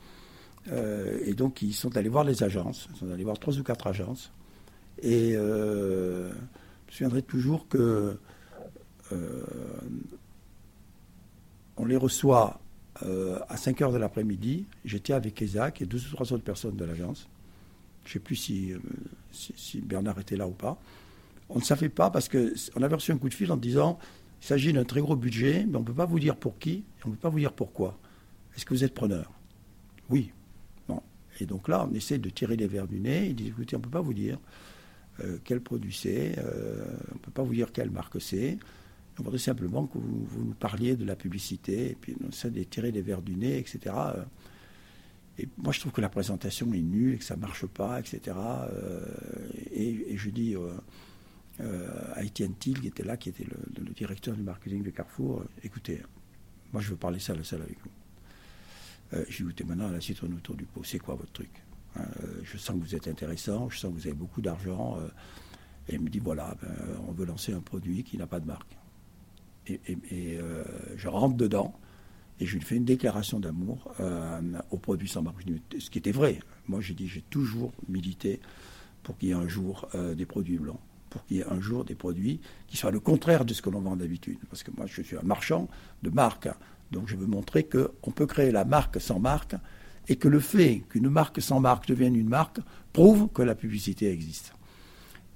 Euh, 0.71 1.19
et 1.25 1.35
donc, 1.35 1.63
ils 1.63 1.73
sont 1.73 1.97
allés 1.97 2.09
voir 2.09 2.25
les 2.25 2.43
agences. 2.43 2.89
Ils 2.93 2.99
sont 2.99 3.11
allés 3.13 3.25
voir 3.25 3.39
trois 3.39 3.59
ou 3.59 3.63
quatre 3.63 3.87
agences. 3.87 4.33
Et 5.03 5.33
je 5.33 5.39
me 5.39 6.33
souviendrai 6.91 7.23
toujours 7.23 7.69
que 7.69 8.19
on 11.77 11.85
les 11.87 11.97
reçoit 11.97 12.61
à 13.49 13.57
5 13.57 13.81
heures 13.83 13.93
de 13.93 13.99
l'après-midi. 13.99 14.67
J'étais 14.85 15.13
avec 15.13 15.41
Isaac 15.41 15.81
et 15.81 15.87
deux 15.87 16.05
ou 16.05 16.11
trois 16.15 16.33
autres 16.33 16.43
personnes 16.43 16.77
de 16.77 16.85
l'agence. 16.85 17.29
Je 18.05 18.11
ne 18.11 18.13
sais 18.15 18.19
plus 18.19 18.37
si, 18.37 18.73
si, 19.31 19.81
Bernard 19.81 20.19
était 20.19 20.37
là 20.37 20.49
ou 20.49 20.53
pas. 20.53 20.79
On 21.49 21.59
ne 21.59 21.65
savait 21.65 21.89
pas 21.89 22.11
parce 22.11 22.29
qu'on 22.29 22.83
avait 22.83 22.95
reçu 22.95 23.13
un 23.13 23.19
coup 23.19 23.29
de 23.29 23.35
fil 23.35 23.53
en 23.53 23.57
disant 23.57 23.99
il 24.41 24.47
s'agit 24.47 24.73
d'un 24.73 24.85
très 24.85 25.01
gros 25.01 25.17
budget, 25.17 25.67
mais 25.69 25.77
on 25.77 25.81
ne 25.81 25.85
peut 25.85 25.95
pas 25.95 26.07
vous 26.07 26.21
dire 26.21 26.37
pour 26.37 26.59
qui, 26.59 26.71
et 26.71 26.85
on 27.05 27.09
ne 27.09 27.15
peut 27.15 27.21
pas 27.21 27.29
vous 27.29 27.39
dire 27.39 27.53
pourquoi. 27.53 27.99
Est-ce 28.57 28.65
que 28.65 28.75
vous 28.75 28.85
êtes 28.85 28.95
preneur? 28.95 29.33
Oui. 30.11 30.33
Et 31.41 31.47
donc 31.47 31.69
là, 31.69 31.87
on 31.89 31.95
essaie 31.95 32.19
de 32.19 32.31
tirer 32.31 32.57
les 32.57 32.67
verres 32.67 32.89
du 32.89 33.01
nez. 33.01 33.27
Il 33.27 33.35
dit 33.35 33.49
écoutez, 33.49 33.77
on 33.77 33.79
ne 33.79 33.85
peut 33.85 33.91
pas 33.91 34.01
vous 34.01 34.15
dire 34.15 34.39
euh, 35.21 35.39
quel 35.45 35.61
produit 35.61 35.93
c'est, 35.93 36.39
euh, 36.39 36.85
on 37.11 37.15
ne 37.15 37.21
peut 37.21 37.31
pas 37.31 37.43
vous 37.43 37.55
dire 37.55 37.73
quelle 37.73 37.91
marque 37.91 38.21
c'est. 38.21 38.59
On 39.19 39.25
voudrait 39.25 39.39
simplement 39.39 39.87
que 39.87 39.99
vous, 39.99 40.45
nous 40.45 40.55
parliez 40.55 40.95
de 40.95 41.05
la 41.05 41.17
publicité, 41.17 41.91
et 41.91 41.97
puis 42.01 42.15
on 42.25 42.29
essaie 42.29 42.51
de 42.51 42.63
tirer 42.63 42.93
les 42.93 43.03
verres 43.03 43.23
du 43.23 43.35
nez, 43.35 43.59
etc. 43.59 43.97
Et 45.39 45.49
moi, 45.57 45.73
je 45.73 45.81
trouve 45.81 45.91
que 45.91 46.01
la 46.01 46.09
présentation 46.09 46.73
est 46.73 46.83
nulle 46.83 47.15
et 47.15 47.19
que 47.19 47.25
ça 47.25 47.35
ne 47.35 47.41
marche 47.41 47.67
pas, 47.67 47.99
etc. 47.99 48.37
Euh, 48.37 49.05
et, 49.73 50.17
je 50.17 50.31
dis 50.31 50.55
à 52.15 52.23
Étienne 52.23 52.55
Thiel, 52.55 52.81
qui 52.81 52.87
était 52.87 53.03
là, 53.03 53.17
qui 53.17 53.31
était 53.31 53.45
le, 53.45 53.93
directeur 53.93 54.37
du 54.37 54.43
marketing 54.43 54.85
de 54.85 54.91
Carrefour, 54.91 55.45
écoutez, 55.65 56.01
moi, 56.73 56.81
je 56.81 56.91
veux 56.91 56.97
parler 56.97 57.19
seul 57.19 57.41
à 57.41 57.45
seul 57.45 57.63
avec 57.63 57.79
vous. 57.83 57.91
Je 59.13 59.43
lui 59.43 59.51
écoutez, 59.51 59.65
maintenant, 59.65 59.89
la 59.89 60.01
citronne 60.01 60.35
autour 60.35 60.55
du 60.55 60.65
pot, 60.65 60.83
c'est 60.85 60.99
quoi 60.99 61.15
votre 61.15 61.33
truc 61.33 61.51
hein, 61.97 62.05
Je 62.43 62.59
sens 62.59 62.77
que 62.77 62.83
vous 62.83 62.95
êtes 62.95 63.09
intéressant, 63.09 63.71
je 63.71 63.79
sens 63.79 63.91
que 63.93 63.97
vous 63.99 64.07
avez 64.07 64.17
beaucoup 64.17 64.41
d'argent. 64.41 64.99
et 65.89 65.95
il 65.95 66.01
me 66.01 66.11
dit, 66.11 66.19
voilà, 66.19 66.57
ben, 66.61 66.69
on 67.09 67.13
veut 67.13 67.25
lancer 67.25 67.53
un 67.53 67.61
produit 67.61 68.05
qui 68.05 68.19
n'a 68.19 68.27
pas 68.27 68.41
de 68.41 68.47
marque. 68.47 68.77
Et, 69.67 69.81
et 70.11 70.39
je 70.97 71.09
rentre 71.09 71.37
dedans. 71.37 71.75
Et 72.41 72.47
je 72.47 72.57
lui 72.57 72.65
fais 72.65 72.77
une 72.77 72.85
déclaration 72.85 73.41
d'amour 73.41 73.93
euh, 74.01 74.41
aux 74.71 74.79
produits 74.79 75.09
sans 75.09 75.23
marque. 75.23 75.45
Ce 75.79 75.91
qui 75.91 75.99
était 75.99 76.13
vrai. 76.13 76.39
Moi, 76.69 76.81
j'ai 76.81 76.95
dit, 76.95 77.09
j'ai 77.09 77.23
toujours 77.23 77.73
milité 77.89 78.41
pour 79.03 79.19
qu'il 79.19 79.31
y 79.31 79.33
ait 79.33 79.35
un 79.35 79.49
jour 79.49 79.89
euh, 79.95 80.15
des 80.15 80.27
produits 80.27 80.59
blancs, 80.59 80.79
pour 81.11 81.25
qu'il 81.25 81.39
y 81.39 81.41
ait 81.41 81.49
un 81.49 81.61
jour 81.61 81.85
des 81.85 81.95
produits 81.95 82.41
qui 82.69 82.77
soient 82.77 82.91
le 82.91 83.01
contraire 83.01 83.45
de 83.45 83.55
ce 83.55 83.63
que 83.63 83.71
l'on 83.71 83.81
vend 83.81 83.97
d'habitude. 83.97 84.39
Parce 84.51 84.63
que 84.63 84.71
moi, 84.77 84.87
je 84.87 85.03
suis 85.03 85.17
un 85.17 85.23
marchand 85.23 85.69
de 86.03 86.11
marque. 86.11 86.49
Donc, 86.91 87.09
je 87.09 87.17
veux 87.17 87.27
montrer 87.27 87.65
qu'on 87.65 88.11
peut 88.11 88.27
créer 88.27 88.51
la 88.51 88.65
marque 88.65 89.01
sans 89.01 89.19
marque 89.19 89.55
et 90.09 90.17
que 90.17 90.29
le 90.29 90.41
fait 90.41 90.83
qu'une 90.89 91.09
marque 91.09 91.43
sans 91.43 91.61
marque 91.61 91.87
devienne 91.87 92.17
une 92.17 92.29
marque 92.29 92.61
prouve 92.93 93.29
que 93.33 93.43
la 93.43 93.55
publicité 93.55 94.11
existe. 94.11 94.55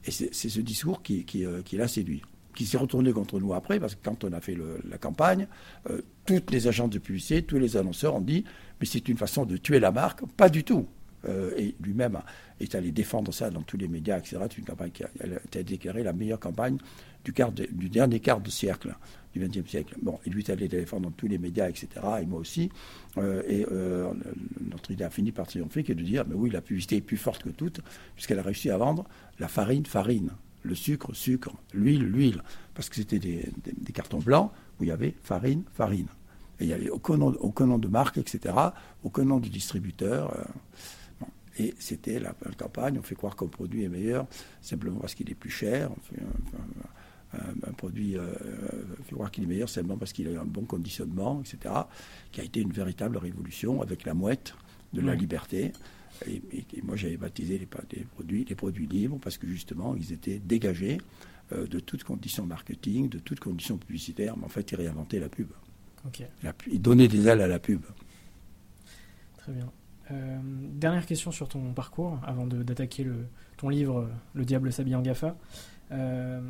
Et 0.04 0.10
c'est 0.10 0.32
ce 0.32 0.60
discours 0.60 1.02
euh, 1.10 1.62
qui 1.62 1.76
l'a 1.76 1.88
séduit 1.88 2.22
qui 2.54 2.66
s'est 2.66 2.76
retourné 2.76 3.12
contre 3.12 3.40
nous 3.40 3.54
après, 3.54 3.80
parce 3.80 3.94
que 3.94 4.00
quand 4.04 4.24
on 4.24 4.32
a 4.32 4.40
fait 4.40 4.56
la 4.88 4.98
campagne, 4.98 5.46
euh, 5.90 6.02
toutes 6.26 6.50
les 6.50 6.68
agences 6.68 6.90
de 6.90 6.98
publicité, 6.98 7.42
tous 7.42 7.58
les 7.58 7.76
annonceurs 7.76 8.14
ont 8.14 8.20
dit 8.20 8.44
mais 8.80 8.86
c'est 8.86 9.08
une 9.08 9.16
façon 9.16 9.46
de 9.46 9.56
tuer 9.56 9.80
la 9.80 9.92
marque. 9.92 10.26
Pas 10.36 10.48
du 10.48 10.64
tout. 10.64 10.86
Euh, 11.28 11.52
et 11.56 11.76
lui-même 11.80 12.18
est 12.58 12.74
allé 12.74 12.90
défendre 12.90 13.32
ça 13.32 13.48
dans 13.48 13.62
tous 13.62 13.76
les 13.76 13.86
médias, 13.86 14.18
etc. 14.18 14.38
C'est 14.50 14.58
une 14.58 14.64
campagne 14.64 14.90
qui 14.90 15.04
a, 15.04 15.08
été 15.46 15.62
déclarée 15.62 16.02
la 16.02 16.12
meilleure 16.12 16.40
campagne 16.40 16.78
du, 17.24 17.32
du 17.72 17.88
dernier 17.88 18.20
quart 18.20 18.40
de 18.40 18.50
siècle, 18.50 18.94
du 19.34 19.40
XXe 19.40 19.68
siècle. 19.68 19.96
Bon, 20.02 20.18
il 20.26 20.32
lui 20.32 20.44
allé 20.48 20.68
défendre 20.68 21.04
dans 21.04 21.10
tous 21.10 21.28
les 21.28 21.38
médias, 21.38 21.68
etc. 21.68 21.88
Et 22.20 22.26
moi 22.26 22.40
aussi. 22.40 22.70
Euh, 23.18 23.42
et 23.48 23.66
notre 24.70 24.90
idée 24.90 25.04
a 25.04 25.10
fini 25.10 25.32
par 25.32 25.46
triompher, 25.46 25.84
qui 25.84 25.92
est 25.92 25.96
de 25.96 26.02
dire 26.02 26.24
mais 26.26 26.34
oui, 26.34 26.50
la 26.50 26.60
publicité 26.60 26.96
est 26.96 27.00
plus 27.00 27.16
forte 27.16 27.42
que 27.42 27.50
toute, 27.50 27.80
puisqu'elle 28.14 28.38
a 28.38 28.42
réussi 28.42 28.70
à 28.70 28.76
vendre 28.76 29.04
la 29.38 29.48
farine, 29.48 29.86
farine 29.86 30.30
le 30.62 30.74
sucre, 30.74 31.12
sucre, 31.14 31.52
l'huile, 31.74 32.04
l'huile, 32.04 32.42
parce 32.74 32.88
que 32.88 32.96
c'était 32.96 33.18
des, 33.18 33.52
cartons 33.92 34.18
blancs 34.18 34.50
où 34.78 34.84
il 34.84 34.88
y 34.88 34.92
avait 34.92 35.14
farine, 35.22 35.64
farine. 35.72 36.06
Il 36.60 36.68
n'y 36.68 36.72
avait 36.72 36.90
aucun 36.90 37.16
nom, 37.16 37.34
aucun 37.40 37.66
nom, 37.66 37.78
de 37.78 37.88
marque, 37.88 38.18
etc., 38.18 38.54
aucun 39.02 39.24
nom 39.24 39.40
de 39.40 39.48
distributeur. 39.48 40.48
Et 41.58 41.74
c'était 41.78 42.20
la, 42.20 42.34
campagne, 42.56 42.98
on 42.98 43.02
fait 43.02 43.14
croire 43.14 43.36
qu'un 43.36 43.46
produit 43.46 43.82
est 43.82 43.88
meilleur 43.88 44.26
simplement 44.60 45.00
parce 45.00 45.14
qu'il 45.14 45.28
est 45.30 45.34
plus 45.34 45.50
cher. 45.50 45.90
Un, 47.34 47.72
produit 47.72 48.16
euh, 48.16 48.26
fait 49.04 49.14
croire 49.14 49.30
qu'il 49.30 49.44
est 49.44 49.46
meilleur 49.46 49.68
simplement 49.68 49.96
parce 49.96 50.12
qu'il 50.12 50.28
a 50.28 50.40
un 50.40 50.44
bon 50.44 50.64
conditionnement, 50.64 51.40
etc., 51.40 51.74
qui 52.30 52.40
a 52.40 52.44
été 52.44 52.60
une 52.60 52.72
véritable 52.72 53.16
révolution 53.16 53.82
avec 53.82 54.04
la 54.04 54.14
mouette 54.14 54.54
de 54.92 55.00
la 55.00 55.14
liberté. 55.14 55.72
Et, 56.28 56.42
moi, 56.82 56.96
j'avais 56.96 57.16
baptisé 57.16 57.58
les, 57.58 57.66
produits 57.66 58.44
les 58.48 58.54
produits 58.54 58.86
libres 58.86 59.18
parce 59.22 59.38
que 59.38 59.46
justement, 59.46 59.96
ils 59.96 60.12
étaient 60.12 60.38
dégagés 60.38 60.98
euh, 61.52 61.66
de 61.66 61.80
toute 61.80 62.04
condition 62.04 62.46
marketing, 62.46 63.08
de 63.08 63.18
toute 63.18 63.40
condition 63.40 63.78
publicitaire. 63.78 64.36
Mais 64.36 64.44
en 64.44 64.48
fait, 64.48 64.70
ils 64.72 64.76
réinventaient 64.76 65.20
la 65.20 65.28
pub. 65.28 65.48
ils 66.70 66.82
donnaient 66.82 67.08
des 67.08 67.28
ailes 67.28 67.40
à 67.40 67.48
la 67.48 67.58
pub. 67.58 67.82
Très 69.38 69.52
bien. 69.52 69.72
Euh, 70.10 70.38
dernière 70.74 71.06
question 71.06 71.30
sur 71.30 71.48
ton 71.48 71.72
parcours, 71.72 72.20
avant 72.24 72.46
d'attaquer 72.46 73.06
ton 73.56 73.68
livre 73.68 74.10
Le 74.34 74.44
diable 74.44 74.72
s'habille 74.72 74.94
en 74.94 75.02
GAFA. 75.02 75.36
Euh, 75.92 76.40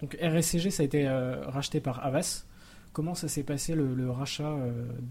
donc 0.00 0.16
RSCG, 0.20 0.70
ça 0.70 0.82
a 0.82 0.86
été 0.86 1.06
euh, 1.06 1.46
racheté 1.46 1.80
par 1.80 2.04
Avas. 2.04 2.44
Comment 2.92 3.14
ça 3.14 3.28
s'est 3.28 3.42
passé 3.42 3.74
le, 3.74 4.10
rachat 4.10 4.56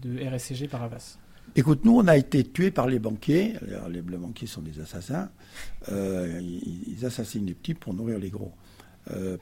de 0.02 0.18
RSCG 0.26 0.68
par 0.68 0.82
Avas 0.82 1.18
Écoute, 1.54 1.84
nous, 1.84 1.98
on 1.98 2.08
a 2.08 2.16
été 2.16 2.42
tués 2.42 2.70
par 2.70 2.86
les 2.86 2.98
banquiers. 2.98 3.56
les, 3.90 4.00
banquiers 4.00 4.46
sont 4.46 4.62
des 4.62 4.80
assassins. 4.80 5.28
ils, 5.90 7.04
assassinent 7.04 7.44
les 7.44 7.52
petits 7.52 7.74
pour 7.74 7.92
nourrir 7.92 8.18
les 8.18 8.30
gros. 8.30 8.52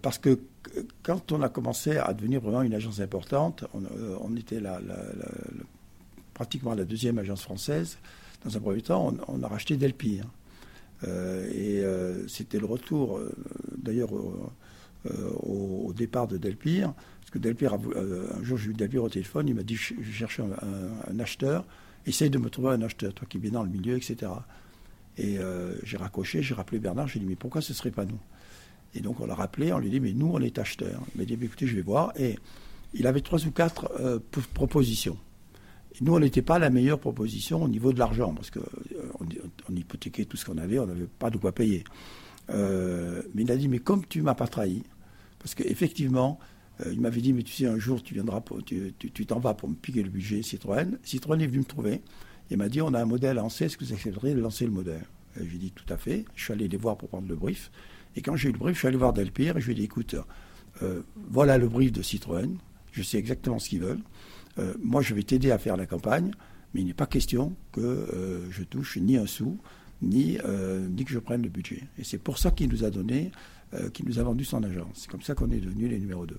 parce 0.03 0.19
que 0.19 0.41
quand 1.05 1.31
on 1.31 1.41
a 1.43 1.49
commencé 1.49 1.97
à 1.99 2.13
devenir 2.13 2.41
vraiment 2.41 2.63
une 2.63 2.75
agence 2.75 2.99
importante, 2.99 3.65
on, 3.73 4.35
était 4.35 4.61
pratiquement 6.35 6.75
la 6.75 6.85
deuxième 6.85 7.19
agence 7.19 7.43
française 7.43 7.99
dans 8.45 8.57
un 8.57 8.61
premier 8.61 8.83
temps, 8.83 9.15
on, 9.29 9.43
a 9.43 9.49
racheté 9.49 9.77
Delpire. 9.77 10.25
Euh, 11.05 11.49
et 11.53 11.81
euh, 11.81 12.27
c'était 12.29 12.59
le 12.59 12.67
retour, 12.67 13.19
euh, 13.19 13.33
d'ailleurs, 13.77 14.11
au, 15.43 15.93
départ 15.95 16.29
de 16.29 16.37
Delpire. 16.37 16.93
Parce 17.21 17.31
que 17.31 17.39
Delpire, 17.39 17.75
un 17.75 18.43
jour, 18.43 18.59
j'ai 18.59 18.71
eu 18.71 18.75
Delpire 18.75 19.05
au 19.05 19.09
téléphone, 19.09 19.49
il 19.49 19.55
m'a 19.55 19.63
dit 19.63 19.77
Je 19.77 20.13
cherche 20.13 20.41
un, 20.41 21.19
acheteur, 21.19 21.65
essaye 22.07 22.31
de 22.31 22.39
me 22.39 22.51
trouver 22.51 22.71
un 22.71 22.83
acheteur, 22.83 23.13
toi 23.15 23.27
qui 23.29 23.39
es 23.39 23.51
dans 23.51 23.63
le 23.63 23.71
milieu, 23.71 23.97
etc. 23.97 24.33
Et 25.19 25.39
j'ai 25.83 25.97
raccroché, 25.97 26.43
j'ai 26.43 26.55
rappelé 26.55 26.79
Bernard, 26.79 27.09
j'ai 27.09 27.21
dit 27.21 27.27
Mais 27.27 27.37
pourquoi 27.37 27.61
ce 27.61 27.73
ne 27.73 27.77
serait 27.77 27.91
pas 27.91 28.05
nous? 28.05 28.21
Et 28.95 29.01
donc, 29.01 29.21
on 29.21 29.27
l'a 29.27 29.35
rappelé, 29.35 29.73
on 29.73 29.79
lui 29.79 29.91
dit 29.91 30.01
Mais 30.01 30.13
nous, 30.13 30.31
on 30.33 30.41
est 30.41 30.59
acheteur. 30.59 31.01
Il 31.15 31.21
m'a 31.21 31.25
dit 31.25 31.39
Écoutez, 31.41 31.67
je 31.67 31.75
vais 31.75 31.83
voir. 31.83 32.13
Et 32.19 32.39
il 32.95 33.07
avait 33.07 33.23
trois 33.23 33.45
ou 33.47 33.51
quatre 33.51 33.91
propositions 34.55 35.19
nous, 36.01 36.15
on 36.15 36.21
n'était 36.21 36.43
pas 36.43 36.59
la 36.59 36.71
meilleure 36.71 36.99
proposition 36.99 37.63
au 37.63 37.69
niveau 37.69 37.93
de 37.93 37.99
l'argent, 37.99 38.33
parce 38.35 38.51
qu'on 38.51 38.61
euh, 38.61 39.43
on 39.69 39.77
hypothéquait 39.77 40.25
tout 40.25 40.37
ce 40.37 40.45
qu'on 40.45 40.59
avait, 40.59 40.79
on 40.79 40.87
n'avait 40.87 41.07
pas 41.07 41.31
de 41.31 41.37
quoi 41.37 41.53
payer. 41.53 41.85
Euh, 42.51 43.23
mais 43.35 43.43
il 43.43 43.53
a 43.53 43.57
dit, 43.57 43.69
mais 43.69 43.79
comme 43.79 44.07
tu 44.07 44.23
m'as 44.23 44.35
pas 44.35 44.47
trahi, 44.47 44.83
parce 45.43 45.55
qu'effectivement, 45.55 46.39
euh, 46.81 46.93
il 46.93 47.01
m'avait 47.01 47.21
dit, 47.21 47.33
mais 47.33 47.43
tu 47.43 47.53
sais, 47.53 47.67
un 47.67 47.79
jour, 47.79 48.03
tu 48.03 48.15
viendras, 48.15 48.43
tu 48.65 49.27
t'en 49.27 49.41
vas 49.41 49.55
pour 49.55 49.69
me 49.69 49.75
piquer 49.75 50.03
le 50.03 50.11
budget 50.11 50.43
Citroën. 50.43 50.99
Citroën 51.03 51.41
est 51.41 51.47
venu 51.47 51.59
me 51.59 51.65
trouver. 51.65 52.01
Il 52.51 52.57
m'a 52.57 52.69
dit, 52.69 52.81
on 52.81 52.95
a 52.95 53.01
un 53.01 53.07
modèle 53.07 53.39
à 53.39 53.43
lancer, 53.43 53.67
est-ce 53.67 53.77
que 53.77 53.85
vous 53.85 53.93
accepteriez 53.93 54.35
de 54.35 54.41
lancer 54.41 54.65
le 54.65 54.73
modèle? 54.73 55.05
J'ai 55.37 55.59
dit, 55.59 55.71
tout 55.71 55.91
à 55.93 55.97
fait. 55.97 56.25
Je 56.35 56.45
suis 56.45 56.53
allé 56.53 56.69
les 56.69 56.77
voir 56.77 56.97
pour 56.97 57.09
prendre 57.09 57.29
le 57.29 57.37
brief. 57.37 57.71
Et 58.17 58.21
quand 58.21 58.37
j'ai 58.37 58.51
eu 58.51 58.53
le 58.53 58.59
brief, 58.59 58.75
je 58.75 58.81
suis 58.81 58.89
allé 58.89 58.99
voir 58.99 59.13
Delpire 59.13 59.57
et 59.57 59.61
je 59.61 59.67
lui 59.67 59.73
ai 59.73 59.77
dit, 59.77 59.85
écoute, 59.85 60.17
voilà 61.31 61.59
le 61.59 61.69
brief 61.69 61.93
de 61.93 62.03
Citroën. 62.03 62.59
Je 62.93 63.03
sais 63.03 63.17
exactement 63.19 63.59
ce 63.59 63.71
qu'ils 63.71 63.81
veulent. 63.81 64.03
Euh, 64.59 64.75
moi 64.83 65.03
je 65.03 65.15
vais 65.15 65.23
t'aider 65.23 65.51
à 65.51 65.59
faire 65.59 65.77
la 65.77 65.87
campagne, 65.87 66.31
mais 66.75 66.83
il 66.83 66.87
n'est 66.87 66.95
pas 66.95 67.07
question 67.07 67.55
que 67.73 67.81
euh, 67.81 68.51
je 68.51 68.63
touche 68.63 68.99
ni 68.99 69.17
un 69.17 69.27
sou, 69.27 69.59
ni, 70.03 70.39
euh, 70.45 70.87
ni 70.89 71.05
que 71.05 71.13
je 71.13 71.19
prenne 71.19 71.43
le 71.43 71.49
budget. 71.49 71.83
Et 71.99 72.05
c'est 72.05 72.19
pour 72.19 72.39
ça 72.39 72.51
qu'il 72.51 72.69
nous 72.69 72.85
a 72.85 72.91
donné, 72.91 73.31
qu'il 73.93 74.07
nous 74.07 74.19
a 74.19 74.23
vendu 74.23 74.45
son 74.45 74.63
agence. 74.63 74.89
C'est 74.95 75.11
comme 75.11 75.23
ça 75.23 75.35
qu'on 75.35 75.51
est 75.51 75.61
devenu 75.61 75.89
les 75.89 75.99
numéros 75.99 76.27
2. 76.27 76.39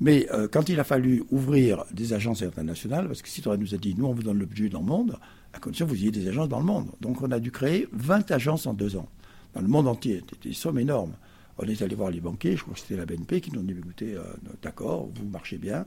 Mais 0.00 0.28
quand 0.50 0.68
il 0.68 0.80
a 0.80 0.84
fallu 0.84 1.22
ouvrir 1.30 1.84
des 1.92 2.12
agences 2.12 2.42
internationales, 2.42 3.06
parce 3.06 3.22
que 3.22 3.28
Citroën 3.28 3.56
nous 3.56 3.74
a 3.74 3.78
dit, 3.78 3.94
nous 3.96 4.06
on 4.06 4.12
vous 4.12 4.22
donne 4.22 4.38
le 4.38 4.46
budget 4.46 4.68
dans 4.68 4.80
le 4.80 4.86
monde, 4.86 5.16
à 5.52 5.60
condition 5.60 5.86
que 5.86 5.90
vous 5.90 5.96
ayez 6.02 6.10
des 6.10 6.28
agences 6.28 6.48
dans 6.48 6.58
le 6.58 6.64
monde. 6.64 6.90
Donc 7.00 7.22
on 7.22 7.30
a 7.30 7.38
dû 7.38 7.52
créer 7.52 7.86
20 7.92 8.30
agences 8.32 8.66
en 8.66 8.74
deux 8.74 8.96
ans, 8.96 9.08
dans 9.54 9.60
le 9.60 9.68
monde 9.68 9.86
entier. 9.86 10.22
C'était 10.28 10.48
des 10.48 10.54
sommes 10.54 10.78
énormes. 10.78 11.12
On 11.58 11.64
est 11.64 11.82
allé 11.82 11.94
voir 11.94 12.10
les 12.10 12.20
banquiers, 12.20 12.56
je 12.56 12.62
crois 12.62 12.74
que 12.74 12.80
c'était 12.80 12.96
la 12.96 13.06
BNP, 13.06 13.40
qui 13.40 13.52
nous 13.52 13.60
ont 13.60 13.64
dit, 13.64 13.74
écoutez, 13.78 14.16
d'accord, 14.62 15.08
vous 15.14 15.28
marchez 15.28 15.58
bien, 15.58 15.86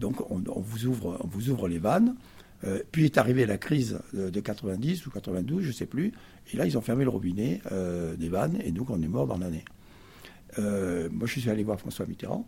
donc 0.00 0.30
on, 0.30 0.42
vous, 0.60 0.86
ouvre, 0.86 1.18
on 1.22 1.28
vous 1.28 1.50
ouvre 1.50 1.68
les 1.68 1.78
vannes. 1.78 2.16
Euh, 2.64 2.82
puis 2.92 3.06
est 3.06 3.16
arrivée 3.16 3.46
la 3.46 3.56
crise 3.56 4.00
de, 4.12 4.38
90 4.40 5.06
ou 5.06 5.10
92, 5.10 5.62
je 5.62 5.68
ne 5.68 5.72
sais 5.72 5.86
plus. 5.86 6.12
Et 6.52 6.56
là, 6.56 6.66
ils 6.66 6.76
ont 6.76 6.80
fermé 6.80 7.04
le 7.04 7.10
robinet 7.10 7.60
euh, 7.72 8.16
des 8.16 8.28
vannes 8.28 8.58
et 8.64 8.70
donc 8.70 8.90
on 8.90 9.00
est 9.00 9.08
mort 9.08 9.26
dans 9.26 9.38
l'année. 9.38 9.64
Euh, 10.58 11.08
moi, 11.10 11.26
je 11.26 11.40
suis 11.40 11.50
allé 11.50 11.62
voir 11.62 11.78
François 11.78 12.06
Mitterrand 12.06 12.46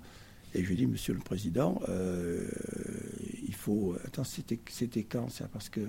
et 0.54 0.62
je 0.62 0.68
lui 0.68 0.74
ai 0.74 0.76
dit, 0.78 0.86
Monsieur 0.86 1.14
le 1.14 1.20
Président, 1.20 1.80
il 3.46 3.54
faut. 3.54 3.96
Attends, 4.04 4.24
c'était, 4.24 4.58
c'était 4.68 5.04
quand 5.04 5.30
ça? 5.30 5.48
Parce 5.52 5.68
que 5.68 5.80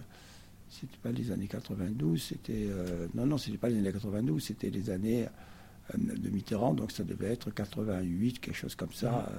c'était 0.69 0.97
pas 1.01 1.11
les 1.11 1.31
années 1.31 1.47
92, 1.47 2.21
c'était. 2.21 2.67
non, 3.13 3.25
non, 3.25 3.37
c'était 3.37 3.57
pas 3.57 3.69
les 3.69 3.77
années 3.77 3.91
92, 3.91 4.41
c'était 4.41 4.69
les 4.69 4.89
années 4.89 5.27
de 5.97 6.29
Mitterrand, 6.29 6.73
donc 6.73 6.93
ça 6.93 7.03
devait 7.03 7.33
être 7.33 7.51
88, 7.51 8.39
quelque 8.39 8.55
chose 8.55 8.75
comme 8.75 8.93
ça. 8.93 9.29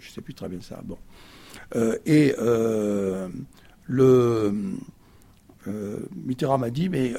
je 0.00 0.08
ne 0.08 0.12
sais 0.12 0.20
plus 0.20 0.34
très 0.34 0.48
bien 0.48 0.60
ça. 0.60 0.80
Bon. 0.84 0.98
Euh, 1.76 1.98
et 2.06 2.34
euh, 2.38 3.28
le 3.86 4.54
euh, 5.68 5.98
Mitterrand 6.14 6.58
m'a 6.58 6.70
dit, 6.70 6.88
mais 6.88 7.14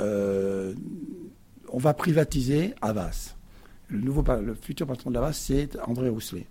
on 1.72 1.78
va 1.78 1.94
privatiser 1.94 2.74
Havas. 2.82 3.36
Le, 3.90 4.00
nouveau, 4.00 4.24
futur 4.62 4.88
patron 4.88 5.12
de 5.12 5.18
Havas, 5.18 5.34
c'est 5.34 5.78
André 5.82 6.10
Rousselet, 6.10 6.48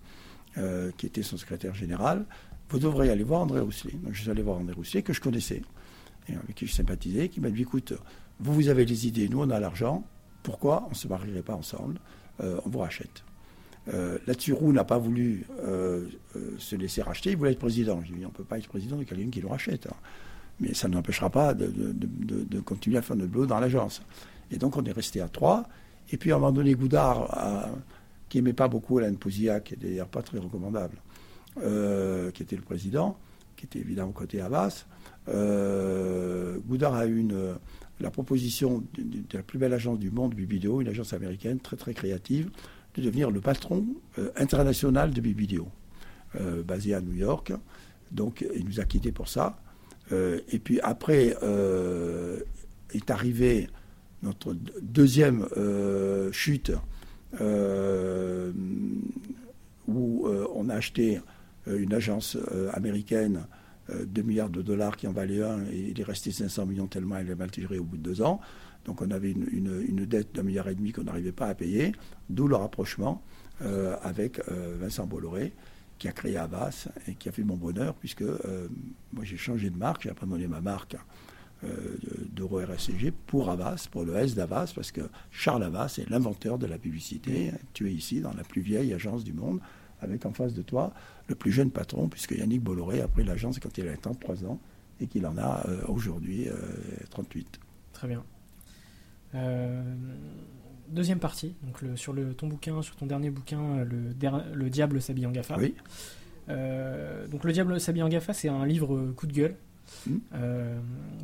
qui 0.97 1.05
était 1.05 1.23
son 1.23 1.37
secrétaire 1.37 1.73
général. 1.75 2.25
Vous 2.69 2.79
devriez 2.79 3.11
aller 3.11 3.23
voir 3.23 3.41
André 3.41 3.59
Rousselet. 3.59 3.93
Donc 4.03 4.13
je 4.13 4.21
suis 4.21 4.31
allé 4.31 4.41
voir 4.41 4.57
André 4.57 4.73
Rousselet, 4.73 5.01
que 5.01 5.13
je 5.13 5.21
connaissais, 5.21 5.61
avec 6.29 6.55
qui 6.55 6.67
je 6.67 6.73
sympathisais, 6.73 7.29
qui 7.29 7.41
m'a 7.41 7.49
dit, 7.49 7.63
écoute, 7.63 7.93
vous, 8.39 8.53
vous 8.53 8.67
avez 8.69 8.85
les 8.85 9.07
idées, 9.07 9.27
nous, 9.29 9.41
on 9.41 9.49
a 9.49 9.59
l'argent, 9.59 10.05
pourquoi 10.41 10.83
on 10.87 10.91
ne 10.91 10.95
se 10.95 11.07
marierait 11.07 11.43
pas 11.43 11.55
ensemble? 11.55 11.99
On 12.39 12.69
vous 12.69 12.79
rachète. 12.79 13.23
Euh, 13.93 14.17
Là-dessus, 14.27 14.55
n'a 14.61 14.85
pas 14.85 14.97
voulu 14.97 15.45
euh, 15.59 16.07
euh, 16.35 16.55
se 16.57 16.75
laisser 16.75 17.01
racheter, 17.01 17.31
il 17.31 17.37
voulait 17.37 17.51
être 17.51 17.59
président. 17.59 18.01
Je 18.05 18.13
dit, 18.13 18.25
on 18.25 18.29
ne 18.29 18.33
peut 18.33 18.43
pas 18.43 18.57
être 18.57 18.67
président 18.67 18.95
de 18.95 19.03
quelqu'un 19.03 19.29
qui 19.29 19.41
le 19.41 19.47
rachète. 19.47 19.87
Hein. 19.87 19.95
Mais 20.59 20.73
ça 20.73 20.87
ne 20.87 20.93
n'empêchera 20.93 21.29
pas 21.29 21.53
de, 21.53 22.59
continuer 22.61 22.97
à 22.97 23.01
faire 23.01 23.15
notre 23.15 23.31
boulot 23.31 23.45
dans 23.45 23.59
l'agence. 23.59 24.01
Et 24.51 24.57
donc 24.57 24.77
on 24.77 24.83
est 24.85 24.91
resté 24.91 25.19
à 25.19 25.27
trois. 25.27 25.67
Et 26.11 26.17
puis 26.17 26.31
à 26.31 26.35
un 26.35 26.39
moment 26.39 26.51
donné, 26.51 26.73
Goudard, 26.75 27.71
qui 28.29 28.37
n'aimait 28.37 28.53
pas 28.53 28.67
beaucoup 28.67 28.97
Alain 28.97 29.13
Pouzillac, 29.13 29.63
qui 29.65 29.73
était 29.75 29.87
d'ailleurs 29.87 30.07
pas 30.07 30.21
très 30.21 30.37
recommandable, 30.37 30.97
qui 31.55 32.43
était 32.43 32.55
le 32.55 32.61
président, 32.61 33.17
qui 33.55 33.65
était 33.65 33.79
évidemment 33.79 34.11
côté 34.11 34.41
Havas, 34.41 34.85
Goudard 35.27 36.95
a 36.95 37.07
eu 37.07 37.27
la 37.99 38.11
proposition 38.11 38.83
de, 38.97 39.23
la 39.33 39.43
plus 39.43 39.57
belle 39.57 39.73
agence 39.73 39.99
du 39.99 40.11
monde, 40.11 40.35
Bibido, 40.35 40.81
une 40.81 40.87
agence 40.87 41.13
américaine 41.13 41.59
très 41.59 41.77
très 41.77 41.93
créative, 41.93 42.49
de 42.95 43.01
devenir 43.01 43.31
le 43.31 43.41
patron 43.41 43.85
euh, 44.19 44.29
international 44.35 45.11
de 45.11 45.21
Bivideo, 45.21 45.67
euh, 46.39 46.63
basé 46.63 46.93
à 46.93 47.01
New 47.01 47.13
York. 47.13 47.53
Donc 48.11 48.45
il 48.55 48.65
nous 48.65 48.79
a 48.79 48.85
quittés 48.85 49.11
pour 49.11 49.27
ça. 49.27 49.57
Euh, 50.11 50.41
et 50.51 50.59
puis 50.59 50.79
après 50.81 51.35
est 52.93 53.09
arrivé 53.09 53.69
notre 54.23 54.55
deuxième 54.81 55.47
chute 56.31 56.71
où 59.87 60.27
on 60.55 60.69
a 60.69 60.75
acheté 60.75 61.19
une 61.67 61.93
agence 61.93 62.37
américaine 62.73 63.45
2 63.93 64.21
milliards 64.21 64.49
de 64.49 64.61
dollars 64.61 64.97
qui 64.97 65.07
en 65.07 65.11
valait 65.11 65.43
un 65.43 65.65
et 65.65 65.89
il 65.91 65.99
est 65.99 66.05
resté 66.05 66.31
500 66.31 66.65
millions 66.65 66.87
tellement 66.87 67.17
elle 67.17 67.29
est 67.29 67.35
mal 67.35 67.51
tirée 67.51 67.79
au 67.79 67.83
bout 67.83 67.97
de 67.97 68.03
deux 68.03 68.21
ans. 68.21 68.39
Donc 68.85 69.01
on 69.01 69.11
avait 69.11 69.31
une, 69.31 70.05
dette 70.05 70.35
d'un 70.35 70.43
milliard 70.43 70.67
et 70.67 70.75
demi 70.75 70.91
qu'on 70.91 71.03
n'arrivait 71.03 71.31
pas 71.31 71.47
à 71.47 71.55
payer, 71.55 71.93
d'où 72.29 72.47
le 72.47 72.55
rapprochement 72.55 73.21
euh, 73.61 73.95
avec 74.01 74.39
euh, 74.49 74.75
Vincent 74.79 75.05
Bolloré, 75.05 75.53
qui 75.99 76.07
a 76.07 76.11
créé 76.11 76.37
Avas 76.37 76.89
et 77.07 77.15
qui 77.15 77.29
a 77.29 77.31
fait 77.31 77.43
mon 77.43 77.55
bonheur, 77.55 77.93
puisque 77.95 78.23
euh, 78.23 78.67
moi 79.13 79.23
j'ai 79.23 79.37
changé 79.37 79.69
de 79.69 79.77
marque, 79.77 80.03
j'ai 80.03 80.09
abandonné 80.09 80.47
ma 80.47 80.59
marque 80.59 80.97
d'Euro 82.31 82.59
RSCG 82.59 83.11
pour 83.11 83.49
Avas, 83.49 83.87
pour 83.91 84.03
le 84.03 84.15
S 84.15 84.35
d'Avas, 84.35 84.71
parce 84.75 84.91
que 84.91 85.01
Charles 85.31 85.63
Avas 85.63 85.97
est 85.99 86.09
l'inventeur 86.09 86.57
de 86.57 86.65
la 86.65 86.77
publicité. 86.77 87.51
Tu 87.73 87.87
es 87.89 87.93
ici 87.93 88.21
dans 88.21 88.33
la 88.33 88.43
plus 88.43 88.61
vieille 88.61 88.93
agence 88.93 89.23
du 89.23 89.33
monde, 89.33 89.59
avec 90.01 90.25
en 90.25 90.33
face 90.33 90.53
de 90.53 90.61
toi 90.61 90.93
le 91.27 91.35
plus 91.35 91.51
jeune 91.51 91.71
patron, 91.71 92.09
puisque 92.09 92.31
Yannick 92.31 92.61
Bolloré 92.61 93.01
a 93.01 93.07
pris 93.07 93.23
l'agence 93.23 93.59
quand 93.59 93.77
il 93.77 93.87
avait 93.87 93.97
33 93.97 94.45
ans 94.45 94.59
et 94.99 95.07
qu'il 95.07 95.25
en 95.25 95.37
a 95.37 95.65
aujourd'hui 95.87 96.47
38. 97.09 97.59
Très 97.93 98.07
bien. 98.07 98.23
Euh, 99.35 99.81
deuxième 100.89 101.19
partie, 101.19 101.55
donc 101.63 101.97
sur 101.97 102.13
le, 102.13 102.33
ton 102.33 102.47
bouquin, 102.47 102.81
sur 102.81 102.95
ton 102.95 103.05
dernier 103.05 103.29
bouquin, 103.29 103.83
le, 103.83 104.13
le 104.53 104.69
diable 104.69 105.01
s'habille 105.01 105.25
en 105.25 105.31
GAFA. 105.31 105.57
Oui. 105.57 105.75
donc 106.47 107.43
Le 107.43 107.51
Diable 107.51 107.79
s'habille 107.79 108.03
en 108.03 108.09
GAFA, 108.09 108.33
c'est 108.33 108.49
un 108.49 108.65
livre 108.65 109.11
coup 109.15 109.27
de 109.27 109.33
gueule. 109.33 109.55
Hmm. 110.07 110.19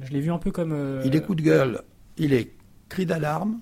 je 0.02 0.12
l'ai 0.12 0.22
vu 0.22 0.32
un 0.32 0.38
peu 0.38 0.52
comme. 0.52 1.02
Il 1.06 1.16
est 1.16 1.22
coup 1.22 1.36
de 1.36 1.42
gueule, 1.42 1.82
il 2.18 2.34
est 2.34 2.52
cri 2.88 3.06
d'alarme, 3.06 3.60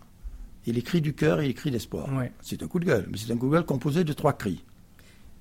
il 0.66 0.78
est 0.78 0.82
cri 0.82 1.02
du 1.02 1.14
cœur 1.14 1.42
et 1.42 1.46
il 1.46 1.52
est 1.52 1.56
cri 1.56 1.72
d'espoir. 1.72 2.08
C'est 2.42 2.62
un 2.64 2.68
coup 2.68 2.80
de 2.80 2.86
gueule, 2.86 3.08
mais 3.10 3.18
c'est 3.18 3.32
un 3.32 3.38
coup 3.38 3.48
de 3.48 3.54
gueule 3.54 3.66
composé 3.66 4.04
de 4.04 4.14
trois 4.14 4.34
cris. 4.34 4.64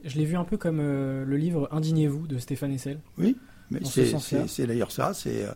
Je 0.04 0.16
l'ai 0.18 0.24
vu 0.24 0.36
un 0.36 0.44
peu 0.44 0.56
comme 0.56 0.78
le 0.78 1.36
livre 1.36 1.68
Indignez-vous 1.72 2.26
de 2.26 2.38
Stéphane 2.38 2.72
Essel. 2.72 3.00
Oui, 3.18 3.36
mais 3.70 3.80
c'est 3.84 4.66
d'ailleurs 4.66 4.92
ça, 4.92 5.14
c'est 5.14 5.46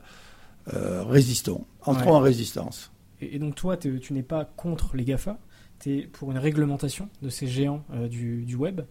euh, 0.74 1.02
résistons, 1.04 1.64
entrons 1.82 2.14
en 2.14 2.20
résistance. 2.20 2.92
Et, 3.20 3.38
donc 3.38 3.54
toi, 3.54 3.76
tu 3.76 4.00
n'es 4.12 4.22
pas 4.22 4.44
contre 4.44 4.96
les 4.96 5.04
GAFA, 5.04 5.38
tu 5.80 5.98
es 5.98 6.02
pour 6.02 6.30
une 6.30 6.38
réglementation 6.38 7.08
de 7.22 7.28
ces 7.28 7.46
géants 7.46 7.84
euh, 7.92 8.08
du, 8.08 8.54
web. 8.54 8.82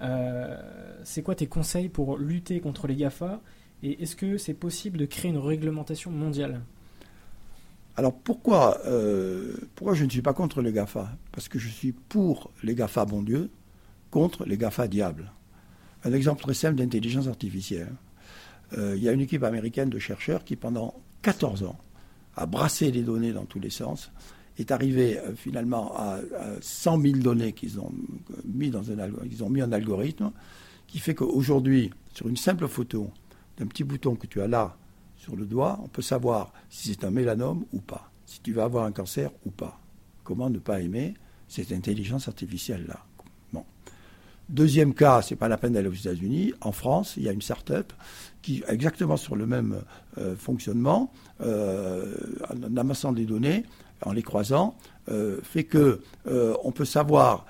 Euh, 0.00 0.56
c'est 1.04 1.22
quoi 1.22 1.34
tes 1.34 1.46
conseils 1.46 1.88
pour 1.88 2.18
lutter 2.18 2.60
contre 2.60 2.86
les 2.86 2.96
GAFA 2.96 3.40
Et 3.84 4.02
est-ce 4.02 4.16
que 4.16 4.38
c'est 4.38 4.54
possible 4.54 4.98
de 4.98 5.04
créer 5.04 5.30
une 5.30 5.38
réglementation 5.38 6.10
mondiale? 6.10 6.62
Alors 7.96 8.12
pourquoi, 8.12 8.80
pourquoi 9.76 9.94
je 9.94 10.04
ne 10.04 10.10
suis 10.10 10.22
pas 10.22 10.32
contre 10.32 10.62
les 10.62 10.72
GAFA? 10.72 11.16
Parce 11.30 11.48
que 11.48 11.60
je 11.60 11.68
suis 11.68 11.92
pour 11.92 12.50
les 12.64 12.74
GAFA 12.74 13.04
bon 13.04 13.22
Dieu, 13.22 13.50
contre 14.10 14.46
les 14.46 14.56
GAFA 14.56 14.88
diable. 14.88 15.30
Un 16.02 16.12
exemple 16.12 16.42
très 16.42 16.54
simple 16.54 16.76
d'intelligence 16.76 17.28
artificielle. 17.28 17.92
Il 18.76 18.96
y 18.96 19.08
a 19.08 19.12
une 19.12 19.20
équipe 19.20 19.44
américaine 19.44 19.90
de 19.90 20.00
chercheurs 20.00 20.44
qui, 20.44 20.56
pendant 20.56 20.94
14 21.22 21.62
ans, 21.62 21.78
a 22.36 22.46
brassé 22.46 22.90
les 22.90 23.02
données 23.02 23.32
dans 23.32 23.44
tous 23.44 23.60
les 23.60 23.70
sens, 23.70 24.10
est 24.58 24.70
arrivé 24.70 25.18
euh, 25.18 25.34
finalement 25.34 25.96
à, 25.96 26.20
100 26.60 27.00
000 27.00 27.16
données 27.18 27.52
qu'ils 27.52 27.80
ont 27.80 27.92
mis 28.44 28.70
dans 28.70 28.90
un 28.90 28.98
un 28.98 29.72
algorithme 29.72 30.30
qui 30.86 30.98
fait 30.98 31.14
qu'aujourd'hui, 31.14 31.90
sur 32.14 32.28
une 32.28 32.36
simple 32.36 32.68
photo 32.68 33.10
d'un 33.58 33.66
petit 33.66 33.84
bouton 33.84 34.16
que 34.16 34.26
tu 34.26 34.40
as 34.40 34.48
là 34.48 34.76
sur 35.16 35.36
le 35.36 35.46
doigt, 35.46 35.78
on 35.82 35.88
peut 35.88 36.02
savoir 36.02 36.52
si 36.68 36.88
c'est 36.88 37.04
un 37.04 37.10
mélanome 37.10 37.64
ou 37.72 37.80
pas, 37.80 38.10
si 38.26 38.40
tu 38.40 38.52
vas 38.52 38.64
avoir 38.64 38.84
un 38.84 38.92
cancer 38.92 39.30
ou 39.46 39.50
pas. 39.50 39.80
Comment 40.22 40.50
ne 40.50 40.58
pas 40.58 40.80
aimer 40.80 41.14
cette 41.48 41.72
intelligence 41.72 42.28
artificielle 42.28 42.86
là 42.88 43.04
Deuxième 44.50 44.92
cas, 44.92 45.22
c'est 45.22 45.36
pas 45.36 45.48
la 45.48 45.56
peine 45.56 45.72
d'aller 45.72 45.88
aux 45.88 45.94
États-Unis. 45.94 46.52
En 46.60 46.72
France, 46.72 47.14
il 47.16 47.22
y 47.22 47.28
a 47.28 47.32
une 47.32 47.40
start-up 47.40 47.92
qui, 48.42 48.62
exactement 48.68 49.16
sur 49.16 49.36
le 49.36 49.46
même 49.46 49.80
euh, 50.18 50.36
fonctionnement, 50.36 51.10
euh, 51.40 52.14
en 52.50 52.76
amassant 52.76 53.12
des 53.12 53.24
données, 53.24 53.64
en 54.02 54.12
les 54.12 54.22
croisant, 54.22 54.76
euh, 55.08 55.40
fait 55.42 55.64
que 55.64 56.02
on 56.26 56.72
peut 56.72 56.84
savoir 56.84 57.46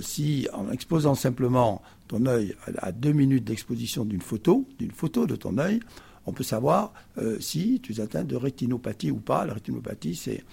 si, 0.00 0.48
en 0.52 0.70
exposant 0.70 1.14
simplement 1.14 1.82
ton 2.08 2.26
œil 2.26 2.54
à, 2.78 2.92
deux 2.92 3.12
minutes 3.12 3.44
d'exposition 3.44 4.04
d'une 4.04 4.22
photo, 4.22 4.66
d'une 4.78 4.90
photo 4.90 5.26
de 5.26 5.36
ton 5.36 5.58
œil, 5.58 5.80
on 6.26 6.32
peut 6.32 6.44
savoir 6.44 6.92
si 7.40 7.80
tu 7.80 7.92
es 7.92 8.00
atteint 8.00 8.24
de 8.24 8.36
rétinopathie 8.36 9.10
ou 9.10 9.18
pas. 9.18 9.46
La 9.46 9.54
rétinopathie, 9.54 10.14
c'est 10.14 10.44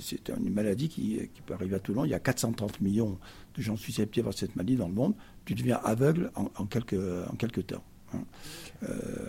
c'est 0.00 0.30
une 0.30 0.52
maladie 0.52 0.88
qui, 0.88 1.20
peut 1.46 1.54
arriver 1.54 1.76
à 1.76 1.80
tout 1.80 1.92
le 1.92 1.98
monde. 1.98 2.06
Il 2.06 2.12
y 2.12 2.14
a 2.14 2.20
430 2.20 2.80
millions 2.80 3.18
de 3.56 3.62
gens 3.62 3.76
susceptibles 3.76 4.28
à 4.28 4.32
cette 4.32 4.56
maladie 4.56 4.76
dans 4.76 4.88
le 4.88 4.94
monde. 4.94 5.14
Tu 5.44 5.54
deviens 5.54 5.80
aveugle 5.82 6.30
en, 6.34 6.66
quelques, 6.66 6.94
en 6.94 7.34
quelques 7.34 7.66
temps. 7.66 7.84
Hein. 8.14 8.24
Euh, 8.88 9.26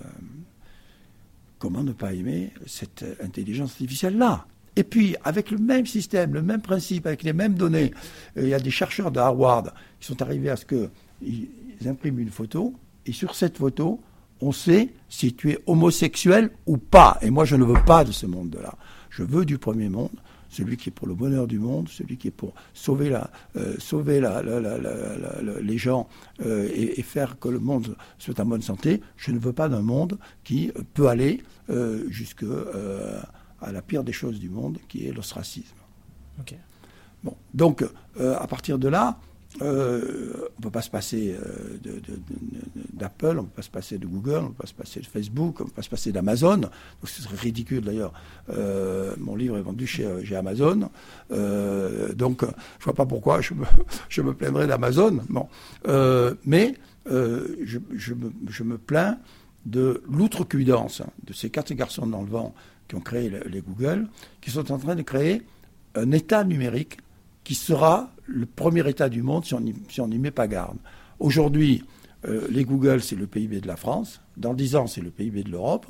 comment 1.58 1.84
ne 1.84 1.94
pas 1.94 2.14
aimer 2.14 2.52
cette 2.66 3.06
intelligence 3.22 3.72
artificielle-là? 3.72 4.46
Et 4.76 4.84
puis, 4.84 5.16
avec 5.24 5.52
le 5.52 5.58
même 5.58 5.86
système, 5.86 6.34
le 6.34 6.42
même 6.42 6.62
principe, 6.62 7.06
avec 7.06 7.24
les 7.24 7.34
mêmes 7.34 7.54
données, 7.54 7.94
euh, 8.38 8.44
il 8.44 8.50
y 8.50 8.54
a 8.54 8.60
des 8.60 8.72
chercheurs 8.72 9.12
de 9.12 9.20
Harvard 9.20 9.66
qui 10.00 10.08
sont 10.08 10.22
arrivés 10.22 10.50
à 10.50 10.56
ce 10.56 10.66
qu'ils 10.66 11.50
impriment 11.86 12.20
une 12.20 12.32
photo, 12.32 12.74
et 13.06 13.12
sur 13.12 13.36
cette 13.36 13.58
photo, 13.58 14.02
on 14.42 14.52
sait 14.52 14.90
si 15.10 15.34
tu 15.34 15.52
es 15.52 15.60
homosexuel 15.68 16.52
ou 16.66 16.78
pas. 16.78 17.18
Et 17.22 17.30
moi, 17.30 17.46
je 17.46 17.56
ne 17.56 17.64
veux 17.64 17.82
pas 17.86 18.04
de 18.04 18.12
ce 18.12 18.26
monde-là. 18.26 18.76
Je 19.10 19.24
veux 19.24 19.46
du 19.46 19.58
premier 19.58 19.90
monde, 19.90 20.10
celui 20.50 20.76
qui 20.76 20.90
est 20.90 20.92
pour 20.92 21.08
le 21.08 21.14
bonheur 21.14 21.46
du 21.46 21.60
monde, 21.60 21.88
celui 21.88 22.18
qui 22.18 22.30
est 22.30 22.32
pour 22.32 22.54
sauver, 22.74 23.10
la, 23.10 23.30
euh, 23.56 23.76
sauver 23.78 24.20
la, 24.20 24.42
les 25.62 25.78
gens 25.78 26.10
euh, 26.46 26.68
et, 26.74 27.02
faire 27.04 27.38
que 27.40 27.48
le 27.48 27.60
monde 27.60 27.96
soit 28.18 28.40
en 28.40 28.46
bonne 28.46 28.62
santé. 28.62 29.02
Je 29.18 29.32
ne 29.32 29.38
veux 29.38 29.54
pas 29.54 29.70
d'un 29.70 29.82
monde 29.82 30.18
qui 30.44 30.72
peut 30.94 31.08
aller 31.08 31.44
jusque 32.10 32.44
à 33.64 33.72
la 33.72 33.82
pire 33.82 34.04
des 34.04 34.14
choses 34.14 34.40
du 34.40 34.50
monde, 34.50 34.78
qui 34.88 35.08
est 35.08 35.12
l'ostracisme. 35.12 35.76
Bon, 37.24 37.36
donc 37.54 37.86
à 38.20 38.48
partir 38.48 38.78
de 38.78 38.90
là, 38.90 39.18
euh, 39.62 40.32
on 40.36 40.60
ne 40.60 40.64
peut 40.64 40.72
pas 40.72 40.82
se 40.82 40.90
passer 40.90 41.36
euh, 41.36 41.78
d'Apple, 42.94 43.38
on 43.38 43.44
ne 43.44 43.48
peut 43.48 43.58
pas 43.58 43.62
se 43.62 43.70
passer 43.70 43.98
de 43.98 44.08
Google, 44.08 44.38
on 44.40 44.44
ne 44.44 44.48
peut 44.48 44.62
pas 44.62 44.68
se 44.68 44.74
passer 44.74 45.00
de 45.00 45.06
Facebook, 45.06 45.60
on 45.60 45.64
ne 45.64 45.70
peut 45.70 45.76
pas 45.76 45.82
se 45.84 45.90
passer 45.90 46.12
d'Amazon. 46.12 46.62
Ce 47.04 47.22
serait 47.22 47.36
ridicule 47.38 47.82
d'ailleurs. 47.82 48.14
Euh, 48.50 49.14
mon 49.20 49.36
livre 49.36 49.58
est 49.58 49.62
vendu 49.62 49.86
chez, 49.86 50.06
Amazon. 50.36 50.90
donc 51.30 52.42
je 52.42 52.48
ne 52.48 52.84
vois 52.84 52.94
pas 52.96 53.06
pourquoi 53.06 53.42
je 53.42 53.54
me, 53.54 53.66
je 54.10 54.22
me 54.22 54.34
plaindrais 54.34 54.68
d'Amazon. 54.68 55.20
Bon. 55.30 55.48
mais 56.46 56.76
je, 57.06 57.80
je, 57.94 58.14
me, 58.14 58.32
je, 58.48 58.64
me, 58.64 58.78
plains 58.78 59.20
de 59.66 60.02
l'outrecuidance 60.10 61.04
de 61.26 61.34
ces 61.34 61.50
quatre 61.50 61.74
garçons 61.74 62.08
dans 62.08 62.22
le 62.22 62.30
vent 62.30 62.56
qui 62.94 62.98
ont 62.98 63.02
créé 63.02 63.32
les 63.50 63.62
Google, 63.62 64.08
qui 64.40 64.52
sont 64.52 64.72
en 64.72 64.78
train 64.78 64.94
de 64.96 65.02
créer 65.02 65.42
un 65.96 66.12
État 66.12 66.44
numérique 66.44 67.00
qui 67.44 67.56
sera 67.56 68.12
le 68.28 68.46
premier 68.46 68.88
État 68.88 69.10
du 69.10 69.24
monde 69.24 69.46
si 69.46 69.56
on 70.02 70.08
n'y 70.08 70.20
met 70.20 70.30
pas 70.30 70.48
garde. 70.48 70.78
Aujourd'hui, 71.20 71.84
euh, 72.26 72.48
les 72.52 72.64
Google, 72.64 73.02
c'est 73.02 73.16
le 73.16 73.26
PIB 73.26 73.62
de 73.62 73.68
la 73.68 73.78
France. 73.78 74.22
Dans 74.38 74.54
10 74.54 74.76
ans, 74.76 74.88
c'est 74.88 75.02
le 75.02 75.10
PIB 75.10 75.44
de 75.44 75.50
l'Europe. 75.50 75.88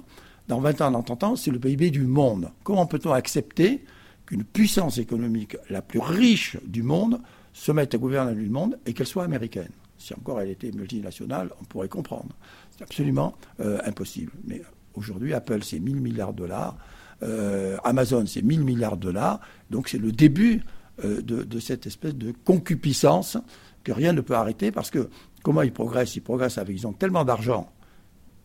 Dans 0.48 0.62
20 0.62 0.80
ans, 0.82 0.92
dans 0.92 1.04
30 1.04 1.24
ans, 1.24 1.36
c'est 1.36 1.52
le 1.52 1.60
PIB 1.60 1.92
du 1.92 2.06
monde. 2.06 2.52
Comment 2.64 2.86
peut-on 2.86 3.12
accepter 3.12 3.84
qu'une 4.26 4.46
puissance 4.46 4.98
économique 4.98 5.58
la 5.70 5.82
plus 5.82 6.00
riche 6.00 6.56
du 6.66 6.84
monde 6.84 7.20
se 7.52 7.74
mette 7.74 7.94
à 7.96 7.98
gouverner 7.98 8.34
du 8.34 8.50
monde 8.50 8.80
et 8.86 8.94
qu'elle 8.94 9.08
soit 9.08 9.26
américaine? 9.26 9.72
Si 9.98 10.14
encore 10.14 10.40
elle 10.40 10.50
était 10.50 10.72
multinationale, 10.72 11.50
on 11.62 11.66
pourrait 11.66 11.90
comprendre. 11.90 12.34
C'est 12.72 12.84
absolument 12.84 13.36
euh, 13.60 13.80
impossible. 13.86 14.32
Mais 14.46 14.62
aujourd'hui, 14.96 15.34
Apple, 15.34 15.64
c'est 15.64 15.80
1000 15.80 15.98
milliards 15.98 16.34
de 16.34 16.40
dollars. 16.40 16.78
Euh, 17.24 17.78
Amazon, 17.84 18.26
c'est 18.26 18.42
1000 18.42 18.64
milliards 18.64 18.98
de 18.98 19.04
dollars. 19.04 19.40
Donc 19.70 19.88
c'est 19.88 19.98
le 19.98 20.12
début 20.12 20.62
euh, 21.04 21.22
de, 21.22 21.60
cette 21.60 21.88
espèce 21.88 22.16
de 22.16 22.34
concupiscence 22.44 23.38
que 23.84 23.92
rien 23.92 24.14
ne 24.14 24.22
peut 24.22 24.36
arrêter 24.36 24.72
parce 24.72 24.92
que 24.92 25.10
comment 25.42 25.62
ils 25.62 25.74
progressent? 25.74 26.16
Ils 26.16 26.22
progressent 26.22 26.58
avec, 26.58 26.76
ils 26.78 26.88
ont 26.88 26.94
tellement 26.94 27.26
d'argent 27.26 27.72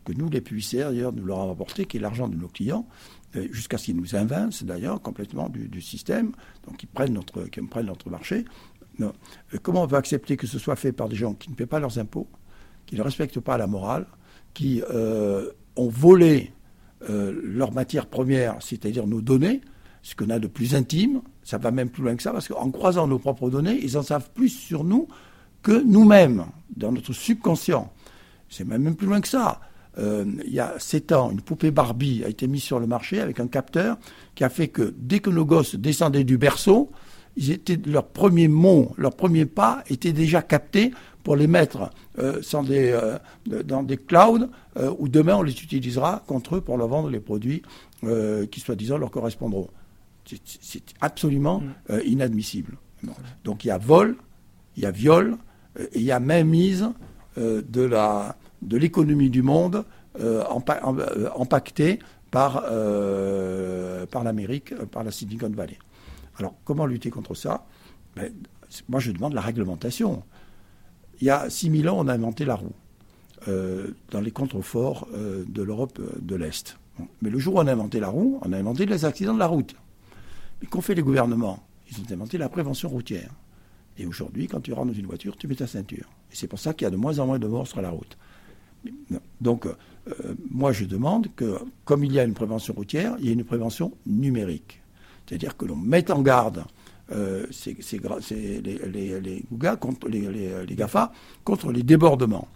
que 0.05 0.13
nous, 0.13 0.31
les 0.31 0.41
publicitaires, 0.41 0.91
d'ailleurs, 0.91 1.13
nous 1.13 1.25
leur 1.25 1.41
avons 1.41 1.53
apporté, 1.53 1.85
qui 1.85 1.99
est 1.99 2.01
l'argent 2.01 2.29
de 2.29 2.37
nos 2.37 2.49
clients, 2.49 2.87
euh, 3.37 3.47
jusqu'à 3.53 3.77
ce 3.77 3.87
qu'ils 3.87 3.97
nous 3.97 4.17
invincent, 4.17 4.65
d'ailleurs, 4.65 5.03
complètement 5.03 5.51
du, 5.51 5.83
système, 5.83 6.33
donc 6.67 6.83
ils 6.83 6.87
prennent 6.87 7.13
notre, 7.13 8.11
marché. 8.11 8.47
Comment 9.63 9.83
on 9.83 9.87
peut 9.87 9.97
accepter 9.97 10.39
que 10.39 10.47
ce 10.47 10.59
soit 10.59 10.77
fait 10.77 10.93
par 10.93 11.11
des 11.11 11.17
gens 11.17 11.35
qui 11.35 11.51
ne 11.51 11.55
paient 11.55 11.67
pas 11.67 11.79
leurs 11.79 11.99
impôts, 11.99 12.27
qui 12.87 12.97
ne 12.97 13.03
respectent 13.03 13.41
pas 13.41 13.59
la 13.59 13.67
morale, 13.67 14.07
qui 14.55 14.83
ont 14.89 15.89
volé 15.89 16.53
leurs 17.01 17.73
matières 17.73 18.07
premières, 18.07 18.57
c'est-à-dire 18.61 19.07
nos 19.07 19.21
données, 19.21 19.61
ce 20.03 20.15
qu'on 20.15 20.31
a 20.31 20.39
de 20.39 20.47
plus 20.47 20.75
intime, 20.75 21.23
ça 21.43 21.59
va 21.59 21.71
même 21.71 21.91
plus 21.91 22.03
loin 22.03 22.17
que 22.17 22.23
ça, 22.23 22.33
parce 22.33 22.49
qu'en 22.49 22.71
croisant 22.71 23.07
nos 23.07 23.19
propres 23.19 23.51
données, 23.51 23.79
ils 23.83 23.97
en 23.97 24.03
savent 24.03 24.31
plus 24.35 24.49
sur 24.49 24.85
nous 24.85 25.09
que 25.63 25.83
nous-mêmes, 25.83 26.47
dans 26.77 26.93
notre 26.93 27.13
subconscient. 27.13 27.93
C'est 28.49 28.65
même 28.65 28.95
plus 28.95 29.07
loin 29.07 29.21
que 29.21 29.29
ça. 29.29 29.61
Euh, 29.99 30.25
il 30.47 30.53
y 30.53 30.61
a 30.61 30.75
sept 30.79 31.13
ans, 31.13 31.31
une 31.31 31.41
poupée 31.41 31.71
Barbie 31.71 32.23
a 32.25 32.29
été 32.29 32.47
mise 32.47 32.63
sur 32.63 32.79
le 32.79 32.87
marché 32.87 33.21
avec 33.21 33.41
un 33.41 33.49
capteur 33.49 33.99
qui 34.35 34.45
a 34.45 34.49
fait 34.49 34.69
que 34.69 34.95
dès 34.97 35.19
que 35.19 35.31
nos 35.31 35.45
gosses 35.45 35.75
descendaient 35.75 36.25
du 36.25 36.39
berceau, 36.39 36.91
ils 37.39 37.51
étaient, 37.53 37.79
leur 37.87 38.07
premier 38.07 38.49
mot, 38.49 38.93
leur 38.99 39.15
premier 39.15 39.47
pas 39.47 39.83
était 39.89 40.13
déjà 40.13 40.43
capté 40.43 40.91
pour 41.23 41.37
les 41.37 41.47
mettre 41.47 41.91
euh, 42.19 42.41
des, 42.65 42.91
euh, 42.93 43.19
dans 43.65 43.83
des 43.83 43.97
clouds 43.97 44.49
où 44.99 45.09
demain 45.09 45.37
on 45.37 45.43
les 45.43 45.53
utilisera 45.53 46.23
contre 46.27 46.57
eux 46.57 46.61
pour 46.61 46.77
leur 46.77 46.89
vendre 46.89 47.11
les 47.11 47.21
produits 47.21 47.63
qui 48.51 48.61
soi-disant 48.61 48.97
leur 48.99 49.11
correspondront. 49.11 49.69
C'est 50.51 50.83
absolument 51.01 51.61
mm. 51.61 51.75
euh, 51.91 52.03
inadmissible. 52.05 52.77
Donc 53.45 53.65
il 53.65 53.69
y 53.69 53.71
a 53.71 53.79
vol, 53.79 54.17
il 54.77 54.83
y 54.83 54.87
a 54.87 54.91
viol, 54.91 55.37
euh, 55.79 55.85
et 55.93 55.99
il 55.99 56.03
y 56.05 56.13
a 56.13 56.21
même 56.21 56.49
mise 56.49 56.89
euh, 57.39 57.63
de 57.69 57.83
la 57.83 58.37
de 58.63 58.77
l'économie 58.77 59.31
du 59.31 59.43
monde 59.43 59.85
impactée 61.39 62.01
par, 62.33 62.65
par 64.11 64.25
l'Amérique, 64.25 64.75
par 64.87 65.05
la 65.05 65.13
Silicon 65.13 65.49
Valley. 65.51 65.79
Alors 66.39 66.55
comment 66.65 66.87
lutter 66.87 67.11
contre 67.11 67.35
ça? 67.35 67.67
Ben, 68.17 68.33
Moi 68.89 69.01
je 69.01 69.13
demande 69.13 69.35
la 69.35 69.41
réglementation. 69.41 70.23
Il 71.21 71.27
y 71.27 71.31
a 71.31 71.51
6000 71.51 71.89
ans, 71.89 71.97
on 71.99 72.09
a 72.09 72.15
inventé 72.15 72.45
la 72.45 72.55
roue 72.55 72.75
dans 73.47 74.21
les 74.21 74.31
contreforts 74.31 75.09
de 75.13 75.63
l'Europe 75.63 76.01
de 76.21 76.35
l'Est. 76.35 76.77
Mais 77.23 77.31
le 77.31 77.39
jour 77.39 77.55
où 77.55 77.59
on 77.59 77.67
a 77.67 77.73
inventé 77.73 78.01
la 78.01 78.09
roue, 78.09 78.39
on 78.43 78.53
a 78.53 78.59
inventé 78.59 78.87
les 78.87 79.05
accidents 79.05 79.35
de 79.35 79.39
la 79.39 79.47
route. 79.47 79.75
Mais 80.61 80.67
qu'ont 80.67 80.81
fait 80.81 80.95
les 80.95 81.03
gouvernements? 81.03 81.63
Ils 81.91 82.01
ont 82.01 82.13
inventé 82.13 82.39
la 82.39 82.49
prévention 82.49 82.89
routière. 82.89 83.31
Et 83.97 84.07
aujourd'hui, 84.07 84.47
quand 84.47 84.61
tu 84.61 84.73
rentres 84.73 84.89
dans 84.93 84.99
une 84.99 85.07
voiture, 85.07 85.37
tu 85.37 85.49
mets 85.49 85.57
ta 85.57 85.67
ceinture. 85.67 86.09
Et 86.31 86.35
c'est 86.37 86.47
pour 86.47 86.59
ça 86.59 86.75
qu'il 86.75 86.85
y 86.85 86.89
a 86.89 86.91
de 86.91 86.97
moins 86.97 87.19
en 87.19 87.27
moins 87.27 87.39
de 87.39 87.47
morts 87.47 87.67
sur 87.67 87.81
la 87.81 87.91
route. 87.91 88.17
Donc, 89.41 89.67
euh, 89.67 89.75
moi, 90.51 90.73
je 90.73 90.85
demande 90.85 91.29
que, 91.35 91.59
comme 91.85 92.05
il 92.05 92.13
y 92.13 92.21
a 92.21 92.25
une 92.25 92.35
prévention 92.35 92.75
routière, 92.75 93.17
il 93.19 93.27
y 93.27 93.31
ait 93.31 93.33
une 93.33 93.45
prévention 93.45 93.93
numérique. 94.07 94.81
C'est-à-dire 95.29 95.57
que 95.57 95.67
l'on 95.67 95.77
mette 95.77 96.11
en 96.11 96.23
garde 96.23 96.65
euh, 97.13 97.47
les, 97.67 99.21
les, 99.21 99.45
contre, 99.79 100.09
les, 100.09 100.75
GAFA 100.75 101.13
contre 101.45 101.73
les 101.73 101.83
débordements. 101.83 102.49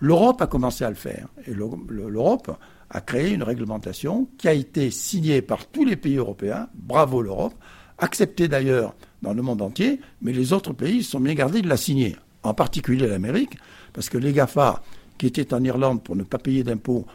L'Europe 0.00 0.40
a 0.42 0.46
commencé 0.46 0.84
à 0.84 0.90
le 0.90 0.96
faire. 0.96 1.28
Et 1.46 1.52
l'Europe 1.54 2.50
a 2.90 3.00
créé 3.00 3.32
une 3.32 3.42
réglementation 3.42 4.28
qui 4.38 4.48
a 4.48 4.52
été 4.52 4.90
signée 4.90 5.42
par 5.42 5.66
tous 5.66 5.84
les 5.84 5.96
pays 5.96 6.16
européens. 6.16 6.68
Bravo 6.74 7.22
l'Europe. 7.22 7.54
Acceptée 7.98 8.48
d'ailleurs 8.48 8.94
dans 9.22 9.32
le 9.32 9.40
monde 9.40 9.62
entier, 9.62 10.00
mais 10.20 10.32
les 10.32 10.52
autres 10.52 10.72
pays 10.72 11.02
sont 11.04 11.20
bien 11.20 11.34
gardés 11.34 11.62
de 11.62 11.68
la 11.68 11.76
signer. 11.76 12.16
En 12.42 12.52
particulier 12.52 13.06
l'Amérique, 13.06 13.56
parce 13.92 14.10
que 14.10 14.18
les 14.18 14.32
GAFA 14.32 14.82
qui 15.16 15.26
étaient 15.26 15.54
en 15.54 15.62
Irlande 15.62 16.02
pour 16.02 16.16
ne 16.16 16.24
pas 16.24 16.38
payer 16.38 16.64
d'impôts, 16.64 17.06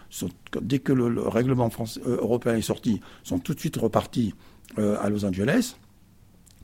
dès 0.61 0.79
que 0.79 0.93
le, 0.93 1.21
règlement 1.27 1.69
euh, 1.79 2.17
européen 2.17 2.55
est 2.55 2.61
sorti, 2.61 3.01
sont 3.23 3.39
tout 3.39 3.53
de 3.53 3.59
suite 3.59 3.77
repartis 3.77 4.33
euh, 4.77 4.97
à 5.01 5.09
Los 5.09 5.25
Angeles. 5.25 5.75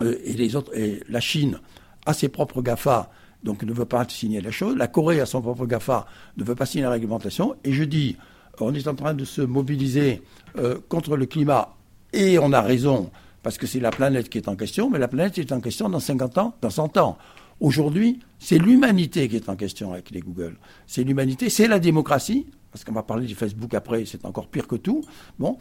Euh, 0.04 0.16
et, 0.26 1.04
la 1.10 1.20
Chine 1.20 1.60
a 2.06 2.14
ses 2.14 2.30
propres 2.30 2.62
GAFA, 2.62 3.10
donc 3.44 3.64
ne 3.64 3.74
veut 3.74 3.86
pas 3.86 4.06
signer 4.08 4.42
la 4.42 4.52
chose. 4.52 4.76
La 4.76 4.88
Corée 4.88 5.22
a 5.22 5.26
son 5.26 5.42
propre 5.42 5.66
GAFA, 5.66 6.06
ne 6.38 6.44
veut 6.44 6.56
pas 6.56 6.66
signer 6.66 6.84
la 6.84 6.92
réglementation. 6.92 7.56
Et 7.64 7.72
je 7.72 7.84
dis, 7.84 8.18
on 8.60 8.74
est 8.74 8.88
en 8.88 8.96
train 8.96 9.14
de 9.14 9.26
se 9.26 9.42
mobiliser 9.42 10.22
euh, 10.58 10.78
contre 10.90 11.18
le 11.18 11.26
climat, 11.26 11.76
et 12.14 12.40
on 12.40 12.54
a 12.54 12.62
raison, 12.62 13.10
parce 13.44 13.58
que 13.58 13.68
c'est 13.68 13.80
la 13.80 13.92
planète 13.92 14.30
qui 14.30 14.38
est 14.38 14.48
en 14.48 14.56
question, 14.56 14.90
mais 14.90 15.00
la 15.00 15.08
planète 15.08 15.38
est 15.38 15.52
en 15.52 15.60
question 15.60 15.90
dans 15.90 16.00
50 16.00 16.38
ans, 16.38 16.56
dans 16.62 16.70
100 16.70 16.98
ans. 16.98 17.18
Aujourd'hui, 17.60 18.20
c'est 18.40 18.58
l'humanité 18.58 19.30
qui 19.30 19.38
est 19.38 19.50
en 19.50 19.56
question 19.56 19.94
avec 19.94 20.12
les 20.12 20.20
Google. 20.20 20.58
C'est 20.88 21.04
l'humanité, 21.04 21.50
c'est 21.50 21.68
la 21.68 21.80
démocratie, 21.80 22.48
parce 22.76 22.84
qu'on 22.84 22.92
va 22.92 23.04
parler 23.04 23.26
du 23.26 23.36
Facebook 23.36 23.74
après, 23.74 24.04
c'est 24.04 24.26
encore 24.26 24.50
pire 24.50 24.68
que 24.68 24.76
tout. 24.76 25.02
Bon, 25.40 25.58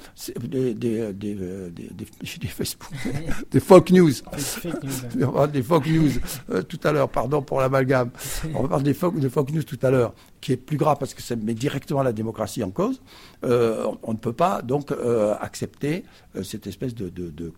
des, 0.49 0.75
des, 0.75 1.12
des, 1.12 1.37
euh, 1.41 1.71
des, 1.71 1.89
des 2.41 2.49
Facebook, 2.49 2.91
des 3.53 3.61
fake 3.61 3.93
news. 3.93 4.11
On 5.15 5.19
va 5.19 5.33
parler 5.33 5.53
des 5.53 5.62
fake 5.62 5.87
news 5.87 6.11
euh, 6.51 6.62
tout 6.62 6.81
à 6.83 6.91
l'heure, 6.91 7.09
pardon 7.09 7.41
pour 7.41 7.61
l'amalgame. 7.61 8.11
On 8.53 8.62
va 8.62 8.69
parler 8.69 8.83
des 8.83 8.95
fake, 8.95 9.53
news 9.53 9.62
tout 9.62 9.79
à 9.83 9.93
l'heure, 9.93 10.12
qui 10.41 10.51
est 10.55 10.57
plus 10.57 10.77
grave 10.77 10.97
parce 10.99 11.15
que 11.15 11.23
ça 11.23 11.37
met 11.37 11.55
directement 11.55 12.03
la 12.03 12.12
démocratie 12.12 12.65
en 12.65 12.71
cause. 12.73 13.01
Euh, 13.45 13.87
on, 14.03 14.12
ne 14.12 14.19
peut 14.19 14.33
pas 14.33 14.61
donc 14.62 14.93
accepter 15.41 16.03
cette 16.43 16.67
espèce 16.67 16.97
de, 16.97 17.11
de, 17.11 17.53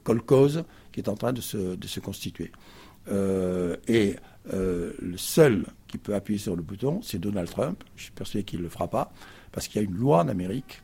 qui 0.92 1.00
est 1.00 1.08
en 1.08 1.14
train 1.14 1.32
de 1.32 1.40
se, 1.40 1.76
de 1.76 1.86
se 1.86 2.00
constituer. 2.00 2.52
et 3.88 4.16
le 4.52 5.16
seul 5.16 5.64
qui 5.88 5.96
peut 5.96 6.14
appuyer 6.14 6.38
sur 6.38 6.56
le 6.56 6.62
bouton, 6.62 7.00
c'est 7.02 7.18
Donald 7.18 7.48
Trump. 7.48 7.82
Je 7.96 8.02
suis 8.02 8.12
persuadé 8.12 8.44
qu'il 8.44 8.58
ne 8.58 8.64
le 8.64 8.68
fera 8.68 8.88
pas 8.88 9.12
parce 9.56 9.68
qu'il 9.68 9.80
y 9.80 9.84
a 9.84 9.88
une 9.88 9.96
loi 9.96 10.18
en 10.20 10.28
Amérique, 10.28 10.82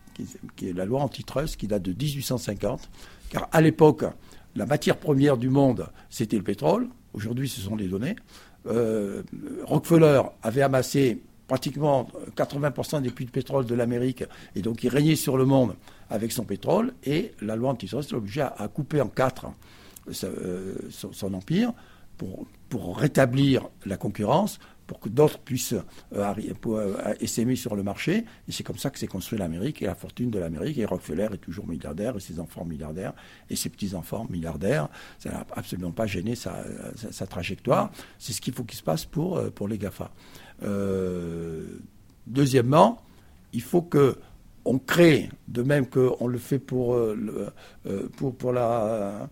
qui, 0.56 0.70
est 0.70 0.72
la 0.72 0.86
loi 0.86 1.02
antitrust, 1.02 1.58
qui 1.58 1.66
date 1.66 1.82
de 1.82 1.92
1850, 1.92 2.88
car 3.28 3.46
à 3.52 3.60
l'époque, 3.60 4.06
la 4.56 4.64
matière 4.64 4.96
première 4.96 5.36
du 5.36 5.50
monde, 5.50 5.88
c'était 6.08 6.38
le 6.38 6.42
pétrole. 6.42 6.88
Aujourd'hui, 7.12 7.50
ce 7.50 7.60
sont 7.60 7.76
les 7.76 7.86
données. 7.86 8.16
Euh, 8.66 9.24
Rockefeller 9.64 10.22
avait 10.42 10.62
amassé 10.62 11.22
pratiquement 11.48 12.08
80% 12.34 13.02
des 13.02 13.10
puits 13.10 13.26
de 13.26 13.30
pétrole 13.30 13.66
de 13.66 13.74
l'Amérique, 13.74 14.24
et 14.56 14.62
donc 14.62 14.82
il 14.84 14.88
régnait 14.88 15.16
sur 15.16 15.36
le 15.36 15.44
monde 15.44 15.74
avec 16.08 16.32
son 16.32 16.44
pétrole, 16.44 16.94
et 17.04 17.32
la 17.42 17.56
loi 17.56 17.72
antitrust 17.72 18.12
l'obligeait 18.12 18.40
à, 18.40 18.54
à, 18.56 18.68
couper 18.68 19.02
en 19.02 19.08
quatre 19.08 19.48
euh, 20.24 20.76
son, 20.90 21.34
empire 21.34 21.74
pour, 22.16 22.98
rétablir 22.98 23.68
la 23.84 23.96
concurrence, 23.96 24.58
pour 24.86 25.00
que 25.00 25.08
d'autres 25.08 25.38
puissent 25.38 25.74
euh, 26.12 26.34
euh 26.56 27.54
sur 27.54 27.76
le 27.76 27.82
marché. 27.82 28.24
Et 28.48 28.52
c'est 28.52 28.62
comme 28.62 28.78
ça 28.78 28.90
que 28.90 28.98
s'est 28.98 29.06
construit 29.06 29.38
l'Amérique 29.38 29.82
et 29.82 29.86
la 29.86 29.94
fortune 29.94 30.30
de 30.30 30.38
l'Amérique. 30.38 30.78
Et 30.78 30.84
Rockefeller 30.84 31.28
est 31.32 31.38
toujours 31.38 31.66
milliardaire 31.66 32.16
et 32.16 32.20
ses 32.20 32.40
enfants 32.40 32.64
milliardaires 32.64 33.12
et 33.50 33.56
ses 33.56 33.68
petits-enfants 33.68 34.26
milliardaires. 34.30 34.88
Ça 35.18 35.30
n'a 35.30 35.46
absolument 35.56 35.92
pas 35.92 36.06
gêné 36.06 36.34
sa, 36.34 36.64
trajectoire. 37.28 37.90
C'est 38.18 38.32
ce 38.32 38.40
qu'il 38.40 38.52
faut 38.52 38.64
qu'il 38.64 38.78
se 38.78 38.82
passe 38.82 39.04
pour, 39.04 39.38
euh, 39.38 39.50
pour 39.50 39.68
les 39.68 39.78
GAFA. 39.78 40.10
Euh, 40.62 41.78
deuxièmement, 42.26 43.02
il 43.52 43.62
faut 43.62 43.82
que 43.82 44.16
on 44.64 44.78
crée, 44.78 45.28
de 45.48 45.62
même 45.62 45.88
qu'on 45.88 46.28
le 46.28 46.38
fait 46.38 46.60
pour, 46.60 46.96
pour, 48.16 48.36
pour, 48.36 48.52
la, 48.52 49.28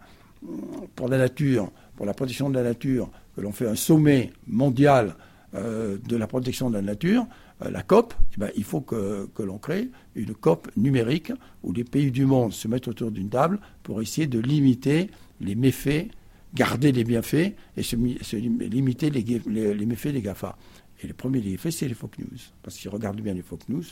pour 0.96 1.08
la 1.08 1.18
nature, 1.18 1.70
pour 2.00 2.06
la 2.06 2.14
protection 2.14 2.48
de 2.48 2.54
la 2.54 2.62
nature, 2.62 3.10
que 3.36 3.42
l'on 3.42 3.52
fait 3.52 3.68
un 3.68 3.74
sommet 3.74 4.32
mondial 4.46 5.16
euh, 5.54 5.98
de 5.98 6.16
la 6.16 6.26
protection 6.26 6.70
de 6.70 6.76
la 6.76 6.80
nature, 6.80 7.26
euh, 7.60 7.70
la 7.70 7.82
COP, 7.82 8.14
eh 8.32 8.40
ben, 8.40 8.50
il 8.56 8.64
faut 8.64 8.80
que, 8.80 9.28
l'on 9.38 9.58
crée 9.58 9.90
une 10.14 10.32
COP 10.32 10.70
numérique 10.78 11.30
où 11.62 11.74
les 11.74 11.84
pays 11.84 12.10
du 12.10 12.24
monde 12.24 12.54
se 12.54 12.68
mettent 12.68 12.88
autour 12.88 13.10
d'une 13.10 13.28
table 13.28 13.60
pour 13.82 14.00
essayer 14.00 14.26
de 14.26 14.38
limiter 14.38 15.10
les 15.42 15.54
méfaits, 15.54 16.08
garder 16.54 16.90
les 16.90 17.04
bienfaits 17.04 17.52
et 17.76 17.82
se, 17.82 17.96
limiter 18.36 19.10
les, 19.10 19.84
méfaits 19.84 20.14
des 20.14 20.22
GAFA. 20.22 20.56
Et 21.02 21.06
le 21.06 21.12
premier 21.12 21.42
des 21.42 21.58
c'est 21.70 21.86
les 21.86 21.92
fake 21.92 22.18
news. 22.18 22.38
Parce 22.62 22.78
qu'ils 22.78 22.88
regardent 22.88 23.20
bien 23.20 23.34
les 23.34 23.42
fake 23.42 23.68
news, 23.68 23.84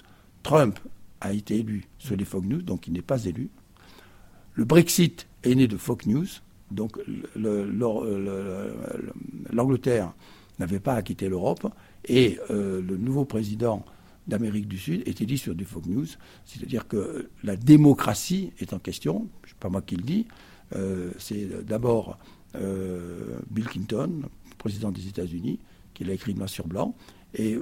Trump 0.42 0.78
a 1.20 1.34
été 1.34 1.58
élu 1.58 1.84
sur 1.98 2.16
les 2.16 2.24
fake 2.24 2.44
news, 2.46 2.62
donc 2.62 2.86
il 2.86 2.94
n'est 2.94 3.02
pas 3.02 3.22
élu. 3.26 3.50
Le 4.54 4.64
Brexit 4.64 5.26
est 5.44 5.54
né 5.54 5.66
de 5.66 5.76
fake 5.76 6.06
news, 6.06 6.24
donc 6.70 6.98
l'Angleterre 9.52 10.12
n'avait 10.58 10.80
pas 10.80 10.94
à 10.94 11.02
quitter 11.02 11.28
l'Europe. 11.28 11.66
Et 12.06 12.38
euh, 12.50 12.80
le 12.82 12.96
nouveau 12.96 13.24
président 13.24 13.84
d'Amérique 14.26 14.68
du 14.68 14.78
Sud 14.78 15.02
était 15.06 15.26
dit 15.26 15.38
sur 15.38 15.54
du 15.54 15.64
fake 15.64 15.86
news, 15.86 16.06
c'est-à-dire 16.44 16.86
que 16.86 17.30
la 17.42 17.56
démocratie 17.56 18.52
est 18.58 18.72
en 18.74 18.78
question, 18.78 19.28
ce 19.44 19.50
n'est 19.50 19.58
pas 19.58 19.70
moi 19.70 19.80
qui 19.80 19.96
le 19.96 20.02
dis, 20.02 20.26
euh, 20.76 21.10
c'est 21.18 21.64
d'abord 21.64 22.18
euh, 22.54 23.38
Bill 23.50 23.64
Clinton, 23.64 24.22
président 24.58 24.90
des 24.90 25.08
États-Unis, 25.08 25.58
qui 25.94 26.04
l'a 26.04 26.12
écrit 26.12 26.34
noir 26.34 26.48
sur 26.48 26.66
blanc, 26.66 26.94
et, 27.34 27.58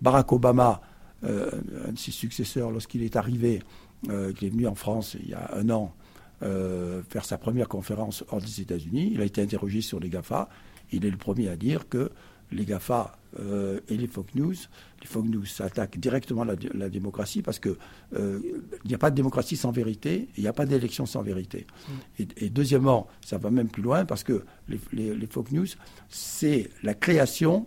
Barack 0.00 0.32
Obama, 0.32 0.80
un 1.22 1.92
de 1.92 1.98
ses 1.98 2.10
successeurs, 2.10 2.70
lorsqu'il 2.70 3.02
est 3.02 3.16
arrivé, 3.16 3.60
qui 4.04 4.46
est 4.46 4.50
venu 4.50 4.66
en 4.66 4.74
France 4.74 5.16
il 5.22 5.28
y 5.28 5.34
a 5.34 5.54
un 5.54 5.68
an, 5.70 5.94
faire 6.40 7.24
sa 7.24 7.38
première 7.38 7.68
conférence 7.68 8.24
hors 8.28 8.40
des 8.40 8.60
États-Unis, 8.60 9.10
il 9.14 9.20
a 9.20 9.24
été 9.24 9.40
interrogé 9.40 9.80
sur 9.80 10.00
les 10.00 10.08
GAFA, 10.10 10.48
il 10.92 11.04
est 11.04 11.10
le 11.10 11.16
premier 11.16 11.48
à 11.48 11.56
dire 11.56 11.88
que 11.88 12.10
les 12.52 12.64
GAFA 12.64 13.18
euh, 13.40 13.80
et 13.88 13.96
les 13.96 14.06
fake 14.06 14.34
news, 14.34 14.54
les 15.00 15.06
fake 15.06 15.24
news 15.24 15.44
attaquent 15.60 15.98
directement 15.98 16.44
la, 16.44 16.88
démocratie 16.88 17.42
parce 17.42 17.58
qu'il 17.58 17.76
euh, 18.14 18.40
n'y 18.84 18.94
a 18.94 18.98
pas 18.98 19.10
de 19.10 19.16
démocratie 19.16 19.56
sans 19.56 19.72
vérité, 19.72 20.28
il 20.36 20.42
n'y 20.42 20.48
a 20.48 20.52
pas 20.52 20.64
d'élection 20.64 21.06
sans 21.06 21.22
vérité. 21.22 21.66
Mm. 21.88 22.22
Et, 22.36 22.50
deuxièmement, 22.50 23.08
ça 23.20 23.38
va 23.38 23.50
même 23.50 23.68
plus 23.68 23.82
loin 23.82 24.04
parce 24.04 24.24
que 24.24 24.44
les, 24.68 24.78
les, 24.92 25.26
fake 25.26 25.52
news, 25.52 25.66
c'est 26.08 26.70
la 26.82 26.94
création 26.94 27.66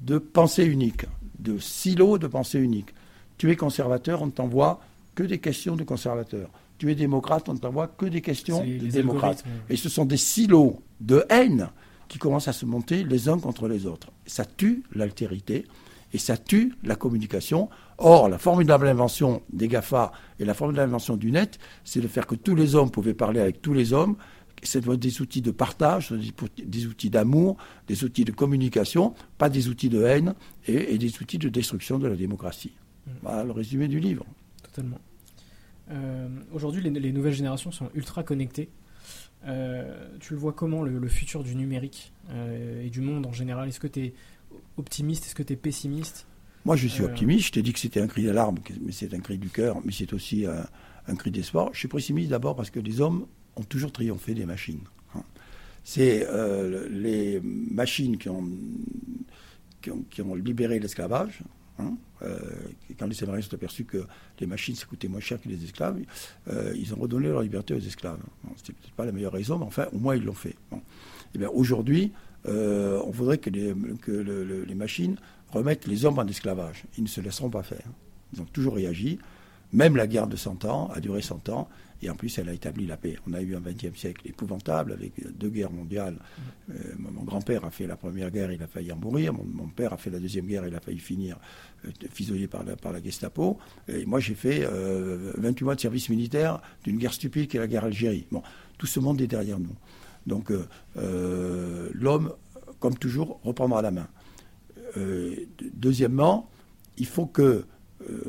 de 0.00 0.18
pensée 0.18 0.64
unique, 0.64 1.06
de 1.38 1.58
silos 1.58 2.18
de 2.18 2.26
pensée 2.26 2.58
unique. 2.58 2.94
Tu 3.38 3.50
es 3.50 3.56
conservateur, 3.56 4.22
on 4.22 4.26
ne 4.26 4.30
t'envoie 4.30 4.80
que 5.14 5.22
des 5.24 5.38
questions 5.38 5.76
de 5.76 5.84
conservateurs. 5.84 6.50
Tu 6.78 6.90
es 6.90 6.94
démocrate, 6.94 7.48
on 7.48 7.54
ne 7.54 7.58
t'envoie 7.58 7.88
que 7.88 8.06
des 8.06 8.20
questions 8.20 8.62
de 8.62 8.90
démocrates. 8.90 9.44
Et 9.70 9.76
ce 9.76 9.88
sont 9.88 10.04
des 10.04 10.16
silos 10.16 10.82
de 11.00 11.24
haine 11.30 11.70
qui 12.08 12.18
commencent 12.18 12.48
à 12.48 12.52
se 12.52 12.66
monter 12.66 13.04
les 13.04 13.28
uns 13.28 13.38
contre 13.38 13.68
les 13.68 13.86
autres. 13.86 14.08
Ça 14.26 14.44
tue 14.44 14.82
l'altérité 14.94 15.66
et 16.12 16.18
ça 16.18 16.36
tue 16.36 16.74
la 16.84 16.96
communication. 16.96 17.68
Or, 17.98 18.28
la 18.28 18.38
formidable 18.38 18.86
invention 18.88 19.42
des 19.52 19.68
GAFA 19.68 20.12
et 20.38 20.44
la 20.44 20.54
formidable 20.54 20.90
invention 20.90 21.16
du 21.16 21.32
net, 21.32 21.58
c'est 21.84 22.00
de 22.00 22.08
faire 22.08 22.26
que 22.26 22.34
tous 22.34 22.54
les 22.54 22.74
hommes 22.74 22.90
pouvaient 22.90 23.14
parler 23.14 23.40
avec 23.40 23.62
tous 23.62 23.72
les 23.72 23.92
hommes. 23.92 24.16
C'est 24.62 24.88
des 24.88 25.20
outils 25.20 25.42
de 25.42 25.50
partage, 25.50 26.12
des 26.12 26.86
outils 26.86 27.10
d'amour, 27.10 27.56
des 27.86 28.04
outils 28.04 28.24
de 28.24 28.32
communication, 28.32 29.14
pas 29.38 29.48
des 29.48 29.68
outils 29.68 29.90
de 29.90 30.02
haine 30.02 30.34
et, 30.66 30.96
des 30.98 31.20
outils 31.20 31.38
de 31.38 31.48
destruction 31.48 31.98
de 31.98 32.08
la 32.08 32.16
démocratie. 32.16 32.72
Mmh. 33.06 33.10
Voilà 33.22 33.44
le 33.44 33.52
résumé 33.52 33.86
du 33.86 34.00
livre. 34.00 34.24
Totalement. 34.62 34.98
Euh, 35.90 36.28
aujourd'hui, 36.52 36.82
les, 36.82 37.12
nouvelles 37.12 37.34
générations 37.34 37.70
sont 37.70 37.90
ultra 37.94 38.22
connectées. 38.22 38.68
Euh, 39.46 40.08
tu 40.20 40.32
le 40.32 40.38
vois 40.38 40.52
comment 40.52 40.82
le, 40.82 41.08
futur 41.08 41.44
du 41.44 41.54
numérique 41.54 42.12
euh, 42.30 42.84
et 42.84 42.90
du 42.90 43.00
monde 43.00 43.26
en 43.26 43.32
général? 43.32 43.68
Est-ce 43.68 43.80
que 43.80 43.86
tu 43.86 44.00
es 44.00 44.14
optimiste? 44.76 45.26
Est-ce 45.26 45.34
que 45.34 45.42
tu 45.42 45.52
es 45.52 45.56
pessimiste? 45.56 46.26
Moi, 46.64 46.74
je 46.76 46.88
suis 46.88 47.04
optimiste. 47.04 47.46
Je 47.46 47.52
t'ai 47.52 47.62
dit 47.62 47.72
que 47.72 47.78
c'était 47.78 48.00
un 48.00 48.08
cri 48.08 48.24
d'alarme, 48.24 48.56
mais 48.80 48.90
c'est 48.90 49.14
un 49.14 49.20
cri 49.20 49.38
du 49.38 49.48
cœur, 49.48 49.80
mais 49.84 49.92
c'est 49.92 50.12
aussi 50.12 50.46
un, 50.46 51.14
cri 51.14 51.30
d'espoir. 51.30 51.70
Je 51.72 51.78
suis 51.78 51.88
pessimiste 51.88 52.30
d'abord 52.30 52.56
parce 52.56 52.70
que 52.70 52.80
les 52.80 53.00
hommes 53.00 53.26
ont 53.54 53.62
toujours 53.62 53.92
triomphé 53.92 54.34
des 54.34 54.46
machines. 54.46 54.82
Hein. 55.14 55.22
C'est 55.84 56.26
les 56.90 57.40
machines 57.40 58.18
qui 58.18 58.28
ont, 58.28 58.48
qui 60.10 60.22
ont, 60.22 60.34
libéré 60.34 60.80
l'esclavage, 60.80 61.44
Hein. 61.78 61.94
Euh, 62.22 62.38
quand 62.98 63.06
les 63.06 63.22
Américains 63.22 63.48
sont 63.48 63.54
aperçus 63.54 63.84
que 63.84 64.04
les 64.40 64.46
machines, 64.46 64.74
ça 64.74 64.86
moins 65.08 65.20
cher 65.20 65.40
que 65.40 65.48
les 65.48 65.62
esclaves, 65.64 65.98
euh, 66.48 66.72
ils 66.76 66.94
ont 66.94 66.98
redonné 66.98 67.28
leur 67.28 67.42
liberté 67.42 67.74
aux 67.74 67.78
esclaves. 67.78 68.20
Bon, 68.44 68.52
C'était 68.56 68.72
peut-être 68.72 68.94
pas 68.94 69.04
la 69.04 69.12
meilleure 69.12 69.32
raison, 69.32 69.58
mais 69.58 69.66
enfin, 69.66 69.86
au 69.92 69.98
moins, 69.98 70.16
ils 70.16 70.24
l'ont 70.24 70.32
fait. 70.32 70.56
Bon. 70.70 70.80
Eh 71.34 71.38
bien, 71.38 71.48
aujourd'hui, 71.48 72.12
euh, 72.48 73.00
on 73.04 73.10
voudrait 73.10 73.38
que, 73.38 73.50
les, 73.50 73.74
les 74.66 74.74
machines 74.74 75.16
remettent 75.50 75.86
les 75.86 76.04
hommes 76.04 76.18
en 76.18 76.26
esclavage. 76.26 76.84
Ils 76.96 77.04
ne 77.04 77.08
se 77.08 77.20
laisseront 77.20 77.50
pas 77.50 77.62
faire. 77.62 77.86
Ils 78.32 78.40
ont 78.40 78.46
toujours 78.46 78.76
réagi. 78.76 79.18
Même 79.72 79.96
la 79.96 80.06
guerre 80.06 80.26
de 80.26 80.36
100 80.36 80.64
ans 80.64 80.90
a 80.94 81.00
duré 81.00 81.22
100 81.22 81.48
ans, 81.48 81.68
et 82.02 82.10
en 82.10 82.14
plus, 82.14 82.38
elle 82.38 82.48
a 82.48 82.52
établi 82.52 82.86
la 82.86 82.96
paix. 82.96 83.16
On 83.26 83.32
a 83.32 83.40
eu 83.40 83.56
un 83.56 83.60
XXe 83.60 83.98
siècle 83.98 84.28
épouvantable 84.28 84.92
avec 84.92 85.12
deux 85.38 85.48
guerres 85.48 85.72
mondiales. 85.72 86.18
Euh, 86.70 86.74
mon 86.98 87.22
grand-père 87.22 87.64
a 87.64 87.70
fait 87.70 87.86
la 87.86 87.96
première 87.96 88.30
guerre, 88.30 88.52
il 88.52 88.62
a 88.62 88.66
failli 88.66 88.92
en 88.92 88.96
mourir. 88.96 89.32
Mon, 89.32 89.68
père 89.68 89.92
a 89.92 89.96
fait 89.96 90.10
la 90.10 90.18
deuxième 90.18 90.46
guerre, 90.46 90.66
il 90.66 90.74
a 90.74 90.80
failli 90.80 90.98
finir 90.98 91.38
euh, 91.84 91.90
fusillé 92.12 92.48
par 92.48 92.64
la, 92.64 93.02
Gestapo. 93.02 93.58
Et 93.88 94.04
moi, 94.04 94.20
j'ai 94.20 94.34
fait 94.34 94.64
euh, 94.64 95.32
28 95.38 95.64
mois 95.64 95.74
de 95.74 95.80
service 95.80 96.08
militaire 96.08 96.60
d'une 96.84 96.98
guerre 96.98 97.14
stupide 97.14 97.48
qui 97.48 97.56
est 97.56 97.60
la 97.60 97.66
guerre 97.66 97.84
Algérie. 97.84 98.26
Bon, 98.30 98.42
tout 98.78 98.86
ce 98.86 99.00
monde 99.00 99.20
est 99.20 99.26
derrière 99.26 99.58
nous. 99.58 99.74
Donc, 100.26 100.50
euh, 100.50 100.66
euh, 100.98 101.88
l'homme, 101.94 102.32
comme 102.80 102.98
toujours, 102.98 103.40
reprendra 103.42 103.80
la 103.80 103.90
main. 103.90 104.08
Euh, 104.96 105.34
de- 105.58 105.70
deuxièmement, 105.74 106.50
il 106.98 107.06
faut 107.06 107.26
que 107.26 107.64
euh, 108.08 108.22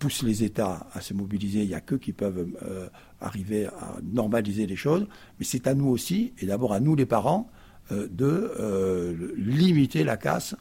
pousse 0.00 0.22
les 0.22 0.42
États 0.42 0.88
à 0.94 1.00
se 1.00 1.14
mobiliser. 1.14 1.62
Il 1.62 1.68
n'y 1.68 1.74
a 1.74 1.80
qu'eux 1.80 1.98
qui 1.98 2.12
peuvent 2.12 2.48
euh, 2.62 2.88
arriver 3.20 3.66
à 3.66 3.98
normaliser 4.02 4.66
les 4.66 4.74
choses. 4.74 5.06
Mais 5.38 5.44
c'est 5.44 5.68
à 5.68 5.74
nous 5.74 5.88
aussi, 5.88 6.32
et 6.38 6.46
d'abord 6.46 6.72
à 6.72 6.80
nous 6.80 6.96
les 6.96 7.06
parents, 7.06 7.48
euh, 7.92 8.08
de 8.10 8.50
euh, 8.58 9.32
limiter 9.36 10.02
la 10.02 10.16
casse 10.16 10.56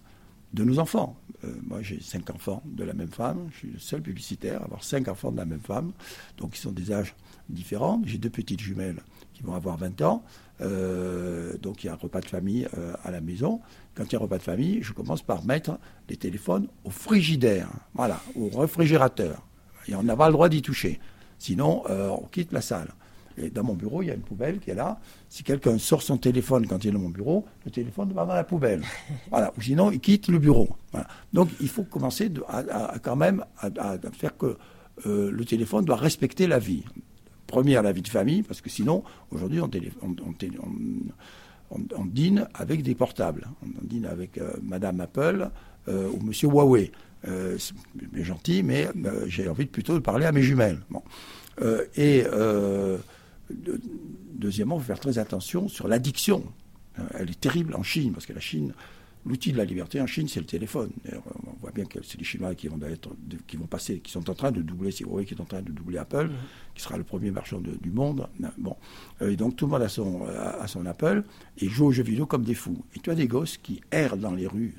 de 0.53 0.63
nos 0.63 0.77
enfants. 0.77 1.15
Moi, 1.63 1.81
j'ai 1.81 2.01
cinq 2.01 2.29
enfants 2.31 2.61
de 2.65 2.83
la 2.83 2.91
même 2.91 3.11
femme. 3.11 3.47
Je 3.53 3.57
suis 3.59 3.69
le 3.69 3.79
seul 3.79 4.01
publicitaire 4.01 4.61
à 4.61 4.65
avoir 4.65 4.83
cinq 4.83 5.07
enfants 5.07 5.31
de 5.31 5.37
la 5.37 5.45
même 5.45 5.61
femme. 5.61 5.93
Donc, 6.37 6.57
ils 6.57 6.59
sont 6.59 6.73
des 6.73 6.91
âges 6.91 7.15
différents. 7.47 8.01
J'ai 8.05 8.17
deux 8.17 8.29
petites 8.29 8.59
jumelles 8.59 8.99
qui 9.39 9.45
vont 9.45 9.55
avoir 9.55 9.77
20 9.77 10.01
ans. 10.01 10.21
Euh, 10.61 11.57
donc, 11.61 11.83
il 11.83 11.87
y 11.87 11.89
a 11.89 11.93
un 11.93 11.95
repas 11.95 12.19
de 12.19 12.25
famille 12.25 12.67
euh, 12.77 12.93
à 13.05 13.11
la 13.11 13.21
maison. 13.21 13.61
Quand 13.95 14.03
il 14.03 14.11
y 14.11 14.15
a 14.15 14.19
un 14.19 14.21
repas 14.21 14.37
de 14.37 14.43
famille, 14.43 14.79
je 14.81 14.91
commence 14.91 15.21
par 15.21 15.45
mettre 15.45 15.79
les 16.09 16.17
téléphones 16.17 16.67
au 16.83 16.89
frigidaire, 16.89 17.69
voilà, 17.93 18.19
au 18.35 18.49
réfrigérateur. 18.49 19.41
Et 19.87 19.95
on 19.95 20.03
n'a 20.03 20.15
pas 20.17 20.27
le 20.27 20.33
droit 20.33 20.49
d'y 20.49 20.61
toucher. 20.61 20.99
Sinon, 21.37 21.83
euh, 21.89 22.09
on 22.09 22.25
quitte 22.27 22.51
la 22.51 22.59
salle. 22.61 22.89
Et 23.37 23.49
dans 23.49 23.63
mon 23.63 23.75
bureau, 23.75 24.01
il 24.01 24.07
y 24.07 24.11
a 24.11 24.13
une 24.13 24.21
poubelle 24.21 24.59
qui 24.59 24.71
est 24.71 24.75
là. 24.75 24.99
Si 25.29 25.43
quelqu'un 25.43 25.77
sort 25.77 26.01
son 26.01 26.17
téléphone 26.17 26.67
quand 26.67 26.83
il 26.83 26.89
est 26.89 26.91
dans 26.91 26.99
mon 26.99 27.09
bureau, 27.09 27.45
le 27.63 27.71
téléphone 27.71 28.11
va 28.11 28.25
dans 28.25 28.33
la 28.33 28.43
poubelle. 28.43 28.81
Voilà. 29.29 29.53
Ou 29.57 29.61
sinon, 29.61 29.91
il 29.91 30.01
quitte 30.01 30.27
le 30.27 30.39
bureau. 30.39 30.67
Voilà. 30.91 31.07
Donc, 31.31 31.47
il 31.61 31.69
faut 31.69 31.83
commencer 31.83 32.27
de- 32.27 32.43
à, 32.49 32.99
quand 33.01 33.15
même 33.15 33.45
à, 33.57 33.97
faire 34.11 34.35
que 34.35 34.57
le 35.05 35.43
téléphone 35.45 35.85
doit 35.85 35.95
respecter 35.95 36.45
la 36.45 36.59
vie. 36.59 36.83
Première, 37.49 37.81
la 37.81 37.91
vie 37.91 38.03
de 38.03 38.07
famille, 38.07 38.43
parce 38.43 38.61
que 38.61 38.69
sinon, 38.69 39.03
aujourd'hui, 39.31 39.59
on, 39.59 39.67
dîne 42.05 42.47
avec 42.53 42.83
des 42.83 42.93
portables. 42.93 43.47
On 43.63 43.85
dîne 43.85 44.05
avec 44.05 44.37
euh, 44.37 44.53
Madame 44.61 45.01
Apple 45.01 45.49
euh, 45.87 46.11
ou 46.11 46.23
Monsieur 46.23 46.47
Huawei. 46.47 46.91
Euh, 47.27 47.57
c'est 47.57 48.23
gentil, 48.23 48.61
mais 48.61 48.87
euh, 49.03 49.25
j'ai 49.25 49.49
envie 49.49 49.65
de 49.65 49.71
plutôt 49.71 49.95
de 49.95 49.99
parler 49.99 50.27
à 50.27 50.31
mes 50.31 50.43
jumelles. 50.43 50.79
Bon. 50.91 51.01
Et 51.97 52.23
de- 52.23 52.99
deuxièmement, 54.35 54.77
il 54.77 54.81
faut 54.81 54.85
faire 54.85 54.99
très 54.99 55.17
attention 55.17 55.67
sur 55.67 55.87
l'addiction. 55.87 56.43
Elle 57.15 57.31
est 57.31 57.39
terrible 57.39 57.73
en 57.75 57.83
Chine, 57.83 58.13
parce 58.13 58.27
que 58.27 58.33
la 58.33 58.39
Chine, 58.39 58.73
l'outil 59.25 59.51
de 59.51 59.57
la 59.57 59.65
liberté 59.65 60.01
en 60.01 60.07
Chine, 60.07 60.27
c'est 60.27 60.39
le 60.39 60.45
téléphone. 60.45 60.91
On 61.47 61.51
voit 61.61 61.71
bien 61.71 61.85
que 61.85 61.99
c'est 62.03 62.17
les 62.17 62.23
Chinois 62.23 62.55
qui 62.55 62.67
vont, 62.67 62.79
être, 62.83 63.09
qui 63.47 63.57
vont 63.57 63.65
passer, 63.67 63.99
qui 63.99 64.11
sont 64.11 64.29
en 64.29 64.33
train 64.33 64.51
de 64.51 64.61
doubler, 64.61 64.91
c'est 64.91 65.03
Huawei 65.03 65.25
qui 65.25 65.33
est 65.33 65.41
en 65.41 65.45
train 65.45 65.61
de 65.61 65.71
doubler 65.71 65.97
Apple, 65.97 66.29
qui 66.73 66.81
sera 66.81 66.97
le 66.97 67.03
premier 67.03 67.29
marchand 67.31 67.59
de- 67.59 67.75
du 67.81 67.91
monde. 67.91 68.27
Bon. 68.57 68.75
Euh, 69.21 69.31
Et 69.31 69.35
donc 69.35 69.55
tout 69.55 69.65
le 69.65 69.71
monde 69.71 69.81
a 69.81 69.89
son, 69.89 70.25
a, 70.25 70.61
a 70.63 70.67
son 70.67 70.85
Apple 70.85 71.23
et 71.57 71.67
joue 71.67 71.87
aux 71.87 71.91
jeux 71.91 72.03
vidéo 72.03 72.25
comme 72.25 72.43
des 72.43 72.55
fous. 72.55 72.83
Et 72.95 72.99
tu 72.99 73.09
as 73.11 73.15
des 73.15 73.27
gosses 73.27 73.57
qui 73.57 73.81
errent 73.91 74.17
dans 74.17 74.33
les 74.33 74.47
rues 74.47 74.75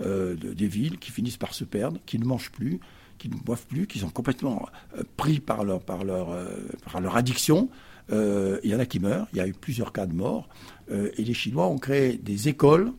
euh, 0.00 0.34
de- 0.36 0.52
des 0.54 0.66
villes, 0.68 0.98
qui 0.98 1.10
finissent 1.12 1.36
par 1.36 1.52
se 1.54 1.64
perdre, 1.64 2.00
qui 2.06 2.18
ne 2.18 2.24
mangent 2.24 2.50
plus, 2.50 2.80
qui 3.18 3.28
ne 3.28 3.36
boivent 3.36 3.66
plus, 3.66 3.86
qui 3.86 3.98
sont 4.00 4.08
complètement 4.10 4.66
euh, 4.96 5.02
pris 5.16 5.38
par 5.38 5.62
leur, 5.64 5.80
par 5.80 6.02
leur, 6.02 6.30
euh, 6.30 6.46
par 6.90 7.00
leur 7.00 7.14
addiction. 7.16 7.68
Euh, 8.10 8.58
Il 8.64 8.70
y 8.70 8.74
en 8.74 8.80
a 8.80 8.86
qui 8.86 8.98
meurent, 8.98 9.28
il 9.32 9.38
y 9.38 9.40
a 9.40 9.46
eu 9.46 9.52
plusieurs 9.52 9.92
cas 9.92 10.06
de 10.06 10.14
mort. 10.14 10.48
Euh, 10.90 11.10
et 11.18 11.22
les 11.24 11.34
Chinois 11.34 11.68
ont 11.68 11.78
créé 11.78 12.16
des 12.16 12.48
écoles 12.48 12.90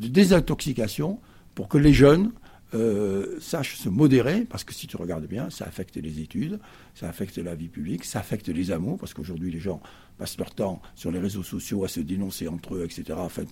de 0.00 0.08
désintoxication 0.08 1.20
pour 1.54 1.68
que 1.68 1.78
les 1.78 1.92
jeunes 1.92 2.32
euh, 2.72 3.36
sachent 3.40 3.76
se 3.76 3.88
modérer, 3.88 4.42
parce 4.48 4.64
que 4.64 4.72
si 4.72 4.86
tu 4.86 4.96
regardes 4.96 5.26
bien, 5.26 5.50
ça 5.50 5.66
affecte 5.66 5.96
les 5.96 6.20
études, 6.20 6.60
ça 6.94 7.08
affecte 7.08 7.36
la 7.38 7.54
vie 7.54 7.68
publique, 7.68 8.04
ça 8.04 8.20
affecte 8.20 8.48
les 8.48 8.70
amours, 8.70 8.96
parce 8.96 9.12
qu'aujourd'hui 9.12 9.50
les 9.50 9.58
gens 9.58 9.80
passent 10.18 10.38
leur 10.38 10.54
temps 10.54 10.80
sur 10.94 11.10
les 11.10 11.18
réseaux 11.18 11.42
sociaux 11.42 11.84
à 11.84 11.88
se 11.88 12.00
dénoncer 12.00 12.48
entre 12.48 12.76
eux, 12.76 12.84
etc. 12.84 13.18
Enfin, 13.18 13.42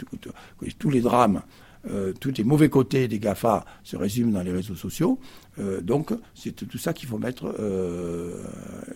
tous 0.78 0.90
les 0.90 1.00
drames, 1.00 1.42
euh, 1.90 2.12
tous 2.12 2.32
les 2.38 2.44
mauvais 2.44 2.68
côtés 2.68 3.08
des 3.08 3.18
GAFA 3.18 3.64
se 3.82 3.96
résument 3.96 4.32
dans 4.32 4.42
les 4.42 4.52
réseaux 4.52 4.76
sociaux. 4.76 5.18
Euh, 5.58 5.80
donc, 5.80 6.12
c'est 6.34 6.52
tout 6.52 6.78
ça 6.78 6.92
qu'il 6.92 7.08
faut 7.08 7.18
mettre, 7.18 7.52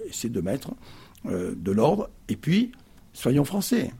essayer 0.08 0.30
de 0.30 0.40
mettre 0.40 0.70
de 1.24 1.72
l'ordre. 1.72 2.10
Et 2.28 2.36
puis, 2.36 2.72
soyons 3.12 3.44
français. 3.44 3.92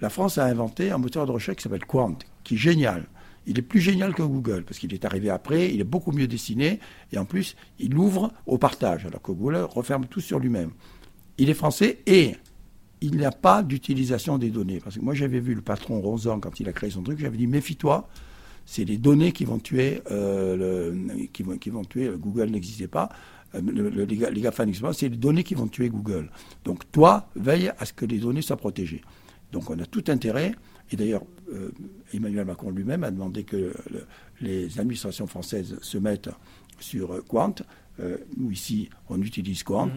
La 0.00 0.10
France 0.10 0.38
a 0.38 0.44
inventé 0.46 0.90
un 0.90 0.98
moteur 0.98 1.26
de 1.26 1.30
recherche 1.30 1.58
qui 1.58 1.62
s'appelle 1.62 1.86
Quant, 1.86 2.18
qui 2.44 2.54
est 2.54 2.58
génial. 2.58 3.06
Il 3.46 3.58
est 3.58 3.62
plus 3.62 3.80
génial 3.80 4.14
que 4.14 4.22
Google, 4.22 4.62
parce 4.64 4.78
qu'il 4.78 4.94
est 4.94 5.04
arrivé 5.04 5.28
après, 5.28 5.72
il 5.74 5.80
est 5.80 5.84
beaucoup 5.84 6.12
mieux 6.12 6.28
dessiné, 6.28 6.78
et 7.12 7.18
en 7.18 7.24
plus, 7.24 7.56
il 7.80 7.96
ouvre 7.96 8.32
au 8.46 8.56
partage, 8.56 9.04
alors 9.06 9.20
que 9.20 9.32
Google 9.32 9.66
referme 9.68 10.06
tout 10.06 10.20
sur 10.20 10.38
lui-même. 10.38 10.70
Il 11.38 11.50
est 11.50 11.54
français 11.54 11.98
et 12.06 12.36
il 13.00 13.16
n'y 13.16 13.24
a 13.24 13.32
pas 13.32 13.64
d'utilisation 13.64 14.38
des 14.38 14.50
données. 14.50 14.78
Parce 14.78 14.96
que 14.96 15.00
moi, 15.00 15.14
j'avais 15.14 15.40
vu 15.40 15.54
le 15.54 15.60
patron 15.60 16.00
Rozan, 16.00 16.38
quand 16.38 16.60
il 16.60 16.68
a 16.68 16.72
créé 16.72 16.90
son 16.90 17.02
truc, 17.02 17.18
j'avais 17.18 17.36
dit, 17.36 17.48
méfie-toi, 17.48 18.08
c'est 18.64 18.84
les 18.84 18.96
données 18.96 19.32
qui 19.32 19.44
vont 19.44 19.58
tuer, 19.58 20.02
euh, 20.12 20.94
le, 20.94 21.26
qui, 21.32 21.42
vont, 21.42 21.56
qui 21.56 21.70
vont 21.70 21.82
tuer, 21.84 22.12
Google 22.16 22.50
n'existait 22.50 22.86
pas, 22.86 23.08
euh, 23.56 23.60
le- 23.60 23.90
le- 23.90 24.04
les, 24.04 24.30
les 24.30 24.40
GAFA 24.40 24.66
n'existent 24.66 24.86
pas, 24.86 24.92
c'est 24.94 25.08
les 25.08 25.16
données 25.16 25.42
qui 25.42 25.56
vont 25.56 25.66
tuer 25.66 25.88
Google. 25.88 26.30
Donc 26.64 26.88
toi, 26.92 27.28
veille 27.34 27.72
à 27.76 27.84
ce 27.86 27.92
que 27.92 28.04
les 28.06 28.18
données 28.18 28.40
soient 28.42 28.56
protégées. 28.56 29.02
Donc 29.50 29.68
on 29.68 29.78
a 29.80 29.84
tout 29.84 30.04
intérêt, 30.06 30.54
et 30.92 30.96
d'ailleurs 30.96 31.22
euh, 31.52 31.70
Emmanuel 32.12 32.44
Macron 32.46 32.70
lui-même 32.70 33.04
a 33.04 33.10
demandé 33.10 33.44
que 33.44 33.56
le- 33.90 34.06
les 34.40 34.78
administrations 34.80 35.26
françaises 35.26 35.76
se 35.82 35.98
mettent 35.98 36.30
sur 36.80 37.24
Quant. 37.28 37.54
Euh, 38.00 38.16
nous 38.36 38.50
ici, 38.50 38.88
on 39.08 39.20
utilise 39.20 39.62
Quant. 39.62 39.90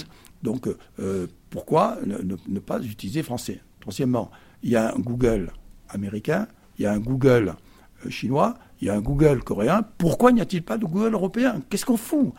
Donc 0.43 0.67
euh, 0.99 1.27
pourquoi 1.49 1.97
ne, 2.05 2.17
ne- 2.17 2.35
ne 2.47 2.59
pas 2.59 2.79
utiliser 2.81 3.23
français? 3.23 3.61
Troisièmement, 3.79 4.29
il 4.63 4.71
y 4.71 4.75
a 4.75 4.93
un 4.93 4.99
Google 4.99 5.51
américain, 5.89 6.47
il 6.77 6.83
y 6.83 6.85
a 6.85 6.91
un 6.93 6.99
Google 6.99 7.55
chinois, 8.09 8.55
il 8.81 8.87
y 8.87 8.89
a 8.89 8.95
un 8.95 9.01
Google 9.01 9.43
coréen. 9.43 9.83
Pourquoi 9.97 10.31
n'y 10.31 10.41
a-t-il 10.41 10.61
pas 10.63 10.77
de 10.77 10.85
Google 10.85 11.13
européen? 11.13 11.61
Qu'est-ce 11.69 11.85
qu'on 11.85 11.97
fout? 11.97 12.33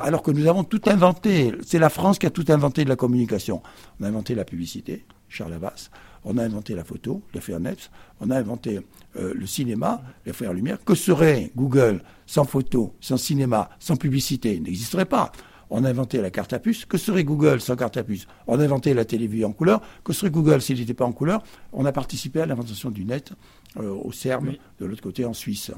Alors 0.00 0.22
que 0.22 0.30
nous 0.30 0.46
avons 0.46 0.64
tout 0.64 0.80
inventé. 0.86 1.52
C'est 1.62 1.78
la 1.78 1.90
France 1.90 2.18
qui 2.18 2.24
a 2.26 2.30
tout 2.30 2.46
inventé 2.48 2.84
de 2.84 2.88
la 2.88 2.96
communication. 2.96 3.62
On 4.00 4.04
a 4.04 4.08
inventé 4.08 4.34
la 4.34 4.44
publicité, 4.46 5.04
Charles 5.34 5.52
Havas. 5.54 5.90
On 6.24 6.38
a 6.38 6.44
inventé 6.44 6.74
la 6.74 6.84
photo, 6.84 7.22
frères 7.40 7.60
Neps. 7.60 7.90
On 8.20 8.30
a 8.30 8.38
inventé 8.38 8.80
euh, 9.16 9.34
le 9.34 9.46
cinéma, 9.46 10.00
frères 10.32 10.54
Lumière. 10.54 10.82
Que 10.84 10.94
serait 10.94 11.50
Google 11.54 12.02
sans 12.24 12.44
photo, 12.44 12.94
sans 13.00 13.16
cinéma, 13.18 13.68
sans 13.78 13.96
publicité? 13.96 14.54
Il 14.54 14.62
n'existerait 14.62 15.04
pas. 15.04 15.32
On 15.70 15.82
a 15.84 15.90
inventé 15.90 16.20
la 16.22 16.30
carte 16.30 16.52
à 16.52 16.58
puce. 16.60 16.84
Que 16.86 16.96
serait 16.98 17.24
Google 17.24 17.60
sans 17.60 17.76
carte 17.76 17.96
à 17.96 18.04
puce? 18.04 18.26
On 18.46 18.58
a 18.60 18.64
inventé 18.64 18.94
la 18.94 19.04
télévision 19.04 19.48
en 19.48 19.52
couleur. 19.52 19.82
Que 20.04 20.12
serait 20.12 20.30
Google 20.30 20.62
s'il 20.62 20.78
n'était 20.78 20.94
pas 20.94 21.04
en 21.04 21.12
couleur? 21.12 21.42
On 21.72 21.84
a 21.84 21.92
participé 21.92 22.40
à 22.40 22.46
l'invention 22.46 22.90
du 22.90 23.04
net 23.04 23.32
euh, 23.78 23.90
au 23.90 24.12
CERN, 24.12 24.46
Oui. 24.48 24.60
de 24.78 24.86
l'autre 24.86 25.02
côté 25.02 25.24
en 25.24 25.32
Suisse. 25.34 25.72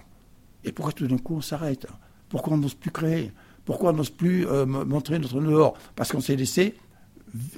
Et 0.65 0.71
pourquoi 0.73 0.93
tout 0.93 1.07
d'un 1.07 1.19
coup 1.19 1.37
on 1.37 1.41
s'arrête? 1.41 1.87
Pourquoi 2.29 2.55
on 2.55 2.59
n'ose 2.59 2.75
plus 2.75 2.91
créer? 2.91 3.33
Pourquoi 3.65 3.91
on 3.91 3.95
n'ose 3.95 4.11
plus 4.11 4.47
euh, 4.47 4.67
montrer 4.67 5.19
notre 5.19 5.41
dehors? 5.41 5.75
Parce 5.97 6.13
qu'on 6.13 6.21
s'est 6.21 6.37
laissé 6.37 6.75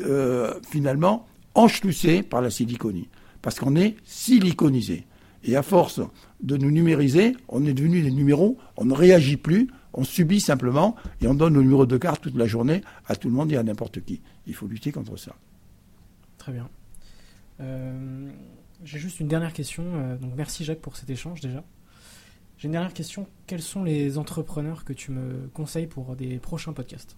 euh, 0.01 0.55
finalement 0.71 1.27
enchloussé 1.59 2.23
par 2.23 2.41
la 2.41 2.51
siliconie. 2.51 3.09
Parce 3.43 3.59
qu'on 3.59 3.77
est 3.77 3.97
siliconisé. 4.05 5.07
Et 5.45 5.57
à 5.57 5.63
force 5.63 6.01
de 6.43 6.57
nous 6.57 6.71
numériser, 6.71 7.37
on 7.49 7.65
est 7.65 7.75
devenu 7.75 8.03
des 8.03 8.11
numéros, 8.11 8.59
on 8.77 8.85
ne 8.85 8.95
réagit 8.95 9.37
plus, 9.37 9.69
on 9.93 10.05
subit 10.05 10.41
simplement 10.41 10.97
et 11.21 11.29
on 11.29 11.35
donne 11.35 11.55
nos 11.55 11.63
numéros 11.63 11.87
de 11.87 11.97
carte 11.97 12.23
toute 12.23 12.37
la 12.37 12.47
journée 12.47 12.83
à 13.07 13.17
tout 13.17 13.29
le 13.29 13.35
monde 13.35 13.53
et 13.53 13.57
à 13.57 13.63
n'importe 13.63 14.05
qui. 14.05 14.21
Il 14.47 14.55
faut 14.55 14.67
lutter 14.67 14.93
contre 14.93 15.17
ça. 15.17 15.35
Très 16.39 16.53
bien. 16.53 16.69
Euh, 17.61 18.31
J'ai 18.85 18.99
juste 18.99 19.21
une 19.21 19.29
dernière 19.29 19.53
question. 19.53 19.85
euh, 19.87 20.17
donc 20.17 20.33
merci 20.37 20.65
Jacques 20.65 20.81
pour 20.81 20.97
cet 20.97 21.11
échange 21.11 21.41
déjà. 21.41 21.65
J'ai 22.59 22.67
une 22.67 22.73
dernière 22.73 22.95
question. 22.95 23.29
Quels 23.47 23.63
sont 23.63 23.85
les 23.85 24.19
entrepreneurs 24.19 24.85
que 24.85 24.93
tu 24.93 25.13
me 25.13 25.49
conseilles 25.55 25.87
pour 25.87 26.17
des 26.17 26.39
prochains 26.39 26.73
podcasts? 26.73 27.17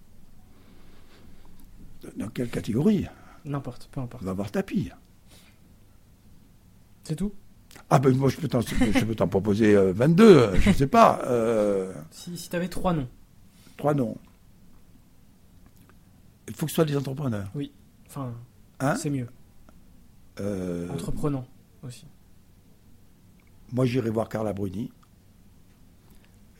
Dans 2.16 2.28
quelle 2.28 2.48
catégorie? 2.50 3.06
N'importe, 3.44 3.88
peu 3.92 4.00
importe. 4.00 4.22
On 4.22 4.26
va 4.26 4.32
voir 4.32 4.50
tapis. 4.50 4.90
C'est 7.04 7.16
tout? 7.16 7.32
Ah 7.88 7.98
ben 7.98 8.14
moi 8.16 8.28
je 8.28 8.36
peux 8.36 8.48
t'en, 8.48 8.60
je 8.60 9.04
peux 9.04 9.14
t'en 9.14 9.28
proposer 9.28 9.74
euh, 9.76 9.92
22, 9.92 10.24
euh, 10.24 10.54
je 10.60 10.72
sais 10.72 10.86
pas. 10.86 11.20
euh, 11.24 11.92
Si, 12.10 12.36
si 12.36 12.48
tu 12.50 12.56
avais 12.56 12.68
trois 12.68 12.92
noms. 12.92 13.08
trois 13.76 13.94
noms. 13.94 14.16
Il 16.48 16.54
faut 16.54 16.66
que 16.66 16.70
ce 16.70 16.76
soit 16.76 16.84
des 16.84 16.96
entrepreneurs. 16.96 17.50
Enfin, 18.08 18.34
Hein? 18.80 18.96
c'est 18.96 19.10
mieux. 19.10 19.28
Euh, 20.40 20.88
Entreprenant 20.90 21.46
aussi. 21.82 22.06
Moi, 23.72 23.84
j'irai 23.86 24.10
voir 24.10 24.28
Carla 24.28 24.52
Bruni. 24.52 24.90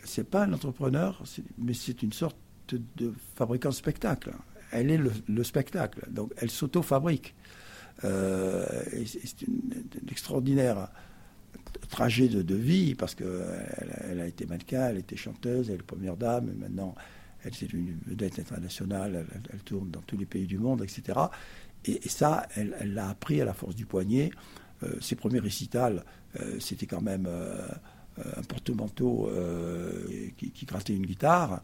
C'est 0.05 0.25
pas 0.29 0.45
un 0.45 0.53
entrepreneur, 0.53 1.21
c'est- 1.25 1.43
mais 1.59 1.75
c'est 1.75 2.03
une 2.03 2.13
sorte 2.13 2.37
de 2.69 3.13
fabricant 3.35 3.71
de 3.71 3.75
spectacle. 3.75 4.33
Elle 4.73 4.91
est 4.91 4.99
le, 4.99 5.13
le 5.29 5.45
spectacle, 5.45 6.07
donc 6.11 6.33
elle 6.37 6.51
s'auto-fabrique. 6.51 7.35
Euh, 8.05 8.65
c'est 9.05 9.43
une 9.43 9.85
extraordinaire 10.11 10.89
trajet 11.89 12.29
de, 12.29 12.55
vie 12.55 12.95
parce 12.95 13.15
qu'elle 13.15 13.29
elle 14.09 14.21
a 14.21 14.27
été 14.27 14.47
mannequin, 14.47 14.89
elle 14.89 14.99
était 14.99 15.17
chanteuse, 15.17 15.71
elle 15.71 15.77
est 15.77 15.83
première 15.83 16.17
dame, 16.17 16.49
et 16.49 16.59
maintenant 16.59 16.95
elle 17.45 17.53
est 17.53 17.73
une 17.73 17.99
vedette 18.07 18.39
internationale, 18.39 19.27
elle, 19.53 19.61
tourne 19.61 19.91
dans 19.91 20.03
tous 20.03 20.17
les 20.17 20.27
pays 20.27 20.47
du 20.47 20.59
monde, 20.59 20.83
etc. 20.83 21.19
Et, 21.87 22.01
ça, 22.09 22.47
elle 22.55 22.75
l'a 22.95 23.09
appris 23.09 23.41
à 23.41 23.45
la 23.45 23.55
force 23.55 23.75
du 23.75 23.87
poignet. 23.87 24.31
Euh, 24.83 24.93
ses 25.01 25.17
premiers 25.17 25.39
récitals, 25.41 26.05
euh, 26.39 26.59
c'était 26.61 26.87
quand 26.87 27.01
même 27.01 27.27
euh, 27.27 27.67
un 28.37 28.43
porte-manteau 28.43 29.31
qui, 30.37 30.51
qui 30.51 30.67
grattait 30.67 30.95
une 30.95 31.07
guitare 31.07 31.63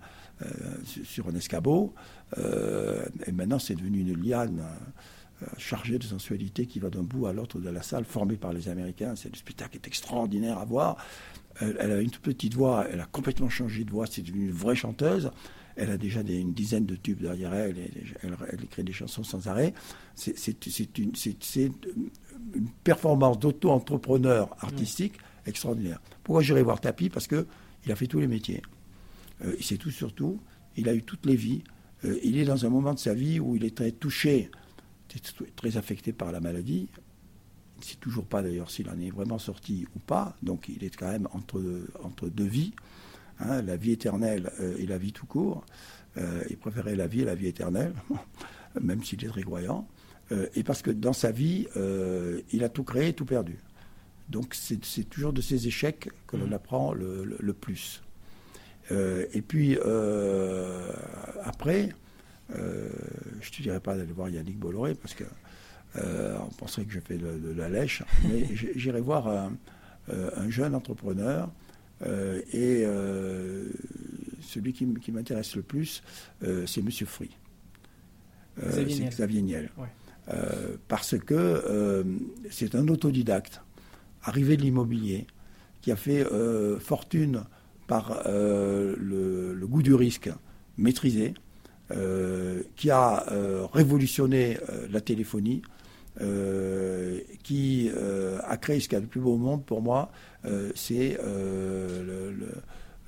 sur- 0.85 1.05
sur 1.07 1.29
un 1.29 1.35
escabeau. 1.35 1.95
Euh, 2.39 3.05
et 3.27 3.33
maintenant, 3.33 3.59
c'est 3.59 3.75
devenu 3.75 4.01
une 4.01 4.21
liane 4.23 4.61
euh, 5.43 5.47
chargée 5.59 5.99
de 5.99 6.05
sensualité 6.05 6.67
qui 6.67 6.79
va 6.79 6.91
d'un 6.91 7.03
bout 7.03 7.27
à 7.27 7.33
l'autre 7.33 7.59
de 7.59 7.69
la 7.71 7.83
salle, 7.83 8.05
formée 8.05 8.37
par 8.37 8.53
les 8.53 8.69
Américains. 8.69 9.15
C'est 9.17 9.29
le 9.31 9.37
spectacle 9.37 9.77
est 9.77 9.87
extraordinaire 9.87 10.59
à 10.59 10.65
voir. 10.65 10.97
Elle, 11.61 11.77
elle 11.81 11.93
a 11.93 12.01
une 12.01 12.11
toute 12.11 12.23
petite 12.23 12.55
voix, 12.55 12.87
elle 12.91 13.01
a 13.01 13.07
complètement 13.07 13.49
changé 13.49 13.85
de 13.85 13.91
voix, 13.91 14.07
c'est 14.07 14.23
devenu 14.23 14.47
une 14.47 14.53
vraie 14.53 14.75
chanteuse. 14.77 15.31
Elle 15.79 15.91
a 15.91 15.99
déjà 15.99 16.23
des- 16.23 16.39
une 16.39 16.55
dizaine 16.55 16.87
de 16.87 16.97
tubes 16.97 17.21
derrière 17.21 17.53
elle, 17.53 17.77
et 17.79 17.91
elle, 18.23 18.37
elle 18.51 18.65
écrit 18.65 18.83
des 18.83 18.93
chansons 18.95 19.25
sans 19.25 19.47
arrêt. 19.47 19.75
C'est- 20.15 20.37
une, 20.99 21.13
une 22.55 22.69
performance 22.85 23.39
d'auto-entrepreneur 23.39 24.55
artistique 24.61 25.15
extraordinaire. 25.47 26.01
Pourquoi 26.25 26.43
j'irai 26.43 26.63
voir 26.63 26.81
Tapi? 26.81 27.09
Parce 27.11 27.27
que 27.27 27.47
il 27.85 27.93
a 27.93 27.97
fait 27.97 28.07
tous 28.07 28.19
les 28.21 28.27
métiers. 28.27 28.63
Euh, 29.45 29.55
il 29.59 29.65
sait 29.65 29.77
tout 29.77 29.91
sur 29.91 30.15
tout. 30.15 30.41
Il 30.77 30.89
a 30.89 30.95
eu 30.95 31.03
toutes 31.03 31.27
les 31.27 31.37
vies. 31.37 31.63
Euh, 32.05 32.19
il 32.23 32.39
est 32.39 32.45
dans 32.45 32.65
un 32.67 32.69
moment 32.69 32.95
de 32.95 32.99
sa 32.99 33.15
vie 33.15 33.41
où 33.41 33.57
il 33.57 33.65
est 33.65 33.77
très 33.77 33.93
touché, 33.93 34.51
très- 35.57 35.77
affecté 35.77 36.13
par 36.13 36.33
la 36.33 36.41
maladie. 36.41 36.89
Il 37.77 37.81
ne 37.81 37.85
sait 37.85 37.97
toujours 37.97 38.25
pas 38.27 38.43
d'ailleurs 38.43 38.71
s'il 38.71 38.89
en 38.89 38.99
est 38.99 39.11
vraiment 39.11 39.39
sorti 39.39 39.87
ou 39.95 39.99
pas. 39.99 40.37
Donc 40.43 40.69
il 40.69 40.83
est 40.85 40.95
quand 40.97 41.11
même 41.11 41.29
entre, 41.33 41.63
entre 42.03 42.29
deux 42.29 42.45
vies. 42.47 42.73
hein, 43.39 43.61
la 43.63 43.77
vie 43.77 43.93
éternelle 43.93 44.51
euh, 44.61 44.77
et 44.79 44.87
la 44.87 44.97
vie 44.99 45.13
tout 45.13 45.27
court. 45.27 45.65
Euh, 46.17 46.43
il 46.49 46.57
préférait 46.57 46.97
la 46.97 47.07
vie 47.07 47.21
et 47.21 47.25
la 47.27 47.35
vie 47.35 47.49
éternelle, 47.49 47.93
même 48.81 49.05
s'il 49.05 49.23
est 49.23 49.29
très 49.29 49.43
croyant. 49.43 49.87
Euh, 50.33 50.47
et 50.55 50.63
parce 50.63 50.81
que 50.81 50.91
dans 50.91 51.13
sa 51.13 51.31
vie, 51.33 51.67
euh, 51.77 52.41
il 52.53 52.65
a 52.65 52.71
tout 52.71 52.83
créé, 52.85 53.13
tout 53.13 53.27
perdu. 53.27 53.59
Donc 54.31 54.55
c'est 54.55 55.05
toujours 55.09 55.33
de 55.35 55.41
ces 55.43 55.67
échecs 55.69 56.09
que 56.27 56.37
l'on 56.37 56.47
Mhm. 56.47 56.53
apprend 56.55 56.95
le, 56.95 57.25
le- 57.25 57.37
le 57.39 57.53
plus. 57.53 58.03
Euh, 58.91 59.27
et 59.33 59.43
puis 59.43 59.79
euh, 59.85 60.93
après, 61.43 61.91
euh, 62.57 62.89
je 63.41 63.51
te 63.51 63.63
dirais 63.63 63.81
pas 63.81 63.97
d'aller 63.97 64.13
voir 64.13 64.29
Yannick 64.29 64.59
Bolloré 64.59 64.95
parce 64.95 65.15
que 65.15 65.25
on 65.99 66.51
penserait 66.59 66.85
que 66.85 66.93
je 66.93 67.01
fais 67.01 67.17
de, 67.17 67.39
de 67.39 67.53
la 67.55 67.71
lèche, 67.71 68.03
mais 68.29 68.45
j'irai 68.55 69.01
voir 69.01 69.29
un, 69.29 69.53
un 70.13 70.51
jeune 70.51 70.75
entrepreneur 70.75 71.51
et 72.53 72.85
celui 74.43 74.75
qui, 74.75 75.11
m'intéresse 75.11 75.57
le 75.57 75.63
plus, 75.63 76.03
c'est 76.67 76.83
Monsieur 76.83 77.07
Free. 77.07 77.31
Xavier 78.61 78.95
c'est 78.95 79.01
Niel. 79.01 79.11
Xavier 79.11 79.43
Niel. 79.43 79.71
Ouais. 79.79 80.37
Parce 80.87 81.17
que 81.19 82.05
c'est 82.51 82.75
un 82.75 82.87
autodidacte, 82.89 83.63
arrivé 84.23 84.59
de 84.59 84.63
l'immobilier, 84.63 85.27
qui 85.81 85.93
a 85.93 85.97
fait 85.97 86.27
fortune 86.79 87.47
par 87.87 88.23
euh, 88.27 88.95
le, 88.99 89.55
le 89.55 89.67
goût 89.67 89.83
du 89.83 89.95
risque 89.95 90.31
maîtrisé, 90.79 91.35
euh, 91.93 92.63
qui 92.75 92.91
a 92.91 93.31
euh, 93.31 93.67
révolutionné 93.73 94.59
la 94.91 95.01
téléphonie, 95.01 95.63
euh, 96.23 97.21
qui 97.43 97.91
euh, 97.95 98.39
a 98.45 98.57
créé 98.57 98.81
ce 98.81 98.89
qu'il 98.89 98.97
y 98.97 98.99
a 98.99 99.03
de 99.03 99.07
plus 99.07 99.21
beau 99.21 99.35
au 99.35 99.39
monde 99.39 99.67
pour 99.67 99.83
moi, 99.83 100.11
euh, 100.47 100.71
c'est 100.75 101.19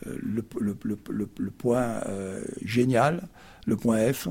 le, 0.05 1.51
point 1.57 2.01
génial, 2.63 3.29
le 3.67 3.77
point 3.77 4.13
F, 4.13 4.29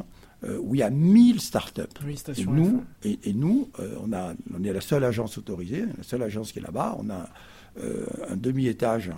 où 0.62 0.76
il 0.76 0.80
y 0.80 0.84
a 0.84 0.92
1000 0.92 1.42
startups. 1.42 1.82
Oui, 2.06 2.22
Et 2.38 2.46
nous, 2.46 2.80
F. 2.80 3.06
et, 3.06 3.20
et 3.24 3.34
nous 3.34 3.70
on, 4.04 4.14
a, 4.14 4.34
on 4.56 4.64
est 4.64 4.74
la 4.74 4.82
seule 4.82 5.04
agence 5.04 5.40
autorisée, 5.40 5.86
la 5.98 6.04
seule 6.04 6.22
agence 6.22 6.52
qui 6.52 6.60
est 6.60 6.62
là-bas. 6.62 6.96
On 7.00 7.10
a 7.10 7.28
euh, 7.80 8.06
un 8.30 8.36
demi-étage, 8.36 9.12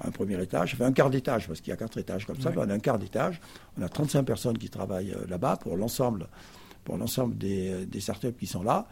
un 0.00 0.10
premier 0.10 0.40
étage, 0.42 0.74
enfin 0.74 0.86
un 0.86 0.92
quart 0.92 1.10
d'étage, 1.10 1.46
parce 1.46 1.60
qu'il 1.60 1.70
y 1.70 1.74
a 1.74 1.76
quatre 1.76 1.98
étages 1.98 2.26
comme 2.26 2.40
ça, 2.40 2.50
mais 2.50 2.58
on 2.58 2.70
a 2.70 2.74
un 2.74 2.78
quart 2.78 2.98
d'étage. 2.98 3.40
On 3.78 3.82
a 3.82 3.88
35 3.88 4.22
personnes 4.22 4.58
qui 4.58 4.68
travaillent 4.70 5.12
euh, 5.12 5.26
là-bas 5.28 5.56
pour 5.56 5.76
l'ensemble 5.76 6.28
pour 6.86 6.96
l'ensemble 6.96 7.36
des, 7.36 7.84
des 7.84 8.00
startups 8.00 8.32
qui 8.38 8.46
sont 8.46 8.62
là. 8.62 8.86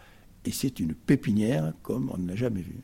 Et 0.45 0.51
c'est 0.51 0.81
une 0.81 0.95
pépinière 0.95 1.73
comme 1.83 2.11
on 2.13 2.19
ne 2.19 2.29
l'a 2.29 2.37
jamais 2.37 2.61
vu. 2.61 2.81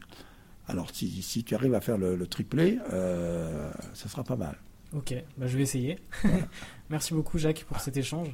Alors, 0.68 0.88
si, 0.94 1.20
si 1.20 1.42
tu 1.44 1.54
arrives 1.54 1.74
à 1.74 1.80
faire 1.80 1.98
le, 1.98 2.14
le 2.16 2.26
triplé, 2.26 2.78
euh, 2.92 3.70
ça 3.92 4.08
sera 4.08 4.22
pas 4.22 4.36
mal. 4.36 4.56
Ok, 4.92 5.12
bah, 5.36 5.46
je 5.46 5.56
vais 5.56 5.64
essayer. 5.64 5.98
Merci 6.90 7.12
beaucoup 7.12 7.38
Jacques 7.38 7.64
pour 7.68 7.80
cet 7.80 7.96
échange. 7.96 8.28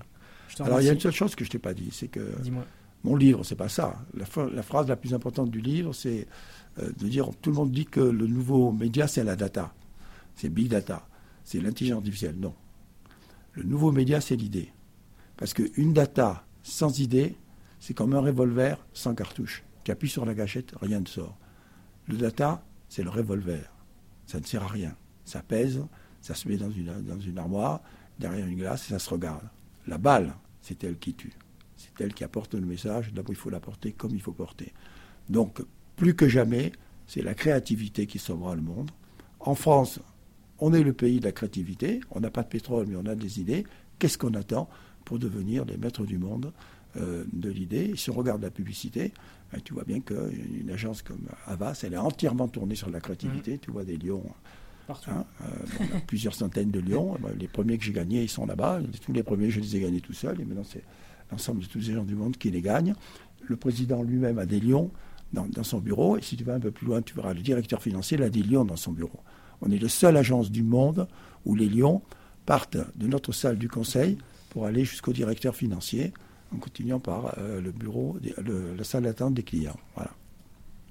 Alors, 0.60 0.80
il 0.80 0.86
y 0.86 0.90
a 0.90 0.92
une 0.92 1.00
seule 1.00 1.12
chose 1.12 1.34
que 1.34 1.44
je 1.44 1.50
t'ai 1.50 1.58
pas 1.58 1.74
dit, 1.74 1.88
c'est 1.92 2.08
que 2.08 2.40
Dis-moi. 2.40 2.64
Mon 3.06 3.14
livre, 3.14 3.44
c'est 3.44 3.54
pas 3.54 3.68
ça. 3.68 3.94
La, 4.14 4.24
ph- 4.24 4.50
la 4.52 4.62
phrase 4.64 4.88
la 4.88 4.96
plus 4.96 5.14
importante 5.14 5.48
du 5.48 5.60
livre, 5.60 5.92
c'est 5.92 6.26
euh, 6.80 6.90
de 6.98 7.06
dire 7.06 7.30
tout 7.40 7.50
le 7.50 7.56
monde 7.56 7.70
dit 7.70 7.86
que 7.86 8.00
le 8.00 8.26
nouveau 8.26 8.72
média, 8.72 9.06
c'est 9.06 9.22
la 9.22 9.36
data. 9.36 9.72
C'est 10.34 10.48
big 10.48 10.68
data. 10.68 11.06
C'est 11.44 11.60
l'intelligence 11.60 11.98
artificielle. 11.98 12.34
Non. 12.36 12.52
Le 13.52 13.62
nouveau 13.62 13.92
média, 13.92 14.20
c'est 14.20 14.34
l'idée. 14.34 14.72
Parce 15.36 15.54
qu'une 15.54 15.92
data 15.92 16.44
sans 16.64 16.98
idée, 16.98 17.36
c'est 17.78 17.94
comme 17.94 18.12
un 18.12 18.20
revolver 18.20 18.84
sans 18.92 19.14
cartouche. 19.14 19.62
Tu 19.84 19.92
appuies 19.92 20.08
sur 20.08 20.26
la 20.26 20.34
gâchette, 20.34 20.74
rien 20.82 20.98
ne 20.98 21.06
sort. 21.06 21.38
Le 22.08 22.16
data, 22.16 22.64
c'est 22.88 23.04
le 23.04 23.10
revolver. 23.10 23.70
Ça 24.26 24.40
ne 24.40 24.44
sert 24.44 24.64
à 24.64 24.66
rien. 24.66 24.96
Ça 25.24 25.42
pèse, 25.42 25.80
ça 26.20 26.34
se 26.34 26.48
met 26.48 26.56
dans 26.56 26.70
une 26.72 27.38
armoire, 27.38 27.82
derrière 28.18 28.46
une 28.48 28.56
glace, 28.58 28.86
et 28.86 28.94
ça 28.94 28.98
se 28.98 29.08
regarde. 29.10 29.48
La 29.86 29.96
balle, 29.98 30.34
c'est 30.60 30.82
elle 30.82 30.98
qui 30.98 31.14
tue. 31.14 31.32
C'est 31.76 32.00
elle 32.00 32.14
qui 32.14 32.24
apporte 32.24 32.54
le 32.54 32.66
message. 32.66 33.12
D'abord, 33.12 33.32
il 33.32 33.36
faut 33.36 33.50
l'apporter 33.50 33.92
comme 33.92 34.14
il 34.14 34.22
faut 34.22 34.32
porter. 34.32 34.72
Donc, 35.28 35.62
plus 35.96 36.14
que 36.14 36.28
jamais, 36.28 36.72
c'est 37.06 37.22
la 37.22 37.34
créativité 37.34 38.06
qui 38.06 38.18
sauvera 38.18 38.54
le 38.54 38.62
monde. 38.62 38.90
En 39.40 39.54
France, 39.54 40.00
on 40.58 40.72
est 40.72 40.82
le 40.82 40.92
pays 40.92 41.20
de 41.20 41.24
la 41.24 41.32
créativité. 41.32 42.00
On 42.10 42.20
n'a 42.20 42.30
pas 42.30 42.42
de 42.42 42.48
pétrole, 42.48 42.86
mais 42.88 42.96
on 42.96 43.06
a 43.06 43.14
des 43.14 43.40
idées. 43.40 43.64
Qu'est-ce 43.98 44.18
qu'on 44.18 44.34
attend 44.34 44.68
pour 45.04 45.18
devenir 45.18 45.64
les 45.64 45.76
maîtres 45.76 46.04
du 46.04 46.18
monde 46.18 46.52
euh, 46.96 47.24
de 47.32 47.50
l'idée? 47.50 47.94
Si 47.96 48.10
on 48.10 48.14
regarde 48.14 48.42
la 48.42 48.50
publicité, 48.50 49.12
hein, 49.52 49.58
tu 49.64 49.74
vois 49.74 49.84
bien 49.84 50.00
qu'une 50.00 50.70
agence 50.72 51.02
comme 51.02 51.26
Avas, 51.46 51.80
elle 51.82 51.94
est 51.94 51.98
entièrement 51.98 52.48
tournée 52.48 52.74
sur 52.74 52.90
la 52.90 53.00
créativité. 53.00 53.58
Tu 53.58 53.70
vois 53.70 53.84
des 53.84 53.96
lions 53.96 54.24
Partout. 54.86 55.10
Hein, 55.10 55.26
euh, 55.42 55.46
bon, 55.78 55.84
on 55.92 55.96
a 55.96 56.00
plusieurs 56.00 56.34
centaines 56.34 56.70
de 56.70 56.80
lions. 56.80 57.16
Les 57.38 57.48
premiers 57.48 57.76
que 57.76 57.84
j'ai 57.84 57.92
gagnés, 57.92 58.22
ils 58.22 58.30
sont 58.30 58.46
là-bas. 58.46 58.80
Tous 59.02 59.12
les 59.12 59.22
premiers, 59.22 59.50
je 59.50 59.60
les 59.60 59.76
ai 59.76 59.80
gagnés 59.80 60.00
tout 60.00 60.12
seul. 60.12 60.40
Et 60.40 60.44
maintenant, 60.44 60.64
c'est 60.64 60.84
l'ensemble 61.30 61.60
de 61.62 61.66
tous 61.66 61.78
les 61.78 61.94
gens 61.94 62.04
du 62.04 62.14
monde 62.14 62.36
qui 62.36 62.50
les 62.50 62.62
gagnent. 62.62 62.94
Le 63.48 63.56
président 63.56 64.02
lui-même 64.02 64.38
a 64.38 64.46
des 64.46 64.60
lions 64.60 64.90
dans, 65.32 65.46
dans 65.46 65.64
son 65.64 65.78
bureau. 65.78 66.16
Et 66.16 66.22
si 66.22 66.36
tu 66.36 66.44
vas 66.44 66.54
un 66.54 66.60
peu 66.60 66.70
plus 66.70 66.86
loin, 66.86 67.02
tu 67.02 67.14
verras 67.14 67.34
le 67.34 67.40
directeur 67.40 67.82
financier, 67.82 68.16
il 68.18 68.22
a 68.22 68.30
des 68.30 68.42
lions 68.42 68.64
dans 68.64 68.76
son 68.76 68.92
bureau. 68.92 69.20
On 69.62 69.70
est 69.70 69.78
la 69.78 69.88
seule 69.88 70.16
agence 70.16 70.50
du 70.50 70.62
monde 70.62 71.08
où 71.44 71.54
les 71.54 71.68
lions 71.68 72.02
partent 72.44 72.76
de 72.76 73.06
notre 73.06 73.32
salle 73.32 73.56
du 73.58 73.68
conseil 73.68 74.18
pour 74.50 74.66
aller 74.66 74.84
jusqu'au 74.84 75.12
directeur 75.12 75.54
financier 75.56 76.12
en 76.54 76.58
continuant 76.58 77.00
par 77.00 77.34
euh, 77.38 77.60
le 77.60 77.72
bureau, 77.72 78.16
le- 78.44 78.74
la 78.76 78.84
salle 78.84 79.02
d'attente 79.04 79.34
des 79.34 79.42
clients. 79.42 79.76
Voilà. 79.94 80.10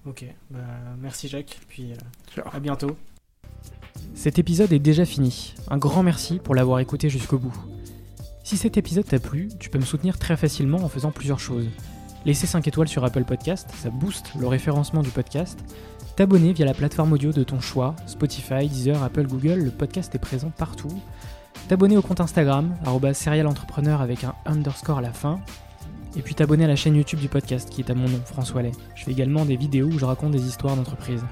Ok, 0.06 0.26
bah, 0.52 0.60
merci 1.02 1.28
Jacques, 1.28 1.60
puis 1.68 1.94
euh, 1.94 2.42
à 2.52 2.60
bientôt. 2.60 2.96
Cet 4.14 4.38
épisode 4.38 4.72
est 4.74 4.80
déjà 4.80 5.06
fini. 5.06 5.54
Un 5.70 5.78
grand 5.78 6.04
merci 6.04 6.40
pour 6.40 6.54
l'avoir 6.56 6.80
écouté 6.80 7.10
jusqu'au 7.10 7.40
bout. 7.40 7.56
Si 8.46 8.58
cet 8.58 8.78
épisode 8.78 9.08
t'a 9.08 9.18
plu, 9.18 9.50
tu 9.60 9.72
peux 9.72 9.80
me 9.80 9.84
soutenir 9.84 10.20
très 10.20 10.38
facilement 10.38 10.78
en 10.78 10.88
faisant 10.88 11.10
plusieurs 11.10 11.40
choses. 11.40 11.66
Laisser 12.28 12.46
5 12.46 12.68
étoiles 12.68 12.88
sur 12.88 13.04
Apple 13.04 13.24
Podcast, 13.24 13.68
ça 13.76 13.90
booste 13.90 14.34
le 14.40 14.46
référencement 14.46 15.02
du 15.02 15.10
podcast. 15.10 15.58
T'abonner 16.16 16.54
via 16.54 16.64
la 16.64 16.76
plateforme 16.76 17.14
audio 17.14 17.32
de 17.32 17.44
ton 17.44 17.60
choix, 17.60 17.96
Spotify, 18.06 18.68
Deezer, 18.68 19.02
Apple, 19.02 19.26
Google, 19.26 19.64
le 19.64 19.72
podcast 19.72 20.14
est 20.14 20.20
présent 20.20 20.52
partout. 20.56 20.94
T'abonner 21.70 21.98
au 21.98 22.04
compte 22.04 22.22
Instagram, 22.22 22.76
serialentrepreneur 23.16 24.02
avec 24.02 24.24
un 24.24 24.36
underscore 24.46 25.00
à 25.00 25.02
la 25.02 25.12
fin. 25.12 25.40
Et 26.16 26.22
puis 26.22 26.36
t'abonner 26.36 26.66
à 26.66 26.68
la 26.68 26.76
chaîne 26.76 26.96
YouTube 26.96 27.22
du 27.22 27.30
podcast 27.30 27.72
qui 27.72 27.82
est 27.82 27.90
à 27.90 27.96
mon 27.96 28.08
nom, 28.08 28.22
François 28.26 28.62
Lay. 28.62 28.74
Je 28.94 29.06
fais 29.06 29.12
également 29.12 29.46
des 29.46 29.56
vidéos 29.56 29.88
où 29.88 29.98
je 29.98 30.06
raconte 30.06 30.34
des 30.34 30.46
histoires 30.46 30.76
d'entreprise. 30.76 31.24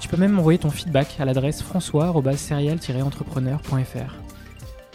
Tu 0.00 0.08
peux 0.08 0.16
même 0.16 0.32
m'envoyer 0.32 0.58
ton 0.58 0.70
feedback 0.70 1.14
à 1.20 1.24
l'adresse 1.24 1.62
françois-serial-entrepreneur.fr. 1.62 4.27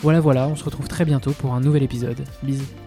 Voilà 0.03 0.19
voilà, 0.19 0.49
on 0.49 0.55
se 0.57 0.65
retrouve 0.65 0.89
très 0.89 1.05
bientôt 1.05 1.31
pour 1.31 1.53
un 1.53 1.61
nouvel 1.61 1.81
épisode. 1.81 2.17
Bisous. 2.43 2.82